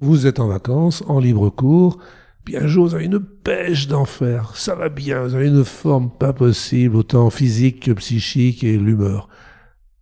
Vous 0.00 0.26
êtes 0.26 0.38
en 0.40 0.48
vacances, 0.48 1.02
en 1.08 1.18
libre 1.18 1.50
cours, 1.50 1.98
puis 2.44 2.56
un 2.56 2.66
jour 2.66 2.86
vous 2.86 2.94
avez 2.94 3.06
une 3.06 3.20
pêche 3.20 3.88
d'enfer, 3.88 4.52
ça 4.54 4.74
va 4.74 4.88
bien, 4.88 5.22
vous 5.22 5.34
avez 5.34 5.48
une 5.48 5.64
forme 5.64 6.10
pas 6.10 6.32
possible, 6.32 6.96
autant 6.96 7.30
physique 7.30 7.80
que 7.84 7.92
psychique 7.92 8.64
et 8.64 8.78
l'humeur. 8.78 9.28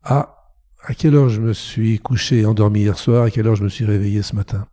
Ah, 0.05 0.53
à 0.85 0.95
quelle 0.95 1.17
heure 1.17 1.29
je 1.29 1.41
me 1.41 1.53
suis 1.53 1.99
couché 1.99 2.47
endormi 2.47 2.81
hier 2.81 2.99
soir, 2.99 3.25
à 3.25 3.31
quelle 3.31 3.47
heure 3.47 3.57
je 3.57 3.65
me 3.65 3.69
suis 3.69 3.85
réveillé 3.85 4.23
ce 4.23 4.37
matin? 4.37 4.67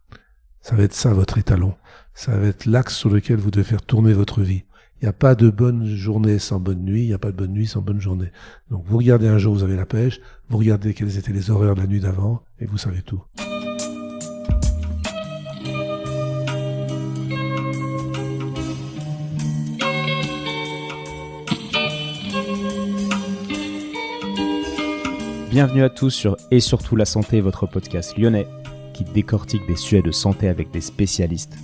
Ça 0.62 0.76
va 0.76 0.84
être 0.84 0.94
ça 0.94 1.14
votre 1.14 1.38
étalon. 1.38 1.74
Ça 2.14 2.38
va 2.38 2.48
être 2.48 2.66
l'axe 2.66 2.96
sur 2.96 3.10
lequel 3.10 3.38
vous 3.38 3.50
devez 3.50 3.64
faire 3.64 3.82
tourner 3.82 4.14
votre 4.14 4.42
vie. 4.42 4.64
Il 5.02 5.06
n'y 5.06 5.10
a 5.10 5.14
pas 5.14 5.36
de 5.36 5.50
bonne 5.50 5.86
journée 5.86 6.40
sans 6.40 6.60
bonne 6.60 6.86
nuit, 6.86 7.04
il 7.04 7.08
n'y 7.08 7.14
a 7.14 7.18
pas 7.18 7.32
de 7.32 7.38
bonne 7.38 7.54
nuit 7.54 7.68
sans 7.68 7.82
bonne 7.82 8.00
journée. 8.00 8.32
Donc 8.70 8.84
vous 8.86 8.98
regardez 8.98 9.28
un 9.28 9.38
jour, 9.38 9.54
vous 9.54 9.64
avez 9.64 9.76
la 9.76 9.86
pêche, 9.86 10.22
vous 10.50 10.58
regardez 10.58 10.94
quelles 10.94 11.18
étaient 11.18 11.34
les 11.34 11.50
horaires 11.50 11.76
de 11.76 11.82
la 11.82 11.88
nuit 11.88 12.00
d'avant, 12.00 12.44
et 12.60 12.66
vous 12.66 12.78
savez 12.78 13.02
tout. 13.02 13.24
Bienvenue 25.54 25.84
à 25.84 25.90
tous 25.92 26.10
sur 26.10 26.36
Et 26.50 26.60
surtout 26.60 26.96
la 26.96 27.06
santé, 27.06 27.40
votre 27.40 27.68
podcast 27.68 28.18
lyonnais 28.18 28.48
qui 28.96 29.04
décortique 29.04 29.68
des 29.68 29.76
sujets 29.76 30.02
de 30.02 30.10
santé 30.10 30.48
avec 30.48 30.72
des 30.72 30.82
spécialistes, 30.82 31.60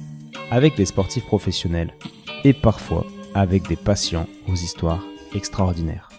avec 0.52 0.78
des 0.78 0.86
sportifs 0.86 1.26
professionnels 1.26 1.96
et 2.44 2.54
parfois 2.54 3.08
avec 3.34 3.68
des 3.68 3.76
patients 3.76 4.28
aux 4.48 4.54
histoires 4.54 5.04
extraordinaires. 5.34 6.10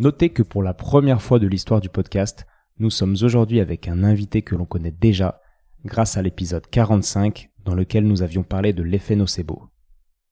Notez 0.00 0.30
que 0.30 0.42
pour 0.42 0.64
la 0.64 0.74
première 0.74 1.22
fois 1.22 1.38
de 1.38 1.46
l'histoire 1.46 1.80
du 1.80 1.88
podcast, 1.88 2.48
nous 2.80 2.90
sommes 2.90 3.14
aujourd'hui 3.22 3.60
avec 3.60 3.86
un 3.86 4.02
invité 4.02 4.42
que 4.42 4.56
l'on 4.56 4.66
connaît 4.66 4.90
déjà 4.90 5.40
grâce 5.84 6.16
à 6.16 6.22
l'épisode 6.22 6.66
45 6.68 7.48
dans 7.64 7.76
lequel 7.76 8.08
nous 8.08 8.22
avions 8.22 8.42
parlé 8.42 8.72
de 8.72 8.82
l'effet 8.82 9.14
nocebo. 9.14 9.68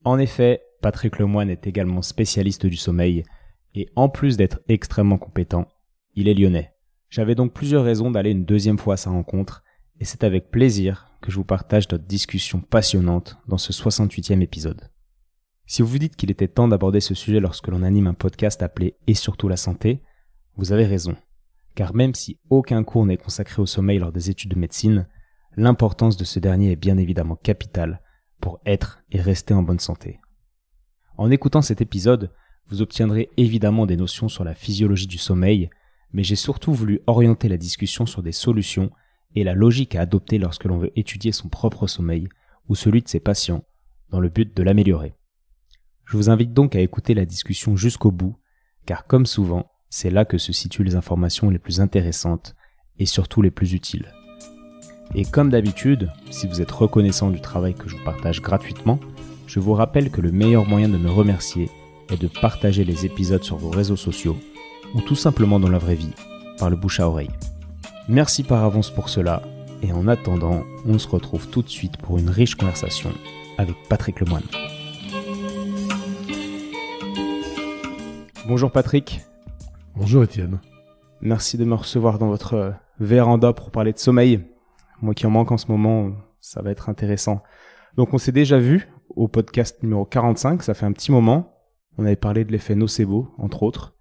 En 0.05 0.19
effet, 0.19 0.63
Patrick 0.83 1.21
Lemoine 1.21 1.49
est 1.49 1.69
également 1.69 2.03
spécialiste 2.03 2.67
du 2.67 2.77
sommeil 2.77 3.23
et 3.77 3.89
en 3.95 4.09
plus 4.09 4.37
d'être 4.37 4.59
extrêmement 4.67 5.19
compétent, 5.19 5.69
il 6.17 6.29
est 6.29 6.35
lyonnais. 6.35 6.73
J'avais 7.09 7.35
donc 7.35 7.53
plusieurs 7.53 7.85
raisons 7.85 8.11
d'aller 8.11 8.31
une 8.31 8.45
deuxième 8.45 8.79
fois 8.79 8.95
à 8.95 8.97
sa 8.97 9.11
rencontre, 9.11 9.63
et 10.01 10.05
c'est 10.05 10.25
avec 10.25 10.51
plaisir 10.51 11.13
que 11.23 11.31
je 11.31 11.37
vous 11.37 11.45
partage 11.45 11.89
notre 11.91 12.05
discussion 12.05 12.61
passionnante 12.61 13.39
dans 13.47 13.59
ce 13.59 13.73
68e 13.73 14.43
épisode. 14.43 14.91
Si 15.67 15.83
vous 15.83 15.89
vous 15.89 15.99
dites 15.99 16.17
qu'il 16.17 16.31
était 16.31 16.49
temps 16.49 16.69
d'aborder 16.69 17.01
ce 17.01 17.15
sujet 17.15 17.41
lorsque 17.41 17.69
l'on 17.69 17.83
anime 17.83 18.07
un 18.07 18.15
podcast 18.15 18.63
appelé 18.63 18.97
Et 19.07 19.15
surtout 19.15 19.49
la 19.49 19.57
santé, 19.57 20.03
vous 20.57 20.73
avez 20.73 20.87
raison. 20.87 21.17
Car 21.75 21.95
même 21.95 22.15
si 22.15 22.39
aucun 22.51 22.83
cours 22.85 23.05
n'est 23.05 23.17
consacré 23.17 23.61
au 23.61 23.67
sommeil 23.67 23.99
lors 23.99 24.13
des 24.13 24.31
études 24.31 24.53
de 24.53 24.59
médecine, 24.59 25.07
l'importance 25.57 26.17
de 26.17 26.25
ce 26.25 26.39
dernier 26.39 26.73
est 26.73 26.77
bien 26.77 26.97
évidemment 26.99 27.37
capitale 27.37 28.01
pour 28.41 28.61
être 28.65 29.03
et 29.11 29.21
rester 29.21 29.55
en 29.55 29.63
bonne 29.63 29.81
santé. 29.81 30.21
En 31.17 31.31
écoutant 31.31 31.63
cet 31.63 31.81
épisode, 31.81 32.31
vous 32.69 32.83
obtiendrez 32.83 33.31
évidemment 33.37 33.87
des 33.87 33.97
notions 33.97 34.29
sur 34.29 34.45
la 34.45 34.55
physiologie 34.55 35.07
du 35.07 35.19
sommeil, 35.19 35.71
mais 36.13 36.23
j'ai 36.23 36.37
surtout 36.37 36.73
voulu 36.73 37.01
orienter 37.07 37.49
la 37.49 37.57
discussion 37.57 38.07
sur 38.07 38.23
des 38.23 38.33
solutions 38.33 38.91
et 39.35 39.45
la 39.45 39.55
logique 39.55 39.95
à 39.95 40.01
adopter 40.01 40.39
lorsque 40.39 40.65
l'on 40.65 40.79
veut 40.79 40.93
étudier 40.97 41.33
son 41.33 41.49
propre 41.49 41.87
sommeil 41.87 42.29
ou 42.69 42.75
celui 42.75 43.03
de 43.03 43.09
ses 43.09 43.21
patients, 43.21 43.65
dans 44.11 44.21
le 44.21 44.29
but 44.29 44.57
de 44.57 44.63
l'améliorer. 44.63 45.15
Je 46.05 46.17
vous 46.17 46.31
invite 46.31 46.53
donc 46.53 46.75
à 46.77 46.81
écouter 46.81 47.15
la 47.15 47.25
discussion 47.25 47.77
jusqu'au 47.77 48.11
bout, 48.11 48.37
car 48.87 49.07
comme 49.07 49.27
souvent, 49.27 49.71
c'est 49.91 50.11
là 50.11 50.25
que 50.25 50.39
se 50.39 50.53
situent 50.53 50.85
les 50.85 50.95
informations 50.95 51.51
les 51.51 51.59
plus 51.59 51.81
intéressantes 51.81 52.55
et 52.99 53.07
surtout 53.07 53.43
les 53.43 53.51
plus 53.51 53.75
utiles. 53.75 54.13
Et 55.15 55.25
comme 55.25 55.51
d'habitude, 55.51 56.11
si 56.31 56.47
vous 56.47 56.61
êtes 56.61 56.71
reconnaissant 56.71 57.31
du 57.31 57.41
travail 57.41 57.75
que 57.75 57.89
je 57.89 57.97
vous 57.97 58.05
partage 58.05 58.41
gratuitement, 58.41 58.99
je 59.47 59.61
vous 59.61 59.75
rappelle 59.75 60.11
que 60.11 60.21
le 60.21 60.33
meilleur 60.33 60.67
moyen 60.67 60.89
de 60.89 60.99
me 60.99 61.11
remercier 61.11 61.71
est 62.11 62.21
de 62.21 62.29
partager 62.29 62.85
les 62.85 63.07
épisodes 63.07 63.43
sur 63.43 63.57
vos 63.57 63.71
réseaux 63.71 63.97
sociaux 63.97 64.37
ou 64.95 65.01
tout 65.01 65.15
simplement 65.15 65.61
dans 65.61 65.69
la 65.69 65.79
vraie 65.79 65.95
vie, 65.95 66.15
par 66.59 66.71
le 66.71 66.77
bouche 66.77 67.01
à 67.01 67.09
oreille. 67.09 67.31
Merci 68.09 68.43
par 68.43 68.65
avance 68.65 68.91
pour 68.91 69.09
cela, 69.09 69.43
et 69.83 69.93
en 69.93 70.09
attendant, 70.09 70.63
on 70.87 70.99
se 70.99 71.09
retrouve 71.09 71.49
tout 71.49 71.63
de 71.63 71.69
suite 71.69 71.97
pour 71.97 72.19
une 72.19 72.31
riche 72.31 72.55
conversation 72.55 73.11
avec 73.59 73.77
Patrick 73.89 74.21
Lemoine. 74.21 74.45
Bonjour 78.47 78.71
Patrick. 78.71 79.23
Bonjour 79.97 80.23
Étienne. 80.23 80.61
Merci 81.21 81.59
de 81.59 81.65
me 81.65 81.75
recevoir 81.75 82.19
dans 82.19 82.29
votre 82.29 82.75
véranda 83.01 83.53
pour 83.53 83.71
parler 83.71 83.93
de 83.93 83.99
sommeil. 83.99 84.45
Moi 85.03 85.15
qui 85.15 85.27
en 85.27 85.31
manque 85.31 85.51
en 85.51 85.59
ce 85.59 85.67
moment, 85.69 86.13
ça 86.41 86.63
va 86.63 86.71
être 86.71 86.89
intéressant. 86.89 87.43
Donc 87.97 88.15
on 88.15 88.19
s'est 88.19 88.33
déjà 88.33 88.59
vu 88.59 88.89
au 89.17 89.27
podcast 89.27 89.83
numéro 89.83 90.05
45, 90.05 90.63
ça 90.63 90.75
fait 90.75 90.87
un 90.87 90.93
petit 90.93 91.11
moment. 91.11 91.55
On 91.99 92.05
avait 92.05 92.17
parlé 92.17 92.45
de 92.45 92.53
l'effet 92.53 92.75
nocebo, 92.75 93.35
entre 93.39 93.63
autres. 93.63 93.96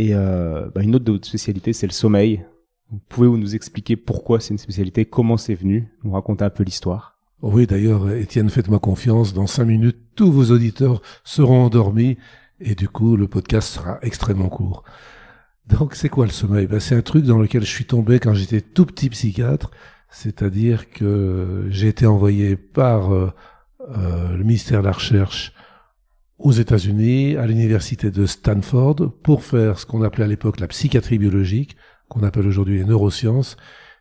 Et 0.00 0.14
euh, 0.14 0.70
bah, 0.74 0.82
une 0.82 0.94
autre 0.94 1.04
de 1.04 1.12
votre 1.12 1.26
spécialité, 1.26 1.74
c'est 1.74 1.86
le 1.86 1.92
sommeil. 1.92 2.42
Pouvez-vous 3.10 3.36
nous 3.36 3.54
expliquer 3.54 3.96
pourquoi 3.96 4.40
c'est 4.40 4.54
une 4.54 4.58
spécialité, 4.58 5.04
comment 5.04 5.36
c'est 5.36 5.54
venu, 5.54 5.90
nous 6.04 6.12
raconter 6.12 6.42
un 6.42 6.48
peu 6.48 6.64
l'histoire? 6.64 7.18
Oui, 7.42 7.66
d'ailleurs, 7.66 8.10
Étienne, 8.10 8.48
faites-moi 8.48 8.78
confiance. 8.78 9.34
Dans 9.34 9.46
cinq 9.46 9.66
minutes, 9.66 9.98
tous 10.16 10.32
vos 10.32 10.54
auditeurs 10.54 11.02
seront 11.22 11.64
endormis 11.66 12.16
et 12.60 12.74
du 12.74 12.88
coup, 12.88 13.14
le 13.14 13.28
podcast 13.28 13.74
sera 13.74 13.98
extrêmement 14.00 14.48
court. 14.48 14.84
Donc, 15.66 15.94
c'est 15.94 16.08
quoi 16.08 16.24
le 16.24 16.32
sommeil? 16.32 16.66
Ben, 16.66 16.80
C'est 16.80 16.96
un 16.96 17.02
truc 17.02 17.26
dans 17.26 17.38
lequel 17.38 17.60
je 17.60 17.70
suis 17.70 17.84
tombé 17.84 18.20
quand 18.20 18.32
j'étais 18.32 18.62
tout 18.62 18.86
petit 18.86 19.10
psychiatre. 19.10 19.70
C'est-à-dire 20.08 20.88
que 20.88 21.66
j'ai 21.68 21.88
été 21.88 22.06
envoyé 22.06 22.56
par 22.56 23.12
euh, 23.12 23.30
euh, 23.90 24.34
le 24.34 24.44
ministère 24.44 24.80
de 24.80 24.86
la 24.86 24.92
Recherche 24.92 25.52
aux 26.40 26.52
États-Unis, 26.52 27.36
à 27.36 27.46
l'université 27.46 28.10
de 28.10 28.24
Stanford, 28.24 29.12
pour 29.22 29.44
faire 29.44 29.78
ce 29.78 29.86
qu'on 29.86 30.02
appelait 30.02 30.24
à 30.24 30.28
l'époque 30.28 30.58
la 30.58 30.68
psychiatrie 30.68 31.18
biologique, 31.18 31.76
qu'on 32.08 32.22
appelle 32.22 32.46
aujourd'hui 32.46 32.78
les 32.78 32.84
neurosciences. 32.84 33.56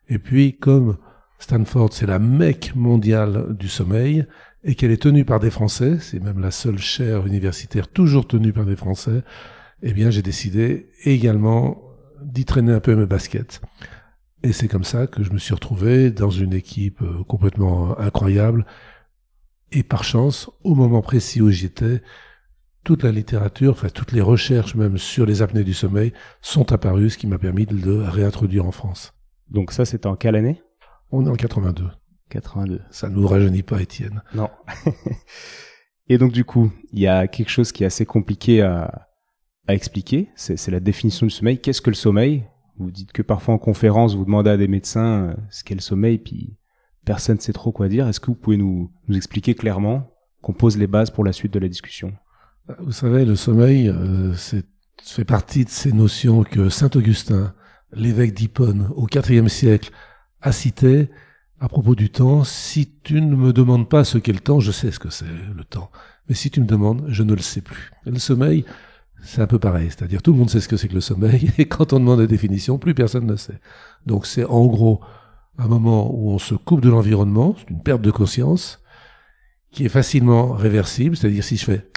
Et 0.08 0.20
puis, 0.20 0.58
comme 0.58 0.98
Stanford, 1.38 1.92
c'est 1.92 2.06
la 2.06 2.18
mecque 2.18 2.72
mondiale 2.76 3.56
du 3.58 3.68
sommeil, 3.68 4.26
et 4.64 4.76
qu'elle 4.76 4.92
est 4.92 5.02
tenue 5.02 5.26
par 5.26 5.40
des 5.40 5.52
Français, 5.52 6.00
c'est 6.00 6.22
même 6.22 6.40
la 6.40 6.52
seule 6.52 6.78
chaire 6.78 7.26
universitaire 7.28 7.88
toujours 7.88 8.28
tenue 8.28 8.54
par 8.54 8.66
des 8.66 8.76
Français, 8.76 9.22
eh 9.82 9.94
bien, 9.94 10.10
j'ai 10.10 10.22
décidé 10.22 10.90
également 11.04 11.82
d'y 12.22 12.46
traîner 12.46 12.74
un 12.74 12.82
peu 12.82 12.96
mes 12.96 13.06
baskets. 13.06 13.62
Et 14.44 14.54
c'est 14.54 14.68
comme 14.68 14.84
ça 14.84 15.08
que 15.08 15.24
je 15.24 15.32
me 15.32 15.40
suis 15.40 15.54
retrouvé 15.54 16.12
dans 16.12 16.30
une 16.30 16.54
équipe 16.54 17.02
euh, 17.02 17.24
complètement 17.26 18.00
incroyable. 18.00 18.66
Et 19.72 19.84
par 19.84 20.04
chance, 20.04 20.50
au 20.64 20.76
moment 20.76 21.02
précis 21.02 21.42
où 21.42 21.50
j'étais, 21.50 22.02
toute 22.84 23.04
la 23.04 23.12
littérature, 23.12 23.72
enfin 23.72 23.90
toutes 23.90 24.12
les 24.12 24.22
recherches 24.22 24.76
même 24.76 24.98
sur 24.98 25.26
les 25.26 25.42
apnées 25.42 25.64
du 25.64 25.74
sommeil 25.74 26.14
sont 26.42 26.72
apparues, 26.72 27.10
ce 27.10 27.18
qui 27.18 27.28
m'a 27.28 27.38
permis 27.38 27.66
de 27.66 27.76
le 27.76 28.04
réintroduire 28.04 28.66
en 28.66 28.72
France. 28.72 29.14
Donc 29.50 29.72
ça, 29.72 29.86
c'était 29.86 30.08
en 30.08 30.16
quelle 30.16 30.36
année? 30.36 30.62
On 31.12 31.26
est 31.26 31.30
en 31.30 31.36
82. 31.36 31.90
82. 32.30 32.82
Ça 32.92 33.10
ne 33.10 33.16
nous 33.16 33.28
rajeunit 33.28 33.64
pas, 33.64 33.82
Étienne. 33.82 34.22
Non. 34.34 34.50
Et 36.08 36.18
donc 36.18 36.32
du 36.32 36.46
coup, 36.46 36.72
il 36.92 37.00
y 37.00 37.08
a 37.08 37.28
quelque 37.28 37.50
chose 37.50 37.72
qui 37.72 37.84
est 37.84 37.88
assez 37.88 38.06
compliqué 38.06 38.62
à, 38.62 39.08
à 39.68 39.76
expliquer, 39.76 40.30
c'est 40.36 40.72
la 40.72 40.80
définition 40.80 41.28
du 41.28 41.32
sommeil. 41.32 41.60
Qu'est-ce 41.60 41.82
que 41.82 41.92
le 41.92 41.96
sommeil? 41.96 42.46
Vous 42.80 42.92
dites 42.92 43.12
que 43.12 43.22
parfois 43.22 43.54
en 43.54 43.58
conférence, 43.60 44.16
vous 44.16 44.26
demandez 44.26 44.50
à 44.50 44.58
des 44.58 44.68
médecins 44.68 45.26
euh, 45.26 45.36
ce 45.52 45.64
qu'est 45.64 45.76
le 45.76 45.82
sommeil, 45.82 46.18
puis 46.18 46.58
personne 47.06 47.36
ne 47.36 47.42
sait 47.42 47.54
trop 47.54 47.72
quoi 47.72 47.90
dire. 47.90 48.08
Est-ce 48.08 48.20
que 48.20 48.28
vous 48.28 48.36
pouvez 48.36 48.58
nous, 48.58 48.90
nous 49.08 49.18
expliquer 49.18 49.54
clairement 49.54 50.10
qu'on 50.42 50.54
pose 50.54 50.78
les 50.78 50.88
bases 50.88 51.12
pour 51.12 51.24
la 51.24 51.34
suite 51.34 51.54
de 51.54 51.60
la 51.60 51.68
discussion? 51.68 52.14
Vous 52.78 52.92
savez, 52.92 53.26
le 53.26 53.36
sommeil, 53.36 53.90
euh, 53.90 54.34
c'est 54.36 54.66
fait 55.02 55.26
partie 55.26 55.66
de 55.66 55.70
ces 55.70 55.92
notions 55.92 56.44
que 56.44 56.70
saint 56.70 56.90
Augustin, 56.94 57.54
l'évêque 57.94 58.34
d'Hippone, 58.34 58.90
au 58.96 59.08
IVe 59.08 59.48
siècle, 59.48 59.92
a 60.42 60.52
citées 60.52 61.10
à 61.60 61.68
propos 61.68 61.96
du 61.96 62.12
temps. 62.12 62.44
Si 62.44 62.92
tu 63.04 63.22
ne 63.22 63.36
me 63.36 63.52
demandes 63.54 63.90
pas 63.90 64.04
ce 64.04 64.18
qu'est 64.18 64.34
le 64.34 64.40
temps, 64.40 64.60
je 64.60 64.72
sais 64.72 64.92
ce 64.92 65.00
que 65.00 65.10
c'est 65.10 65.26
le 65.26 65.64
temps. 65.64 65.90
Mais 66.28 66.36
si 66.36 66.52
tu 66.52 66.62
me 66.62 66.68
demandes, 66.68 67.06
je 67.08 67.24
ne 67.24 67.34
le 67.34 67.42
sais 67.42 67.62
plus. 67.62 67.92
le 68.06 68.20
sommeil, 68.20 68.66
c'est 69.24 69.42
un 69.42 69.48
peu 69.48 69.58
pareil. 69.58 69.88
C'est-à-dire, 69.90 70.22
tout 70.22 70.32
le 70.32 70.38
monde 70.38 70.50
sait 70.50 70.62
ce 70.62 70.68
que 70.68 70.78
c'est 70.78 70.88
que 70.88 70.94
le 70.94 71.02
sommeil, 71.02 71.52
et 71.58 71.68
quand 71.68 71.94
on 71.94 72.00
demande 72.00 72.20
la 72.20 72.28
définition, 72.28 72.78
plus 72.78 72.94
personne 72.94 73.26
ne 73.26 73.36
sait. 73.36 73.60
Donc 74.06 74.26
c'est 74.26 74.46
en 74.46 74.66
gros 74.68 75.02
un 75.58 75.68
moment 75.68 76.14
où 76.14 76.32
on 76.32 76.40
se 76.40 76.56
coupe 76.56 76.82
de 76.82 76.90
l'environnement, 76.90 77.56
c'est 77.58 77.70
une 77.70 77.82
perte 77.82 78.02
de 78.02 78.12
conscience, 78.12 78.80
qui 79.72 79.86
est 79.86 79.90
facilement 79.90 80.54
réversible. 80.54 81.18
C'est-à-dire, 81.18 81.44
si 81.44 81.58
je 81.58 81.66
fais 81.66 81.90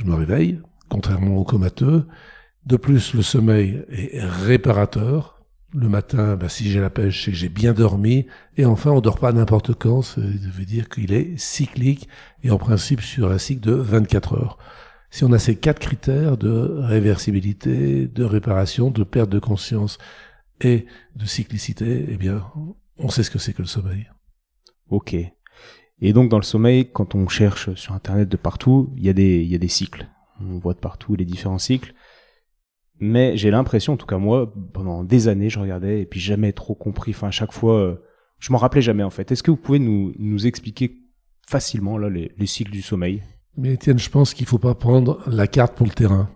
je 0.00 0.06
me 0.06 0.14
réveille, 0.14 0.60
contrairement 0.88 1.36
au 1.36 1.44
comateux. 1.44 2.06
De 2.64 2.76
plus, 2.76 3.14
le 3.14 3.22
sommeil 3.22 3.84
est 3.90 4.24
réparateur. 4.24 5.42
Le 5.74 5.88
matin, 5.88 6.36
bah, 6.36 6.48
si 6.48 6.70
j'ai 6.70 6.80
la 6.80 6.90
pêche, 6.90 7.24
c'est 7.24 7.30
que 7.30 7.36
j'ai 7.36 7.48
bien 7.48 7.74
dormi. 7.74 8.26
Et 8.56 8.64
enfin, 8.64 8.90
on 8.90 9.00
dort 9.00 9.18
pas 9.18 9.32
n'importe 9.32 9.74
quand. 9.74 10.02
Ça 10.02 10.20
veut 10.20 10.64
dire 10.64 10.88
qu'il 10.88 11.12
est 11.12 11.38
cyclique 11.38 12.08
et 12.42 12.50
en 12.50 12.58
principe 12.58 13.02
sur 13.02 13.30
un 13.30 13.38
cycle 13.38 13.60
de 13.60 13.72
24 13.72 14.34
heures. 14.34 14.58
Si 15.10 15.24
on 15.24 15.32
a 15.32 15.38
ces 15.38 15.56
quatre 15.56 15.80
critères 15.80 16.38
de 16.38 16.48
réversibilité, 16.80 18.06
de 18.08 18.24
réparation, 18.24 18.90
de 18.90 19.04
perte 19.04 19.30
de 19.30 19.38
conscience 19.38 19.98
et 20.60 20.86
de 21.14 21.26
cyclicité, 21.26 22.06
eh 22.08 22.16
bien, 22.16 22.44
on 22.96 23.10
sait 23.10 23.22
ce 23.22 23.30
que 23.30 23.38
c'est 23.38 23.52
que 23.52 23.62
le 23.62 23.68
sommeil. 23.68 24.08
Ok. 24.88 25.14
Et 26.00 26.12
donc 26.12 26.30
dans 26.30 26.38
le 26.38 26.44
sommeil, 26.44 26.90
quand 26.90 27.14
on 27.14 27.28
cherche 27.28 27.74
sur 27.74 27.94
Internet 27.94 28.28
de 28.28 28.36
partout, 28.36 28.92
il 28.96 29.04
y, 29.04 29.08
a 29.08 29.12
des, 29.12 29.44
y 29.44 29.54
a 29.54 29.58
des 29.58 29.68
cycles. 29.68 30.08
On 30.40 30.58
voit 30.58 30.74
de 30.74 30.78
partout 30.78 31.14
les 31.14 31.24
différents 31.24 31.58
cycles. 31.58 31.94
Mais 32.98 33.36
j'ai 33.36 33.50
l'impression, 33.50 33.94
en 33.94 33.96
tout 33.96 34.06
cas 34.06 34.18
moi, 34.18 34.52
pendant 34.72 35.04
des 35.04 35.28
années, 35.28 35.50
je 35.50 35.58
regardais 35.58 36.02
et 36.02 36.06
puis 36.06 36.20
jamais 36.20 36.52
trop 36.52 36.74
compris. 36.74 37.12
Enfin, 37.12 37.28
à 37.28 37.30
chaque 37.30 37.52
fois, 37.52 37.78
euh, 37.78 37.96
je 38.38 38.52
m'en 38.52 38.58
rappelais 38.58 38.82
jamais 38.82 39.02
en 39.02 39.10
fait. 39.10 39.30
Est-ce 39.32 39.42
que 39.42 39.50
vous 39.50 39.56
pouvez 39.56 39.78
nous, 39.78 40.12
nous 40.18 40.46
expliquer 40.46 40.98
facilement 41.46 41.98
là 41.98 42.08
les, 42.08 42.32
les 42.36 42.46
cycles 42.46 42.72
du 42.72 42.82
sommeil? 42.82 43.22
Mais 43.56 43.74
Étienne, 43.74 43.98
je 43.98 44.10
pense 44.10 44.32
qu'il 44.32 44.46
faut 44.46 44.58
pas 44.58 44.74
prendre 44.74 45.22
la 45.26 45.46
carte 45.46 45.74
pour 45.76 45.86
le 45.86 45.92
terrain. 45.92 46.30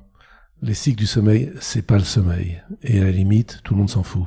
Les 0.62 0.74
cycles 0.74 0.98
du 0.98 1.06
sommeil, 1.06 1.52
c'est 1.60 1.86
pas 1.86 1.98
le 1.98 2.04
sommeil. 2.04 2.62
Et 2.82 2.98
à 2.98 3.04
la 3.04 3.10
limite, 3.10 3.60
tout 3.64 3.74
le 3.74 3.80
monde 3.80 3.90
s'en 3.90 4.02
fout. 4.02 4.26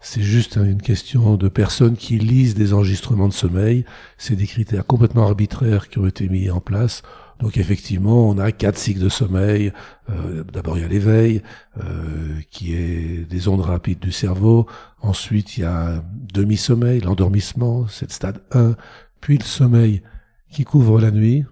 C'est 0.00 0.22
juste 0.22 0.56
une 0.56 0.80
question 0.80 1.36
de 1.36 1.48
personnes 1.48 1.96
qui 1.96 2.18
lisent 2.18 2.54
des 2.54 2.72
enregistrements 2.72 3.26
de 3.28 3.32
sommeil. 3.32 3.84
C'est 4.16 4.36
des 4.36 4.46
critères 4.46 4.86
complètement 4.86 5.24
arbitraires 5.24 5.88
qui 5.88 5.98
ont 5.98 6.06
été 6.06 6.28
mis 6.28 6.50
en 6.50 6.60
place. 6.60 7.02
Donc 7.40 7.56
effectivement, 7.56 8.28
on 8.28 8.38
a 8.38 8.52
quatre 8.52 8.78
cycles 8.78 9.00
de 9.00 9.08
sommeil. 9.08 9.72
Euh, 10.10 10.44
D'abord, 10.52 10.78
il 10.78 10.82
y 10.82 10.84
a 10.84 10.88
l'éveil, 10.88 11.42
euh, 11.78 12.38
qui 12.50 12.74
est 12.74 13.28
des 13.28 13.48
ondes 13.48 13.60
rapides 13.60 13.98
du 13.98 14.12
cerveau. 14.12 14.66
Ensuite, 15.02 15.56
il 15.56 15.62
y 15.62 15.64
a 15.64 16.02
demi-sommeil, 16.32 17.00
l'endormissement, 17.00 17.86
c'est 17.88 18.06
le 18.06 18.12
stade 18.12 18.40
1. 18.52 18.76
Puis 19.20 19.38
le 19.38 19.44
sommeil 19.44 20.02
qui 20.50 20.64
couvre 20.64 21.00
la 21.00 21.10
nuit, 21.10 21.44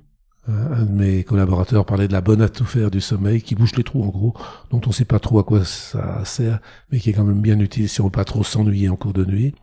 un 0.48 0.84
de 0.84 0.93
mes 0.93 1.25
collaborateurs 1.25 1.84
parlait 1.84 2.06
de 2.06 2.12
la 2.12 2.20
bonne 2.20 2.46
faire 2.48 2.90
du 2.90 3.00
sommeil, 3.00 3.43
qui 3.43 3.54
bouche 3.54 3.75
les 3.76 3.82
trous 3.82 4.04
en 4.04 4.08
gros, 4.08 4.34
dont 4.70 4.81
on 4.84 4.88
ne 4.88 4.94
sait 4.94 5.04
pas 5.04 5.19
trop 5.19 5.38
à 5.38 5.44
quoi 5.44 5.64
ça 5.64 6.25
sert, 6.25 6.60
mais 6.90 7.00
qui 7.00 7.10
est 7.10 7.12
quand 7.12 7.25
même 7.25 7.43
bien 7.43 7.58
utile 7.58 7.88
si 7.88 8.00
on 8.00 8.04
ne 8.04 8.08
veut 8.08 8.12
pas 8.12 8.25
trop 8.25 8.44
s'ennuyer 8.44 8.88
en 8.88 8.96
cours 8.96 9.12
de 9.12 9.25
nuit. 9.25 9.54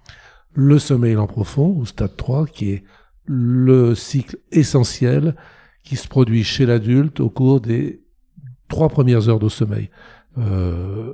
Le 0.53 0.80
sommeil 0.80 1.15
en 1.15 1.27
profond, 1.27 1.77
au 1.80 1.85
stade 1.85 2.15
3, 2.15 2.47
qui 2.47 2.71
est 2.71 2.83
le 3.25 3.95
cycle 3.95 4.38
essentiel 4.51 5.35
qui 5.83 5.95
se 5.95 6.07
produit 6.07 6.44
chez 6.44 6.65
l'adulte 6.65 7.19
au 7.19 7.30
cours 7.30 7.62
des 7.62 8.01
trois 8.68 8.89
premières 8.89 9.30
heures 9.30 9.39
de 9.39 9.50
sommeil, 9.50 9.89
euh, 10.38 11.13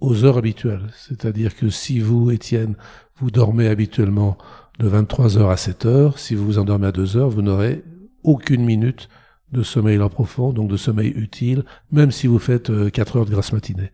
aux 0.00 0.24
heures 0.24 0.38
habituelles. 0.38 0.90
C'est-à-dire 0.96 1.56
que 1.56 1.70
si 1.70 2.00
vous, 2.00 2.30
Étienne, 2.30 2.76
vous 3.16 3.30
dormez 3.30 3.68
habituellement 3.68 4.38
de 4.78 4.86
23 4.86 5.38
heures 5.38 5.50
à 5.50 5.56
7 5.56 5.86
heures, 5.86 6.18
si 6.18 6.34
vous 6.34 6.44
vous 6.44 6.58
endormez 6.58 6.86
à 6.86 6.92
2 6.92 7.16
heures, 7.16 7.30
vous 7.30 7.42
n'aurez 7.42 7.82
aucune 8.28 8.64
minute 8.64 9.08
de 9.52 9.62
sommeil 9.62 9.98
en 10.00 10.10
profond, 10.10 10.52
donc 10.52 10.68
de 10.68 10.76
sommeil 10.76 11.08
utile, 11.08 11.64
même 11.90 12.10
si 12.10 12.26
vous 12.26 12.38
faites 12.38 12.70
4 12.90 13.16
euh, 13.16 13.18
heures 13.18 13.24
de 13.24 13.30
grasse 13.30 13.52
matinée. 13.52 13.90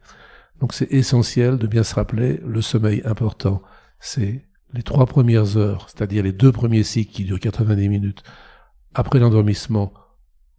Donc 0.60 0.74
c'est 0.74 0.92
essentiel 0.92 1.56
de 1.56 1.68
bien 1.68 1.84
se 1.84 1.94
rappeler 1.94 2.40
le 2.44 2.60
sommeil 2.60 3.00
important. 3.04 3.62
C'est 4.00 4.44
les 4.72 4.82
trois 4.82 5.06
premières 5.06 5.56
heures, 5.56 5.86
c'est-à-dire 5.88 6.24
les 6.24 6.32
deux 6.32 6.50
premiers 6.50 6.82
cycles 6.82 7.12
qui 7.12 7.24
durent 7.24 7.38
90 7.38 7.88
minutes, 7.88 8.22
après 8.92 9.20
l'endormissement, 9.20 9.92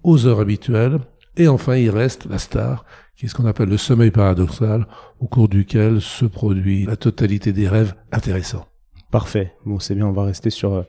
aux 0.03 0.25
heures 0.25 0.39
habituelles. 0.39 0.99
Et 1.35 1.49
enfin, 1.49 1.75
il 1.75 1.89
reste 1.89 2.25
la 2.27 2.37
star, 2.37 2.85
qui 3.17 3.25
est 3.25 3.27
ce 3.27 3.35
qu'on 3.35 3.45
appelle 3.45 3.67
le 3.67 3.77
sommeil 3.77 4.11
paradoxal, 4.11 4.87
au 5.19 5.27
cours 5.27 5.49
duquel 5.49 5.99
se 5.99 6.23
produit 6.23 6.85
la 6.85 6.95
totalité 6.95 7.51
des 7.51 7.67
rêves 7.67 7.93
intéressants. 8.13 8.67
Parfait. 9.11 9.53
Bon, 9.65 9.79
c'est 9.79 9.95
bien, 9.95 10.07
on 10.07 10.13
va 10.13 10.23
rester 10.23 10.49
sur 10.49 10.73
euh, 10.73 10.83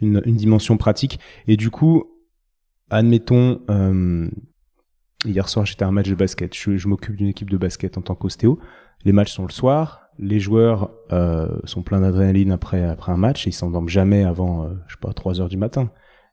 une, 0.00 0.22
une 0.24 0.36
dimension 0.36 0.76
pratique. 0.76 1.18
Et 1.48 1.56
du 1.56 1.70
coup, 1.70 2.04
admettons, 2.90 3.60
euh, 3.70 4.28
hier 5.24 5.48
soir 5.48 5.66
j'étais 5.66 5.84
à 5.84 5.88
un 5.88 5.92
match 5.92 6.08
de 6.08 6.14
basket, 6.14 6.54
je, 6.54 6.88
m'occupe 6.88 7.16
d'une 7.16 7.28
équipe 7.28 7.50
de 7.50 7.56
basket 7.56 7.98
en 7.98 8.02
tant 8.02 8.14
qu'ostéo, 8.14 8.58
les 9.04 9.12
matchs 9.12 9.32
sont 9.32 9.46
le 9.46 9.52
soir, 9.52 10.08
les 10.18 10.40
joueurs 10.40 10.90
euh, 11.12 11.58
sont 11.64 11.82
pleins 11.82 12.00
d'adrénaline 12.00 12.50
après, 12.50 12.84
après 12.84 13.12
un 13.12 13.16
match 13.16 13.46
et 13.46 13.50
ils 13.50 13.54
s'endorment 13.54 13.88
jamais 13.88 14.24
avant, 14.24 14.64
euh, 14.64 14.74
je 14.86 14.94
sais 14.94 15.00
pas, 15.00 15.12
3 15.12 15.40
heures 15.40 15.48
du 15.48 15.56
matin, 15.56 15.90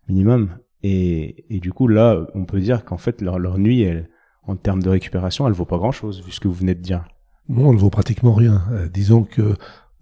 minimum. 0.08 0.58
Et, 0.82 1.46
et 1.56 1.60
du 1.60 1.72
coup 1.72 1.88
là, 1.88 2.26
on 2.34 2.46
peut 2.46 2.60
dire 2.60 2.86
qu'en 2.86 2.98
fait 2.98 3.22
leur, 3.22 3.40
leur 3.40 3.58
nuit, 3.58 3.82
elle, 3.82 4.10
en 4.44 4.56
termes 4.56 4.84
de 4.84 4.90
récupération, 4.90 5.48
elle 5.48 5.54
vaut 5.54 5.66
pas 5.66 5.78
grand-chose, 5.78 6.24
vu 6.24 6.32
ce 6.32 6.40
que 6.40 6.48
vous 6.48 6.54
venez 6.54 6.76
de 6.76 6.82
dire. 6.82 7.06
Non, 7.48 7.72
elle 7.72 7.78
vaut 7.78 7.90
pratiquement 7.90 8.34
rien. 8.34 8.64
disons 8.92 9.24
que 9.24 9.56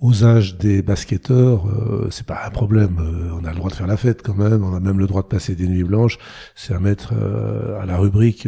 aux 0.04 0.26
âges 0.26 0.58
des 0.58 0.82
basketteurs, 0.82 1.66
euh, 1.66 2.10
c'est 2.12 2.26
pas 2.26 2.42
un 2.46 2.50
problème. 2.50 2.98
Euh, 3.00 3.40
on 3.40 3.46
a 3.46 3.52
le 3.52 3.56
droit 3.56 3.70
de 3.70 3.76
faire 3.76 3.88
la 3.88 3.96
fête 3.96 4.22
quand 4.22 4.36
même. 4.36 4.62
On 4.62 4.76
a 4.76 4.82
même 4.82 5.00
le 5.00 5.08
droit 5.08 5.22
de 5.22 5.28
passer 5.28 5.56
des 5.56 5.66
nuits 5.66 5.86
blanches. 5.86 6.18
C'est 6.56 6.74
à 6.74 6.80
mettre 6.80 7.14
euh, 7.18 7.82
à 7.82 7.86
la 7.86 7.98
rubrique 7.98 8.46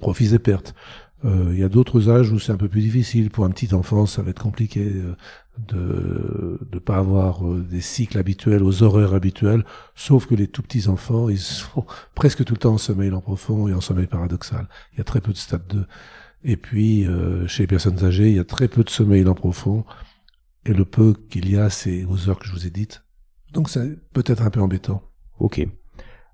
profits 0.00 0.34
et 0.34 0.38
pertes. 0.38 0.74
Il 1.24 1.58
y 1.58 1.64
a 1.64 1.68
d'autres 1.68 2.08
âges 2.08 2.30
où 2.30 2.38
c'est 2.38 2.52
un 2.52 2.56
peu 2.56 2.68
plus 2.68 2.82
difficile. 2.82 3.30
Pour 3.30 3.44
un 3.44 3.50
petit 3.50 3.74
enfant, 3.74 4.06
ça 4.06 4.22
va 4.22 4.30
être 4.30 4.42
compliqué 4.42 4.92
de 5.58 6.60
ne 6.72 6.78
pas 6.78 6.98
avoir 6.98 7.42
des 7.42 7.80
cycles 7.80 8.16
habituels 8.16 8.62
aux 8.62 8.84
horaires 8.84 9.12
habituels. 9.12 9.64
Sauf 9.96 10.26
que 10.26 10.36
les 10.36 10.46
tout 10.46 10.62
petits 10.62 10.86
enfants, 10.86 11.28
ils 11.28 11.40
sont 11.40 11.84
presque 12.14 12.44
tout 12.44 12.54
le 12.54 12.60
temps 12.60 12.74
en 12.74 12.78
sommeil 12.78 13.10
en 13.10 13.20
profond 13.20 13.66
et 13.66 13.74
en 13.74 13.80
sommeil 13.80 14.06
paradoxal. 14.06 14.68
Il 14.92 14.98
y 14.98 15.00
a 15.00 15.04
très 15.04 15.20
peu 15.20 15.32
de 15.32 15.38
stade 15.38 15.66
2. 15.68 15.84
Et 16.44 16.56
puis, 16.56 17.08
chez 17.48 17.64
les 17.64 17.66
personnes 17.66 18.04
âgées, 18.04 18.28
il 18.28 18.36
y 18.36 18.38
a 18.38 18.44
très 18.44 18.68
peu 18.68 18.84
de 18.84 18.90
sommeil 18.90 19.26
en 19.26 19.34
profond 19.34 19.84
et 20.66 20.72
le 20.72 20.84
peu 20.84 21.14
qu'il 21.30 21.48
y 21.48 21.56
a, 21.56 21.70
c'est 21.70 22.04
aux 22.04 22.28
heures 22.28 22.38
que 22.38 22.46
je 22.46 22.52
vous 22.52 22.66
ai 22.66 22.70
dites. 22.70 23.04
Donc 23.52 23.70
c'est 23.70 23.96
peut-être 24.12 24.42
un 24.42 24.50
peu 24.50 24.60
embêtant. 24.60 25.02
Ok. 25.38 25.64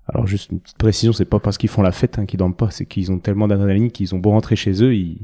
Alors 0.07 0.27
juste 0.27 0.51
une 0.51 0.59
petite 0.59 0.77
précision, 0.77 1.13
c'est 1.13 1.25
pas 1.25 1.39
parce 1.39 1.57
qu'ils 1.57 1.69
font 1.69 1.81
la 1.81 1.91
fête 1.91 2.19
hein, 2.19 2.25
qu'ils 2.25 2.39
dorment 2.39 2.55
pas, 2.55 2.71
c'est 2.71 2.85
qu'ils 2.85 3.11
ont 3.11 3.19
tellement 3.19 3.47
d'adrénaline 3.47 3.91
qu'ils 3.91 4.13
ont 4.15 4.19
beau 4.19 4.31
rentrer 4.31 4.55
chez 4.55 4.83
eux, 4.83 4.93
ils, 4.95 5.21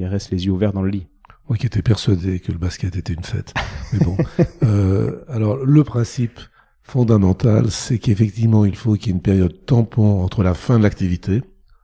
restent 0.00 0.30
les 0.30 0.46
yeux 0.46 0.52
ouverts 0.52 0.72
dans 0.72 0.82
le 0.82 0.90
lit. 0.90 1.06
Moi 1.48 1.56
qui 1.56 1.66
étais 1.66 1.82
persuadé 1.82 2.40
que 2.40 2.50
le 2.50 2.58
basket 2.58 2.96
était 2.96 3.12
une 3.12 3.22
fête. 3.22 3.54
Mais 3.92 4.00
bon. 4.00 4.16
euh, 4.64 5.24
alors 5.28 5.56
le 5.56 5.84
principe 5.84 6.40
fondamental, 6.82 7.70
c'est 7.70 7.98
qu'effectivement 7.98 8.64
il 8.64 8.74
faut 8.74 8.94
qu'il 8.94 9.08
y 9.08 9.10
ait 9.10 9.12
une 9.16 9.22
période 9.22 9.64
tampon 9.66 10.22
entre 10.22 10.42
la 10.42 10.54
fin 10.54 10.78
de 10.78 10.82
l'activité, 10.82 11.42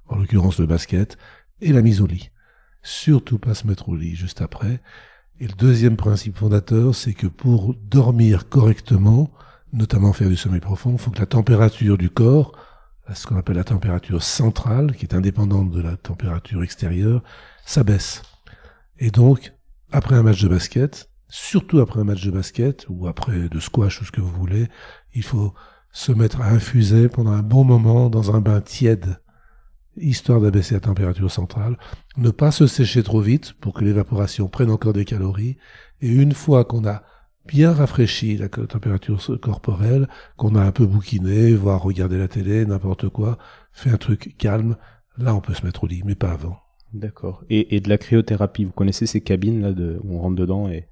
en 0.09 0.17
l'occurrence 0.17 0.59
le 0.59 0.67
basket, 0.67 1.17
et 1.61 1.73
la 1.73 1.83
mise 1.83 2.01
au 2.01 2.07
lit. 2.07 2.31
Surtout 2.83 3.39
pas 3.39 3.55
se 3.55 3.67
mettre 3.67 3.89
au 3.91 3.95
lit 3.95 4.17
juste 4.17 4.41
après. 4.41 4.81
Et 5.41 5.47
le 5.47 5.55
deuxième 5.55 5.97
principe 5.97 6.39
fondateur, 6.39 6.95
c'est 6.95 7.15
que 7.15 7.27
pour 7.27 7.75
dormir 7.75 8.49
correctement, 8.49 9.31
notamment 9.73 10.13
faire 10.13 10.29
du 10.29 10.37
sommeil 10.37 10.61
profond, 10.61 10.93
il 10.93 10.99
faut 10.99 11.11
que 11.11 11.19
la 11.19 11.27
température 11.27 11.99
du 11.99 12.11
corps, 12.11 12.53
ce 13.13 13.27
qu'on 13.27 13.37
appelle 13.37 13.57
la 13.57 13.65
température 13.65 14.23
centrale, 14.23 14.95
qui 14.95 15.05
est 15.05 15.15
indépendante 15.15 15.71
de 15.71 15.83
la 15.83 15.97
température 15.97 16.63
extérieure, 16.63 17.23
s'abaisse. 17.65 18.23
Et 18.99 19.11
donc, 19.11 19.53
après 19.91 20.15
un 20.15 20.23
match 20.23 20.43
de 20.43 20.49
basket, 20.49 21.11
surtout 21.29 21.81
après 21.81 22.01
un 22.01 22.05
match 22.05 22.25
de 22.25 22.31
basket, 22.31 22.87
ou 22.89 23.09
après 23.09 23.49
de 23.49 23.61
squash 23.61 24.01
ou 24.01 24.05
ce 24.05 24.13
que 24.13 24.21
vous 24.21 24.31
voulez, 24.31 24.69
il 25.15 25.23
faut 25.23 25.55
se 25.93 26.13
mettre 26.13 26.41
à 26.41 26.49
infuser 26.49 27.09
pendant 27.09 27.33
un 27.33 27.43
bon 27.43 27.65
moment 27.65 28.09
dans 28.09 28.35
un 28.35 28.41
bain 28.41 28.61
tiède 28.61 29.22
histoire 29.97 30.41
d'abaisser 30.41 30.75
la 30.75 30.81
température 30.81 31.31
centrale, 31.31 31.77
ne 32.17 32.31
pas 32.31 32.51
se 32.51 32.67
sécher 32.67 33.03
trop 33.03 33.21
vite 33.21 33.55
pour 33.61 33.75
que 33.75 33.85
l'évaporation 33.85 34.49
prenne 34.49 34.71
encore 34.71 34.93
des 34.93 35.05
calories, 35.05 35.57
et 36.01 36.09
une 36.09 36.33
fois 36.33 36.65
qu'on 36.65 36.87
a 36.87 37.03
bien 37.47 37.73
rafraîchi 37.73 38.37
la 38.37 38.49
température 38.49 39.21
corporelle, 39.41 40.09
qu'on 40.37 40.55
a 40.55 40.63
un 40.63 40.73
peu 40.73 40.87
bouquiné, 40.87 41.55
voire 41.55 41.83
regarder 41.83 42.19
la 42.19 42.29
télé, 42.29 42.65
n'importe 42.65 43.09
quoi, 43.09 43.39
fait 43.73 43.91
un 43.91 43.97
truc 43.97 44.37
calme, 44.39 44.77
là 45.19 45.35
on 45.35 45.41
peut 45.41 45.55
se 45.55 45.65
mettre 45.65 45.85
au 45.85 45.87
lit, 45.87 46.03
mais 46.05 46.15
pas 46.15 46.33
avant. 46.33 46.59
D'accord. 46.93 47.43
Et, 47.49 47.81
de 47.81 47.89
la 47.89 47.97
cryothérapie, 47.97 48.65
vous 48.65 48.73
connaissez 48.73 49.07
ces 49.07 49.23
cabines 49.23 49.63
là 49.63 49.73
de, 49.73 49.99
où 50.05 50.17
on 50.17 50.21
rentre 50.21 50.37
dedans 50.37 50.69
et 50.69 50.89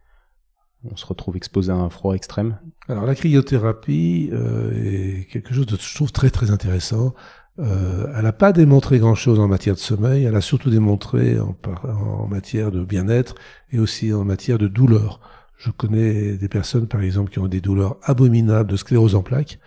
on 0.85 0.97
se 0.97 1.05
retrouve 1.05 1.37
exposé 1.37 1.71
à 1.71 1.75
un 1.75 1.91
froid 1.91 2.15
extrême? 2.15 2.59
Alors 2.89 3.05
la 3.05 3.15
cryothérapie 3.15 4.31
euh, 4.33 4.73
est 4.73 5.27
quelque 5.31 5.53
chose 5.53 5.67
de 5.67 5.77
je 5.77 5.95
trouve 5.95 6.11
très 6.11 6.31
très 6.31 6.51
intéressant. 6.51 7.15
Euh, 7.61 8.07
elle 8.17 8.23
n'a 8.23 8.33
pas 8.33 8.53
démontré 8.53 8.99
grand-chose 8.99 9.39
en 9.39 9.47
matière 9.47 9.75
de 9.75 9.81
sommeil, 9.81 10.25
elle 10.25 10.37
a 10.37 10.41
surtout 10.41 10.71
démontré 10.71 11.39
en, 11.39 11.55
en 11.85 12.27
matière 12.27 12.71
de 12.71 12.83
bien-être 12.83 13.35
et 13.71 13.79
aussi 13.79 14.13
en 14.15 14.25
matière 14.25 14.57
de 14.57 14.67
douleur. 14.67 15.21
Je 15.59 15.71
connais 15.71 16.39
des 16.39 16.49
personnes, 16.49 16.87
par 16.87 17.03
exemple, 17.03 17.31
qui 17.31 17.39
ont 17.39 17.49
des 17.49 17.61
douleurs 17.61 17.99
abominables 18.03 18.71
de 18.71 18.77
sclérose 18.77 19.15
en 19.15 19.23
plaques, 19.23 19.59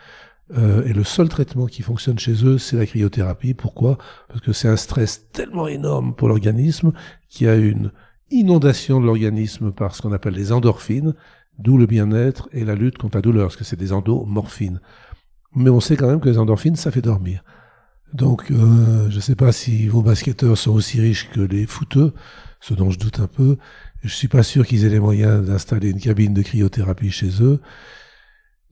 euh, 0.57 0.83
et 0.85 0.93
le 0.93 1.03
seul 1.03 1.29
traitement 1.29 1.67
qui 1.67 1.83
fonctionne 1.83 2.17
chez 2.17 2.43
eux, 2.45 2.57
c'est 2.57 2.77
la 2.77 2.85
cryothérapie. 2.85 3.53
Pourquoi? 3.53 3.97
Parce 4.27 4.41
que 4.41 4.53
c'est 4.53 4.67
un 4.67 4.75
stress 4.75 5.29
tellement 5.31 5.67
énorme 5.67 6.15
pour 6.15 6.27
l'organisme 6.27 6.93
qu'il 7.29 7.47
y 7.47 7.49
a 7.49 7.55
une 7.55 7.91
inondation 8.31 8.99
de 8.99 9.05
l'organisme 9.05 9.71
par 9.71 9.95
ce 9.95 10.01
qu'on 10.01 10.11
appelle 10.11 10.33
les 10.33 10.51
endorphines, 10.51 11.13
d'où 11.59 11.77
le 11.77 11.85
bien-être 11.85 12.49
et 12.51 12.65
la 12.65 12.73
lutte 12.75 12.97
contre 12.97 13.17
la 13.17 13.21
douleur, 13.21 13.45
parce 13.45 13.55
que 13.55 13.63
c'est 13.63 13.79
des 13.79 13.93
endomorphines. 13.93 14.81
Mais 15.55 15.69
on 15.69 15.79
sait 15.79 15.95
quand 15.95 16.07
même 16.07 16.19
que 16.19 16.29
les 16.29 16.39
endorphines, 16.39 16.75
ça 16.75 16.89
fait 16.89 17.01
dormir. 17.01 17.43
Donc, 18.13 18.51
euh, 18.51 19.09
je 19.09 19.15
ne 19.15 19.21
sais 19.21 19.35
pas 19.35 19.51
si 19.51 19.87
vos 19.87 20.01
basketteurs 20.01 20.57
sont 20.57 20.71
aussi 20.71 21.01
riches 21.01 21.29
que 21.31 21.41
les 21.41 21.65
footeux, 21.65 22.13
ce 22.61 22.73
dont 22.73 22.91
je 22.91 22.99
doute 22.99 23.19
un 23.19 23.27
peu. 23.27 23.57
Je 24.03 24.13
suis 24.13 24.27
pas 24.27 24.43
sûr 24.43 24.67
qu'ils 24.67 24.85
aient 24.85 24.89
les 24.89 24.99
moyens 24.99 25.45
d'installer 25.45 25.89
une 25.89 25.99
cabine 25.99 26.33
de 26.33 26.41
cryothérapie 26.41 27.09
chez 27.09 27.41
eux. 27.41 27.59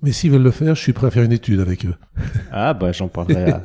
Mais 0.03 0.11
s'ils 0.11 0.31
veulent 0.31 0.43
le 0.43 0.51
faire, 0.51 0.75
je 0.75 0.81
suis 0.81 0.93
prêt 0.93 1.07
à 1.07 1.11
faire 1.11 1.23
une 1.23 1.31
étude 1.31 1.59
avec 1.59 1.85
eux. 1.85 1.95
Ah 2.51 2.73
bah 2.73 2.91
j'en 2.91 3.07
parlerai 3.07 3.51
à 3.51 3.61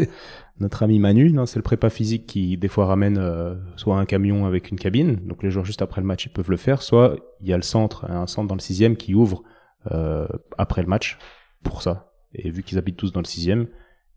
notre 0.61 0.83
ami 0.83 0.99
Manu, 0.99 1.33
non, 1.33 1.45
c'est 1.45 1.59
le 1.59 1.63
prépa 1.63 1.91
physique 1.91 2.27
qui 2.27 2.57
des 2.57 2.69
fois 2.69 2.87
ramène 2.87 3.19
euh, 3.19 3.55
soit 3.77 3.99
un 3.99 4.07
camion 4.07 4.47
avec 4.47 4.71
une 4.71 4.79
cabine, 4.79 5.17
donc 5.17 5.43
les 5.43 5.51
jours 5.51 5.65
juste 5.65 5.83
après 5.83 6.01
le 6.01 6.07
match 6.07 6.27
ils 6.27 6.31
peuvent 6.31 6.51
le 6.51 6.57
faire, 6.57 6.83
soit 6.83 7.17
il 7.41 7.49
y 7.49 7.53
a 7.53 7.57
le 7.57 7.63
centre, 7.63 8.11
un 8.11 8.27
centre 8.27 8.49
dans 8.49 8.55
le 8.55 8.61
sixième 8.61 8.97
qui 8.97 9.15
ouvre 9.15 9.43
euh, 9.91 10.27
après 10.57 10.83
le 10.83 10.89
match 10.89 11.19
pour 11.63 11.83
ça. 11.83 12.13
Et 12.33 12.51
vu 12.51 12.63
qu'ils 12.63 12.79
habitent 12.79 12.97
tous 12.97 13.13
dans 13.13 13.21
le 13.21 13.27
sixième, 13.27 13.67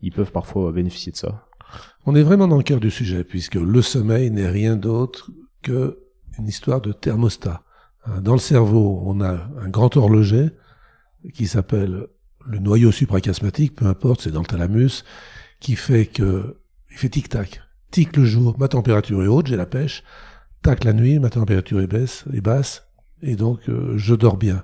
ils 0.01 0.11
peuvent 0.11 0.31
parfois 0.31 0.71
bénéficier 0.71 1.11
de 1.11 1.17
ça. 1.17 1.48
On 2.05 2.15
est 2.15 2.23
vraiment 2.23 2.47
dans 2.47 2.57
le 2.57 2.63
cœur 2.63 2.79
du 2.79 2.91
sujet, 2.91 3.23
puisque 3.23 3.55
le 3.55 3.81
sommeil 3.81 4.31
n'est 4.31 4.49
rien 4.49 4.75
d'autre 4.75 5.31
que 5.61 5.99
une 6.37 6.47
histoire 6.47 6.81
de 6.81 6.91
thermostat. 6.91 7.63
Hein, 8.05 8.21
dans 8.21 8.33
le 8.33 8.39
cerveau, 8.39 9.01
on 9.05 9.21
a 9.21 9.49
un 9.59 9.69
grand 9.69 9.95
horloger 9.97 10.51
qui 11.33 11.47
s'appelle 11.47 12.07
le 12.45 12.59
noyau 12.59 12.91
suprachiasmatique, 12.91 13.75
peu 13.75 13.85
importe, 13.85 14.21
c'est 14.21 14.31
dans 14.31 14.41
le 14.41 14.45
thalamus, 14.45 15.03
qui 15.59 15.75
fait 15.75 16.05
que 16.05 16.57
il 16.91 16.97
fait 16.97 17.09
tic-tac. 17.09 17.61
Tic 17.91 18.15
le 18.17 18.25
jour, 18.25 18.57
ma 18.57 18.67
température 18.67 19.21
est 19.23 19.27
haute, 19.27 19.47
j'ai 19.47 19.57
la 19.57 19.65
pêche. 19.65 20.03
Tac 20.61 20.83
la 20.83 20.93
nuit, 20.93 21.19
ma 21.19 21.29
température 21.29 21.79
est, 21.79 21.87
baisse, 21.87 22.25
est 22.33 22.41
basse, 22.41 22.87
et 23.21 23.35
donc 23.35 23.69
euh, 23.69 23.97
je 23.97 24.15
dors 24.15 24.37
bien. 24.37 24.63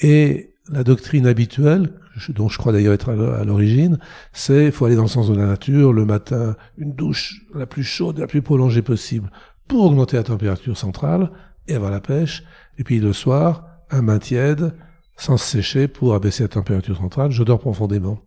Et 0.00 0.53
la 0.70 0.84
doctrine 0.84 1.26
habituelle, 1.26 1.92
dont 2.30 2.48
je 2.48 2.58
crois 2.58 2.72
d'ailleurs 2.72 2.94
être 2.94 3.10
à 3.10 3.44
l'origine, 3.44 3.98
c'est 4.32 4.70
faut 4.70 4.86
aller 4.86 4.96
dans 4.96 5.02
le 5.02 5.08
sens 5.08 5.28
de 5.28 5.34
la 5.34 5.46
nature, 5.46 5.92
le 5.92 6.04
matin, 6.04 6.56
une 6.78 6.94
douche 6.94 7.42
la 7.54 7.66
plus 7.66 7.84
chaude, 7.84 8.18
la 8.18 8.26
plus 8.26 8.42
prolongée 8.42 8.82
possible, 8.82 9.30
pour 9.68 9.84
augmenter 9.84 10.16
la 10.16 10.22
température 10.22 10.78
centrale 10.78 11.30
et 11.68 11.74
avoir 11.74 11.90
la 11.90 12.00
pêche, 12.00 12.44
et 12.78 12.84
puis 12.84 12.98
le 12.98 13.12
soir, 13.12 13.66
un 13.90 14.02
bain 14.02 14.18
tiède, 14.18 14.72
sans 15.16 15.36
se 15.36 15.46
sécher 15.46 15.88
pour 15.88 16.14
abaisser 16.14 16.44
la 16.44 16.48
température 16.48 16.96
centrale, 16.96 17.30
je 17.30 17.42
dors 17.42 17.60
profondément. 17.60 18.18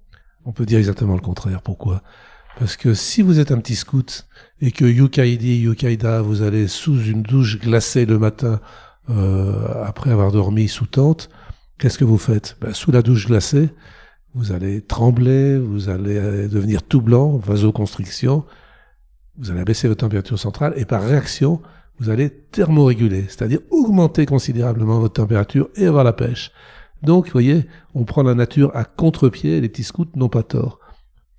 On 0.46 0.54
peut 0.54 0.66
dire 0.66 0.80
exactement 0.80 1.16
le 1.16 1.22
contraire. 1.22 1.62
Pourquoi? 1.62 2.02
Parce 2.58 2.78
que 2.78 2.94
si 2.94 3.22
vous 3.22 3.40
êtes 3.40 3.52
un 3.52 3.60
petit 3.60 3.76
scout 3.76 4.28
et 4.62 4.72
que 4.72 4.86
Yukaidi, 4.86 5.60
Yukaida, 5.60 6.22
vous 6.22 6.42
allez 6.42 6.68
sous 6.68 7.00
une 7.04 7.22
douche 7.22 7.60
glacée 7.60 8.06
le 8.06 8.18
matin 8.18 8.60
euh, 9.10 9.84
après 9.84 10.12
avoir 10.12 10.32
dormi 10.32 10.68
sous 10.68 10.86
tente, 10.86 11.30
qu'est-ce 11.78 11.98
que 11.98 12.06
vous 12.06 12.18
faites? 12.18 12.58
Ben, 12.62 12.74
Sous 12.74 12.92
la 12.92 13.02
douche 13.02 13.28
glacée, 13.28 13.70
vous 14.34 14.52
allez 14.52 14.82
trembler, 14.82 15.58
vous 15.58 15.90
allez 15.90 16.18
euh, 16.18 16.48
devenir 16.48 16.84
tout 16.84 17.02
blanc, 17.02 17.38
vasoconstriction, 17.38 18.46
vous 19.38 19.52
allez 19.52 19.62
abaisser 19.62 19.88
votre 19.88 20.02
température 20.02 20.40
centrale 20.40 20.74
et 20.78 20.86
par 20.86 21.04
réaction, 21.04 21.62
vous 22.00 22.10
allez 22.10 22.30
thermoréguler, 22.30 23.24
c'est-à-dire 23.24 23.60
augmenter 23.72 24.26
considérablement 24.26 25.00
votre 25.00 25.14
température 25.14 25.70
et 25.76 25.86
avoir 25.86 26.04
la 26.04 26.14
pêche. 26.14 26.52
Donc, 27.04 27.26
vous 27.26 27.32
voyez, 27.32 27.66
on 27.94 28.04
prend 28.04 28.24
la 28.24 28.34
nature 28.34 28.72
à 28.76 28.84
contre-pied, 28.84 29.62
les 29.62 29.70
petits 29.70 29.84
scouts 29.84 30.08
n'ont 30.16 30.30
pas 30.30 30.44
tort. 30.44 30.80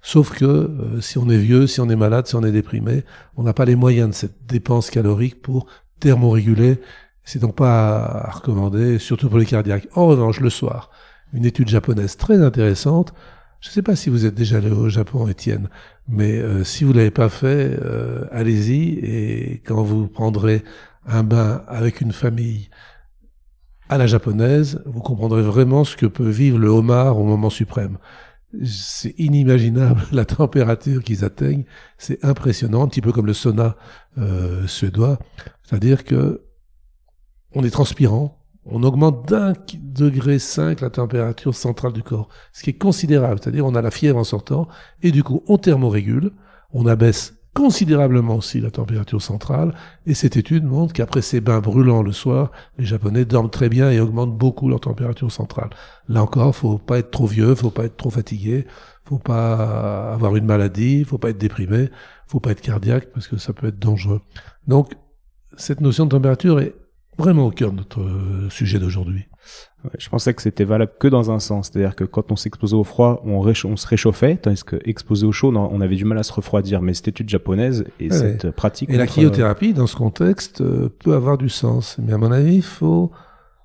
Sauf 0.01 0.37
que 0.37 0.45
euh, 0.45 1.01
si 1.01 1.19
on 1.19 1.29
est 1.29 1.39
vieux, 1.39 1.67
si 1.67 1.81
on 1.81 1.89
est 1.89 1.97
malade, 1.97 2.27
si 2.27 2.37
on 2.37 2.45
est 2.45 2.53
déprimé, 2.53 3.05
on 3.37 3.43
n'a 3.43 3.53
pas 3.53 3.65
les 3.65 3.75
moyens 3.75 4.11
de 4.11 4.15
cette 4.15 4.47
dépense 4.47 4.91
calorique 4.91 5.43
pour 5.43 5.67
thermoréguler. 6.01 6.81
C'est 7.29 7.41
donc 7.41 7.57
pas 7.57 7.97
à, 7.99 8.31
recommander, 8.31 8.99
surtout 8.99 9.29
pour 9.29 9.39
les 9.39 9.45
cardiaques. 9.45 9.87
En 9.95 10.07
revanche, 10.07 10.41
le 10.41 10.49
soir, 10.49 10.91
une 11.35 11.45
étude 11.45 11.69
japonaise 11.69 12.17
très 12.17 12.43
intéressante. 12.43 13.13
Je 13.61 13.69
ne 13.69 13.73
sais 13.73 13.83
pas 13.83 13.97
si 13.97 14.09
vous 14.09 14.25
êtes 14.25 14.35
déjà 14.35 14.57
allé 14.57 14.71
au 14.71 14.89
Japon, 14.89 15.29
Étienne, 15.29 15.69
mais 16.09 16.39
euh, 16.39 16.65
si 16.65 16.85
vous 16.85 16.95
l'avez 16.95 17.11
pas 17.11 17.29
fait, 17.29 17.79
euh, 17.83 18.25
allez-y. 18.33 18.99
Et 19.03 19.63
quand 19.67 19.83
vous 19.83 20.09
prendrez 20.09 20.65
un 21.07 21.23
bain 21.23 21.65
avec 21.69 22.01
une 22.01 22.13
famille 22.13 22.71
à 23.91 23.99
la 23.99 24.07
japonaise, 24.07 24.83
vous 24.87 25.03
comprendrez 25.03 25.43
vraiment 25.43 25.85
ce 25.85 25.99
que 25.99 26.07
peut 26.07 26.31
vivre 26.31 26.59
le 26.59 26.69
homard 26.69 27.19
au 27.19 27.25
moment 27.25 27.51
suprême 27.51 27.99
c'est 28.65 29.15
inimaginable 29.19 30.01
la 30.13 30.25
température 30.25 31.03
qu'ils 31.03 31.23
atteignent. 31.23 31.65
C'est 31.99 32.25
impressionnant, 32.25 32.85
un 32.85 32.89
petit 32.89 33.03
peu 33.03 33.13
comme 33.13 33.27
le 33.27 33.35
sauna 33.35 33.77
euh, 34.17 34.67
suédois. 34.67 35.19
C'est-à-dire 35.65 36.03
que 36.03 36.48
on 37.55 37.65
est 37.65 37.71
transpirant, 37.71 38.39
on 38.65 38.83
augmente 38.83 39.29
d'un 39.29 39.55
degré 39.73 40.39
5 40.39 40.81
la 40.81 40.91
température 40.91 41.55
centrale 41.55 41.93
du 41.93 42.03
corps, 42.03 42.29
ce 42.53 42.63
qui 42.63 42.71
est 42.71 42.79
considérable. 42.79 43.41
C'est-à-dire 43.43 43.67
on 43.67 43.75
a 43.75 43.83
la 43.83 43.91
fièvre 43.91 44.19
en 44.19 44.25
sortant, 44.25 44.69
et 45.03 45.11
du 45.11 45.23
coup 45.23 45.43
on 45.47 45.59
thermorégule, 45.59 46.33
on 46.73 46.87
abaisse 46.87 47.35
considérablement 47.55 48.37
aussi 48.37 48.61
la 48.61 48.71
température 48.71 49.23
centrale, 49.23 49.75
et 50.07 50.15
cette 50.15 50.37
étude 50.37 50.65
montre 50.65 50.93
qu'après 50.93 51.23
ces 51.23 51.41
bains 51.41 51.61
brûlants 51.61 52.03
le 52.03 52.13
soir, 52.13 52.53
les 52.79 52.85
Japonais 52.85 53.25
dorment 53.25 53.51
très 53.51 53.69
bien 53.69 53.91
et 53.91 53.99
augmentent 53.99 54.37
beaucoup 54.37 54.69
leur 54.69 54.81
température 54.81 55.33
centrale. 55.33 55.71
Là 56.09 56.23
encore, 56.23 56.55
faut 56.55 56.79
pas 56.79 56.99
être 56.99 57.11
trop 57.11 57.27
vieux, 57.27 57.55
faut 57.55 57.71
pas 57.71 57.85
être 57.85 57.97
trop 57.97 58.11
fatigué, 58.11 58.67
faut 59.05 59.19
pas 59.19 60.13
avoir 60.13 60.37
une 60.37 60.45
maladie, 60.45 61.05
faut 61.05 61.19
pas 61.19 61.31
être 61.31 61.39
déprimé, 61.39 61.91
faut 62.27 62.39
pas 62.39 62.51
être 62.51 62.61
cardiaque 62.61 63.09
parce 63.13 63.27
que 63.27 63.39
ça 63.39 63.53
peut 63.53 63.69
être 63.69 63.79
dangereux. 63.79 64.21
Donc, 64.69 64.93
cette 65.57 65.81
notion 65.81 66.05
de 66.05 66.11
température 66.11 66.61
est 66.61 66.75
vraiment 67.19 67.47
au 67.47 67.51
cœur 67.51 67.73
de 67.73 67.79
notre 67.79 68.01
euh, 68.01 68.49
sujet 68.49 68.79
d'aujourd'hui. 68.79 69.27
je 69.99 70.09
pensais 70.09 70.33
que 70.35 70.41
c'était 70.41 70.65
valable 70.65 70.93
que 70.99 71.09
dans 71.09 71.31
un 71.31 71.41
sens, 71.41 71.69
c'est-à-dire 71.71 71.97
que 71.97 72.05
quand 72.05 72.31
on 72.31 72.37
s'exposait 72.37 72.77
au 72.77 72.85
froid, 72.85 73.21
on, 73.25 73.41
on, 73.45 73.77
se 73.77 73.87
réchauffait, 73.87 74.37
tandis 74.37 74.65
que 74.65 74.77
exposé 74.85 75.27
au 75.27 75.33
chaud, 75.33 75.53
on 75.55 75.81
avait 75.81 75.97
du 75.97 76.05
mal 76.05 76.19
à 76.19 76.23
se 76.23 76.33
refroidir. 76.33 76.81
Mais 76.81 76.95
cette 76.95 77.09
étude 77.09 77.29
japonaise 77.29 77.85
et 78.01 78.11
cette 78.11 78.51
pratique. 78.53 78.89
Et 78.91 78.97
la 78.97 79.07
cryothérapie, 79.07 79.75
dans 79.75 79.87
ce 79.87 79.97
contexte, 79.97 80.61
euh, 80.61 80.89
peut 81.05 81.15
avoir 81.15 81.39
du 81.39 81.49
sens. 81.49 81.97
Mais 81.99 82.13
à 82.13 82.19
mon 82.19 82.33
avis, 82.33 82.57
il 82.57 82.63
faut 82.63 83.11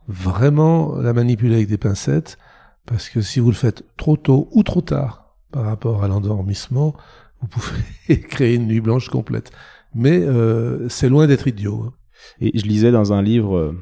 vraiment 0.07 0.95
la 0.95 1.13
manipuler 1.13 1.55
avec 1.55 1.67
des 1.67 1.77
pincettes, 1.77 2.37
parce 2.85 3.09
que 3.09 3.21
si 3.21 3.39
vous 3.39 3.49
le 3.49 3.55
faites 3.55 3.83
trop 3.95 4.17
tôt 4.17 4.49
ou 4.51 4.63
trop 4.63 4.81
tard 4.81 5.35
par 5.51 5.63
rapport 5.65 6.03
à 6.03 6.07
l'endormissement, 6.07 6.95
vous 7.41 7.47
pouvez 7.47 8.19
créer 8.27 8.55
une 8.55 8.67
nuit 8.67 8.81
blanche 8.81 9.09
complète. 9.09 9.51
Mais 9.95 10.19
euh, 10.19 10.89
c'est 10.89 11.09
loin 11.09 11.27
d'être 11.27 11.47
idiot. 11.47 11.85
Hein. 11.87 11.93
Et 12.39 12.57
je 12.57 12.65
lisais 12.65 12.91
dans 12.91 13.13
un 13.13 13.21
livre 13.21 13.57
euh, 13.57 13.73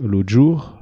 l'autre 0.00 0.28
jour 0.28 0.78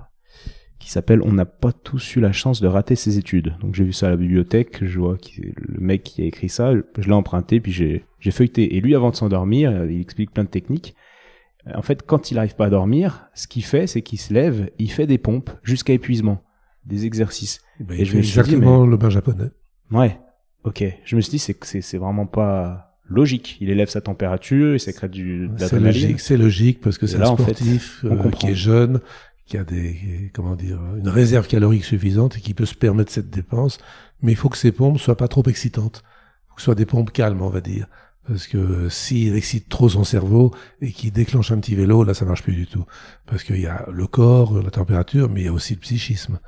qui 0.78 0.90
s'appelle 0.90 1.22
On 1.22 1.32
n'a 1.32 1.46
pas 1.46 1.72
tous 1.72 2.16
eu 2.16 2.20
la 2.20 2.32
chance 2.32 2.60
de 2.60 2.66
rater 2.66 2.94
ses 2.94 3.18
études. 3.18 3.54
Donc 3.60 3.74
j'ai 3.74 3.84
vu 3.84 3.92
ça 3.92 4.08
à 4.08 4.10
la 4.10 4.16
bibliothèque, 4.16 4.84
je 4.84 4.98
vois 4.98 5.16
le 5.38 5.80
mec 5.80 6.02
qui 6.02 6.22
a 6.22 6.26
écrit 6.26 6.48
ça, 6.50 6.72
je 6.74 7.06
l'ai 7.06 7.14
emprunté, 7.14 7.60
puis 7.60 7.72
j'ai, 7.72 8.04
feuilleté. 8.30 8.76
Et 8.76 8.80
lui, 8.80 8.94
avant 8.94 9.10
de 9.10 9.16
s'endormir, 9.16 9.86
il 9.86 10.00
explique 10.00 10.30
plein 10.30 10.44
de 10.44 10.48
techniques. 10.48 10.94
En 11.74 11.80
fait, 11.80 12.02
quand 12.04 12.30
il 12.30 12.34
n'arrive 12.34 12.56
pas 12.56 12.66
à 12.66 12.70
dormir, 12.70 13.28
ce 13.34 13.46
qu'il 13.46 13.64
fait, 13.64 13.86
c'est 13.86 14.02
qu'il 14.02 14.20
se 14.20 14.34
lève, 14.34 14.70
il 14.78 14.90
fait 14.90 15.06
des 15.06 15.16
pompes 15.16 15.50
jusqu'à 15.62 15.94
épuisement, 15.94 16.42
des 16.84 17.06
exercices. 17.06 17.62
Ben, 17.80 17.98
et 17.98 18.04
je 18.04 18.16
me 18.16 18.22
suis 18.22 18.42
dit, 18.42 18.56
mais... 18.56 18.66
le 18.66 18.96
bain 18.98 19.08
japonais. 19.08 19.50
Ouais, 19.90 20.18
ok. 20.64 20.84
Je 21.04 21.16
me 21.16 21.22
suis 21.22 21.30
dit, 21.30 21.38
c'est 21.38 21.56
c'est, 21.64 21.80
c'est 21.80 21.96
vraiment 21.98 22.26
pas 22.26 22.83
logique. 23.08 23.58
Il 23.60 23.70
élève 23.70 23.88
sa 23.88 24.00
température, 24.00 24.74
il 24.74 24.80
sécrète 24.80 25.10
du, 25.10 25.48
de 25.48 25.58
C'est 25.58 25.80
logique, 25.80 26.20
c'est 26.20 26.36
logique 26.36 26.80
parce 26.80 26.98
que 26.98 27.06
c'est 27.06 27.20
un 27.20 27.36
sportif 27.36 28.04
euh, 28.04 28.30
qui 28.30 28.48
est 28.48 28.54
jeune, 28.54 29.00
qui 29.46 29.58
a 29.58 29.64
des, 29.64 30.30
comment 30.32 30.56
dire, 30.56 30.78
une 30.96 31.08
réserve 31.08 31.46
calorique 31.46 31.84
suffisante 31.84 32.36
et 32.36 32.40
qui 32.40 32.54
peut 32.54 32.66
se 32.66 32.74
permettre 32.74 33.12
cette 33.12 33.30
dépense. 33.30 33.78
Mais 34.22 34.32
il 34.32 34.36
faut 34.36 34.48
que 34.48 34.56
ces 34.56 34.72
pompes 34.72 34.98
soient 34.98 35.16
pas 35.16 35.28
trop 35.28 35.44
excitantes. 35.44 36.02
Il 36.04 36.48
faut 36.48 36.54
que 36.54 36.60
ce 36.60 36.64
soit 36.64 36.74
des 36.74 36.86
pompes 36.86 37.12
calmes, 37.12 37.42
on 37.42 37.50
va 37.50 37.60
dire. 37.60 37.86
Parce 38.26 38.46
que 38.46 38.88
s'il 38.88 39.36
excite 39.36 39.68
trop 39.68 39.90
son 39.90 40.02
cerveau 40.02 40.54
et 40.80 40.92
qu'il 40.92 41.12
déclenche 41.12 41.52
un 41.52 41.58
petit 41.58 41.74
vélo, 41.74 42.04
là, 42.04 42.14
ça 42.14 42.24
marche 42.24 42.42
plus 42.42 42.54
du 42.54 42.66
tout. 42.66 42.86
Parce 43.26 43.44
qu'il 43.44 43.60
y 43.60 43.66
a 43.66 43.86
le 43.92 44.06
corps, 44.06 44.62
la 44.62 44.70
température, 44.70 45.28
mais 45.28 45.42
il 45.42 45.44
y 45.44 45.48
a 45.48 45.52
aussi 45.52 45.74
le 45.74 45.80
psychisme. 45.80 46.38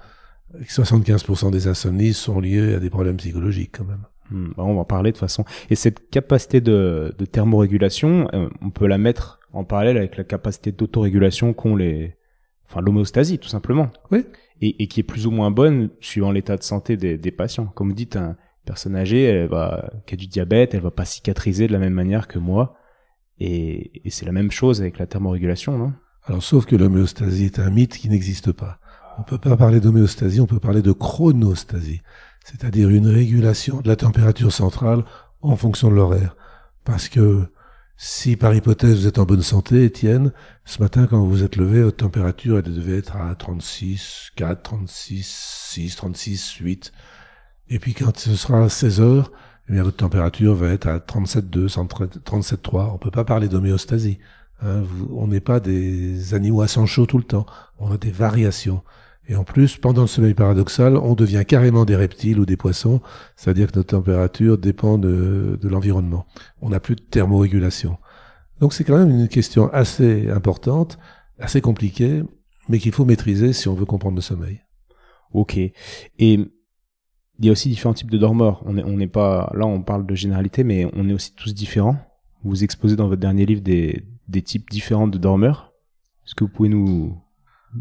75% 0.65 1.51
des 1.51 1.69
insomnies 1.69 2.15
sont 2.15 2.41
liées 2.41 2.75
à 2.75 2.81
des 2.81 2.89
problèmes 2.89 3.19
psychologiques, 3.19 3.77
quand 3.77 3.85
même. 3.85 4.07
Hmm, 4.31 4.49
bah, 4.57 4.65
on 4.65 4.75
va 4.75 4.81
en 4.81 4.85
parler 4.85 5.11
de 5.11 5.17
toute 5.17 5.21
façon. 5.21 5.45
Et 5.71 5.75
cette 5.75 6.11
capacité 6.11 6.61
de, 6.61 7.15
de 7.17 7.25
thermorégulation, 7.25 8.29
euh, 8.35 8.49
on 8.61 8.71
peut 8.71 8.87
la 8.87 8.99
mettre 8.99 9.41
en 9.53 9.65
parallèle 9.65 9.97
avec 9.97 10.17
la 10.17 10.25
capacité 10.25 10.73
d'autorégulation 10.73 11.53
qu'ont 11.55 11.77
les, 11.77 12.17
enfin 12.69 12.81
l'homéostasie 12.81 13.39
tout 13.39 13.49
simplement. 13.49 13.91
Oui. 14.11 14.25
Et, 14.61 14.83
et, 14.83 14.89
qui 14.89 15.01
est 15.01 15.03
plus 15.03 15.27
ou 15.27 15.31
moins 15.31 15.51
bonne 15.51 15.91
suivant 16.01 16.33
l'état 16.33 16.57
de 16.57 16.63
santé 16.63 16.97
des, 16.97 17.19
des 17.19 17.31
patients. 17.31 17.67
Comme 17.67 17.89
vous 17.89 17.95
dites, 17.95 18.17
un 18.17 18.37
personne 18.65 18.97
âgée, 18.97 19.23
elle 19.25 19.49
va, 19.49 19.91
qui 20.07 20.15
a 20.15 20.17
du 20.17 20.27
diabète, 20.27 20.75
elle 20.75 20.81
va 20.81 20.91
pas 20.91 21.05
cicatriser 21.05 21.67
de 21.67 21.73
la 21.73 21.79
même 21.79 21.93
manière 21.93 22.27
que 22.27 22.39
moi. 22.39 22.75
Et, 23.39 24.07
et 24.07 24.11
c'est 24.11 24.25
la 24.25 24.33
même 24.33 24.51
chose 24.51 24.81
avec 24.81 24.99
la 24.99 25.07
thermorégulation, 25.07 25.77
non? 25.77 25.93
Alors, 26.25 26.43
sauf 26.43 26.65
que 26.65 26.75
l'homéostasie 26.75 27.45
est 27.45 27.59
un 27.59 27.71
mythe 27.71 27.99
qui 27.99 28.09
n'existe 28.09 28.51
pas. 28.51 28.79
On 29.19 29.23
peut 29.23 29.39
pas 29.39 29.57
parler 29.57 29.79
d'homéostasie, 29.79 30.41
on 30.41 30.47
peut 30.47 30.59
parler 30.59 30.83
de 30.83 30.93
chronostasie 30.93 32.01
c'est-à-dire 32.47 32.91
une 32.91 33.09
régulation 33.09 33.81
de 33.81 33.89
la 33.89 33.97
température 33.97 34.53
centrale 34.53 35.05
en 35.43 35.57
fonction 35.57 35.91
de 35.91 35.97
l'horaire. 35.97 36.37
Parce 36.85 37.09
que 37.09 37.49
si 37.97 38.37
par 38.37 38.55
hypothèse 38.55 39.01
vous 39.01 39.07
êtes 39.09 39.19
en 39.19 39.25
bonne 39.25 39.43
santé, 39.43 39.85
Étienne, 39.85 40.33
ce 40.65 40.81
matin 40.81 41.09
quand 41.09 41.19
vous 41.19 41.29
vous 41.29 41.43
êtes 41.43 41.57
levé, 41.57 41.83
votre 41.83 41.97
température 41.97 42.59
elle 42.59 42.73
devait 42.73 42.99
être 42.99 43.17
à 43.17 43.35
36, 43.35 44.31
4, 44.37 44.63
36, 44.63 45.27
6, 45.73 45.97
36, 45.97 46.51
8. 46.61 46.93
Et 47.69 47.81
puis 47.81 47.95
quand 47.95 48.17
ce 48.17 48.37
sera 48.37 48.69
16 48.69 49.01
heures, 49.01 49.33
eh 49.69 49.73
bien 49.73 49.83
votre 49.83 49.97
température 49.97 50.55
va 50.55 50.69
être 50.69 50.87
à 50.87 50.99
37,2, 50.99 51.67
37,3. 51.69 52.93
On 52.95 52.99
peut 52.99 53.11
pas 53.11 53.25
parler 53.25 53.49
d'homéostasie. 53.49 54.19
Hein, 54.63 54.85
on 55.11 55.27
n'est 55.27 55.41
pas 55.41 55.59
des 55.59 56.33
animaux 56.33 56.63
à 56.63 56.69
sang 56.69 56.87
chaud 56.87 57.07
tout 57.07 57.19
le 57.19 57.25
temps. 57.25 57.47
On 57.81 57.91
a 57.91 57.97
des 57.97 58.13
variations. 58.13 58.85
Et 59.29 59.35
en 59.35 59.45
plus, 59.45 59.77
pendant 59.77 60.03
le 60.03 60.07
sommeil 60.07 60.35
paradoxal, 60.35 60.97
on 60.97 61.15
devient 61.15 61.45
carrément 61.47 61.85
des 61.85 61.97
reptiles 61.97 62.39
ou 62.39 62.47
des 62.47 62.57
poissons, 62.57 63.01
c'est-à-dire 63.35 63.73
que 63.73 63.79
notre 63.79 63.97
température 63.97 64.57
dépend 64.57 64.99
de, 64.99 65.59
l'environnement. 65.63 66.27
On 66.61 66.69
n'a 66.69 66.81
plus 66.81 66.95
de 66.95 67.01
thermorégulation. 67.01 67.99
Donc 68.61 68.73
c'est 68.73 68.85
quand 68.85 68.97
même 68.97 69.11
une 69.11 69.29
question 69.29 69.69
assez 69.73 70.31
importante, 70.31 70.99
assez 71.39 71.61
compliquée, 71.61 72.23
mais 72.69 72.79
qu'il 72.79 72.93
faut 72.93 73.05
maîtriser 73.05 73.53
si 73.53 73.69
on 73.69 73.75
veut 73.75 73.85
comprendre 73.85 74.17
le 74.17 74.23
sommeil. 74.23 74.61
Ok. 75.33 75.57
Et 75.57 75.73
il 76.19 77.45
y 77.45 77.49
a 77.49 77.53
aussi 77.53 77.69
différents 77.69 77.95
types 77.95 78.11
de 78.11 78.19
dormeurs. 78.19 78.63
On 78.65 78.79
est, 78.79 78.85
on 78.85 78.97
n'est 78.97 79.09
pas, 79.09 79.53
là, 79.55 79.67
on 79.67 79.83
parle 79.83 80.07
de 80.07 80.15
généralité, 80.15 80.65
mais 80.65 80.89
on 80.95 81.09
est 81.09 81.13
aussi 81.13 81.35
tous 81.35 81.53
différents. 81.53 81.97
Vous 82.45 82.63
exposez 82.63 82.97
dans 82.97 83.09
votre 83.09 83.21
dernier 83.21 83.45
livre 83.45 83.61
des, 83.61 84.05
types 84.45 84.71
différents 84.71 85.09
de 85.09 85.19
dormeurs. 85.19 85.73
Est-ce 86.25 86.35
que 86.35 86.45
vous 86.45 86.51
pouvez 86.51 86.69
nous 86.69 87.21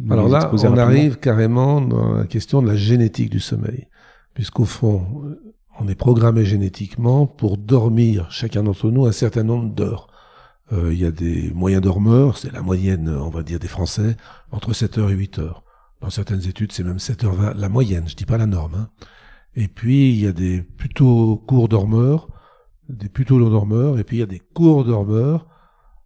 Alors 0.09 0.27
là, 0.29 0.39
on 0.51 0.57
rapidement 0.57 0.77
arrive 0.77 1.17
carrément 1.19 1.81
dans 1.81 2.13
la 2.13 2.25
question 2.25 2.61
de 2.61 2.67
la 2.67 2.75
génétique 2.75 3.29
du 3.29 3.39
sommeil. 3.39 3.87
Puisqu'au 4.33 4.65
fond, 4.65 5.05
euh, 5.25 5.53
on 5.79 5.87
est 5.87 5.95
programmé 5.95 6.45
génétiquement 6.45 7.25
pour 7.27 7.57
dormir, 7.57 8.27
chacun 8.31 8.63
d'entre 8.63 8.89
nous, 8.91 9.05
un 9.05 9.11
certain 9.11 9.43
nombre 9.43 9.73
d'heures. 9.73 10.07
Euh, 10.73 10.91
Il 10.93 10.99
y 10.99 11.05
a 11.05 11.11
des 11.11 11.51
moyens 11.53 11.81
dormeurs, 11.83 12.37
c'est 12.37 12.51
la 12.51 12.61
moyenne, 12.61 13.09
on 13.09 13.29
va 13.29 13.43
dire, 13.43 13.59
des 13.59 13.67
Français, 13.67 14.17
entre 14.51 14.73
7 14.73 14.97
heures 14.97 15.09
et 15.11 15.15
8 15.15 15.39
heures. 15.39 15.63
Dans 16.01 16.09
certaines 16.09 16.45
études, 16.47 16.71
c'est 16.71 16.83
même 16.83 16.97
7h20, 16.99 17.55
la 17.57 17.69
moyenne, 17.69 18.05
je 18.07 18.15
dis 18.15 18.25
pas 18.25 18.37
la 18.37 18.45
norme. 18.47 18.75
hein. 18.75 18.89
Et 19.55 19.67
puis, 19.67 20.11
il 20.11 20.19
y 20.19 20.27
a 20.27 20.33
des 20.33 20.61
plutôt 20.61 21.37
courts 21.47 21.69
dormeurs, 21.69 22.27
des 22.89 23.09
plutôt 23.09 23.39
longs 23.39 23.49
dormeurs, 23.49 23.97
et 23.99 24.03
puis 24.03 24.17
il 24.17 24.19
y 24.19 24.23
a 24.23 24.27
des 24.27 24.41
courts 24.53 24.83
dormeurs. 24.85 25.47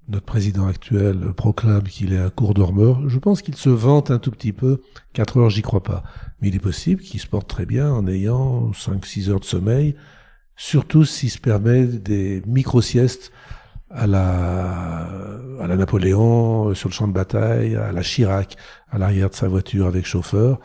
Notre 0.10 0.26
président 0.26 0.68
actuel 0.68 1.20
proclame 1.38 1.84
qu'il 1.84 2.14
est 2.14 2.18
un 2.18 2.32
court 2.32 2.56
dormeur. 2.56 3.08
Je 3.08 3.20
pense 3.20 3.44
qu'il 3.44 3.56
se 3.56 3.70
vante 3.70 4.10
un 4.10 4.18
tout 4.18 4.32
petit 4.32 4.54
peu. 4.54 4.82
4 5.14 5.38
heures, 5.38 5.50
j'y 5.52 5.62
crois 5.62 5.84
pas. 5.84 6.04
Mais 6.42 6.48
il 6.48 6.56
est 6.56 6.60
possible 6.60 7.04
qu'il 7.04 7.20
se 7.20 7.28
porte 7.28 7.48
très 7.48 7.68
bien 7.68 7.92
en 7.92 8.08
ayant 8.08 8.72
5-6 8.72 9.30
heures 9.30 9.40
de 9.40 9.46
sommeil, 9.46 9.96
surtout 10.56 11.06
s'il 11.06 11.30
se 11.30 11.38
permet 11.38 11.86
des 11.86 12.42
micro-siestes 12.48 13.32
à 13.92 14.08
la, 14.08 15.08
à 15.60 15.68
la 15.68 15.76
Napoléon, 15.76 16.74
sur 16.74 16.90
le 16.90 16.94
champ 16.94 17.08
de 17.08 17.14
bataille, 17.14 17.76
à 17.76 17.92
la 17.92 18.02
Chirac, 18.02 18.58
à 18.90 18.98
l'arrière 18.98 19.30
de 19.30 19.36
sa 19.36 19.48
voiture 19.48 19.86
avec 19.86 20.08
chauffeur, 20.08 20.60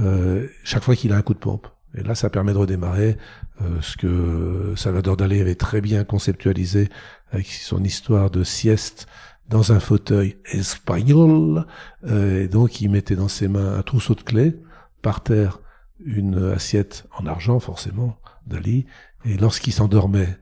euh, 0.00 0.46
chaque 0.64 0.82
fois 0.82 0.96
qu'il 0.96 1.12
a 1.12 1.16
un 1.16 1.22
coup 1.22 1.34
de 1.34 1.38
pompe. 1.38 1.66
Et 1.96 2.02
là, 2.02 2.14
ça 2.14 2.30
permet 2.30 2.52
de 2.52 2.58
redémarrer 2.58 3.16
euh, 3.62 3.80
ce 3.80 3.96
que 3.96 4.74
Salvador 4.76 5.16
Dalí 5.16 5.40
avait 5.40 5.54
très 5.54 5.80
bien 5.80 6.04
conceptualisé 6.04 6.88
avec 7.30 7.46
son 7.46 7.82
histoire 7.84 8.30
de 8.30 8.44
sieste 8.44 9.06
dans 9.48 9.72
un 9.72 9.80
fauteuil 9.80 10.36
espagnol. 10.44 11.66
Euh, 12.04 12.44
et 12.44 12.48
donc, 12.48 12.80
il 12.80 12.90
mettait 12.90 13.16
dans 13.16 13.28
ses 13.28 13.48
mains 13.48 13.78
un 13.78 13.82
trousseau 13.82 14.14
de 14.14 14.22
clés, 14.22 14.56
par 15.02 15.22
terre 15.22 15.60
une 16.04 16.52
assiette 16.52 17.06
en 17.16 17.26
argent, 17.26 17.60
forcément, 17.60 18.18
Dali. 18.46 18.86
Et 19.24 19.36
lorsqu'il 19.36 19.72
s'endormait 19.72 20.38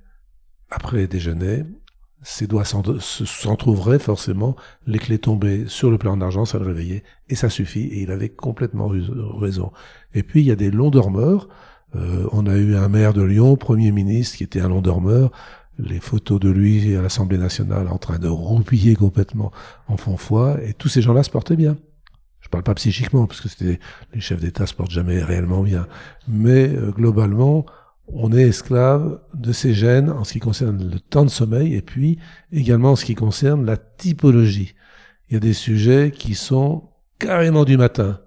après 0.70 1.06
déjeuner, 1.06 1.64
ses 2.22 2.46
doigts 2.46 2.64
s'en 2.64 2.82
se- 3.00 3.26
s'entrouvraient 3.26 3.98
forcément, 3.98 4.56
les 4.86 4.98
clés 4.98 5.18
tombaient 5.18 5.64
sur 5.68 5.90
le 5.90 5.98
plan 5.98 6.16
d'argent, 6.16 6.46
ça 6.46 6.58
le 6.58 6.64
réveillait, 6.64 7.02
et 7.28 7.34
ça 7.34 7.50
suffit, 7.50 7.84
et 7.84 8.02
il 8.02 8.10
avait 8.10 8.30
complètement 8.30 8.88
raison. 8.88 9.72
Et 10.14 10.22
puis 10.22 10.40
il 10.40 10.46
y 10.46 10.50
a 10.50 10.56
des 10.56 10.70
longs 10.70 10.90
dormeurs, 10.90 11.48
Euh, 11.96 12.26
on 12.32 12.46
a 12.46 12.56
eu 12.56 12.74
un 12.74 12.88
maire 12.88 13.14
de 13.14 13.22
Lyon, 13.22 13.56
Premier 13.56 13.92
ministre, 13.92 14.36
qui 14.38 14.42
était 14.42 14.60
un 14.60 14.68
long 14.68 14.82
dormeur, 14.82 15.30
les 15.78 16.00
photos 16.00 16.40
de 16.40 16.50
lui 16.50 16.96
à 16.96 17.02
l'Assemblée 17.02 17.38
nationale 17.38 17.88
en 17.88 17.98
train 17.98 18.18
de 18.18 18.28
roupiller 18.28 18.94
complètement 18.96 19.52
en 19.88 19.96
font 19.96 20.16
foi, 20.16 20.58
et 20.62 20.72
tous 20.72 20.88
ces 20.88 21.02
gens-là 21.02 21.22
se 21.22 21.30
portaient 21.30 21.56
bien. 21.56 21.76
Je 22.40 22.48
parle 22.48 22.64
pas 22.64 22.74
psychiquement, 22.74 23.26
parce 23.26 23.40
que 23.40 23.48
c'était 23.48 23.80
les 24.12 24.20
chefs 24.20 24.40
d'État 24.40 24.66
se 24.66 24.74
portent 24.74 24.90
jamais 24.90 25.22
réellement 25.22 25.62
bien, 25.62 25.86
mais 26.28 26.68
euh, 26.68 26.90
globalement, 26.90 27.64
on 28.08 28.32
est 28.32 28.42
esclave 28.42 29.20
de 29.32 29.52
ces 29.52 29.72
gènes 29.72 30.10
en 30.10 30.24
ce 30.24 30.34
qui 30.34 30.40
concerne 30.40 30.90
le 30.90 31.00
temps 31.00 31.24
de 31.24 31.30
sommeil 31.30 31.74
et 31.74 31.82
puis 31.82 32.18
également 32.52 32.92
en 32.92 32.96
ce 32.96 33.04
qui 33.04 33.14
concerne 33.14 33.64
la 33.64 33.76
typologie. 33.76 34.74
Il 35.28 35.34
y 35.34 35.36
a 35.36 35.40
des 35.40 35.54
sujets 35.54 36.12
qui 36.14 36.34
sont 36.34 36.90
carrément 37.18 37.64
du 37.64 37.78
matin, 37.78 38.20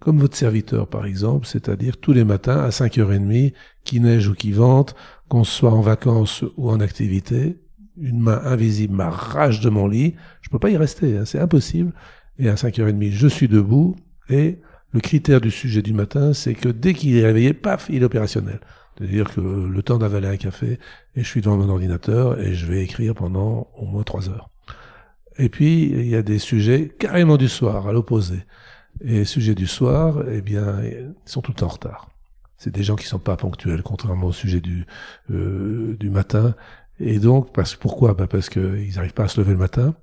comme 0.00 0.18
votre 0.18 0.36
serviteur 0.36 0.88
par 0.88 1.06
exemple, 1.06 1.46
c'est-à-dire 1.46 1.96
tous 1.98 2.12
les 2.12 2.24
matins 2.24 2.58
à 2.58 2.70
5h30, 2.70 3.52
qu'il 3.84 4.02
neige 4.02 4.28
ou 4.28 4.34
qu'il 4.34 4.54
vente, 4.54 4.96
qu'on 5.32 5.44
soit 5.44 5.72
en 5.72 5.80
vacances 5.80 6.44
ou 6.58 6.68
en 6.68 6.80
activité, 6.80 7.56
une 7.96 8.20
main 8.20 8.42
invisible 8.44 8.94
m'arrache 8.94 9.60
de 9.60 9.70
mon 9.70 9.88
lit, 9.88 10.14
je 10.42 10.50
peux 10.50 10.58
pas 10.58 10.68
y 10.68 10.76
rester, 10.76 11.16
hein, 11.16 11.24
c'est 11.24 11.38
impossible, 11.38 11.94
et 12.38 12.50
à 12.50 12.54
5h30 12.54 13.10
je 13.10 13.28
suis 13.28 13.48
debout, 13.48 13.96
et 14.28 14.58
le 14.90 15.00
critère 15.00 15.40
du 15.40 15.50
sujet 15.50 15.80
du 15.80 15.94
matin, 15.94 16.34
c'est 16.34 16.52
que 16.52 16.68
dès 16.68 16.92
qu'il 16.92 17.16
est 17.16 17.24
réveillé, 17.24 17.54
paf, 17.54 17.86
il 17.88 18.02
est 18.02 18.04
opérationnel. 18.04 18.60
C'est-à-dire 18.98 19.32
que 19.32 19.40
le 19.40 19.82
temps 19.82 19.96
d'avaler 19.96 20.28
un 20.28 20.36
café, 20.36 20.78
et 21.16 21.22
je 21.22 21.26
suis 21.26 21.40
devant 21.40 21.56
mon 21.56 21.70
ordinateur, 21.70 22.38
et 22.38 22.52
je 22.52 22.66
vais 22.66 22.82
écrire 22.84 23.14
pendant 23.14 23.68
au 23.74 23.86
moins 23.86 24.02
trois 24.02 24.28
heures. 24.28 24.50
Et 25.38 25.48
puis, 25.48 25.84
il 25.84 26.08
y 26.08 26.14
a 26.14 26.20
des 26.20 26.38
sujets 26.38 26.92
carrément 26.98 27.38
du 27.38 27.48
soir, 27.48 27.88
à 27.88 27.92
l'opposé. 27.94 28.44
Et 29.02 29.20
les 29.20 29.24
sujets 29.24 29.54
du 29.54 29.66
soir, 29.66 30.22
eh 30.30 30.42
bien, 30.42 30.82
ils 30.84 31.14
sont 31.24 31.40
tout 31.40 31.64
en 31.64 31.68
retard. 31.68 32.11
C'est 32.62 32.70
des 32.72 32.84
gens 32.84 32.94
qui 32.94 33.06
sont 33.06 33.18
pas 33.18 33.36
ponctuels, 33.36 33.82
contrairement 33.82 34.28
au 34.28 34.32
sujet 34.32 34.60
du, 34.60 34.86
euh, 35.32 35.96
du 35.98 36.10
matin. 36.10 36.54
Et 37.00 37.18
donc, 37.18 37.52
parce, 37.52 37.74
pourquoi? 37.74 38.14
Bah 38.14 38.28
Parce 38.28 38.48
qu'ils 38.50 38.94
n'arrivent 38.94 39.14
pas 39.14 39.24
à 39.24 39.28
se 39.28 39.40
lever 39.40 39.50
le 39.54 39.58
matin. 39.58 39.96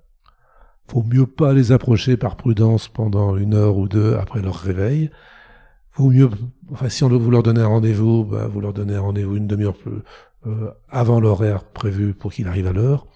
Faut 0.90 1.02
mieux 1.02 1.26
pas 1.26 1.54
les 1.54 1.72
approcher 1.72 2.18
par 2.18 2.36
prudence 2.36 2.90
pendant 2.90 3.38
une 3.38 3.54
heure 3.54 3.78
ou 3.78 3.88
deux 3.88 4.16
après 4.16 4.42
leur 4.42 4.56
réveil. 4.56 5.10
Faut 5.92 6.10
mieux, 6.10 6.30
enfin, 6.70 6.90
si 6.90 7.06
on 7.06 7.08
vous 7.08 7.32
leur 7.32 7.44
donner 7.44 7.62
un 7.62 7.68
rendez-vous, 7.68 8.26
bah, 8.26 8.48
vous 8.48 8.60
leur 8.60 8.74
donnez 8.74 8.96
un 8.96 9.02
rendez-vous 9.02 9.38
une 9.38 9.48
demi-heure 9.48 9.78
plus, 9.78 9.94
euh, 10.46 10.70
avant 10.90 11.22
l'horaire 11.22 11.64
prévu 11.64 12.14
pour 12.14 12.34
qu'il 12.34 12.50
arrive 12.50 12.68
à 12.68 12.74
l'heure. 12.74 13.08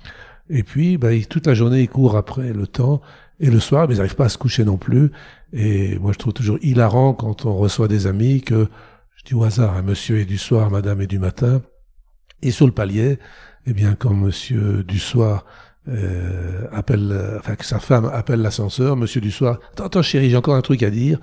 Et 0.50 0.64
puis, 0.64 0.98
bah, 0.98 1.10
toute 1.30 1.48
la 1.48 1.54
journée, 1.54 1.82
ils 1.82 1.90
courent 1.90 2.16
après 2.16 2.54
le 2.54 2.66
temps. 2.66 3.02
Et 3.42 3.50
le 3.50 3.60
soir, 3.60 3.90
mais 3.90 3.96
ils 3.96 3.98
n'arrivent 3.98 4.16
pas 4.16 4.26
à 4.26 4.30
se 4.30 4.38
coucher 4.38 4.64
non 4.64 4.78
plus. 4.78 5.12
Et 5.52 6.00
moi, 6.00 6.14
je 6.14 6.18
trouve 6.18 6.32
toujours 6.32 6.60
hilarant 6.62 7.14
quand 7.14 7.46
on 7.46 7.58
reçoit 7.58 7.90
des 7.90 8.08
amis 8.08 8.42
que, 8.42 8.70
au 9.32 9.44
hasard, 9.44 9.78
un 9.78 9.82
monsieur 9.82 10.20
est 10.20 10.26
du 10.26 10.38
soir, 10.38 10.70
madame 10.70 11.02
est 11.02 11.08
du 11.08 11.20
matin. 11.20 11.62
Et 12.42 12.52
sur 12.52 12.66
le 12.66 12.74
palier, 12.74 13.20
eh 13.66 13.74
bien, 13.74 13.96
quand 13.96 14.14
monsieur 14.14 14.84
du 14.84 15.00
soir 15.00 15.46
euh, 15.88 16.68
appelle, 16.72 17.10
euh, 17.12 17.40
enfin, 17.40 17.56
que 17.56 17.66
sa 17.66 17.80
femme 17.80 18.06
appelle 18.06 18.42
l'ascenseur, 18.42 18.98
monsieur 18.98 19.22
du 19.22 19.32
soir, 19.32 19.60
attends, 19.72 19.86
attends, 19.86 20.02
chérie, 20.02 20.30
j'ai 20.30 20.38
encore 20.38 20.56
un 20.56 20.62
truc 20.62 20.84
à 20.84 20.90
dire. 20.90 21.20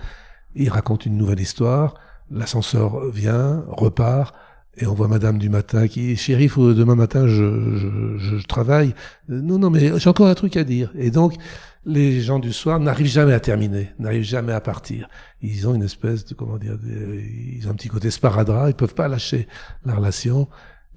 Il 0.55 0.71
raconte 0.71 1.05
une 1.05 1.17
nouvelle 1.17 1.41
histoire. 1.41 1.95
L'ascenseur 2.31 3.11
vient, 3.11 3.65
repart. 3.69 4.35
Et 4.77 4.87
on 4.87 4.95
voit 4.95 5.09
Madame 5.09 5.39
du 5.39 5.51
matin 5.51 5.89
qui, 5.89 6.17
chérie, 6.17 6.49
faut, 6.49 6.73
demain 6.73 6.95
matin, 6.95 7.27
je, 7.27 7.77
je, 7.77 8.19
je, 8.19 8.47
travaille. 8.47 8.95
Non, 9.29 9.59
non, 9.59 9.69
mais 9.69 9.99
j'ai 9.99 10.09
encore 10.09 10.29
un 10.29 10.35
truc 10.35 10.57
à 10.57 10.65
dire. 10.65 10.91
Et 10.97 11.11
donc, 11.11 11.35
les 11.85 12.21
gens 12.21 12.39
du 12.39 12.53
soir 12.53 12.79
n'arrivent 12.79 13.07
jamais 13.07 13.33
à 13.33 13.41
terminer, 13.41 13.91
n'arrivent 13.99 14.23
jamais 14.23 14.53
à 14.53 14.61
partir. 14.61 15.09
Ils 15.41 15.67
ont 15.67 15.75
une 15.75 15.83
espèce 15.83 16.27
de, 16.27 16.35
comment 16.35 16.59
dire, 16.59 16.77
ils 16.85 17.67
ont 17.67 17.71
un 17.71 17.75
petit 17.75 17.89
côté 17.89 18.11
sparadrap, 18.11 18.69
ils 18.69 18.75
peuvent 18.75 18.95
pas 18.95 19.09
lâcher 19.09 19.49
la 19.85 19.95
relation. 19.95 20.49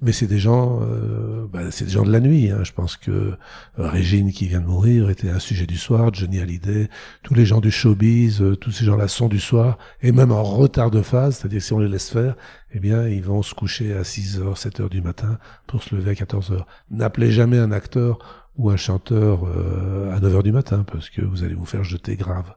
Mais 0.02 0.12
c'est 0.12 0.26
des 0.26 0.38
gens, 0.38 0.80
euh, 0.82 1.46
bah, 1.50 1.70
c'est 1.70 1.86
des 1.86 1.92
gens 1.92 2.04
de 2.04 2.12
la 2.12 2.20
nuit. 2.20 2.50
Hein. 2.50 2.62
Je 2.62 2.72
pense 2.72 2.96
que 2.96 3.10
euh, 3.10 3.36
Régine 3.78 4.32
qui 4.32 4.46
vient 4.46 4.60
de 4.60 4.66
mourir 4.66 5.08
était 5.08 5.30
un 5.30 5.38
sujet 5.38 5.66
du 5.66 5.78
soir, 5.78 6.12
Johnny 6.12 6.40
Hallyday, 6.40 6.90
tous 7.22 7.32
les 7.32 7.46
gens 7.46 7.60
du 7.60 7.70
showbiz, 7.70 8.42
euh, 8.42 8.56
tous 8.56 8.70
ces 8.70 8.84
gens-là 8.84 9.08
sont 9.08 9.28
du 9.28 9.40
soir, 9.40 9.78
et 10.02 10.12
même 10.12 10.32
en 10.32 10.42
retard 10.42 10.90
de 10.90 11.00
phase, 11.00 11.36
c'est-à-dire 11.36 11.62
si 11.62 11.72
on 11.72 11.78
les 11.78 11.88
laisse 11.88 12.10
faire, 12.10 12.34
eh 12.74 12.80
bien 12.80 13.08
ils 13.08 13.22
vont 13.22 13.42
se 13.42 13.54
coucher 13.54 13.94
à 13.94 14.04
6 14.04 14.40
heures, 14.40 14.58
7 14.58 14.80
heures 14.80 14.90
du 14.90 15.00
matin 15.00 15.38
pour 15.66 15.82
se 15.82 15.94
lever 15.94 16.10
à 16.10 16.14
14 16.14 16.50
heures. 16.50 16.66
N'appelez 16.90 17.30
jamais 17.30 17.58
un 17.58 17.72
acteur 17.72 18.43
ou 18.56 18.70
un 18.70 18.76
chanteur 18.76 19.44
euh, 19.46 20.14
à 20.14 20.20
9 20.20 20.36
heures 20.36 20.42
du 20.42 20.52
matin, 20.52 20.84
parce 20.90 21.10
que 21.10 21.22
vous 21.22 21.42
allez 21.44 21.54
vous 21.54 21.64
faire 21.66 21.84
jeter 21.84 22.16
grave. 22.16 22.54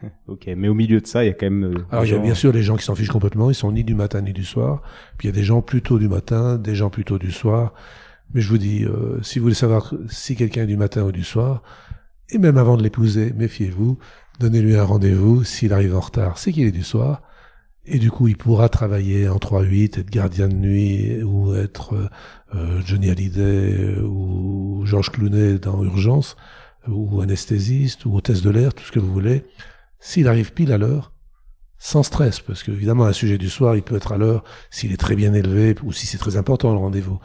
Ok, 0.28 0.48
mais 0.56 0.68
au 0.68 0.74
milieu 0.74 1.00
de 1.00 1.06
ça, 1.08 1.24
il 1.24 1.26
y 1.26 1.30
a 1.30 1.32
quand 1.34 1.46
même. 1.50 1.64
euh, 1.64 1.84
Alors 1.90 2.04
il 2.04 2.12
y 2.12 2.14
a 2.14 2.18
bien 2.18 2.34
sûr 2.34 2.52
les 2.52 2.62
gens 2.62 2.76
qui 2.76 2.84
s'en 2.84 2.94
fichent 2.94 3.08
complètement, 3.10 3.50
ils 3.50 3.54
sont 3.56 3.72
ni 3.72 3.82
du 3.82 3.94
matin 3.96 4.20
ni 4.20 4.32
du 4.32 4.44
soir. 4.44 4.80
Puis 5.16 5.26
il 5.26 5.32
y 5.32 5.34
a 5.34 5.36
des 5.36 5.42
gens 5.42 5.60
plutôt 5.60 5.98
du 5.98 6.08
matin, 6.08 6.56
des 6.56 6.76
gens 6.76 6.88
plutôt 6.88 7.18
du 7.18 7.32
soir. 7.32 7.72
Mais 8.32 8.40
je 8.40 8.48
vous 8.48 8.58
dis, 8.58 8.84
euh, 8.84 9.20
si 9.22 9.38
vous 9.40 9.44
voulez 9.44 9.54
savoir 9.56 9.92
si 10.08 10.36
quelqu'un 10.36 10.62
est 10.62 10.66
du 10.68 10.76
matin 10.76 11.02
ou 11.02 11.10
du 11.10 11.24
soir, 11.24 11.62
et 12.30 12.38
même 12.38 12.58
avant 12.58 12.76
de 12.76 12.82
l'épouser, 12.84 13.32
méfiez-vous, 13.34 13.98
donnez-lui 14.38 14.76
un 14.76 14.84
rendez-vous. 14.84 15.42
S'il 15.42 15.72
arrive 15.72 15.96
en 15.96 16.00
retard, 16.00 16.38
c'est 16.38 16.52
qu'il 16.52 16.66
est 16.66 16.70
du 16.70 16.84
soir. 16.84 17.22
Et 17.90 17.98
du 17.98 18.10
coup, 18.10 18.28
il 18.28 18.36
pourra 18.36 18.68
travailler 18.68 19.28
en 19.28 19.36
3-8, 19.36 20.00
être 20.00 20.10
gardien 20.10 20.48
de 20.48 20.54
nuit, 20.54 21.22
ou 21.22 21.54
être 21.54 22.10
euh, 22.54 22.80
Johnny 22.84 23.08
Hallyday, 23.08 23.96
euh, 23.96 24.02
ou 24.02 24.82
Georges 24.84 25.10
Clooney 25.10 25.58
dans 25.58 25.82
Urgence, 25.82 26.36
ou 26.86 27.22
anesthésiste, 27.22 28.04
ou 28.04 28.14
hôtesse 28.14 28.42
de 28.42 28.50
l'air, 28.50 28.74
tout 28.74 28.84
ce 28.84 28.92
que 28.92 28.98
vous 28.98 29.12
voulez. 29.12 29.46
S'il 30.00 30.28
arrive 30.28 30.52
pile 30.52 30.72
à 30.72 30.78
l'heure, 30.78 31.12
sans 31.78 32.02
stress, 32.02 32.40
parce 32.40 32.62
qu'évidemment, 32.62 33.06
un 33.06 33.14
sujet 33.14 33.38
du 33.38 33.48
soir, 33.48 33.74
il 33.74 33.82
peut 33.82 33.96
être 33.96 34.12
à 34.12 34.18
l'heure 34.18 34.44
s'il 34.70 34.92
est 34.92 34.98
très 34.98 35.16
bien 35.16 35.32
élevé 35.32 35.74
ou 35.82 35.92
si 35.92 36.06
c'est 36.06 36.18
très 36.18 36.36
important 36.36 36.72
le 36.72 36.78
rendez-vous. 36.78 37.18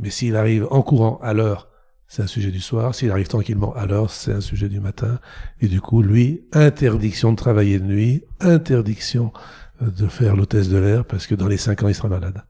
Mais 0.00 0.10
s'il 0.10 0.34
arrive 0.34 0.66
en 0.70 0.82
courant 0.82 1.20
à 1.22 1.32
l'heure, 1.32 1.68
c'est 2.08 2.22
un 2.22 2.26
sujet 2.26 2.50
du 2.50 2.60
soir. 2.60 2.94
S'il 2.94 3.10
arrive 3.10 3.28
tranquillement 3.28 3.74
à 3.74 3.86
l'heure, 3.86 4.10
c'est 4.10 4.32
un 4.32 4.40
sujet 4.40 4.70
du 4.70 4.80
matin. 4.80 5.20
Et 5.60 5.68
du 5.68 5.80
coup, 5.80 6.02
lui, 6.02 6.46
interdiction 6.52 7.32
de 7.32 7.36
travailler 7.36 7.78
de 7.78 7.84
nuit, 7.84 8.24
interdiction 8.40 9.32
de 9.80 10.06
faire 10.08 10.36
l'hôtesse 10.36 10.68
de 10.68 10.78
l'air, 10.78 11.04
parce 11.04 11.26
que 11.26 11.34
dans 11.34 11.48
les 11.48 11.56
cinq 11.56 11.82
ans, 11.82 11.88
il 11.88 11.94
sera 11.94 12.08
malade. 12.08 12.42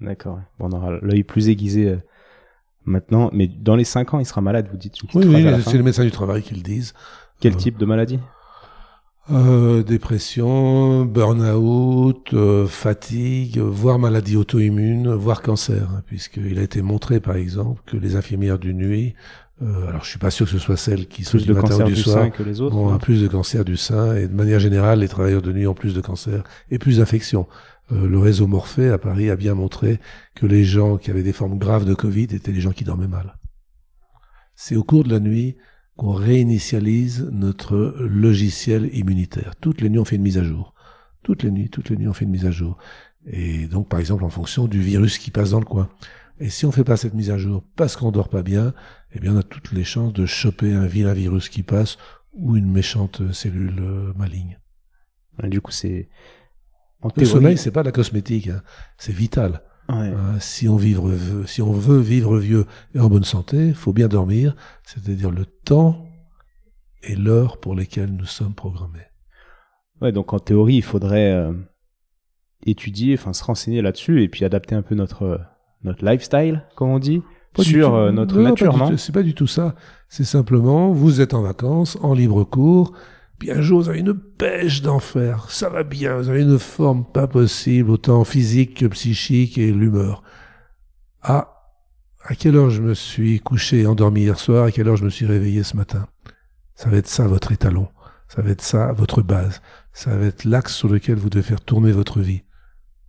D'accord. 0.00 0.40
Bon, 0.58 0.68
on 0.68 0.72
aura 0.72 0.98
l'œil 1.02 1.24
plus 1.24 1.48
aiguisé 1.48 1.88
euh, 1.88 1.96
maintenant, 2.84 3.30
mais 3.32 3.48
dans 3.48 3.76
les 3.76 3.84
5 3.84 4.14
ans, 4.14 4.18
il 4.18 4.24
sera 4.26 4.40
malade, 4.40 4.68
vous 4.70 4.78
dites. 4.78 4.96
Oui, 5.14 5.24
oui, 5.26 5.62
c'est 5.62 5.76
les 5.76 5.82
médecins 5.82 6.04
du 6.04 6.10
travail 6.10 6.42
qui 6.42 6.54
le 6.54 6.62
disent. 6.62 6.94
Quel 7.40 7.52
Euh, 7.52 7.56
type 7.56 7.76
de 7.78 7.84
maladie? 7.84 8.18
euh, 9.30 9.82
dépression, 9.82 11.04
burn-out, 11.04 12.32
euh, 12.34 12.66
fatigue, 12.66 13.58
voire 13.58 13.98
maladie 13.98 14.36
auto-immune, 14.36 15.12
voire 15.12 15.42
cancer, 15.42 16.02
puisqu'il 16.06 16.58
a 16.58 16.62
été 16.62 16.82
montré 16.82 17.20
par 17.20 17.36
exemple 17.36 17.82
que 17.86 17.96
les 17.96 18.16
infirmières 18.16 18.58
du 18.58 18.74
nuit, 18.74 19.14
euh, 19.62 19.88
alors 19.88 20.04
je 20.04 20.08
suis 20.08 20.18
pas 20.18 20.30
sûr 20.30 20.46
que 20.46 20.52
ce 20.52 20.58
soit 20.58 20.76
celles 20.78 21.06
qui 21.06 21.22
sont 21.22 21.32
Plus 21.32 21.42
du 21.42 21.48
de 21.48 21.52
matin 21.52 21.68
cancer 21.68 21.86
ou 21.86 21.88
du, 21.90 21.94
du 21.94 22.02
soir, 22.02 22.24
sein 22.24 22.30
que 22.30 22.42
les 22.42 22.60
autres. 22.62 22.76
ont 22.76 22.90
hein. 22.90 22.94
un 22.94 22.98
plus 22.98 23.20
de 23.20 23.28
cancer 23.28 23.64
du 23.64 23.76
sein 23.76 24.16
et 24.16 24.26
de 24.26 24.34
manière 24.34 24.58
générale 24.58 25.00
les 25.00 25.08
travailleurs 25.08 25.42
de 25.42 25.52
nuit 25.52 25.66
ont 25.66 25.74
plus 25.74 25.94
de 25.94 26.00
cancer 26.00 26.42
et 26.70 26.78
plus 26.78 26.96
d'infections. 26.98 27.46
Euh, 27.92 28.08
le 28.08 28.18
réseau 28.18 28.46
Morphée 28.46 28.88
à 28.88 28.98
Paris 28.98 29.30
a 29.30 29.36
bien 29.36 29.54
montré 29.54 30.00
que 30.34 30.46
les 30.46 30.64
gens 30.64 30.96
qui 30.96 31.10
avaient 31.10 31.22
des 31.22 31.32
formes 31.32 31.58
graves 31.58 31.84
de 31.84 31.94
Covid 31.94 32.28
étaient 32.32 32.52
les 32.52 32.60
gens 32.60 32.72
qui 32.72 32.84
dormaient 32.84 33.08
mal. 33.08 33.36
C'est 34.54 34.76
au 34.76 34.84
cours 34.84 35.04
de 35.04 35.10
la 35.10 35.20
nuit 35.20 35.56
qu'on 35.96 36.12
réinitialise 36.12 37.28
notre 37.30 37.94
logiciel 37.98 38.88
immunitaire. 38.94 39.54
Toutes 39.60 39.80
les 39.82 39.90
nuits, 39.90 39.98
on 39.98 40.04
fait 40.04 40.16
une 40.16 40.22
mise 40.22 40.38
à 40.38 40.44
jour. 40.44 40.74
Toutes 41.22 41.42
les 41.42 41.50
nuits, 41.50 41.68
toutes 41.68 41.90
les 41.90 41.96
nuits, 41.96 42.08
on 42.08 42.14
fait 42.14 42.24
une 42.24 42.30
mise 42.30 42.46
à 42.46 42.50
jour. 42.50 42.78
Et 43.26 43.66
donc, 43.66 43.88
par 43.88 44.00
exemple, 44.00 44.24
en 44.24 44.30
fonction 44.30 44.66
du 44.66 44.80
virus 44.80 45.18
qui 45.18 45.30
passe 45.30 45.50
dans 45.50 45.58
le 45.58 45.66
coin. 45.66 45.90
Et 46.40 46.48
si 46.48 46.64
on 46.64 46.72
fait 46.72 46.84
pas 46.84 46.96
cette 46.96 47.14
mise 47.14 47.30
à 47.30 47.36
jour 47.38 47.62
parce 47.76 47.96
qu'on 47.96 48.10
dort 48.10 48.30
pas 48.30 48.42
bien, 48.42 48.72
eh 49.12 49.20
bien, 49.20 49.34
on 49.34 49.38
a 49.38 49.42
toutes 49.42 49.72
les 49.72 49.84
chances 49.84 50.12
de 50.14 50.24
choper 50.26 50.72
un 50.72 50.86
vilain 50.86 51.12
virus 51.12 51.48
qui 51.50 51.62
passe 51.62 51.98
ou 52.32 52.56
une 52.56 52.70
méchante 52.70 53.32
cellule 53.32 53.78
euh, 53.80 54.12
maligne. 54.14 54.58
Et 55.42 55.48
Du 55.48 55.60
coup, 55.60 55.70
c'est. 55.72 56.08
Le 57.04 57.10
théorie- 57.10 57.26
sommeil, 57.26 57.58
c'est 57.58 57.70
pas 57.70 57.82
de 57.82 57.88
la 57.88 57.92
cosmétique, 57.92 58.48
hein. 58.48 58.62
c'est 58.98 59.12
vital. 59.12 59.62
Ouais. 59.88 59.96
Hein, 60.08 60.38
si 60.38 60.68
on 60.68 60.76
vivre, 60.76 61.10
si 61.46 61.62
on 61.62 61.72
veut 61.72 61.98
vivre 62.00 62.38
vieux 62.38 62.66
et 62.94 63.00
en 63.00 63.08
bonne 63.08 63.24
santé, 63.24 63.68
il 63.68 63.74
faut 63.74 63.92
bien 63.92 64.06
dormir, 64.08 64.54
c'est-à-dire 64.84 65.30
le 65.30 65.46
temps 65.46 66.06
et 67.02 67.16
l'heure 67.16 67.58
pour 67.58 67.74
lesquels 67.74 68.12
nous 68.14 68.26
sommes 68.26 68.54
programmés. 68.54 69.06
Ouais, 70.00 70.12
donc 70.12 70.32
en 70.32 70.38
théorie, 70.38 70.76
il 70.76 70.82
faudrait 70.82 71.32
euh, 71.32 71.52
étudier, 72.64 73.14
enfin 73.14 73.32
se 73.32 73.42
renseigner 73.42 73.82
là-dessus 73.82 74.22
et 74.22 74.28
puis 74.28 74.44
adapter 74.44 74.74
un 74.74 74.82
peu 74.82 74.94
notre 74.94 75.40
notre 75.84 76.04
lifestyle, 76.04 76.64
comme 76.76 76.90
on 76.90 76.98
dit, 76.98 77.22
Pas 77.54 77.62
sur 77.62 77.94
euh, 77.94 78.12
notre 78.12 78.36
Non, 78.36 78.50
nature, 78.50 78.76
non. 78.76 78.96
C'est 78.96 79.14
pas 79.14 79.22
du 79.22 79.34
tout 79.34 79.46
ça. 79.46 79.74
C'est 80.08 80.24
simplement, 80.24 80.92
vous 80.92 81.20
êtes 81.20 81.34
en 81.34 81.42
vacances, 81.42 81.98
en 82.02 82.14
libre 82.14 82.44
cours, 82.44 82.92
puis 83.38 83.50
un 83.50 83.62
jour 83.62 83.80
vous 83.80 83.88
avez 83.88 84.00
une 84.00 84.14
pêche 84.14 84.82
d'enfer. 84.82 85.46
Ça 85.48 85.68
va 85.68 85.82
bien, 85.82 86.16
vous 86.16 86.28
avez 86.28 86.42
une 86.42 86.58
forme 86.58 87.04
pas 87.04 87.26
possible, 87.26 87.90
autant 87.90 88.24
physique 88.24 88.78
que 88.78 88.86
psychique 88.86 89.56
et 89.56 89.72
l'humeur. 89.72 90.22
Ah, 91.22 91.56
à 92.24 92.34
quelle 92.34 92.56
heure 92.56 92.70
je 92.70 92.82
me 92.82 92.94
suis 92.94 93.40
couché, 93.40 93.86
endormi 93.86 94.22
hier 94.22 94.38
soir, 94.38 94.64
à 94.64 94.70
quelle 94.70 94.88
heure 94.88 94.96
je 94.96 95.04
me 95.04 95.10
suis 95.10 95.26
réveillé 95.26 95.62
ce 95.62 95.76
matin? 95.76 96.06
Ça 96.74 96.90
va 96.90 96.98
être 96.98 97.08
ça 97.08 97.26
votre 97.26 97.52
étalon. 97.52 97.88
Ça 98.28 98.42
va 98.42 98.50
être 98.50 98.62
ça 98.62 98.92
votre 98.92 99.22
base. 99.22 99.60
Ça 99.92 100.16
va 100.16 100.26
être 100.26 100.44
l'axe 100.44 100.74
sur 100.74 100.88
lequel 100.88 101.16
vous 101.16 101.30
devez 101.30 101.42
faire 101.42 101.60
tourner 101.60 101.92
votre 101.92 102.20
vie. 102.20 102.42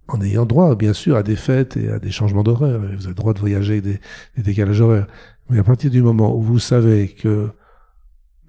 En 0.07 0.21
ayant 0.21 0.45
droit, 0.45 0.75
bien 0.75 0.93
sûr, 0.93 1.15
à 1.15 1.23
des 1.23 1.35
fêtes 1.35 1.77
et 1.77 1.89
à 1.89 1.99
des 1.99 2.11
changements 2.11 2.43
d'horaire. 2.43 2.79
Vous 2.79 2.85
avez 2.85 3.07
le 3.07 3.13
droit 3.13 3.33
de 3.33 3.39
voyager 3.39 3.73
avec 3.73 3.83
des, 3.83 3.99
des 4.35 4.43
décalages 4.43 4.81
horaires. 4.81 5.07
Mais 5.49 5.59
à 5.59 5.63
partir 5.63 5.89
du 5.89 6.01
moment 6.01 6.35
où 6.35 6.41
vous 6.41 6.59
savez 6.59 7.09
que 7.09 7.49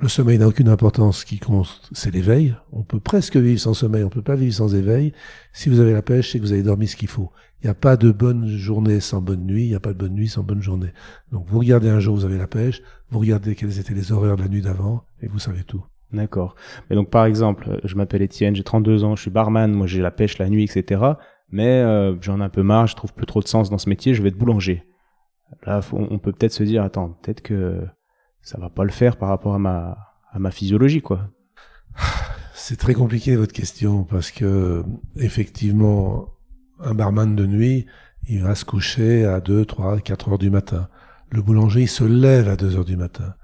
le 0.03 0.09
sommeil 0.09 0.37
n'a 0.37 0.49
aucune 0.49 0.69
importance, 0.69 1.21
ce 1.21 1.25
qui 1.25 1.39
compte, 1.39 1.81
c'est 1.93 2.11
l'éveil. 2.11 2.57
On 2.73 2.83
peut 2.83 2.99
presque 2.99 3.37
vivre 3.37 3.61
sans 3.61 3.73
sommeil, 3.73 4.03
on 4.03 4.09
peut 4.09 4.21
pas 4.21 4.35
vivre 4.35 4.53
sans 4.53 4.75
éveil. 4.75 5.13
Si 5.53 5.69
vous 5.69 5.79
avez 5.79 5.93
la 5.93 6.03
pêche, 6.03 6.33
c'est 6.33 6.39
que 6.39 6.45
vous 6.45 6.53
avez 6.53 6.65
dormi 6.65 6.89
ce 6.89 6.97
qu'il 6.97 7.07
faut. 7.07 7.31
Il 7.63 7.67
n'y 7.67 7.71
a 7.71 7.75
pas 7.75 7.97
de 7.97 8.11
bonne 8.11 8.49
journée 8.49 8.99
sans 8.99 9.21
bonne 9.21 9.47
nuit, 9.47 9.63
il 9.63 9.69
n'y 9.69 9.77
a 9.77 9.81
pas 9.81 9.93
de 9.93 9.99
bonne 9.99 10.15
nuit 10.15 10.29
sans 10.29 10.43
bonne 10.43 10.61
journée. 10.61 10.93
Donc 11.31 11.47
vous 11.47 11.61
regardez 11.61 11.89
un 11.89 12.01
jour, 12.01 12.17
vous 12.17 12.25
avez 12.25 12.37
la 12.37 12.49
pêche, 12.49 12.83
vous 13.11 13.21
regardez 13.21 13.55
quels 13.55 13.79
étaient 13.79 13.95
les 13.95 14.11
horaires 14.11 14.35
de 14.37 14.43
la 14.43 14.49
nuit 14.49 14.63
d'avant, 14.63 15.05
et 15.21 15.29
vous 15.29 15.39
savez 15.39 15.63
tout. 15.63 15.85
D'accord. 16.13 16.57
Mais 16.91 16.97
donc 16.97 17.09
par 17.09 17.25
exemple, 17.25 17.81
je 17.85 17.95
m'appelle 17.95 18.23
Étienne, 18.23 18.57
j'ai 18.57 18.65
32 18.65 19.05
ans, 19.05 19.15
je 19.15 19.23
suis 19.23 19.31
barman, 19.31 19.73
moi 19.73 19.87
j'ai 19.87 20.03
la 20.03 20.11
pêche 20.11 20.39
la 20.39 20.49
nuit, 20.49 20.65
etc. 20.65 21.01
Mais 21.53 21.83
euh, 21.83 22.17
j'en 22.21 22.41
ai 22.41 22.45
un 22.45 22.49
peu 22.49 22.63
marre, 22.63 22.87
je 22.87 22.97
trouve 22.97 23.13
plus 23.13 23.27
trop 23.27 23.41
de 23.41 23.49
sens 23.49 23.71
dans 23.71 23.79
ce 23.79 23.89
métier, 23.89 24.15
je 24.15 24.23
vais 24.23 24.31
être 24.31 24.39
boulanger. 24.39 24.85
Là, 25.67 25.81
on 25.93 26.19
peut 26.19 26.33
peut-être 26.33 26.53
se 26.53 26.63
dire, 26.63 26.83
attends, 26.83 27.11
peut-être 27.23 27.43
que 27.43 27.87
ça 28.41 28.59
va 28.59 28.71
pas 28.71 28.85
le 28.85 28.91
faire 28.91 29.17
par 29.19 29.29
rapport 29.29 29.55
à 29.55 29.59
ma 29.59 30.13
à 30.33 30.39
ma 30.39 30.51
physiologie, 30.51 31.03
quoi. 31.03 31.29
C'est 32.55 32.77
très 32.77 32.95
compliqué 32.95 33.37
votre 33.37 33.53
question 33.53 34.05
parce 34.05 34.31
que 34.31 34.85
effectivement, 35.17 36.29
un 36.81 36.95
barman 36.95 37.35
de 37.35 37.47
nuit, 37.47 37.87
il 38.29 38.43
va 38.43 38.55
se 38.55 38.65
coucher 38.65 39.25
à 39.25 39.41
2, 39.41 39.65
3, 39.65 40.01
4 40.01 40.29
heures 40.31 40.39
du 40.39 40.51
matin. 40.51 40.89
Le 41.31 41.43
boulanger, 41.43 41.83
il 41.83 41.89
se 41.89 42.05
lève 42.05 42.49
à 42.49 42.57
2 42.57 42.77
heures 42.77 42.85
du 42.85 42.97
matin. 42.97 43.35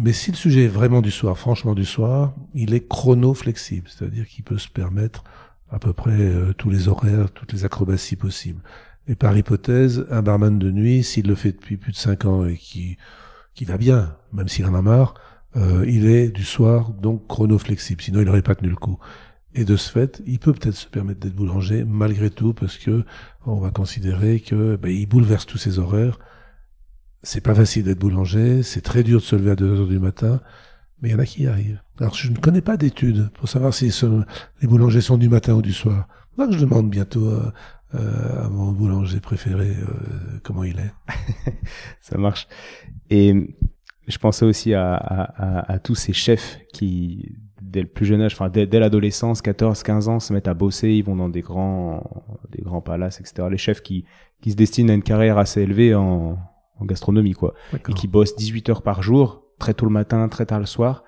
Mais 0.00 0.12
si 0.12 0.30
le 0.30 0.36
sujet 0.36 0.64
est 0.64 0.68
vraiment 0.68 1.02
du 1.02 1.10
soir, 1.10 1.38
franchement 1.38 1.74
du 1.74 1.84
soir, 1.84 2.34
il 2.54 2.74
est 2.74 2.88
chrono-flexible, 2.88 3.88
c'est-à-dire 3.88 4.26
qu'il 4.26 4.42
peut 4.42 4.58
se 4.58 4.68
permettre 4.68 5.22
à 5.70 5.78
peu 5.78 5.92
près 5.92 6.12
euh, 6.12 6.52
tous 6.52 6.70
les 6.70 6.88
horaires, 6.88 7.30
toutes 7.30 7.52
les 7.52 7.64
acrobaties 7.64 8.16
possibles. 8.16 8.62
Et 9.06 9.14
par 9.14 9.36
hypothèse, 9.36 10.06
un 10.10 10.22
barman 10.22 10.58
de 10.58 10.70
nuit, 10.70 11.02
s'il 11.02 11.26
le 11.26 11.34
fait 11.34 11.52
depuis 11.52 11.76
plus 11.76 11.92
de 11.92 11.96
5 11.96 12.24
ans 12.24 12.46
et 12.46 12.56
qui, 12.56 12.96
qui 13.54 13.64
va 13.64 13.76
bien, 13.76 14.16
même 14.32 14.48
s'il 14.48 14.66
en 14.66 14.74
a 14.74 14.82
marre, 14.82 15.14
euh, 15.56 15.84
il 15.86 16.06
est 16.06 16.28
du 16.28 16.44
soir, 16.44 16.90
donc 16.90 17.26
chrono-flexible. 17.28 18.02
Sinon, 18.02 18.20
il 18.20 18.26
n'aurait 18.26 18.42
pas 18.42 18.54
tenu 18.54 18.70
le 18.70 18.76
coup. 18.76 18.98
Et 19.54 19.64
de 19.64 19.76
ce 19.76 19.90
fait, 19.90 20.22
il 20.26 20.38
peut 20.38 20.52
peut-être 20.52 20.74
se 20.74 20.88
permettre 20.88 21.20
d'être 21.20 21.34
boulanger 21.34 21.84
malgré 21.84 22.30
tout, 22.30 22.54
parce 22.54 22.76
que 22.76 23.04
on 23.46 23.60
va 23.60 23.70
considérer 23.70 24.40
que 24.40 24.76
ben, 24.76 24.90
il 24.90 25.06
bouleverse 25.06 25.46
tous 25.46 25.58
ses 25.58 25.78
horaires. 25.78 26.18
C'est 27.22 27.40
pas 27.40 27.54
facile 27.54 27.84
d'être 27.84 27.98
boulanger, 27.98 28.62
c'est 28.62 28.80
très 28.80 29.02
dur 29.02 29.20
de 29.20 29.24
se 29.24 29.36
lever 29.36 29.52
à 29.52 29.56
2 29.56 29.80
heures 29.80 29.86
du 29.86 29.98
matin, 29.98 30.40
mais 31.04 31.10
il 31.10 31.12
y 31.12 31.14
en 31.14 31.18
a 31.18 31.26
qui 31.26 31.42
y 31.42 31.46
arrivent. 31.46 31.82
Alors, 32.00 32.14
je 32.14 32.30
ne 32.30 32.36
connais 32.38 32.62
pas 32.62 32.78
d'études 32.78 33.28
pour 33.34 33.46
savoir 33.48 33.74
si 33.74 33.90
ce- 33.90 34.22
les 34.62 34.66
boulangers 34.66 35.02
sont 35.02 35.18
du 35.18 35.28
matin 35.28 35.52
ou 35.52 35.60
du 35.62 35.74
soir. 35.74 36.08
Que 36.38 36.50
je 36.50 36.58
demande 36.58 36.88
bientôt 36.90 37.26
euh, 37.28 37.52
euh, 37.94 38.46
à 38.46 38.48
mon 38.48 38.72
boulanger 38.72 39.20
préféré 39.20 39.68
euh, 39.68 40.40
comment 40.42 40.64
il 40.64 40.78
est. 40.78 40.92
Ça 42.00 42.16
marche. 42.18 42.48
Et 43.10 43.54
je 44.08 44.18
pensais 44.18 44.44
aussi 44.46 44.72
à, 44.74 44.94
à, 44.94 45.22
à, 45.60 45.72
à 45.74 45.78
tous 45.78 45.94
ces 45.94 46.12
chefs 46.14 46.58
qui, 46.72 47.36
dès 47.62 47.82
le 47.82 47.86
plus 47.88 48.06
jeune 48.06 48.20
âge, 48.22 48.32
enfin 48.34 48.48
dès, 48.48 48.66
dès 48.66 48.80
l'adolescence, 48.80 49.42
14, 49.42 49.82
15 49.82 50.08
ans, 50.08 50.20
se 50.20 50.32
mettent 50.32 50.48
à 50.48 50.54
bosser, 50.54 50.90
ils 50.90 51.04
vont 51.04 51.16
dans 51.16 51.28
des 51.28 51.42
grands, 51.42 52.02
des 52.50 52.62
grands 52.62 52.80
palaces, 52.80 53.20
etc. 53.20 53.46
Les 53.50 53.58
chefs 53.58 53.82
qui, 53.82 54.04
qui 54.40 54.50
se 54.52 54.56
destinent 54.56 54.90
à 54.90 54.94
une 54.94 55.02
carrière 55.04 55.38
assez 55.38 55.60
élevée 55.62 55.94
en, 55.94 56.36
en 56.80 56.84
gastronomie, 56.84 57.34
quoi. 57.34 57.54
Et 57.90 57.92
qui 57.94 58.08
bossent 58.08 58.34
18 58.36 58.70
heures 58.70 58.82
par 58.82 59.02
jour, 59.02 59.43
très 59.58 59.74
tôt 59.74 59.86
le 59.86 59.92
matin, 59.92 60.28
très 60.28 60.46
tard 60.46 60.60
le 60.60 60.66
soir. 60.66 61.04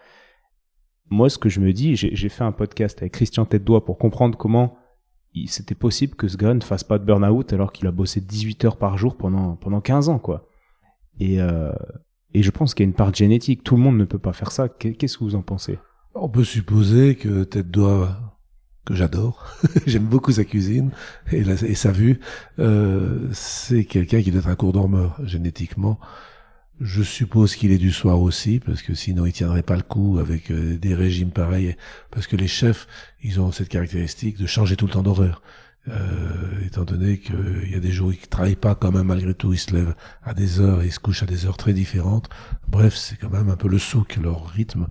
Moi, 1.09 1.31
ce 1.31 1.39
que 1.39 1.49
je 1.49 1.61
me 1.61 1.73
dis, 1.73 1.95
j'ai 1.97 2.29
fait 2.29 2.43
un 2.45 2.53
podcast 2.53 2.99
avec 3.01 3.13
Christian 3.13 3.45
Tête-Doigt 3.45 3.85
pour 3.85 3.97
comprendre 3.99 4.37
comment 4.37 4.77
c'était 5.47 5.75
possible 5.75 6.15
que 6.17 6.29
ce 6.29 6.37
gars 6.37 6.55
ne 6.55 6.63
fasse 6.63 6.83
pas 6.83 6.99
de 6.99 7.05
burn-out 7.05 7.53
alors 7.53 7.71
qu'il 7.73 7.87
a 7.87 7.93
bossé 7.93 8.21
18 8.21 8.65
heures 8.65 8.77
par 8.79 8.97
jour 8.99 9.17
pendant, 9.17 9.55
pendant 9.55 9.81
15 9.81 10.09
ans, 10.09 10.19
quoi. 10.19 10.49
Et, 11.21 11.41
euh, 11.41 11.73
et 12.35 12.43
je 12.43 12.51
pense 12.51 12.75
qu'il 12.75 12.85
y 12.85 12.87
a 12.87 12.91
une 12.91 12.95
part 12.97 13.15
génétique. 13.15 13.63
Tout 13.63 13.77
le 13.77 13.83
monde 13.83 13.99
ne 13.99 14.05
peut 14.05 14.19
pas 14.19 14.33
faire 14.33 14.51
ça. 14.51 14.69
Qu'est- 14.69 14.95
Qu'est-ce 14.95 15.19
que 15.19 15.25
vous 15.25 15.35
en 15.37 15.43
pensez? 15.43 15.79
On 16.15 16.29
peut 16.29 16.43
supposer 16.45 17.15
que 17.17 17.45
Tête 17.45 17.71
d'Oie, 17.71 18.17
que 18.87 18.95
j'adore, 18.95 19.45
j'aime 19.87 20.07
beaucoup 20.07 20.33
sa 20.33 20.45
cuisine 20.45 20.91
et 21.31 21.75
sa 21.75 21.93
vue, 21.93 22.19
euh, 22.59 23.29
c'est 23.33 23.85
quelqu'un 23.85 24.23
qui 24.23 24.31
doit 24.31 24.41
être 24.41 24.49
un 24.49 24.55
court 24.57 24.73
dormeur 24.73 25.21
génétiquement. 25.25 25.99
Je 26.81 27.03
suppose 27.03 27.57
qu'il 27.57 27.73
est 27.73 27.79
du 27.79 27.91
soir 27.91 28.21
aussi, 28.21 28.61
parce 28.61 28.83
que 28.83 28.95
sinon 28.95 29.25
il 29.25 29.33
tiendrait 29.33 29.63
pas 29.63 29.77
le 29.77 29.83
coup 29.83 30.19
avec 30.19 30.51
euh, 30.51 30.77
des 30.77 30.95
régimes 30.95 31.31
pareils. 31.31 31.75
Parce 32.11 32.27
que 32.27 32.37
les 32.37 32.49
chefs, 32.49 32.87
ils 33.23 33.41
ont 33.41 33.51
cette 33.51 33.69
caractéristique 33.69 34.37
de 34.37 34.47
changer 34.47 34.77
tout 34.77 34.87
le 34.87 34.93
temps 34.93 35.03
d'horaire. 35.03 35.41
Euh, 35.89 36.67
étant 36.67 36.85
donné 36.85 37.19
qu'il 37.19 37.71
y 37.71 37.77
a 37.77 37.81
des 37.81 37.93
jours 37.93 38.09
où 38.09 38.13
ils 38.13 38.19
travaillent 38.19 38.57
pas 38.57 38.75
quand 38.75 38.93
même 38.93 39.07
malgré 39.07 39.33
tout, 39.35 39.53
ils 39.53 39.59
se 39.59 39.73
lèvent 39.73 39.95
à 40.23 40.35
des 40.35 40.61
heures 40.61 40.83
et 40.83 40.87
ils 40.87 40.93
se 40.93 40.99
couchent 40.99 41.23
à 41.23 41.27
des 41.27 41.47
heures 41.47 41.57
très 41.57 41.73
différentes. 41.73 42.29
Bref, 42.69 42.95
c'est 42.95 43.17
quand 43.17 43.31
même 43.31 43.49
un 43.49 43.57
peu 43.57 43.69
le 43.69 43.79
souk, 43.79 44.17
leur 44.17 44.47
rythme. 44.49 44.89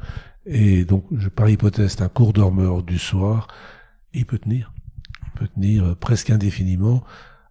Et 0.47 0.85
donc, 0.85 1.05
je, 1.15 1.29
par 1.29 1.49
hypothèse, 1.49 1.97
un 2.01 2.07
court 2.07 2.33
dormeur 2.33 2.81
du 2.81 2.97
soir. 2.97 3.47
Il 4.13 4.25
peut 4.25 4.39
tenir. 4.39 4.73
Il 5.25 5.39
peut 5.39 5.47
tenir 5.49 5.83
euh, 5.83 5.95
presque 5.95 6.31
indéfiniment, 6.31 7.03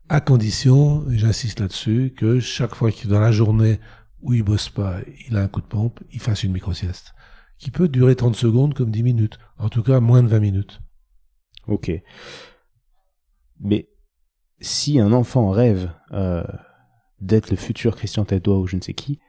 à 0.09 0.21
condition, 0.21 1.05
j'insiste 1.09 1.61
là-dessus, 1.61 2.13
que 2.17 2.41
chaque 2.41 2.75
fois 2.75 2.91
qu'il 2.91 3.11
dans 3.11 3.21
la 3.21 3.33
journée 3.33 3.81
où 4.25 4.33
il 4.33 4.43
bosse 4.43 4.71
pas, 4.71 4.97
il 5.29 5.37
a 5.37 5.43
un 5.43 5.49
coup 5.49 5.61
de 5.61 5.67
pompe, 5.67 6.01
il 6.11 6.21
fasse 6.21 6.43
une 6.43 6.53
micro-sieste. 6.53 7.13
Qui 7.59 7.71
peut 7.71 7.89
durer 7.89 8.17
30 8.17 8.35
secondes 8.35 8.75
comme 8.75 8.91
10 8.91 9.03
minutes. 9.03 9.39
En 9.59 9.69
tout 9.69 9.83
cas, 9.83 10.01
moins 10.01 10.23
de 10.23 10.29
20 10.29 10.41
minutes. 10.41 10.81
Ok. 11.69 11.93
Mais 13.61 13.89
si 14.61 14.99
un 14.99 15.13
enfant 15.13 15.51
rêve 15.51 15.93
euh, 16.13 16.43
d'être 17.21 17.51
le 17.51 17.57
futur 17.57 17.97
Christian 17.97 18.25
Tête-Doigt 18.25 18.59
ou 18.59 18.67
je 18.67 18.77
ne 18.77 18.81
sais 18.81 18.95
qui, 18.95 19.21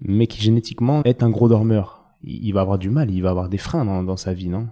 mais 0.00 0.26
qui 0.26 0.42
génétiquement 0.42 1.02
est 1.04 1.22
un 1.22 1.30
gros 1.30 1.48
dormeur, 1.48 2.04
il 2.22 2.44
il 2.44 2.52
va 2.52 2.60
avoir 2.60 2.78
du 2.78 2.90
mal, 2.90 3.10
il 3.10 3.22
va 3.22 3.30
avoir 3.30 3.48
des 3.48 3.58
freins 3.58 3.84
dans, 3.84 4.02
dans 4.02 4.16
sa 4.16 4.34
vie, 4.34 4.48
non? 4.48 4.68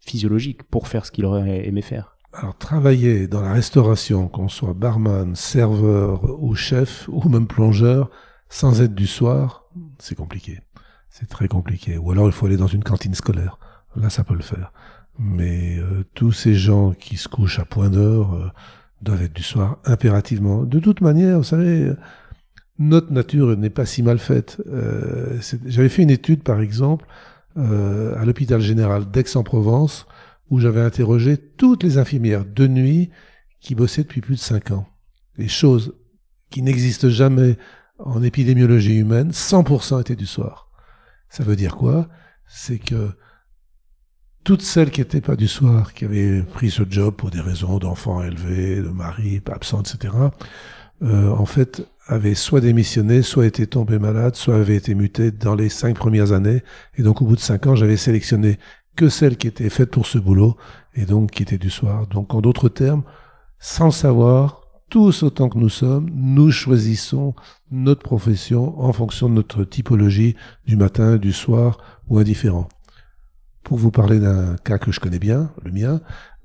Physiologique 0.00 0.62
pour 0.64 0.88
faire 0.88 1.06
ce 1.06 1.10
qu'il 1.10 1.24
aurait 1.24 1.66
aimé 1.66 1.82
faire. 1.82 2.16
Alors, 2.32 2.56
travailler 2.56 3.28
dans 3.28 3.40
la 3.40 3.52
restauration, 3.52 4.28
qu'on 4.28 4.48
soit 4.48 4.74
barman, 4.74 5.34
serveur 5.36 6.24
ou 6.42 6.54
chef, 6.54 7.08
ou 7.08 7.28
même 7.28 7.46
plongeur, 7.46 8.10
sans 8.54 8.80
être 8.82 8.94
du 8.94 9.08
soir, 9.08 9.64
c'est 9.98 10.14
compliqué. 10.14 10.60
C'est 11.08 11.28
très 11.28 11.48
compliqué. 11.48 11.98
Ou 11.98 12.12
alors, 12.12 12.26
il 12.26 12.32
faut 12.32 12.46
aller 12.46 12.56
dans 12.56 12.68
une 12.68 12.84
cantine 12.84 13.14
scolaire. 13.16 13.58
là 13.96 14.10
ça 14.10 14.22
peut 14.22 14.36
le 14.36 14.42
faire. 14.42 14.72
Mais 15.18 15.76
euh, 15.78 16.04
tous 16.14 16.30
ces 16.30 16.54
gens 16.54 16.92
qui 16.92 17.16
se 17.16 17.26
couchent 17.26 17.58
à 17.58 17.64
point 17.64 17.90
d'heure 17.90 18.32
euh, 18.34 18.48
doivent 19.02 19.22
être 19.22 19.32
du 19.32 19.42
soir 19.42 19.78
impérativement. 19.84 20.62
De 20.62 20.78
toute 20.78 21.00
manière, 21.00 21.38
vous 21.38 21.44
savez, 21.44 21.90
notre 22.78 23.12
nature 23.12 23.56
n'est 23.56 23.70
pas 23.70 23.86
si 23.86 24.04
mal 24.04 24.20
faite. 24.20 24.62
Euh, 24.68 25.40
j'avais 25.66 25.88
fait 25.88 26.02
une 26.02 26.10
étude, 26.10 26.44
par 26.44 26.60
exemple, 26.60 27.06
à 27.56 28.24
l'hôpital 28.24 28.60
général 28.60 29.10
d'Aix-en-Provence, 29.10 30.06
où 30.48 30.60
j'avais 30.60 30.80
interrogé 30.80 31.38
toutes 31.38 31.82
les 31.82 31.98
infirmières 31.98 32.44
de 32.44 32.68
nuit 32.68 33.10
qui 33.60 33.74
bossaient 33.74 34.04
depuis 34.04 34.20
plus 34.20 34.36
de 34.36 34.40
cinq 34.40 34.70
ans. 34.70 34.86
Les 35.38 35.48
choses 35.48 35.96
qui 36.50 36.62
n'existent 36.62 37.08
jamais 37.08 37.58
en 37.98 38.22
épidémiologie 38.22 38.96
humaine, 38.96 39.30
100% 39.30 40.00
étaient 40.00 40.16
du 40.16 40.26
soir. 40.26 40.68
Ça 41.28 41.44
veut 41.44 41.56
dire 41.56 41.76
quoi? 41.76 42.08
C'est 42.46 42.78
que 42.78 43.10
toutes 44.44 44.62
celles 44.62 44.90
qui 44.90 45.00
n'étaient 45.00 45.20
pas 45.20 45.36
du 45.36 45.48
soir, 45.48 45.94
qui 45.94 46.04
avaient 46.04 46.42
pris 46.42 46.70
ce 46.70 46.82
job 46.88 47.14
pour 47.14 47.30
des 47.30 47.40
raisons 47.40 47.78
d'enfants 47.78 48.22
élevés, 48.22 48.76
de 48.76 48.88
mari 48.88 49.40
absent, 49.50 49.82
etc., 49.82 50.14
euh, 51.02 51.30
en 51.30 51.46
fait, 51.46 51.86
avaient 52.06 52.34
soit 52.34 52.60
démissionné, 52.60 53.22
soit 53.22 53.46
été 53.46 53.66
tombées 53.66 53.98
malades, 53.98 54.36
soit 54.36 54.56
avaient 54.56 54.76
été 54.76 54.94
mutées 54.94 55.30
dans 55.32 55.54
les 55.54 55.68
cinq 55.68 55.96
premières 55.96 56.32
années. 56.32 56.62
Et 56.96 57.02
donc, 57.02 57.20
au 57.22 57.26
bout 57.26 57.36
de 57.36 57.40
cinq 57.40 57.66
ans, 57.66 57.74
j'avais 57.74 57.96
sélectionné 57.96 58.58
que 58.96 59.08
celles 59.08 59.36
qui 59.36 59.48
étaient 59.48 59.70
faites 59.70 59.90
pour 59.90 60.06
ce 60.06 60.18
boulot, 60.18 60.56
et 60.94 61.04
donc 61.06 61.32
qui 61.32 61.42
étaient 61.42 61.58
du 61.58 61.70
soir. 61.70 62.06
Donc, 62.06 62.34
en 62.34 62.40
d'autres 62.40 62.68
termes, 62.68 63.02
sans 63.58 63.90
savoir, 63.90 64.63
tous 64.94 65.24
autant 65.24 65.48
que 65.48 65.58
nous 65.58 65.70
sommes, 65.70 66.08
nous 66.14 66.52
choisissons 66.52 67.34
notre 67.72 68.02
profession 68.02 68.80
en 68.80 68.92
fonction 68.92 69.28
de 69.28 69.34
notre 69.34 69.64
typologie 69.64 70.36
du 70.68 70.76
matin, 70.76 71.16
du 71.16 71.32
soir 71.32 71.78
ou 72.06 72.18
indifférent. 72.18 72.68
Pour 73.64 73.76
vous 73.76 73.90
parler 73.90 74.20
d'un 74.20 74.54
cas 74.54 74.78
que 74.78 74.92
je 74.92 75.00
connais 75.00 75.18
bien, 75.18 75.50
le 75.64 75.72
mien, 75.72 76.00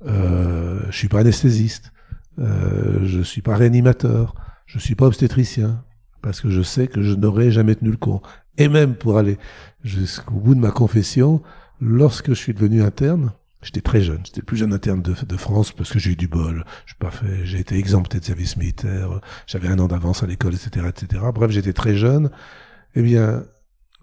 euh, 0.07 0.79
je 0.89 0.97
suis 0.97 1.09
pas 1.09 1.19
anesthésiste, 1.19 1.91
euh, 2.39 3.01
je 3.03 3.21
suis 3.21 3.43
pas 3.43 3.55
réanimateur, 3.55 4.33
je 4.65 4.79
suis 4.79 4.95
pas 4.95 5.05
obstétricien, 5.05 5.83
parce 6.23 6.41
que 6.41 6.49
je 6.49 6.63
sais 6.63 6.87
que 6.87 7.03
je 7.03 7.13
n'aurais 7.13 7.51
jamais 7.51 7.75
tenu 7.75 7.91
le 7.91 7.97
coup. 7.97 8.19
Et 8.57 8.67
même 8.67 8.95
pour 8.95 9.19
aller 9.19 9.37
jusqu'au 9.83 10.39
bout 10.39 10.55
de 10.55 10.59
ma 10.59 10.71
confession, 10.71 11.43
lorsque 11.79 12.29
je 12.29 12.33
suis 12.39 12.55
devenu 12.55 12.81
interne, 12.81 13.31
J'étais 13.61 13.81
très 13.81 14.01
jeune, 14.01 14.21
j'étais 14.23 14.39
le 14.39 14.45
plus 14.45 14.55
jeune 14.55 14.71
interne 14.71 15.01
de, 15.01 15.13
de 15.13 15.37
France 15.37 15.73
parce 15.73 15.91
que 15.91 15.99
j'ai 15.99 16.11
eu 16.11 16.15
du 16.15 16.29
bol. 16.29 16.63
Je 16.85 16.93
pas 16.95 17.11
fait, 17.11 17.45
j'ai 17.45 17.59
été 17.59 17.75
exempté 17.77 18.19
de 18.19 18.23
service 18.23 18.55
militaire, 18.55 19.19
j'avais 19.47 19.67
un 19.67 19.79
an 19.79 19.87
d'avance 19.87 20.23
à 20.23 20.27
l'école, 20.27 20.53
etc., 20.53 20.85
etc. 20.87 21.23
Bref, 21.33 21.51
j'étais 21.51 21.73
très 21.73 21.95
jeune. 21.95 22.29
Eh 22.95 23.01
bien, 23.01 23.43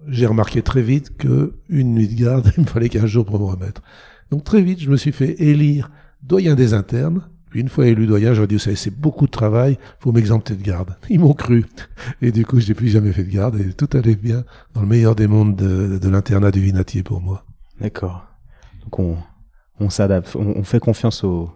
j'ai 0.06 0.26
remarqué 0.26 0.60
très 0.60 0.82
vite 0.82 1.16
que 1.16 1.54
une 1.70 1.94
nuit 1.94 2.08
de 2.08 2.14
garde, 2.14 2.52
il 2.56 2.64
me 2.64 2.68
fallait 2.68 2.90
qu'un 2.90 3.06
jour 3.06 3.24
pour 3.24 3.40
me 3.40 3.44
remettre. 3.44 3.82
Donc 4.30 4.44
très 4.44 4.60
vite, 4.60 4.80
je 4.80 4.90
me 4.90 4.96
suis 4.96 5.12
fait 5.12 5.40
élire 5.40 5.90
doyen 6.22 6.54
des 6.54 6.74
internes. 6.74 7.22
Puis 7.48 7.60
une 7.60 7.68
fois 7.68 7.86
élu 7.86 8.06
doyen, 8.06 8.34
j'aurais 8.34 8.48
dit, 8.48 8.56
vous 8.56 8.60
savez, 8.60 8.76
c'est 8.76 8.94
beaucoup 8.94 9.26
de 9.26 9.30
travail, 9.30 9.78
faut 10.00 10.12
m'exempter 10.12 10.54
de 10.54 10.62
garde. 10.62 10.96
Ils 11.08 11.20
m'ont 11.20 11.32
cru. 11.32 11.64
Et 12.20 12.32
du 12.32 12.44
coup, 12.44 12.60
je 12.60 12.68
n'ai 12.68 12.74
plus 12.74 12.88
jamais 12.88 13.12
fait 13.12 13.22
de 13.24 13.30
garde 13.30 13.58
et 13.58 13.72
tout 13.72 13.88
allait 13.96 14.16
bien 14.16 14.44
dans 14.74 14.82
le 14.82 14.88
meilleur 14.88 15.14
des 15.14 15.28
mondes 15.28 15.56
de, 15.56 15.96
de 15.96 16.08
l'internat 16.08 16.50
du 16.50 16.60
Vinatier 16.60 17.02
pour 17.02 17.20
moi. 17.20 17.44
D'accord. 17.80 18.26
Donc 18.82 18.98
on, 18.98 19.16
on 19.80 19.90
s'adapte, 19.90 20.34
on, 20.36 20.62
fait 20.64 20.80
confiance 20.80 21.24
au, 21.24 21.50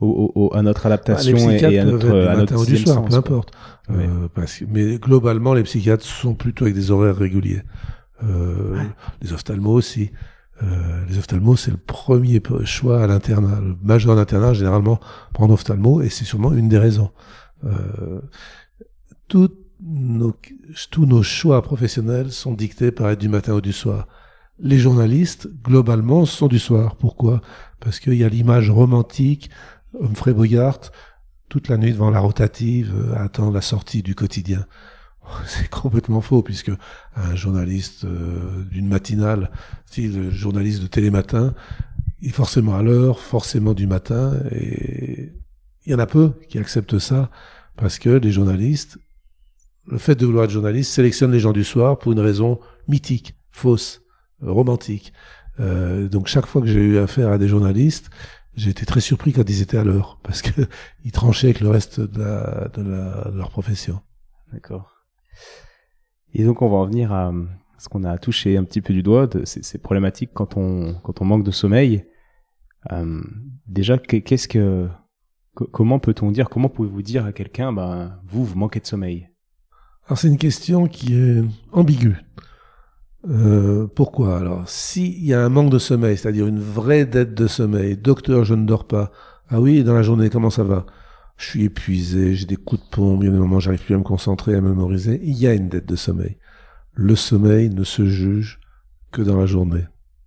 au, 0.00 0.50
à 0.54 0.62
notre 0.62 0.86
adaptation 0.86 1.36
ah, 1.48 1.52
et, 1.52 1.78
à 1.78 1.84
notre, 1.84 2.10
à 2.10 2.36
notre 2.36 2.66
du 2.66 2.76
soir, 2.76 3.04
peu 3.04 3.14
importe. 3.14 3.52
Euh, 3.90 4.28
parce 4.34 4.58
que, 4.58 4.64
mais 4.68 4.98
globalement, 4.98 5.54
les 5.54 5.62
psychiatres 5.62 6.04
sont 6.04 6.34
plutôt 6.34 6.64
avec 6.64 6.74
des 6.74 6.90
horaires 6.90 7.16
réguliers. 7.16 7.62
Euh, 8.22 8.82
Les 9.22 9.32
ophtalmos 9.32 9.74
aussi. 9.74 10.10
Euh, 10.62 11.04
les 11.08 11.18
ophtalmos, 11.18 11.60
c'est 11.60 11.70
le 11.70 11.76
premier 11.76 12.42
choix 12.64 13.02
à 13.02 13.06
l'internat. 13.06 13.60
Le 13.60 13.76
majeur 13.82 14.16
d'internat, 14.16 14.54
généralement, 14.54 14.98
prend 15.32 15.48
ophtalmo, 15.50 16.00
et 16.00 16.08
c'est 16.08 16.24
sûrement 16.24 16.52
une 16.52 16.68
des 16.68 16.78
raisons. 16.78 17.10
Euh, 17.64 18.20
nos, 19.82 20.34
tous 20.90 21.06
nos 21.06 21.22
choix 21.22 21.62
professionnels 21.62 22.32
sont 22.32 22.54
dictés 22.54 22.90
par 22.90 23.10
être 23.10 23.20
du 23.20 23.28
matin 23.28 23.52
ou 23.54 23.60
du 23.60 23.72
soir. 23.72 24.08
Les 24.58 24.78
journalistes, 24.78 25.48
globalement, 25.62 26.24
sont 26.24 26.48
du 26.48 26.58
soir. 26.58 26.96
Pourquoi? 26.96 27.42
Parce 27.78 28.00
qu'il 28.00 28.14
y 28.14 28.24
a 28.24 28.28
l'image 28.28 28.70
romantique, 28.70 29.50
Humphrey 30.00 30.32
Bogart, 30.32 30.80
toute 31.48 31.68
la 31.68 31.76
nuit 31.76 31.92
devant 31.92 32.10
la 32.10 32.20
rotative, 32.20 32.94
euh, 32.96 33.14
attend 33.16 33.50
la 33.50 33.60
sortie 33.60 34.02
du 34.02 34.14
quotidien. 34.14 34.66
C'est 35.46 35.68
complètement 35.68 36.22
faux, 36.22 36.42
puisque 36.42 36.72
un 37.16 37.34
journaliste 37.34 38.04
euh, 38.04 38.64
d'une 38.64 38.88
matinale, 38.88 39.50
style 39.84 40.30
journaliste 40.30 40.82
de 40.82 40.86
télématin, 40.86 41.54
est 42.22 42.30
forcément 42.30 42.74
à 42.76 42.82
l'heure, 42.82 43.20
forcément 43.20 43.74
du 43.74 43.86
matin, 43.86 44.32
et 44.50 45.34
il 45.84 45.92
y 45.92 45.94
en 45.94 45.98
a 45.98 46.06
peu 46.06 46.32
qui 46.48 46.58
acceptent 46.58 46.98
ça, 46.98 47.30
parce 47.76 47.98
que 47.98 48.08
les 48.08 48.32
journalistes, 48.32 48.98
le 49.86 49.98
fait 49.98 50.14
de 50.14 50.24
vouloir 50.24 50.44
être 50.44 50.50
journaliste, 50.50 50.92
sélectionne 50.92 51.30
les 51.30 51.40
gens 51.40 51.52
du 51.52 51.62
soir 51.62 51.98
pour 51.98 52.12
une 52.12 52.20
raison 52.20 52.58
mythique, 52.88 53.36
fausse 53.52 54.05
romantique. 54.42 55.12
Euh, 55.60 56.08
donc 56.08 56.26
chaque 56.26 56.46
fois 56.46 56.60
que 56.60 56.66
j'ai 56.66 56.80
eu 56.80 56.98
affaire 56.98 57.30
à 57.30 57.38
des 57.38 57.48
journalistes, 57.48 58.10
j'ai 58.54 58.70
été 58.70 58.86
très 58.86 59.00
surpris 59.00 59.32
quand 59.32 59.48
ils 59.48 59.62
étaient 59.62 59.78
à 59.78 59.84
l'heure, 59.84 60.18
parce 60.22 60.42
que 60.42 60.62
ils 61.04 61.12
tranchaient 61.12 61.48
avec 61.48 61.60
le 61.60 61.70
reste 61.70 62.00
de, 62.00 62.20
la, 62.20 62.68
de, 62.68 62.82
la, 62.82 63.30
de 63.30 63.36
leur 63.36 63.50
profession. 63.50 64.00
D'accord. 64.52 64.90
Et 66.34 66.44
donc 66.44 66.62
on 66.62 66.68
va 66.68 66.76
en 66.76 66.86
venir 66.86 67.12
à 67.12 67.32
ce 67.78 67.88
qu'on 67.88 68.04
a 68.04 68.16
touché 68.18 68.56
un 68.56 68.64
petit 68.64 68.80
peu 68.80 68.92
du 68.92 69.02
doigt, 69.02 69.26
de 69.26 69.44
ces, 69.44 69.78
problématiques 69.78 70.30
quand 70.32 70.56
on, 70.56 70.94
quand 71.02 71.20
on 71.20 71.24
manque 71.24 71.44
de 71.44 71.50
sommeil. 71.50 72.04
Euh, 72.92 73.22
déjà, 73.66 73.98
qu'est-ce 73.98 74.48
que, 74.48 74.88
comment 75.54 75.98
peut-on 75.98 76.30
dire, 76.30 76.48
comment 76.48 76.68
pouvez-vous 76.68 77.02
dire 77.02 77.24
à 77.26 77.32
quelqu'un, 77.32 77.72
ben 77.72 78.20
vous, 78.26 78.44
vous 78.44 78.58
manquez 78.58 78.80
de 78.80 78.86
sommeil? 78.86 79.28
Alors 80.06 80.18
c'est 80.18 80.28
une 80.28 80.38
question 80.38 80.86
qui 80.86 81.14
est 81.14 81.42
ambiguë. 81.72 82.16
Euh, 83.28 83.86
pourquoi 83.92 84.38
alors? 84.38 84.68
S'il 84.68 85.24
y 85.24 85.34
a 85.34 85.44
un 85.44 85.48
manque 85.48 85.70
de 85.70 85.78
sommeil, 85.78 86.16
c'est-à-dire 86.16 86.46
une 86.46 86.60
vraie 86.60 87.06
dette 87.06 87.34
de 87.34 87.46
sommeil, 87.46 87.96
docteur, 87.96 88.44
je 88.44 88.54
ne 88.54 88.66
dors 88.66 88.86
pas. 88.86 89.10
Ah 89.48 89.60
oui, 89.60 89.82
dans 89.84 89.94
la 89.94 90.02
journée, 90.02 90.30
comment 90.30 90.50
ça 90.50 90.64
va? 90.64 90.86
Je 91.36 91.46
suis 91.46 91.64
épuisé, 91.64 92.34
j'ai 92.34 92.46
des 92.46 92.56
coups 92.56 92.82
de 92.82 92.88
pompe, 92.88 93.22
il 93.22 93.26
y 93.26 93.28
a 93.28 93.32
des 93.32 93.38
moments 93.38 93.60
j'arrive 93.60 93.84
plus 93.84 93.94
à 93.94 93.98
me 93.98 94.02
concentrer, 94.04 94.54
à 94.54 94.60
mémoriser. 94.60 95.20
Il 95.22 95.36
y 95.36 95.46
a 95.46 95.54
une 95.54 95.68
dette 95.68 95.86
de 95.86 95.96
sommeil. 95.96 96.36
Le 96.94 97.14
sommeil 97.14 97.68
ne 97.68 97.84
se 97.84 98.06
juge 98.06 98.60
que 99.12 99.22
dans 99.22 99.38
la 99.38 99.46
journée. 99.46 99.84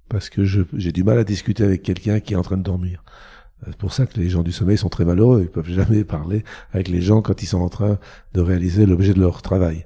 Parce 0.08 0.30
que 0.30 0.44
j'ai 0.44 0.92
du 0.92 1.04
mal 1.04 1.18
à 1.18 1.24
discuter 1.24 1.64
avec 1.64 1.84
quelqu'un 1.84 2.20
qui 2.20 2.34
est 2.34 2.38
en 2.38 2.42
train 2.42 2.58
de 2.58 2.64
dormir. 2.64 3.04
C'est 3.66 3.78
pour 3.78 3.94
ça 3.94 4.06
que 4.06 4.20
les 4.20 4.30
gens 4.30 4.44
du 4.44 4.52
sommeil 4.52 4.78
sont 4.78 4.90
très 4.90 5.06
malheureux. 5.06 5.42
Ils 5.42 5.52
peuvent 5.52 5.70
jamais 5.70 6.04
parler 6.04 6.44
avec 6.72 6.88
les 6.88 7.02
gens 7.02 7.22
quand 7.22 7.44
ils 7.44 7.48
sont 7.48 7.60
en 7.60 7.70
train 7.70 7.98
de 8.34 8.42
réaliser 8.42 8.86
l'objet 8.86 9.14
de 9.14 9.20
leur 9.20 9.42
travail. 9.42 9.86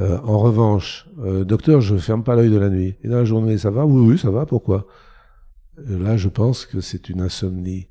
Euh, 0.00 0.18
en 0.24 0.38
revanche, 0.38 1.06
euh, 1.18 1.44
docteur, 1.44 1.82
je 1.82 1.96
ferme 1.96 2.24
pas 2.24 2.34
l'œil 2.34 2.50
de 2.50 2.56
la 2.56 2.70
nuit. 2.70 2.96
Et 3.02 3.08
dans 3.08 3.16
la 3.18 3.24
journée, 3.24 3.58
ça 3.58 3.70
va? 3.70 3.84
Oui, 3.84 4.12
oui, 4.12 4.18
ça 4.18 4.30
va. 4.30 4.46
Pourquoi? 4.46 4.86
Euh, 5.78 6.02
Là, 6.02 6.16
je 6.16 6.28
pense 6.28 6.64
que 6.64 6.80
c'est 6.80 7.10
une 7.10 7.20
insomnie, 7.20 7.88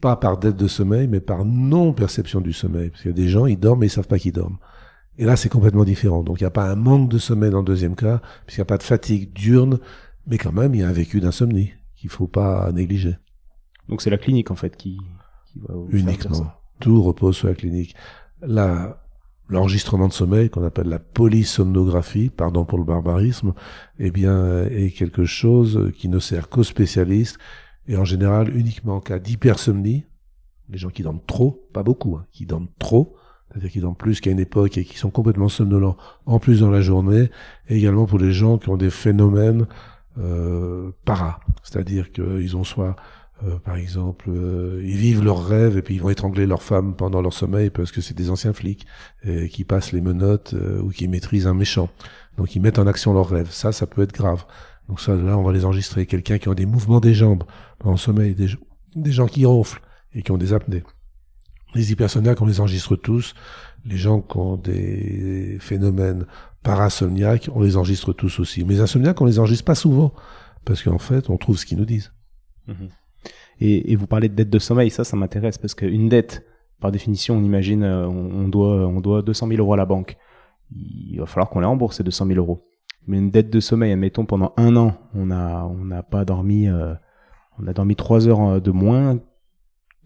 pas 0.00 0.14
par 0.14 0.38
dette 0.38 0.56
de 0.56 0.68
sommeil, 0.68 1.08
mais 1.08 1.20
par 1.20 1.44
non-perception 1.44 2.40
du 2.40 2.52
sommeil. 2.52 2.90
Parce 2.90 3.02
qu'il 3.02 3.10
y 3.10 3.14
a 3.14 3.16
des 3.16 3.28
gens, 3.28 3.46
ils 3.46 3.58
dorment, 3.58 3.80
mais 3.80 3.86
ils 3.86 3.90
savent 3.90 4.06
pas 4.06 4.18
qu'ils 4.18 4.32
dorment. 4.32 4.58
Et 5.18 5.24
là, 5.24 5.36
c'est 5.36 5.48
complètement 5.48 5.84
différent. 5.84 6.22
Donc, 6.22 6.40
il 6.40 6.44
n'y 6.44 6.48
a 6.48 6.50
pas 6.50 6.70
un 6.70 6.76
manque 6.76 7.10
de 7.10 7.18
sommeil 7.18 7.50
dans 7.50 7.58
le 7.58 7.64
deuxième 7.64 7.96
cas, 7.96 8.20
puisqu'il 8.46 8.60
n'y 8.60 8.66
a 8.66 8.66
pas 8.66 8.78
de 8.78 8.82
fatigue 8.84 9.32
diurne, 9.32 9.78
mais 10.26 10.38
quand 10.38 10.52
même, 10.52 10.74
il 10.74 10.80
y 10.80 10.84
a 10.84 10.88
un 10.88 10.92
vécu 10.92 11.20
d'insomnie 11.20 11.72
qu'il 11.96 12.08
faut 12.10 12.28
pas 12.28 12.70
négliger. 12.72 13.16
Donc, 13.88 14.00
c'est 14.00 14.10
la 14.10 14.18
clinique, 14.18 14.52
en 14.52 14.56
fait, 14.56 14.76
qui, 14.76 14.98
qui 15.52 15.58
va 15.58 15.74
Uniquement. 15.90 16.52
Tout 16.78 17.02
repose 17.02 17.36
sur 17.36 17.48
la 17.48 17.54
clinique. 17.54 17.94
Là, 18.40 19.01
l'enregistrement 19.52 20.08
de 20.08 20.12
sommeil 20.12 20.48
qu'on 20.48 20.64
appelle 20.64 20.88
la 20.88 20.98
polysomnographie, 20.98 22.30
pardon 22.30 22.64
pour 22.64 22.78
le 22.78 22.84
barbarisme, 22.84 23.52
eh 23.98 24.10
bien, 24.10 24.64
est 24.64 24.90
quelque 24.96 25.24
chose 25.24 25.92
qui 25.94 26.08
ne 26.08 26.18
sert 26.18 26.48
qu'aux 26.48 26.64
spécialistes 26.64 27.38
et 27.86 27.96
en 27.96 28.04
général 28.04 28.56
uniquement 28.56 28.96
en 28.96 29.00
cas 29.00 29.18
d'hypersomnie, 29.18 30.04
les 30.70 30.78
gens 30.78 30.88
qui 30.88 31.02
dorment 31.02 31.20
trop, 31.26 31.68
pas 31.74 31.82
beaucoup, 31.82 32.16
hein, 32.16 32.24
qui 32.32 32.46
dorment 32.46 32.70
trop, 32.78 33.14
c'est-à-dire 33.50 33.70
qui 33.70 33.80
dorment 33.80 33.96
plus 33.96 34.20
qu'à 34.20 34.30
une 34.30 34.40
époque 34.40 34.78
et 34.78 34.84
qui 34.84 34.96
sont 34.96 35.10
complètement 35.10 35.50
somnolents 35.50 35.98
en 36.24 36.38
plus 36.38 36.60
dans 36.60 36.70
la 36.70 36.80
journée, 36.80 37.30
et 37.68 37.76
également 37.76 38.06
pour 38.06 38.18
les 38.18 38.32
gens 38.32 38.56
qui 38.56 38.70
ont 38.70 38.78
des 38.78 38.90
phénomènes 38.90 39.66
euh, 40.18 40.92
para, 41.04 41.40
c'est-à-dire 41.62 42.10
qu'ils 42.10 42.56
ont 42.56 42.64
soit 42.64 42.96
euh, 43.44 43.58
par 43.58 43.76
exemple, 43.76 44.30
euh, 44.30 44.80
ils 44.84 44.96
vivent 44.96 45.24
leurs 45.24 45.44
rêves 45.44 45.76
et 45.76 45.82
puis 45.82 45.96
ils 45.96 46.02
vont 46.02 46.10
étrangler 46.10 46.46
leurs 46.46 46.62
femmes 46.62 46.94
pendant 46.94 47.20
leur 47.20 47.32
sommeil 47.32 47.70
parce 47.70 47.90
que 47.90 48.00
c'est 48.00 48.14
des 48.14 48.30
anciens 48.30 48.52
flics 48.52 48.86
qui 49.50 49.64
passent 49.64 49.92
les 49.92 50.00
menottes 50.00 50.54
euh, 50.54 50.80
ou 50.80 50.90
qui 50.90 51.08
maîtrisent 51.08 51.46
un 51.46 51.54
méchant. 51.54 51.88
Donc 52.36 52.54
ils 52.54 52.60
mettent 52.60 52.78
en 52.78 52.86
action 52.86 53.12
leurs 53.12 53.28
rêves. 53.28 53.50
Ça, 53.50 53.72
ça 53.72 53.86
peut 53.86 54.02
être 54.02 54.12
grave. 54.12 54.44
Donc 54.88 55.00
ça, 55.00 55.14
là, 55.14 55.36
on 55.36 55.42
va 55.42 55.52
les 55.52 55.64
enregistrer. 55.64 56.06
Quelqu'un 56.06 56.38
qui 56.38 56.48
a 56.48 56.54
des 56.54 56.66
mouvements 56.66 57.00
des 57.00 57.14
jambes 57.14 57.44
pendant 57.78 57.92
le 57.92 57.98
sommeil, 57.98 58.34
des, 58.34 59.12
gens 59.12 59.26
qui 59.26 59.44
ronflent 59.44 59.82
et 60.14 60.22
qui 60.22 60.30
ont 60.30 60.38
des 60.38 60.52
apnées. 60.52 60.82
Les 61.74 61.92
hypersomniaques, 61.92 62.40
on 62.42 62.46
les 62.46 62.60
enregistre 62.60 62.96
tous. 62.96 63.34
Les 63.84 63.96
gens 63.96 64.20
qui 64.20 64.36
ont 64.36 64.56
des 64.56 65.56
phénomènes 65.60 66.26
parasomniaques, 66.62 67.48
on 67.54 67.62
les 67.62 67.76
enregistre 67.76 68.12
tous 68.12 68.38
aussi. 68.38 68.64
Mais 68.64 68.74
les 68.74 68.80
insomniaques, 68.80 69.20
on 69.20 69.24
les 69.24 69.38
enregistre 69.38 69.64
pas 69.64 69.74
souvent 69.74 70.12
parce 70.64 70.82
qu'en 70.82 70.98
fait, 70.98 71.30
on 71.30 71.36
trouve 71.38 71.58
ce 71.58 71.66
qu'ils 71.66 71.78
nous 71.78 71.84
disent. 71.84 72.12
Mhm. 72.68 72.88
Et, 73.64 73.92
et, 73.92 73.96
vous 73.96 74.08
parlez 74.08 74.28
de 74.28 74.34
dette 74.34 74.50
de 74.50 74.58
sommeil, 74.58 74.90
ça, 74.90 75.04
ça 75.04 75.16
m'intéresse 75.16 75.56
parce 75.56 75.76
qu'une 75.76 76.08
dette, 76.08 76.44
par 76.80 76.90
définition, 76.90 77.36
on 77.36 77.44
imagine, 77.44 77.84
euh, 77.84 78.08
on, 78.08 78.48
doit, 78.48 78.88
on 78.88 79.00
doit 79.00 79.22
200 79.22 79.46
000 79.46 79.60
euros 79.60 79.74
à 79.74 79.76
la 79.76 79.86
banque. 79.86 80.16
Il 80.74 81.20
va 81.20 81.26
falloir 81.26 81.48
qu'on 81.48 81.60
les 81.60 81.66
rembourse 81.66 81.98
ces 81.98 82.02
200 82.02 82.26
000 82.26 82.38
euros. 82.40 82.66
Mais 83.06 83.18
une 83.18 83.30
dette 83.30 83.50
de 83.50 83.60
sommeil, 83.60 83.92
admettons 83.92 84.26
pendant 84.26 84.52
un 84.56 84.74
an, 84.74 84.96
on 85.14 85.30
a, 85.30 85.64
on 85.64 85.84
n'a 85.84 86.02
pas 86.02 86.24
dormi, 86.24 86.66
euh, 86.66 86.92
on 87.60 87.68
a 87.68 87.72
dormi 87.72 87.94
trois 87.94 88.26
heures 88.26 88.42
euh, 88.42 88.58
de 88.58 88.72
moins 88.72 89.20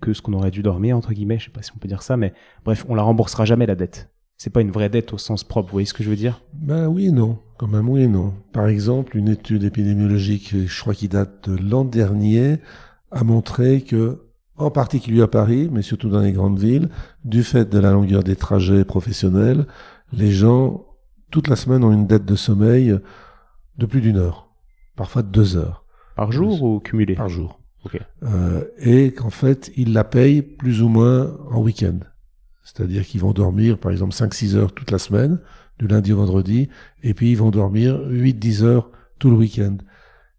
que 0.02 0.12
ce 0.12 0.20
qu'on 0.20 0.34
aurait 0.34 0.50
dû 0.50 0.62
dormir 0.62 0.94
entre 0.94 1.14
guillemets. 1.14 1.38
Je 1.38 1.46
sais 1.46 1.50
pas 1.50 1.62
si 1.62 1.72
on 1.74 1.78
peut 1.78 1.88
dire 1.88 2.02
ça, 2.02 2.18
mais 2.18 2.34
bref, 2.62 2.84
on 2.90 2.94
la 2.94 3.04
remboursera 3.04 3.46
jamais 3.46 3.64
la 3.64 3.74
dette. 3.74 4.10
C'est 4.36 4.50
pas 4.50 4.60
une 4.60 4.70
vraie 4.70 4.90
dette 4.90 5.14
au 5.14 5.18
sens 5.18 5.44
propre. 5.44 5.68
Vous 5.68 5.76
voyez 5.76 5.86
ce 5.86 5.94
que 5.94 6.04
je 6.04 6.10
veux 6.10 6.16
dire? 6.16 6.42
Ben 6.52 6.88
oui, 6.88 7.10
non. 7.10 7.38
Quand 7.56 7.68
même, 7.68 7.88
oui, 7.88 8.06
non. 8.06 8.34
Par 8.52 8.68
exemple, 8.68 9.16
une 9.16 9.28
étude 9.28 9.64
épidémiologique, 9.64 10.54
je 10.66 10.80
crois 10.82 10.92
qui 10.92 11.08
date 11.08 11.48
de 11.48 11.56
l'an 11.56 11.86
dernier, 11.86 12.58
a 13.10 13.24
montré 13.24 13.82
que, 13.82 14.22
en 14.56 14.70
particulier 14.70 15.22
à 15.22 15.28
Paris, 15.28 15.68
mais 15.70 15.82
surtout 15.82 16.08
dans 16.08 16.20
les 16.20 16.32
grandes 16.32 16.58
villes, 16.58 16.88
du 17.24 17.42
fait 17.42 17.68
de 17.68 17.78
la 17.78 17.92
longueur 17.92 18.22
des 18.22 18.36
trajets 18.36 18.84
professionnels, 18.84 19.66
les 20.12 20.30
gens, 20.30 20.86
toute 21.30 21.48
la 21.48 21.56
semaine, 21.56 21.84
ont 21.84 21.92
une 21.92 22.06
dette 22.06 22.24
de 22.24 22.36
sommeil 22.36 22.98
de 23.78 23.86
plus 23.86 24.00
d'une 24.00 24.16
heure, 24.16 24.48
parfois 24.96 25.22
de 25.22 25.28
deux 25.28 25.56
heures. 25.56 25.84
Par 26.14 26.32
jour 26.32 26.62
ou 26.62 26.80
cumulé? 26.80 27.14
Par 27.14 27.28
jour. 27.28 27.60
Euh, 28.22 28.64
et 28.78 29.12
qu'en 29.12 29.30
fait, 29.30 29.70
ils 29.76 29.92
la 29.92 30.04
payent 30.04 30.42
plus 30.42 30.82
ou 30.82 30.88
moins 30.88 31.36
en 31.50 31.60
week-end. 31.60 31.98
C'est-à-dire 32.64 33.06
qu'ils 33.06 33.20
vont 33.20 33.32
dormir, 33.32 33.78
par 33.78 33.92
exemple, 33.92 34.14
5-6 34.14 34.56
heures 34.56 34.72
toute 34.72 34.90
la 34.90 34.98
semaine, 34.98 35.38
du 35.78 35.86
lundi 35.86 36.12
au 36.12 36.16
vendredi, 36.16 36.68
et 37.02 37.14
puis 37.14 37.30
ils 37.30 37.36
vont 37.36 37.50
dormir 37.50 37.96
8-10 38.08 38.62
heures 38.64 38.90
tout 39.18 39.30
le 39.30 39.36
week-end. 39.36 39.76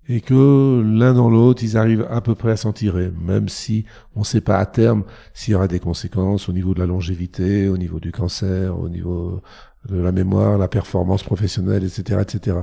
Et 0.10 0.22
que 0.22 0.82
l'un 0.86 1.14
dans 1.14 1.30
l'autre, 1.30 1.64
ils 1.64 1.76
arrivent 1.76 2.08
à 2.10 2.22
peu 2.22 2.34
près 2.34 2.52
à 2.52 2.58
s'en 2.58 2.72
tirer, 2.72 3.12
même 3.20 3.50
si 3.50 3.84
on 4.16 4.22
ne 4.22 4.26
sait 4.26 4.42
pas 4.42 4.58
à 4.58 4.66
terme 4.66 5.04
s'il 5.34 5.52
y 5.52 5.56
aura 5.56 5.68
des 5.68 5.80
conséquences 5.80 6.48
au 6.48 6.54
niveau 6.54 6.74
de 6.74 6.80
la 6.80 6.86
longévité, 6.86 7.68
au 7.68 7.78
niveau 7.78 8.00
du 8.00 8.14
cancer, 8.14 8.80
au 8.80 8.88
niveau 8.88 9.42
de 9.90 9.98
la 10.00 10.12
mémoire, 10.12 10.58
la 10.58 10.70
performance 10.70 11.24
professionnelle, 11.24 11.84
etc., 11.84 12.20
etc. 12.22 12.58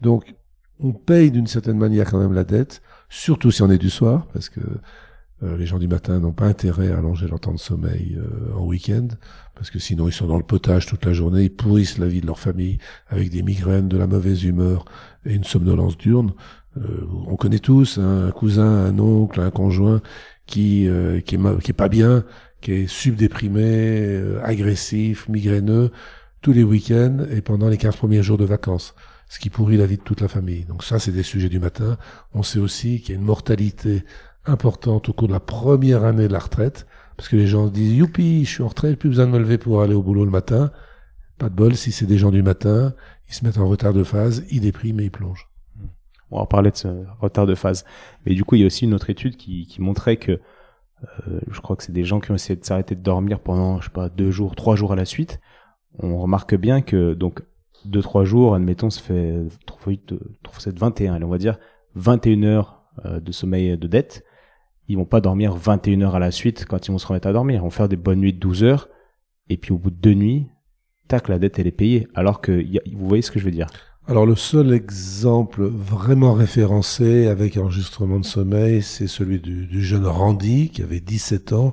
Donc, 0.00 0.34
on 0.80 0.92
paye 0.92 1.30
d'une 1.30 1.46
certaine 1.46 1.78
manière 1.78 2.10
quand 2.10 2.18
même 2.18 2.32
la 2.32 2.44
dette, 2.44 2.82
surtout 3.08 3.50
si 3.50 3.62
on 3.62 3.70
est 3.70 3.78
du 3.78 3.90
soir, 3.90 4.26
parce 4.32 4.48
que 4.48 4.60
euh, 5.42 5.56
les 5.56 5.66
gens 5.66 5.78
du 5.78 5.88
matin 5.88 6.20
n'ont 6.20 6.32
pas 6.32 6.46
intérêt 6.46 6.92
à 6.92 6.98
allonger 6.98 7.26
leur 7.26 7.40
temps 7.40 7.52
de 7.52 7.58
sommeil 7.58 8.16
euh, 8.18 8.56
en 8.56 8.64
week-end, 8.64 9.08
parce 9.54 9.70
que 9.70 9.78
sinon 9.78 10.08
ils 10.08 10.12
sont 10.12 10.26
dans 10.26 10.36
le 10.36 10.44
potage 10.44 10.86
toute 10.86 11.04
la 11.04 11.12
journée, 11.12 11.44
ils 11.44 11.54
pourrissent 11.54 11.98
la 11.98 12.06
vie 12.06 12.20
de 12.20 12.26
leur 12.26 12.38
famille 12.38 12.78
avec 13.08 13.30
des 13.30 13.42
migraines, 13.42 13.88
de 13.88 13.96
la 13.96 14.06
mauvaise 14.06 14.44
humeur 14.44 14.84
et 15.24 15.34
une 15.34 15.44
somnolence 15.44 15.98
diurne. 15.98 16.32
Euh, 16.76 17.06
on 17.26 17.36
connaît 17.36 17.58
tous 17.58 17.98
hein, 17.98 18.26
un 18.28 18.30
cousin, 18.30 18.86
un 18.86 18.98
oncle, 18.98 19.40
un 19.40 19.50
conjoint 19.50 20.00
qui 20.46 20.88
qui 21.24 21.36
est, 21.36 21.62
qui 21.62 21.70
est 21.70 21.74
pas 21.74 21.88
bien, 21.88 22.24
qui 22.60 22.72
est 22.72 22.86
subdéprimé, 22.86 24.20
agressif, 24.42 25.28
migraineux 25.28 25.90
tous 26.42 26.52
les 26.52 26.62
week-ends 26.62 27.26
et 27.30 27.40
pendant 27.40 27.68
les 27.68 27.78
15 27.78 27.96
premiers 27.96 28.22
jours 28.22 28.38
de 28.38 28.44
vacances 28.44 28.94
ce 29.28 29.38
qui 29.38 29.50
pourrit 29.50 29.76
la 29.76 29.86
vie 29.86 29.96
de 29.96 30.02
toute 30.02 30.20
la 30.20 30.28
famille. 30.28 30.64
Donc 30.64 30.84
ça, 30.84 30.98
c'est 30.98 31.10
des 31.10 31.22
sujets 31.22 31.48
du 31.48 31.58
matin. 31.58 31.96
On 32.34 32.42
sait 32.42 32.58
aussi 32.58 33.00
qu'il 33.00 33.14
y 33.14 33.16
a 33.16 33.20
une 33.20 33.26
mortalité 33.26 34.04
importante 34.46 35.08
au 35.08 35.12
cours 35.12 35.28
de 35.28 35.32
la 35.32 35.40
première 35.40 36.04
année 36.04 36.28
de 36.28 36.32
la 36.32 36.38
retraite, 36.38 36.86
parce 37.16 37.28
que 37.28 37.36
les 37.36 37.46
gens 37.46 37.66
disent, 37.66 37.96
youpi, 37.96 38.44
je 38.44 38.50
suis 38.50 38.62
en 38.62 38.68
retraite, 38.68 38.98
plus 38.98 39.08
besoin 39.08 39.26
de 39.26 39.32
me 39.32 39.38
lever 39.38 39.58
pour 39.58 39.82
aller 39.82 39.94
au 39.94 40.02
boulot 40.02 40.24
le 40.24 40.30
matin. 40.30 40.70
Pas 41.38 41.48
de 41.48 41.54
bol, 41.54 41.74
si 41.74 41.90
c'est 41.90 42.06
des 42.06 42.18
gens 42.18 42.30
du 42.30 42.42
matin, 42.42 42.94
ils 43.28 43.34
se 43.34 43.44
mettent 43.44 43.58
en 43.58 43.68
retard 43.68 43.92
de 43.92 44.04
phase, 44.04 44.44
ils 44.50 44.60
dépriment 44.60 45.00
et 45.00 45.04
ils 45.04 45.10
plongent. 45.10 45.48
On 46.34 46.40
va 46.40 46.46
parler 46.46 46.70
de 46.70 46.76
ce 46.76 46.88
retard 47.20 47.46
de 47.46 47.54
phase. 47.54 47.84
Mais 48.26 48.34
du 48.34 48.44
coup, 48.44 48.56
il 48.56 48.60
y 48.60 48.64
a 48.64 48.66
aussi 48.66 48.84
une 48.84 48.94
autre 48.94 49.08
étude 49.08 49.36
qui, 49.36 49.76
montrait 49.78 50.16
que, 50.16 50.32
euh, 50.32 51.40
je 51.48 51.60
crois 51.60 51.76
que 51.76 51.82
c'est 51.84 51.92
des 51.92 52.04
gens 52.04 52.20
qui 52.20 52.32
ont 52.32 52.34
essayé 52.34 52.56
de 52.58 52.64
s'arrêter 52.64 52.94
de 52.94 53.02
dormir 53.02 53.40
pendant, 53.40 53.80
je 53.80 53.84
sais 53.86 53.92
pas, 53.92 54.08
deux 54.08 54.30
jours, 54.30 54.56
trois 54.56 54.74
jours 54.74 54.92
à 54.92 54.96
la 54.96 55.04
suite. 55.04 55.40
On 55.98 56.18
remarque 56.18 56.56
bien 56.56 56.82
que, 56.82 57.14
donc, 57.14 57.42
deux 57.84 58.02
trois 58.02 58.24
jours, 58.24 58.54
admettons, 58.54 58.90
ça 58.90 59.00
fait 59.00 59.42
21, 60.66 61.14
allez, 61.14 61.24
on 61.24 61.28
va 61.28 61.38
dire 61.38 61.58
21 61.94 62.42
heures 62.42 62.82
euh, 63.04 63.20
de 63.20 63.32
sommeil 63.32 63.76
de 63.78 63.86
dette. 63.86 64.24
Ils 64.88 64.96
vont 64.96 65.04
pas 65.04 65.20
dormir 65.20 65.54
21 65.54 66.02
heures 66.02 66.14
à 66.14 66.18
la 66.18 66.30
suite 66.30 66.66
quand 66.66 66.86
ils 66.86 66.90
vont 66.90 66.98
se 66.98 67.06
remettre 67.06 67.28
à 67.28 67.32
dormir. 67.32 67.60
Ils 67.60 67.62
vont 67.62 67.70
faire 67.70 67.88
des 67.88 67.96
bonnes 67.96 68.20
nuits 68.20 68.32
de 68.32 68.38
12 68.38 68.64
heures. 68.64 68.88
Et 69.48 69.56
puis 69.56 69.72
au 69.72 69.78
bout 69.78 69.90
de 69.90 69.96
deux 69.96 70.14
nuits, 70.14 70.48
tac, 71.08 71.28
la 71.28 71.38
dette 71.38 71.58
elle 71.58 71.66
est 71.66 71.72
payée. 71.72 72.08
Alors 72.14 72.40
que 72.40 72.64
vous 72.92 73.08
voyez 73.08 73.22
ce 73.22 73.30
que 73.30 73.38
je 73.38 73.44
veux 73.44 73.50
dire? 73.50 73.68
Alors 74.06 74.26
le 74.26 74.36
seul 74.36 74.74
exemple 74.74 75.64
vraiment 75.64 76.34
référencé 76.34 77.26
avec 77.26 77.56
enregistrement 77.56 78.20
de 78.20 78.26
sommeil, 78.26 78.82
c'est 78.82 79.06
celui 79.06 79.40
du, 79.40 79.82
jeune 79.82 80.04
Randy 80.04 80.68
qui 80.68 80.82
avait 80.82 81.00
17 81.00 81.54
ans, 81.54 81.72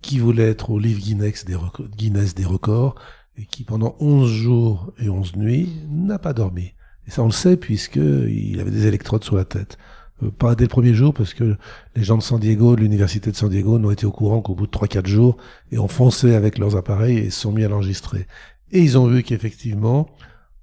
qui 0.00 0.18
voulait 0.18 0.48
être 0.48 0.70
au 0.70 0.78
livre 0.78 1.00
Guinness 1.00 1.44
des, 1.44 2.44
records 2.46 2.94
et 3.36 3.44
qui 3.44 3.62
pendant 3.62 3.94
11 4.00 4.30
jours 4.30 4.90
et 4.98 5.10
11 5.10 5.36
nuits 5.36 5.68
n'a 5.90 6.18
pas 6.18 6.32
dormi. 6.32 6.72
Et 7.06 7.10
ça 7.10 7.22
on 7.22 7.26
le 7.26 7.32
sait 7.32 7.58
puisqu'il 7.58 8.58
avait 8.58 8.70
des 8.70 8.86
électrodes 8.86 9.24
sur 9.24 9.36
la 9.36 9.44
tête. 9.44 9.76
Euh, 10.22 10.30
pas 10.30 10.54
dès 10.54 10.64
le 10.64 10.68
premier 10.68 10.94
jour 10.94 11.12
parce 11.12 11.34
que 11.34 11.58
les 11.94 12.02
gens 12.02 12.16
de 12.16 12.22
San 12.22 12.40
Diego, 12.40 12.74
de 12.74 12.80
l'université 12.80 13.30
de 13.30 13.36
San 13.36 13.50
Diego, 13.50 13.78
n'ont 13.78 13.90
été 13.90 14.06
au 14.06 14.12
courant 14.12 14.40
qu'au 14.40 14.54
bout 14.54 14.66
de 14.66 14.72
3-4 14.72 15.06
jours 15.06 15.36
et 15.70 15.78
ont 15.78 15.88
foncé 15.88 16.34
avec 16.34 16.56
leurs 16.56 16.74
appareils 16.74 17.18
et 17.18 17.28
sont 17.28 17.52
mis 17.52 17.64
à 17.64 17.68
l'enregistrer. 17.68 18.26
Et 18.72 18.80
ils 18.80 18.96
ont 18.96 19.08
vu 19.08 19.22
qu'effectivement, 19.22 20.08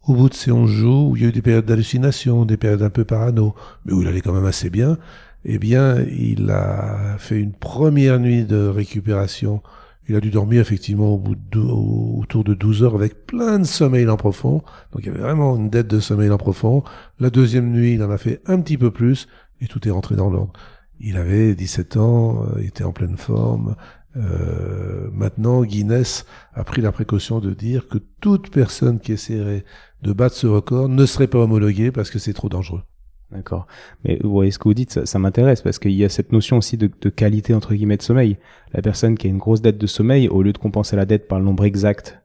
au 0.06 0.16
bout 0.16 0.30
de 0.30 0.34
ces 0.34 0.52
11 0.52 0.70
jours, 0.70 1.10
où 1.10 1.16
il 1.16 1.24
y 1.24 1.26
a 1.26 1.30
eu 1.30 1.32
des 1.32 1.42
périodes 1.42 1.66
d'hallucination, 1.66 2.46
des 2.46 2.58
périodes 2.58 2.82
un 2.82 2.90
peu 2.90 3.06
parano, 3.06 3.56
mais 3.86 3.94
où 3.94 4.02
il 4.02 4.08
allait 4.08 4.22
quand 4.22 4.34
même 4.34 4.46
assez 4.46 4.70
bien, 4.70 4.98
eh 5.46 5.58
bien, 5.58 5.98
il 6.02 6.50
a 6.50 7.18
fait 7.18 7.40
une 7.40 7.54
première 7.54 8.20
nuit 8.20 8.46
de 8.46 8.68
récupération 8.68 9.62
il 10.10 10.16
a 10.16 10.20
dû 10.20 10.32
dormir 10.32 10.60
effectivement 10.60 11.14
au 11.14 11.18
bout 11.18 11.36
de, 11.36 11.60
autour 11.60 12.44
de 12.44 12.54
12 12.54 12.84
heures 12.84 12.96
avec 12.96 13.26
plein 13.26 13.60
de 13.60 13.64
sommeil 13.64 14.08
en 14.10 14.18
profond. 14.18 14.62
Donc 14.92 15.02
il 15.04 15.06
y 15.06 15.10
avait 15.10 15.22
vraiment 15.22 15.56
une 15.56 15.70
dette 15.70 15.88
de 15.88 16.00
sommeil 16.00 16.30
en 16.30 16.38
profond. 16.38 16.84
La 17.20 17.30
deuxième 17.30 17.72
nuit, 17.72 17.94
il 17.94 18.04
en 18.04 18.12
a 18.12 18.18
fait 18.18 18.42
un 18.46 18.60
petit 18.60 18.78
peu 18.78 18.92
plus 18.92 19.28
et 19.62 19.68
tout 19.68 19.88
est 19.88 19.92
rentré 19.92 20.16
dans 20.16 20.30
l'ordre. 20.30 20.52
Il 21.00 21.18
avait 21.18 21.56
17 21.56 21.98
ans, 21.98 22.46
euh, 22.46 22.62
était 22.62 22.84
en 22.84 22.92
pleine 22.92 23.18
forme. 23.18 23.76
Euh, 24.16 25.10
maintenant, 25.12 25.64
Guinness 25.64 26.26
a 26.54 26.64
pris 26.64 26.82
la 26.82 26.92
précaution 26.92 27.40
de 27.40 27.54
dire 27.54 27.88
que 27.88 27.98
toute 28.22 28.52
personne 28.52 29.00
qui 29.00 29.12
essaierait 29.12 29.66
de 30.02 30.14
battre 30.14 30.36
ce 30.36 30.48
record 30.48 30.90
ne 30.90 31.06
serait 31.06 31.28
pas 31.28 31.40
homologuée 31.40 31.92
parce 31.92 32.12
que 32.12 32.20
c'est 32.20 32.34
trop 32.34 32.50
dangereux. 32.50 32.84
D'accord. 33.32 33.66
Mais 34.04 34.20
vous 34.22 34.30
voyez 34.30 34.52
ce 34.52 34.60
que 34.60 34.66
vous 34.66 34.76
dites, 34.76 35.06
ça, 35.06 35.20
m'intéresse 35.20 35.62
parce 35.64 35.80
qu'il 35.80 35.94
y 35.94 36.04
a 36.04 36.10
cette 36.10 36.32
notion 36.32 36.58
aussi 36.58 36.78
de, 36.78 36.88
qualité 37.10 37.56
entre 37.56 37.74
guillemets 37.74 37.98
de 37.98 38.04
sommeil. 38.04 38.38
La 38.74 38.82
personne 38.84 39.18
qui 39.18 39.26
a 39.26 39.30
une 39.30 39.40
grosse 39.40 39.62
dette 39.62 39.80
de 39.80 39.88
sommeil, 39.88 40.28
au 40.28 40.44
lieu 40.44 40.54
de 40.54 40.58
compenser 40.60 40.96
la 40.96 41.06
dette 41.06 41.28
par 41.28 41.40
le 41.40 41.46
nombre 41.46 41.66
exact 41.66 42.22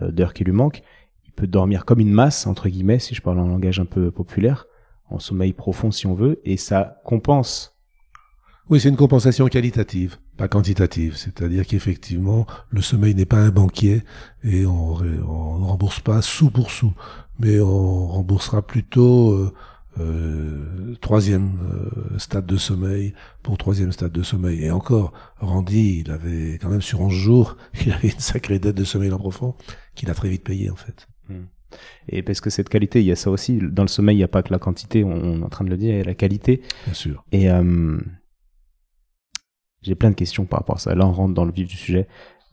euh, 0.00 0.12
d'heures 0.12 0.32
qui 0.32 0.44
lui 0.44 0.52
manquent, 0.52 0.82
il 1.26 1.32
peut 1.32 1.48
dormir 1.48 1.84
comme 1.84 1.98
une 1.98 2.12
masse 2.12 2.46
entre 2.46 2.68
guillemets, 2.68 3.00
si 3.00 3.16
je 3.16 3.22
parle 3.22 3.40
en 3.40 3.48
langage 3.48 3.80
un 3.80 3.84
peu 3.84 4.12
populaire, 4.12 4.66
en 5.10 5.18
sommeil 5.18 5.52
profond 5.52 5.90
si 5.90 6.06
on 6.06 6.14
veut, 6.14 6.40
et 6.44 6.56
ça 6.56 7.00
compense. 7.04 7.76
Oui, 8.70 8.78
c'est 8.78 8.88
une 8.88 8.96
compensation 8.96 9.46
qualitative, 9.48 10.18
pas 10.36 10.48
quantitative. 10.48 11.16
C'est-à-dire 11.16 11.66
qu'effectivement, 11.66 12.46
le 12.70 12.82
sommeil 12.82 13.14
n'est 13.14 13.24
pas 13.24 13.38
un 13.38 13.50
banquier 13.50 14.02
et 14.42 14.66
on 14.66 14.98
ne 15.00 15.20
rembourse 15.20 16.00
pas 16.00 16.22
sous 16.22 16.50
pour 16.50 16.70
sous, 16.70 16.92
mais 17.38 17.60
on 17.60 18.06
remboursera 18.06 18.62
plutôt 18.62 19.32
euh, 19.32 19.52
euh, 20.00 20.94
troisième 21.00 21.52
euh, 21.72 22.18
stade 22.18 22.46
de 22.46 22.56
sommeil 22.56 23.14
pour 23.42 23.58
troisième 23.58 23.92
stade 23.92 24.12
de 24.12 24.22
sommeil. 24.22 24.64
Et 24.64 24.70
encore, 24.70 25.12
Randy, 25.38 26.02
il 26.04 26.10
avait 26.10 26.58
quand 26.60 26.68
même 26.68 26.82
sur 26.82 27.00
11 27.00 27.12
jours, 27.12 27.56
il 27.86 27.92
avait 27.92 28.08
une 28.08 28.18
sacrée 28.18 28.58
dette 28.58 28.76
de 28.76 28.84
sommeil 28.84 29.12
en 29.12 29.18
profond 29.18 29.54
qu'il 29.94 30.10
a 30.10 30.14
très 30.14 30.28
vite 30.28 30.42
payé 30.42 30.70
en 30.70 30.76
fait. 30.76 31.06
Hmm. 31.28 31.44
Et 32.08 32.22
parce 32.22 32.40
que 32.40 32.50
cette 32.50 32.68
qualité, 32.68 33.00
il 33.00 33.06
y 33.06 33.12
a 33.12 33.16
ça 33.16 33.30
aussi. 33.30 33.58
Dans 33.60 33.82
le 33.82 33.88
sommeil, 33.88 34.16
il 34.16 34.18
n'y 34.18 34.24
a 34.24 34.28
pas 34.28 34.42
que 34.42 34.52
la 34.52 34.58
quantité, 34.58 35.04
on, 35.04 35.40
est 35.40 35.44
en 35.44 35.48
train 35.48 35.64
de 35.64 35.70
le 35.70 35.76
dire, 35.76 35.92
il 35.92 35.98
y 35.98 36.00
a 36.00 36.04
la 36.04 36.14
qualité. 36.14 36.62
Bien 36.84 36.94
sûr. 36.94 37.24
Et 37.32 37.50
euh, 37.50 37.98
j'ai 39.84 39.94
plein 39.94 40.10
de 40.10 40.14
questions 40.14 40.46
par 40.46 40.60
rapport 40.60 40.76
à 40.76 40.78
ça. 40.78 40.94
Là, 40.94 41.06
on 41.06 41.12
rentre 41.12 41.34
dans 41.34 41.44
le 41.44 41.52
vif 41.52 41.68
du 41.68 41.76
sujet. 41.76 42.08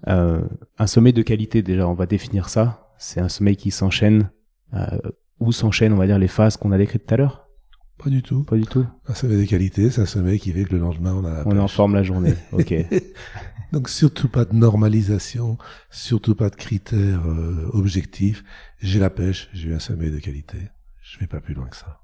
Euh, 0.08 0.42
un 0.78 0.88
sommeil 0.88 1.14
de 1.14 1.22
qualité, 1.22 1.62
déjà, 1.62 1.88
on 1.88 1.94
va 1.94 2.06
définir 2.06 2.50
ça. 2.50 2.92
C'est 2.98 3.22
un 3.22 3.30
sommeil 3.30 3.56
qui 3.56 3.72
s'enchaîne 3.72 4.30
euh, 4.74 5.00
où 5.40 5.52
s'enchaînent, 5.52 5.94
on 5.94 5.98
va 5.98 6.08
dire, 6.08 6.20
les 6.20 6.28
phases 6.28 6.58
qu'on 6.58 6.72
a 6.72 6.78
décrites 6.78 7.08
tout 7.08 7.14
à 7.14 7.18
l'heure? 7.18 7.48
Pas 7.98 8.10
du 8.10 8.22
tout. 8.22 8.44
Pas 8.44 8.58
du 8.58 8.66
tout. 8.66 8.86
Un 9.08 9.14
sommeil 9.14 9.38
des 9.38 9.48
qualités, 9.48 9.90
c'est 9.90 10.02
un 10.02 10.06
sommeil 10.06 10.40
qui 10.40 10.52
fait 10.52 10.66
que 10.66 10.74
le 10.74 10.80
lendemain, 10.80 11.14
on 11.14 11.26
a 11.26 11.44
On 11.46 11.56
est 11.56 11.60
en 11.60 11.68
forme 11.68 11.96
la 11.96 12.04
journée, 12.04 12.34
ok. 12.52 12.74
Donc 13.72 13.88
surtout 13.88 14.28
pas 14.28 14.44
de 14.44 14.54
normalisation, 14.54 15.58
surtout 15.90 16.36
pas 16.36 16.50
de 16.50 16.56
critères 16.56 17.26
euh, 17.26 17.70
objectifs. 17.72 18.44
J'ai 18.80 19.00
la 19.00 19.10
pêche, 19.10 19.50
j'ai 19.54 19.70
eu 19.70 19.74
un 19.74 19.80
sommeil 19.80 20.12
de 20.12 20.20
qualité. 20.20 20.58
Je 21.02 21.20
vais 21.20 21.28
pas 21.28 21.40
plus 21.40 21.54
loin 21.54 21.68
que 21.68 21.78
ça. 21.78 22.01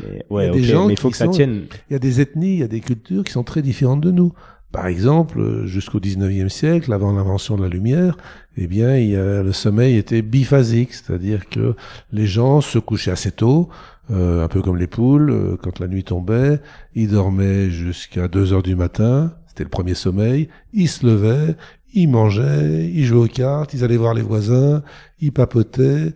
Mais, 0.00 0.24
ouais, 0.30 0.44
il 0.44 0.46
y 0.46 0.50
a 0.50 0.52
des 0.52 0.64
gens 0.64 0.86
mais 0.86 0.94
il 0.94 0.98
faut 0.98 1.10
que 1.10 1.16
ça 1.16 1.28
tienne. 1.28 1.64
Il 1.90 1.92
y 1.92 1.96
a 1.96 1.98
des 1.98 2.20
ethnies, 2.20 2.54
il 2.54 2.58
y 2.60 2.64
a 2.64 2.68
des 2.68 2.80
cultures 2.80 3.24
qui 3.24 3.32
sont 3.32 3.44
très 3.44 3.62
différentes 3.62 4.00
de 4.00 4.10
nous. 4.10 4.32
Par 4.72 4.88
exemple, 4.88 5.66
jusqu'au 5.66 6.00
19e 6.00 6.48
siècle, 6.48 6.92
avant 6.92 7.12
l'invention 7.12 7.56
de 7.56 7.62
la 7.62 7.68
lumière, 7.68 8.16
eh 8.56 8.66
bien, 8.66 8.96
il 8.96 9.10
y 9.10 9.16
a, 9.16 9.42
le 9.44 9.52
sommeil 9.52 9.96
était 9.96 10.20
biphasique, 10.20 10.92
c'est-à-dire 10.94 11.48
que 11.48 11.76
les 12.10 12.26
gens 12.26 12.60
se 12.60 12.80
couchaient 12.80 13.12
assez 13.12 13.30
tôt, 13.30 13.68
euh, 14.10 14.44
un 14.44 14.48
peu 14.48 14.62
comme 14.62 14.76
les 14.76 14.88
poules, 14.88 15.30
euh, 15.30 15.56
quand 15.62 15.78
la 15.78 15.86
nuit 15.86 16.02
tombait, 16.02 16.60
ils 16.96 17.08
dormaient 17.08 17.70
jusqu'à 17.70 18.26
2 18.26 18.52
heures 18.52 18.64
du 18.64 18.74
matin, 18.74 19.34
c'était 19.46 19.62
le 19.62 19.70
premier 19.70 19.94
sommeil, 19.94 20.48
ils 20.72 20.88
se 20.88 21.06
levaient, 21.06 21.54
ils 21.92 22.08
mangeaient, 22.08 22.90
ils 22.92 23.04
jouaient 23.04 23.26
aux 23.26 23.32
cartes, 23.32 23.74
ils 23.74 23.84
allaient 23.84 23.96
voir 23.96 24.12
les 24.12 24.22
voisins, 24.22 24.82
ils 25.20 25.30
papotaient, 25.30 26.14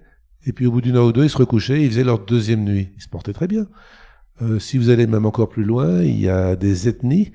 et 0.49 0.53
puis 0.53 0.67
au 0.67 0.73
bout 0.73 0.81
d'une 0.81 0.97
heure 0.97 1.07
ou 1.07 1.13
deux, 1.13 1.25
ils 1.25 1.31
se 1.31 1.37
recouchaient, 1.37 1.83
ils 1.83 1.91
faisaient 1.91 2.05
leur 2.05 2.21
deuxième 2.21 2.65
nuit. 2.65 2.89
Ils 2.97 3.03
se 3.03 3.09
portaient 3.09 3.35
très 3.35 3.47
bien. 3.47 3.67
Euh, 4.41 4.59
si 4.59 4.79
vous 4.79 4.89
allez 4.89 5.07
même 5.07 5.27
encore 5.27 5.51
plus 5.51 5.65
loin, 5.65 6.03
il 6.03 6.19
y 6.19 6.29
a 6.29 6.57
des 6.57 6.89
ethnies, 6.89 7.33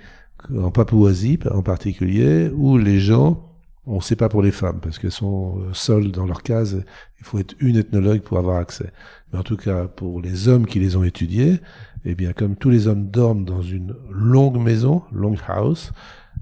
en 0.58 0.72
Papouasie 0.72 1.40
en 1.52 1.62
particulier, 1.62 2.50
où 2.54 2.78
les 2.78 3.00
gens, 3.00 3.50
on 3.86 3.98
ne 3.98 4.02
sait 4.02 4.16
pas 4.16 4.30
pour 4.30 4.42
les 4.42 4.52
femmes, 4.52 4.80
parce 4.82 4.98
qu'elles 4.98 5.12
sont 5.12 5.60
euh, 5.60 5.74
seules 5.74 6.12
dans 6.12 6.26
leur 6.26 6.42
case, 6.42 6.84
il 7.20 7.26
faut 7.26 7.38
être 7.38 7.56
une 7.60 7.76
ethnologue 7.76 8.22
pour 8.22 8.40
avoir 8.40 8.58
accès. 8.58 8.92
Mais 9.32 9.40
en 9.40 9.44
tout 9.44 9.58
cas, 9.58 9.86
pour 9.86 10.20
les 10.20 10.48
hommes 10.48 10.66
qui 10.66 10.80
les 10.80 10.96
ont 10.96 11.04
étudiés, 11.04 11.60
eh 12.06 12.16
bien, 12.16 12.34
comme 12.34 12.56
tous 12.56 12.72
les 12.72 12.88
hommes 12.88 13.10
dorment 13.10 13.46
dans 13.46 13.62
une 13.62 13.96
longue 14.10 14.58
maison, 14.58 15.04
long 15.12 15.36
house, 15.48 15.92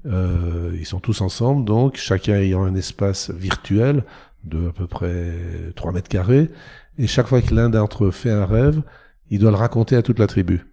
euh, 0.06 0.74
ils 0.78 0.86
sont 0.86 1.00
tous 1.00 1.20
ensemble, 1.20 1.64
donc 1.64 1.96
chacun 1.96 2.34
ayant 2.34 2.64
un 2.64 2.74
espace 2.74 3.30
virtuel 3.30 4.04
de 4.44 4.68
à 4.68 4.72
peu 4.72 4.86
près 4.86 5.32
3 5.76 5.92
mètres 5.92 6.08
carrés, 6.08 6.50
et 6.98 7.06
chaque 7.06 7.26
fois 7.26 7.40
que 7.40 7.54
l'un 7.54 7.70
d'entre 7.70 8.04
eux 8.06 8.10
fait 8.10 8.30
un 8.30 8.44
rêve, 8.44 8.82
il 9.30 9.38
doit 9.38 9.50
le 9.50 9.56
raconter 9.56 9.96
à 9.96 10.02
toute 10.02 10.18
la 10.18 10.26
tribu. 10.26 10.66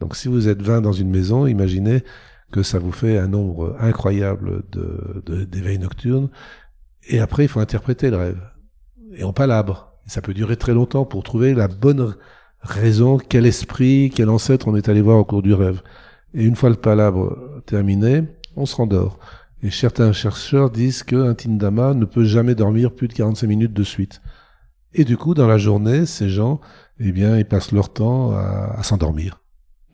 Donc 0.00 0.16
si 0.16 0.28
vous 0.28 0.48
êtes 0.48 0.62
20 0.62 0.82
dans 0.82 0.92
une 0.92 1.10
maison, 1.10 1.46
imaginez 1.46 2.04
que 2.52 2.62
ça 2.62 2.78
vous 2.78 2.92
fait 2.92 3.18
un 3.18 3.28
nombre 3.28 3.76
incroyable 3.80 4.62
de, 4.70 5.44
d'éveils 5.44 5.78
nocturnes, 5.78 6.28
et 7.08 7.20
après 7.20 7.44
il 7.44 7.48
faut 7.48 7.60
interpréter 7.60 8.10
le 8.10 8.16
rêve. 8.16 8.40
Et 9.16 9.24
on 9.24 9.32
palabre. 9.32 9.92
Ça 10.06 10.20
peut 10.20 10.34
durer 10.34 10.56
très 10.56 10.74
longtemps 10.74 11.04
pour 11.04 11.22
trouver 11.22 11.54
la 11.54 11.66
bonne 11.66 12.14
raison, 12.60 13.18
quel 13.18 13.46
esprit, 13.46 14.12
quel 14.14 14.28
ancêtre 14.28 14.68
on 14.68 14.76
est 14.76 14.88
allé 14.88 15.00
voir 15.00 15.18
au 15.18 15.24
cours 15.24 15.42
du 15.42 15.54
rêve. 15.54 15.82
Et 16.34 16.44
une 16.44 16.56
fois 16.56 16.68
le 16.68 16.76
palabre 16.76 17.62
terminé, 17.66 18.24
on 18.56 18.66
se 18.66 18.76
rendort. 18.76 19.18
Et 19.64 19.70
certains 19.70 20.12
chercheurs 20.12 20.70
disent 20.70 21.02
qu'un 21.02 21.32
Tindama 21.32 21.94
ne 21.94 22.04
peut 22.04 22.26
jamais 22.26 22.54
dormir 22.54 22.94
plus 22.94 23.08
de 23.08 23.14
45 23.14 23.46
minutes 23.46 23.72
de 23.72 23.82
suite. 23.82 24.20
Et 24.92 25.04
du 25.04 25.16
coup, 25.16 25.32
dans 25.32 25.46
la 25.46 25.56
journée, 25.56 26.04
ces 26.04 26.28
gens, 26.28 26.60
eh 27.00 27.12
bien, 27.12 27.38
ils 27.38 27.46
passent 27.46 27.72
leur 27.72 27.90
temps 27.90 28.32
à, 28.32 28.82
s'endormir. 28.82 29.40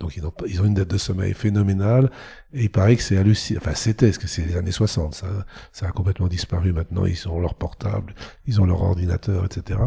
Donc 0.00 0.16
ils 0.16 0.26
ont, 0.60 0.64
une 0.64 0.74
dette 0.74 0.90
de 0.90 0.98
sommeil 0.98 1.34
phénoménale 1.34 2.10
et 2.52 2.64
il 2.64 2.70
paraît 2.70 2.96
que 2.96 3.02
c'est 3.02 3.16
hallucinant. 3.16 3.60
Enfin 3.62 3.74
c'était, 3.74 4.06
parce 4.06 4.18
que 4.18 4.26
c'est 4.26 4.44
les 4.44 4.56
années 4.56 4.72
60, 4.72 5.14
ça, 5.14 5.26
ça 5.72 5.86
a 5.86 5.90
complètement 5.92 6.26
disparu 6.26 6.72
maintenant. 6.72 7.04
Ils 7.04 7.28
ont 7.28 7.38
leur 7.38 7.54
portable, 7.54 8.14
ils 8.46 8.62
ont 8.62 8.64
leur 8.64 8.82
ordinateur, 8.82 9.44
etc. 9.44 9.78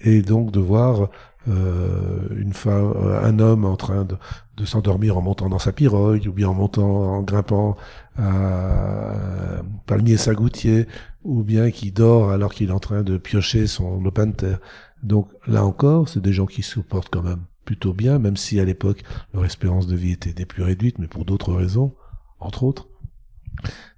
Et 0.00 0.20
donc 0.20 0.52
de 0.52 0.60
voir 0.60 1.08
une 1.48 2.52
femme, 2.52 2.92
euh, 2.96 3.22
un 3.22 3.38
homme 3.38 3.64
en 3.64 3.76
train 3.76 4.04
de, 4.04 4.16
de 4.56 4.64
s'endormir 4.64 5.16
en 5.16 5.22
montant 5.22 5.48
dans 5.48 5.58
sa 5.58 5.72
pirogue 5.72 6.26
ou 6.26 6.32
bien 6.32 6.48
en 6.48 6.54
montant, 6.54 7.14
en 7.14 7.22
grimpant 7.22 7.76
à 8.16 9.62
palmier 9.86 10.16
sagoutier 10.16 10.86
ou 11.24 11.42
bien 11.42 11.70
qui 11.70 11.92
dort 11.92 12.30
alors 12.30 12.52
qu'il 12.52 12.70
est 12.70 12.72
en 12.72 12.80
train 12.80 13.02
de 13.02 13.18
piocher 13.18 13.66
son 13.66 14.00
lopin 14.00 14.26
de 14.26 14.32
terre. 14.32 14.60
Donc 15.02 15.28
là 15.46 15.64
encore, 15.64 16.08
c'est 16.08 16.20
des 16.20 16.32
gens 16.32 16.46
qui 16.46 16.62
se 16.62 16.80
portent 16.80 17.10
quand 17.10 17.22
même 17.22 17.44
plutôt 17.64 17.92
bien, 17.92 18.18
même 18.18 18.36
si 18.36 18.58
à 18.60 18.64
l'époque 18.64 19.02
leur 19.34 19.44
espérance 19.44 19.86
de 19.86 19.94
vie 19.94 20.12
était 20.12 20.32
des 20.32 20.46
plus 20.46 20.62
réduites, 20.62 20.98
mais 20.98 21.06
pour 21.06 21.24
d'autres 21.24 21.52
raisons, 21.52 21.94
entre 22.40 22.64
autres. 22.64 22.88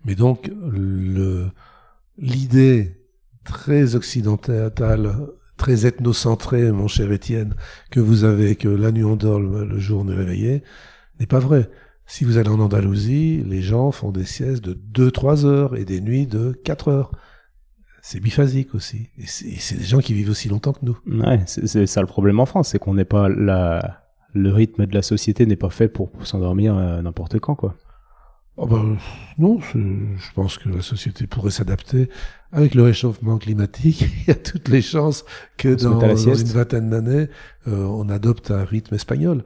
Mais 0.05 0.15
donc 0.15 0.51
l'idée 2.19 2.97
très 3.45 3.95
occidentale 3.95 5.13
très 5.61 5.87
ethnocentré, 5.87 6.73
mon 6.73 6.89
cher 6.89 7.13
Étienne, 7.13 7.55
que 7.91 8.01
vous 8.01 8.25
avez, 8.25 8.57
que 8.57 8.69
la 8.69 8.91
nuit 8.91 9.05
on 9.05 9.15
dort, 9.15 9.39
le 9.41 9.79
jour 9.79 10.11
est 10.11 10.15
réveillé, 10.15 10.63
n'est 11.21 11.27
pas 11.27 11.39
vrai. 11.39 11.71
Si 12.07 12.25
vous 12.25 12.39
allez 12.39 12.49
en 12.49 12.59
Andalousie, 12.59 13.45
les 13.47 13.63
gens 13.63 13.93
font 13.93 14.11
des 14.11 14.25
siestes 14.25 14.65
de 14.65 14.75
2-3 14.75 15.45
heures 15.45 15.77
et 15.77 15.85
des 15.85 16.01
nuits 16.01 16.27
de 16.27 16.59
4 16.65 16.89
heures. 16.89 17.13
C'est 18.03 18.19
biphasique 18.19 18.75
aussi. 18.75 19.11
Et 19.19 19.27
c'est 19.27 19.77
des 19.77 19.85
gens 19.85 20.01
qui 20.01 20.15
vivent 20.15 20.31
aussi 20.31 20.49
longtemps 20.49 20.73
que 20.73 20.85
nous. 20.85 20.99
Ouais, 21.07 21.41
c'est 21.47 21.87
ça 21.87 22.01
le 22.01 22.09
problème 22.09 22.41
en 22.41 22.47
France, 22.47 22.71
c'est 22.71 22.79
qu'on 22.79 22.95
n'est 22.95 23.05
pas 23.05 23.29
la, 23.29 24.03
le 24.33 24.51
rythme 24.51 24.87
de 24.87 24.95
la 24.95 25.03
société 25.03 25.47
n'est 25.47 25.57
pas 25.57 25.71
fait 25.71 25.89
pour, 25.89 26.11
s'endormir 26.25 26.77
euh, 26.77 27.03
n'importe 27.03 27.39
quand, 27.39 27.55
quoi. 27.55 27.77
Oh 28.57 28.67
ben, 28.67 28.99
non, 29.39 29.59
je 29.61 30.33
pense 30.35 30.59
que 30.59 30.69
la 30.69 30.83
société 30.83 31.27
pourrait 31.27 31.51
s'adapter. 31.51 32.11
Avec 32.53 32.75
le 32.75 32.83
réchauffement 32.83 33.39
climatique, 33.39 34.01
il 34.23 34.29
y 34.29 34.31
a 34.31 34.35
toutes 34.35 34.69
les 34.69 34.83
chances 34.83 35.25
que 35.57 35.75
dans, 35.75 35.99
une 36.17 36.35
vingtaine 36.35 36.91
d'années, 36.91 37.29
euh, 37.69 37.85
on 37.85 38.09
adopte 38.09 38.51
un 38.51 38.65
rythme 38.65 38.97
espagnol. 38.97 39.45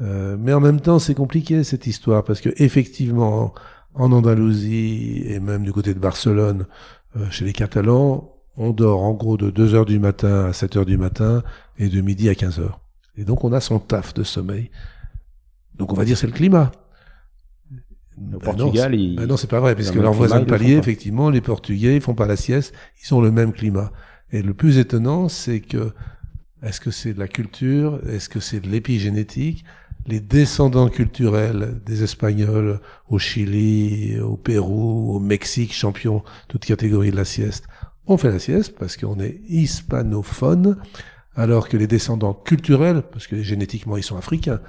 Euh, 0.00 0.36
mais 0.38 0.52
en 0.52 0.60
même 0.60 0.80
temps, 0.80 0.98
c'est 0.98 1.14
compliqué 1.14 1.64
cette 1.64 1.86
histoire 1.86 2.24
parce 2.24 2.40
que 2.40 2.50
effectivement, 2.56 3.54
en 3.94 4.12
Andalousie 4.12 5.24
et 5.26 5.40
même 5.40 5.64
du 5.64 5.72
côté 5.72 5.94
de 5.94 5.98
Barcelone, 5.98 6.66
euh, 7.16 7.28
chez 7.30 7.44
les 7.44 7.52
Catalans, 7.52 8.32
on 8.56 8.70
dort 8.70 9.02
en 9.02 9.12
gros 9.12 9.36
de 9.36 9.50
2 9.50 9.74
heures 9.74 9.86
du 9.86 9.98
matin 9.98 10.46
à 10.46 10.52
7 10.52 10.76
heures 10.76 10.86
du 10.86 10.98
matin 10.98 11.42
et 11.78 11.88
de 11.88 12.00
midi 12.00 12.28
à 12.28 12.34
15 12.34 12.60
heures. 12.60 12.80
Et 13.16 13.24
donc 13.24 13.44
on 13.44 13.52
a 13.52 13.60
son 13.60 13.78
taf 13.78 14.14
de 14.14 14.22
sommeil. 14.22 14.70
Donc 15.74 15.92
on 15.92 15.96
va 15.96 16.04
dire 16.04 16.16
c'est 16.16 16.26
le 16.26 16.32
climat. 16.32 16.70
Au 18.18 18.38
bah 18.38 18.38
Portugal, 18.42 18.94
non, 18.94 19.14
bah 19.16 19.26
non, 19.26 19.36
c'est 19.36 19.48
pas 19.48 19.60
vrai, 19.60 19.74
parce 19.74 19.90
que 19.90 19.98
leurs 19.98 20.12
voisins 20.12 20.40
de 20.40 20.44
palier, 20.44 20.74
effectivement, 20.74 21.30
les 21.30 21.40
Portugais, 21.40 21.96
ils 21.96 22.00
font 22.00 22.14
pas 22.14 22.26
la 22.26 22.36
sieste, 22.36 22.74
ils 23.02 23.14
ont 23.14 23.20
le 23.20 23.30
même 23.30 23.52
climat. 23.52 23.90
Et 24.32 24.42
le 24.42 24.54
plus 24.54 24.78
étonnant, 24.78 25.28
c'est 25.28 25.60
que, 25.60 25.92
est-ce 26.62 26.80
que 26.80 26.90
c'est 26.90 27.14
de 27.14 27.18
la 27.18 27.28
culture, 27.28 28.00
est-ce 28.08 28.28
que 28.28 28.40
c'est 28.40 28.60
de 28.60 28.68
l'épigénétique? 28.68 29.64
Les 30.06 30.20
descendants 30.20 30.88
culturels 30.88 31.80
des 31.86 32.02
Espagnols 32.02 32.80
au 33.08 33.18
Chili, 33.18 34.18
au 34.20 34.36
Pérou, 34.36 35.14
au 35.14 35.20
Mexique, 35.20 35.72
champions, 35.72 36.22
toute 36.48 36.64
catégorie 36.64 37.12
de 37.12 37.16
la 37.16 37.24
sieste, 37.24 37.66
on 38.06 38.16
fait 38.16 38.30
la 38.30 38.38
sieste 38.38 38.76
parce 38.78 38.96
qu'on 38.96 39.20
est 39.20 39.40
hispanophone, 39.48 40.76
alors 41.36 41.68
que 41.68 41.76
les 41.76 41.86
descendants 41.86 42.34
culturels, 42.34 43.02
parce 43.02 43.26
que 43.26 43.42
génétiquement 43.42 43.96
ils 43.96 44.02
sont 44.02 44.16
africains, 44.16 44.60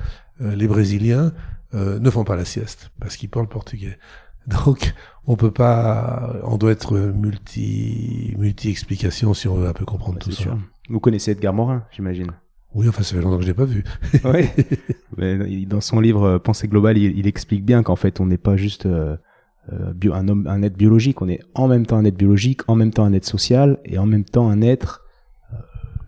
euh, 0.41 0.55
les 0.55 0.67
Brésiliens, 0.67 1.33
euh, 1.73 1.99
ne 1.99 2.09
font 2.09 2.23
pas 2.23 2.35
la 2.35 2.45
sieste 2.45 2.91
parce 2.99 3.17
qu'ils 3.17 3.29
parlent 3.29 3.47
portugais. 3.47 3.97
Donc, 4.47 4.93
on 5.25 5.35
peut 5.35 5.51
pas, 5.51 6.35
on 6.43 6.57
doit 6.57 6.71
être 6.71 6.97
multi, 6.97 8.35
multi 8.37 8.69
explication 8.69 9.33
si 9.33 9.47
on 9.47 9.55
veut 9.55 9.67
un 9.67 9.73
peu 9.73 9.85
comprendre 9.85 10.19
tout 10.19 10.31
ça. 10.31 10.57
Vous 10.89 10.99
connaissez 10.99 11.31
Edgar 11.31 11.53
Morin, 11.53 11.85
j'imagine. 11.91 12.31
Oui, 12.75 12.89
enfin, 12.89 13.03
ça 13.03 13.15
fait 13.15 13.21
longtemps 13.21 13.37
que 13.37 13.43
je 13.43 13.47
l'ai 13.47 13.53
pas 13.53 13.65
vu. 13.65 13.83
oui. 14.25 14.49
Mais 15.17 15.65
dans 15.65 15.81
son 15.81 15.99
livre 15.99 16.23
euh, 16.23 16.39
Pensée 16.39 16.67
globale, 16.67 16.97
il, 16.97 17.27
explique 17.27 17.63
bien 17.63 17.83
qu'en 17.83 17.95
fait, 17.95 18.19
on 18.19 18.25
n'est 18.25 18.37
pas 18.37 18.57
juste 18.57 18.85
euh, 18.85 19.15
un 19.71 20.27
homme, 20.27 20.47
un 20.47 20.61
être 20.63 20.75
biologique. 20.75 21.21
On 21.21 21.29
est 21.29 21.41
en 21.53 21.67
même 21.67 21.85
temps 21.85 21.97
un 21.97 22.05
être 22.05 22.17
biologique, 22.17 22.61
en 22.67 22.75
même 22.75 22.91
temps 22.91 23.05
un 23.05 23.13
être 23.13 23.25
social 23.25 23.79
et 23.85 23.97
en 23.97 24.05
même 24.05 24.25
temps 24.25 24.49
un 24.49 24.61
être, 24.61 25.01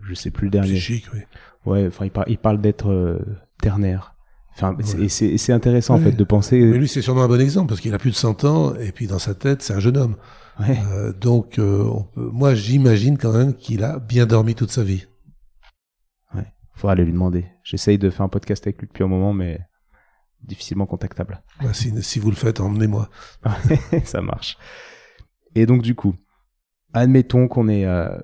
je 0.03 0.13
sais 0.13 0.31
plus 0.31 0.45
le 0.45 0.51
dernier. 0.51 0.73
Psychique, 0.73 1.07
oui. 1.13 1.21
Ouais, 1.65 1.87
enfin, 1.87 2.05
il, 2.05 2.11
il 2.27 2.37
parle 2.37 2.61
d'être 2.61 3.19
ternaire. 3.59 4.14
Enfin, 4.55 4.75
c'est 5.09 5.51
intéressant 5.51 5.95
en 5.95 5.99
fait 5.99 6.13
de 6.13 6.23
penser. 6.23 6.59
Mais 6.59 6.77
lui, 6.77 6.87
c'est 6.87 7.01
sûrement 7.01 7.23
un 7.23 7.27
bon 7.27 7.41
exemple 7.41 7.67
parce 7.67 7.81
qu'il 7.81 7.93
a 7.93 7.97
plus 7.97 8.11
de 8.11 8.15
100 8.15 8.45
ans 8.45 8.75
et 8.75 8.91
puis 8.91 9.05
dans 9.05 9.19
sa 9.19 9.33
tête, 9.33 9.61
c'est 9.61 9.73
un 9.73 9.79
jeune 9.79 9.97
homme. 9.97 10.15
Ouais. 10.59 10.77
Euh, 10.93 11.11
donc, 11.11 11.59
euh, 11.59 11.83
on 11.83 12.03
peut... 12.03 12.29
moi, 12.31 12.55
j'imagine 12.55 13.17
quand 13.17 13.33
même 13.33 13.53
qu'il 13.53 13.83
a 13.83 13.99
bien 13.99 14.25
dormi 14.25 14.55
toute 14.55 14.71
sa 14.71 14.83
vie. 14.83 15.07
Ouais, 16.33 16.45
faudra 16.73 16.93
aller 16.93 17.03
lui 17.03 17.11
demander. 17.11 17.45
J'essaye 17.63 17.97
de 17.97 18.09
faire 18.09 18.25
un 18.25 18.29
podcast 18.29 18.65
avec 18.65 18.79
lui 18.79 18.87
depuis 18.87 19.03
un 19.03 19.07
moment, 19.07 19.33
mais 19.33 19.59
difficilement 20.41 20.85
contactable. 20.85 21.43
Bah, 21.61 21.73
si, 21.73 21.91
si, 22.01 22.19
vous 22.19 22.29
le 22.29 22.37
faites, 22.37 22.61
emmenez-moi. 22.61 23.09
Ça 24.05 24.21
marche. 24.21 24.57
Et 25.53 25.65
donc, 25.65 25.81
du 25.81 25.95
coup, 25.95 26.15
admettons 26.93 27.49
qu'on 27.49 27.67
ait 27.67 27.85
euh, 27.85 28.17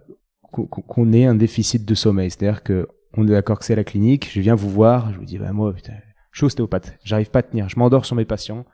qu'on 0.52 1.14
ait 1.14 1.26
un 1.26 1.36
déficit 1.36 1.86
de 1.86 1.96
sommeil, 1.96 2.30
c'est-à-dire 2.30 2.64
que 2.64 2.88
on 3.14 3.28
est 3.28 3.32
d'accord 3.32 3.60
que 3.60 3.66
c'est 3.66 3.76
la 3.76 3.84
clinique, 3.84 4.30
je 4.32 4.40
viens 4.40 4.56
vous 4.56 4.70
voir, 4.70 5.12
je 5.14 5.20
vous 5.20 5.26
dis 5.26 5.38
bah 5.38 5.52
moi 5.52 5.74
putain, 5.74 5.94
je 6.32 6.40
suis 6.40 6.46
ostéopathe, 6.46 6.98
j'arrive 7.04 7.30
pas 7.30 7.40
à 7.40 7.44
tenir, 7.44 7.70
je 7.70 7.78
m'endors 7.78 8.06
sur 8.06 8.16
mes 8.16 8.26
patients, 8.26 8.66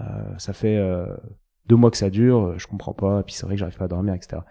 euh, 0.00 0.02
ça 0.38 0.52
fait 0.52 0.76
euh, 0.76 1.06
deux 1.66 1.76
mois 1.76 1.90
que 1.90 1.96
ça 1.96 2.10
dure, 2.10 2.58
je 2.58 2.66
comprends 2.66 2.92
pas, 2.92 3.20
et 3.20 3.22
puis 3.22 3.34
c'est 3.34 3.46
vrai 3.46 3.54
que 3.54 3.60
j'arrive 3.60 3.76
pas 3.76 3.84
à 3.84 3.88
dormir, 3.88 4.14
etc. 4.14 4.42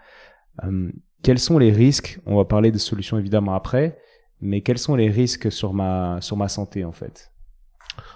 Euh, 0.64 0.90
quels 1.22 1.38
sont 1.38 1.58
les 1.58 1.70
risques? 1.70 2.20
On 2.26 2.36
va 2.36 2.44
parler 2.44 2.70
de 2.70 2.78
solutions 2.78 3.18
évidemment 3.18 3.54
après, 3.54 3.98
mais 4.40 4.62
quels 4.62 4.78
sont 4.78 4.94
les 4.94 5.10
risques 5.10 5.50
sur 5.52 5.72
ma 5.72 6.20
sur 6.20 6.36
ma 6.36 6.48
santé 6.48 6.84
en 6.84 6.92
fait? 6.92 7.30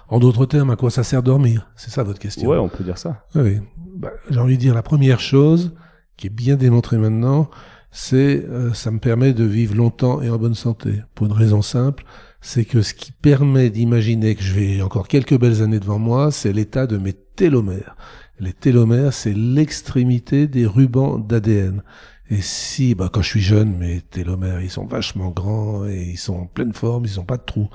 En 0.09 0.19
d'autres 0.19 0.45
termes, 0.45 0.71
à 0.71 0.75
quoi 0.75 0.91
ça 0.91 1.03
sert 1.03 1.23
dormir? 1.23 1.71
C'est 1.75 1.91
ça 1.91 2.03
votre 2.03 2.19
question. 2.19 2.49
Ouais, 2.49 2.57
on 2.57 2.69
peut 2.69 2.83
dire 2.83 2.97
ça. 2.97 3.25
Oui, 3.35 3.59
bah, 3.95 4.11
j'ai 4.29 4.39
envie 4.39 4.57
de 4.57 4.61
dire 4.61 4.73
la 4.73 4.83
première 4.83 5.19
chose 5.19 5.75
qui 6.17 6.27
est 6.27 6.31
bien 6.31 6.55
démontrée 6.55 6.97
maintenant, 6.97 7.49
c'est 7.91 8.45
ça 8.73 8.91
me 8.91 8.99
permet 8.99 9.33
de 9.33 9.45
vivre 9.45 9.75
longtemps 9.75 10.21
et 10.21 10.29
en 10.29 10.37
bonne 10.37 10.55
santé. 10.55 11.01
Pour 11.15 11.27
une 11.27 11.33
raison 11.33 11.61
simple, 11.61 12.03
c'est 12.41 12.65
que 12.65 12.81
ce 12.81 12.93
qui 12.93 13.11
permet 13.11 13.69
d'imaginer 13.69 14.35
que 14.35 14.43
je 14.43 14.53
vais 14.53 14.81
encore 14.81 15.07
quelques 15.07 15.37
belles 15.37 15.61
années 15.61 15.79
devant 15.79 15.99
moi, 15.99 16.31
c'est 16.31 16.53
l'état 16.53 16.87
de 16.87 16.97
mes 16.97 17.13
télomères. 17.13 17.95
Les 18.39 18.53
télomères, 18.53 19.13
c'est 19.13 19.33
l'extrémité 19.33 20.47
des 20.47 20.65
rubans 20.65 21.19
d'ADN. 21.19 21.83
Et 22.31 22.41
si, 22.41 22.95
bah, 22.95 23.09
quand 23.11 23.21
je 23.21 23.29
suis 23.29 23.41
jeune, 23.41 23.75
mes 23.77 24.01
télomères, 24.01 24.61
ils 24.61 24.69
sont 24.69 24.85
vachement 24.85 25.31
grands 25.31 25.87
et 25.87 26.11
ils 26.11 26.17
sont 26.17 26.35
en 26.35 26.45
pleine 26.45 26.73
forme, 26.73 27.05
ils 27.05 27.17
n'ont 27.17 27.25
pas 27.25 27.37
de 27.37 27.43
trous. 27.43 27.69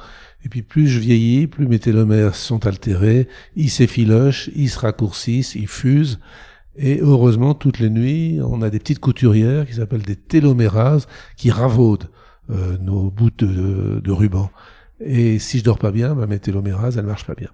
Et 0.44 0.48
puis 0.48 0.62
plus 0.62 0.86
je 0.86 1.00
vieillis, 1.00 1.48
plus 1.48 1.66
mes 1.66 1.80
télomères 1.80 2.34
sont 2.34 2.64
altérés, 2.66 3.28
ils 3.56 3.70
s'effilochent, 3.70 4.50
ils 4.54 4.70
se 4.70 4.78
raccourcissent, 4.78 5.56
ils 5.56 5.68
fusent. 5.68 6.20
Et 6.76 7.00
heureusement, 7.00 7.54
toutes 7.54 7.78
les 7.78 7.90
nuits, 7.90 8.40
on 8.42 8.62
a 8.62 8.70
des 8.70 8.78
petites 8.78 8.98
couturières 9.00 9.66
qui 9.66 9.74
s'appellent 9.74 10.02
des 10.02 10.16
télomérases 10.16 11.06
qui 11.36 11.50
ravaudent 11.50 12.08
euh, 12.50 12.76
nos 12.78 13.10
bouts 13.10 13.30
de, 13.30 14.00
de, 14.00 14.12
ruban. 14.12 14.50
Et 15.00 15.38
si 15.38 15.58
je 15.58 15.64
dors 15.64 15.78
pas 15.78 15.90
bien, 15.90 16.14
mes 16.14 16.38
télomérases, 16.38 16.98
elles 16.98 17.06
marchent 17.06 17.26
pas 17.26 17.34
bien. 17.34 17.50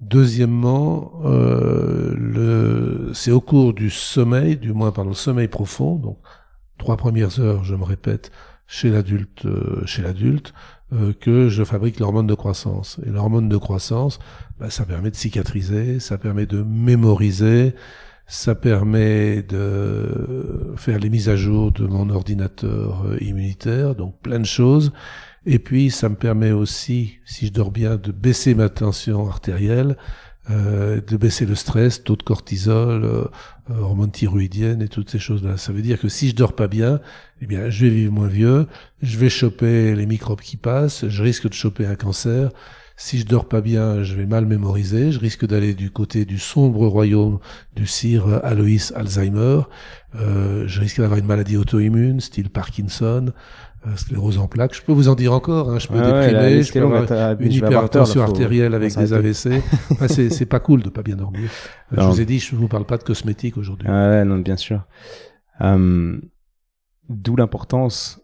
Deuxièmement, 0.00 1.20
euh, 1.24 3.12
c'est 3.14 3.32
au 3.32 3.40
cours 3.40 3.74
du 3.74 3.90
sommeil, 3.90 4.56
du 4.56 4.72
moins 4.72 4.92
pendant 4.92 5.10
le 5.10 5.16
sommeil 5.16 5.48
profond, 5.48 5.96
donc 5.96 6.18
trois 6.78 6.96
premières 6.96 7.40
heures, 7.40 7.64
je 7.64 7.74
me 7.74 7.82
répète, 7.82 8.30
chez 8.68 8.90
l'adulte, 8.90 9.46
euh, 9.46 9.84
chez 9.86 10.02
l'adulte, 10.02 10.54
euh, 10.92 11.12
que 11.12 11.48
je 11.48 11.64
fabrique 11.64 11.98
l'hormone 11.98 12.28
de 12.28 12.34
croissance. 12.34 13.00
Et 13.06 13.10
l'hormone 13.10 13.48
de 13.48 13.56
croissance, 13.56 14.20
bah, 14.60 14.70
ça 14.70 14.84
permet 14.84 15.10
de 15.10 15.16
cicatriser, 15.16 15.98
ça 15.98 16.16
permet 16.16 16.46
de 16.46 16.62
mémoriser, 16.62 17.74
ça 18.28 18.54
permet 18.54 19.42
de 19.42 20.74
faire 20.76 20.98
les 20.98 21.10
mises 21.10 21.28
à 21.28 21.36
jour 21.36 21.72
de 21.72 21.86
mon 21.86 22.10
ordinateur 22.10 23.04
euh, 23.06 23.16
immunitaire, 23.20 23.94
donc 23.94 24.20
plein 24.20 24.38
de 24.38 24.46
choses. 24.46 24.92
Et 25.46 25.58
puis, 25.58 25.90
ça 25.90 26.08
me 26.10 26.14
permet 26.14 26.52
aussi, 26.52 27.18
si 27.24 27.46
je 27.46 27.52
dors 27.52 27.70
bien, 27.70 27.96
de 27.96 28.12
baisser 28.12 28.54
ma 28.54 28.68
tension 28.68 29.26
artérielle, 29.26 29.96
euh, 30.50 31.02
de 31.06 31.16
baisser 31.18 31.44
le 31.44 31.54
stress, 31.54 32.04
taux 32.04 32.16
de 32.16 32.22
cortisol, 32.22 33.04
euh, 33.04 33.24
euh, 33.70 33.80
hormones 33.80 34.10
thyroïdiennes 34.10 34.80
et 34.80 34.88
toutes 34.88 35.10
ces 35.10 35.18
choses-là. 35.18 35.58
Ça 35.58 35.72
veut 35.72 35.82
dire 35.82 36.00
que 36.00 36.08
si 36.08 36.30
je 36.30 36.34
dors 36.34 36.54
pas 36.54 36.68
bien, 36.68 37.00
eh 37.42 37.46
bien, 37.46 37.68
je 37.68 37.84
vais 37.84 37.90
vivre 37.90 38.12
moins 38.14 38.28
vieux, 38.28 38.66
je 39.02 39.18
vais 39.18 39.28
choper 39.28 39.94
les 39.94 40.06
microbes 40.06 40.40
qui 40.40 40.56
passent, 40.56 41.06
je 41.06 41.22
risque 41.22 41.48
de 41.48 41.54
choper 41.54 41.84
un 41.84 41.96
cancer. 41.96 42.50
Si 43.00 43.20
je 43.20 43.26
dors 43.26 43.46
pas 43.46 43.60
bien, 43.60 44.02
je 44.02 44.16
vais 44.16 44.26
mal 44.26 44.44
mémoriser, 44.44 45.12
je 45.12 45.20
risque 45.20 45.46
d'aller 45.46 45.72
du 45.72 45.92
côté 45.92 46.24
du 46.24 46.36
sombre 46.36 46.84
royaume 46.88 47.38
du 47.76 47.86
sire 47.86 48.40
Alois 48.42 48.92
Alzheimer, 48.96 49.60
euh, 50.16 50.64
je 50.66 50.80
risque 50.80 51.00
d'avoir 51.00 51.20
une 51.20 51.26
maladie 51.26 51.56
auto-immune, 51.56 52.20
style 52.20 52.50
Parkinson, 52.50 53.32
euh, 53.86 53.94
sclérose 53.94 54.38
en 54.38 54.48
plaques. 54.48 54.74
Je 54.74 54.82
peux 54.82 54.90
vous 54.90 55.08
en 55.08 55.14
dire 55.14 55.32
encore. 55.32 55.70
Hein. 55.70 55.78
Je 55.78 55.86
peux 55.86 56.02
déprimer, 56.02 56.64
je 56.64 56.72
peux 56.72 56.82
avoir 56.82 57.40
une 57.40 57.52
hypertension 57.52 58.20
artérielle 58.20 58.74
avec 58.74 58.96
des 58.96 59.12
AVC. 59.12 59.62
c'est 60.08 60.46
pas 60.46 60.58
cool 60.58 60.82
de 60.82 60.88
pas 60.88 61.02
bien 61.02 61.14
dormir. 61.14 61.48
Euh, 61.92 62.02
je 62.02 62.02
vous 62.02 62.20
ai 62.20 62.24
dit, 62.24 62.40
je 62.40 62.56
vous 62.56 62.66
parle 62.66 62.84
pas 62.84 62.98
de 62.98 63.04
cosmétiques 63.04 63.56
aujourd'hui. 63.56 63.88
ouais, 63.88 64.24
non, 64.24 64.38
bien 64.38 64.56
sûr. 64.56 64.82
Euh, 65.60 66.18
D'où 67.08 67.36
l'importance 67.36 68.20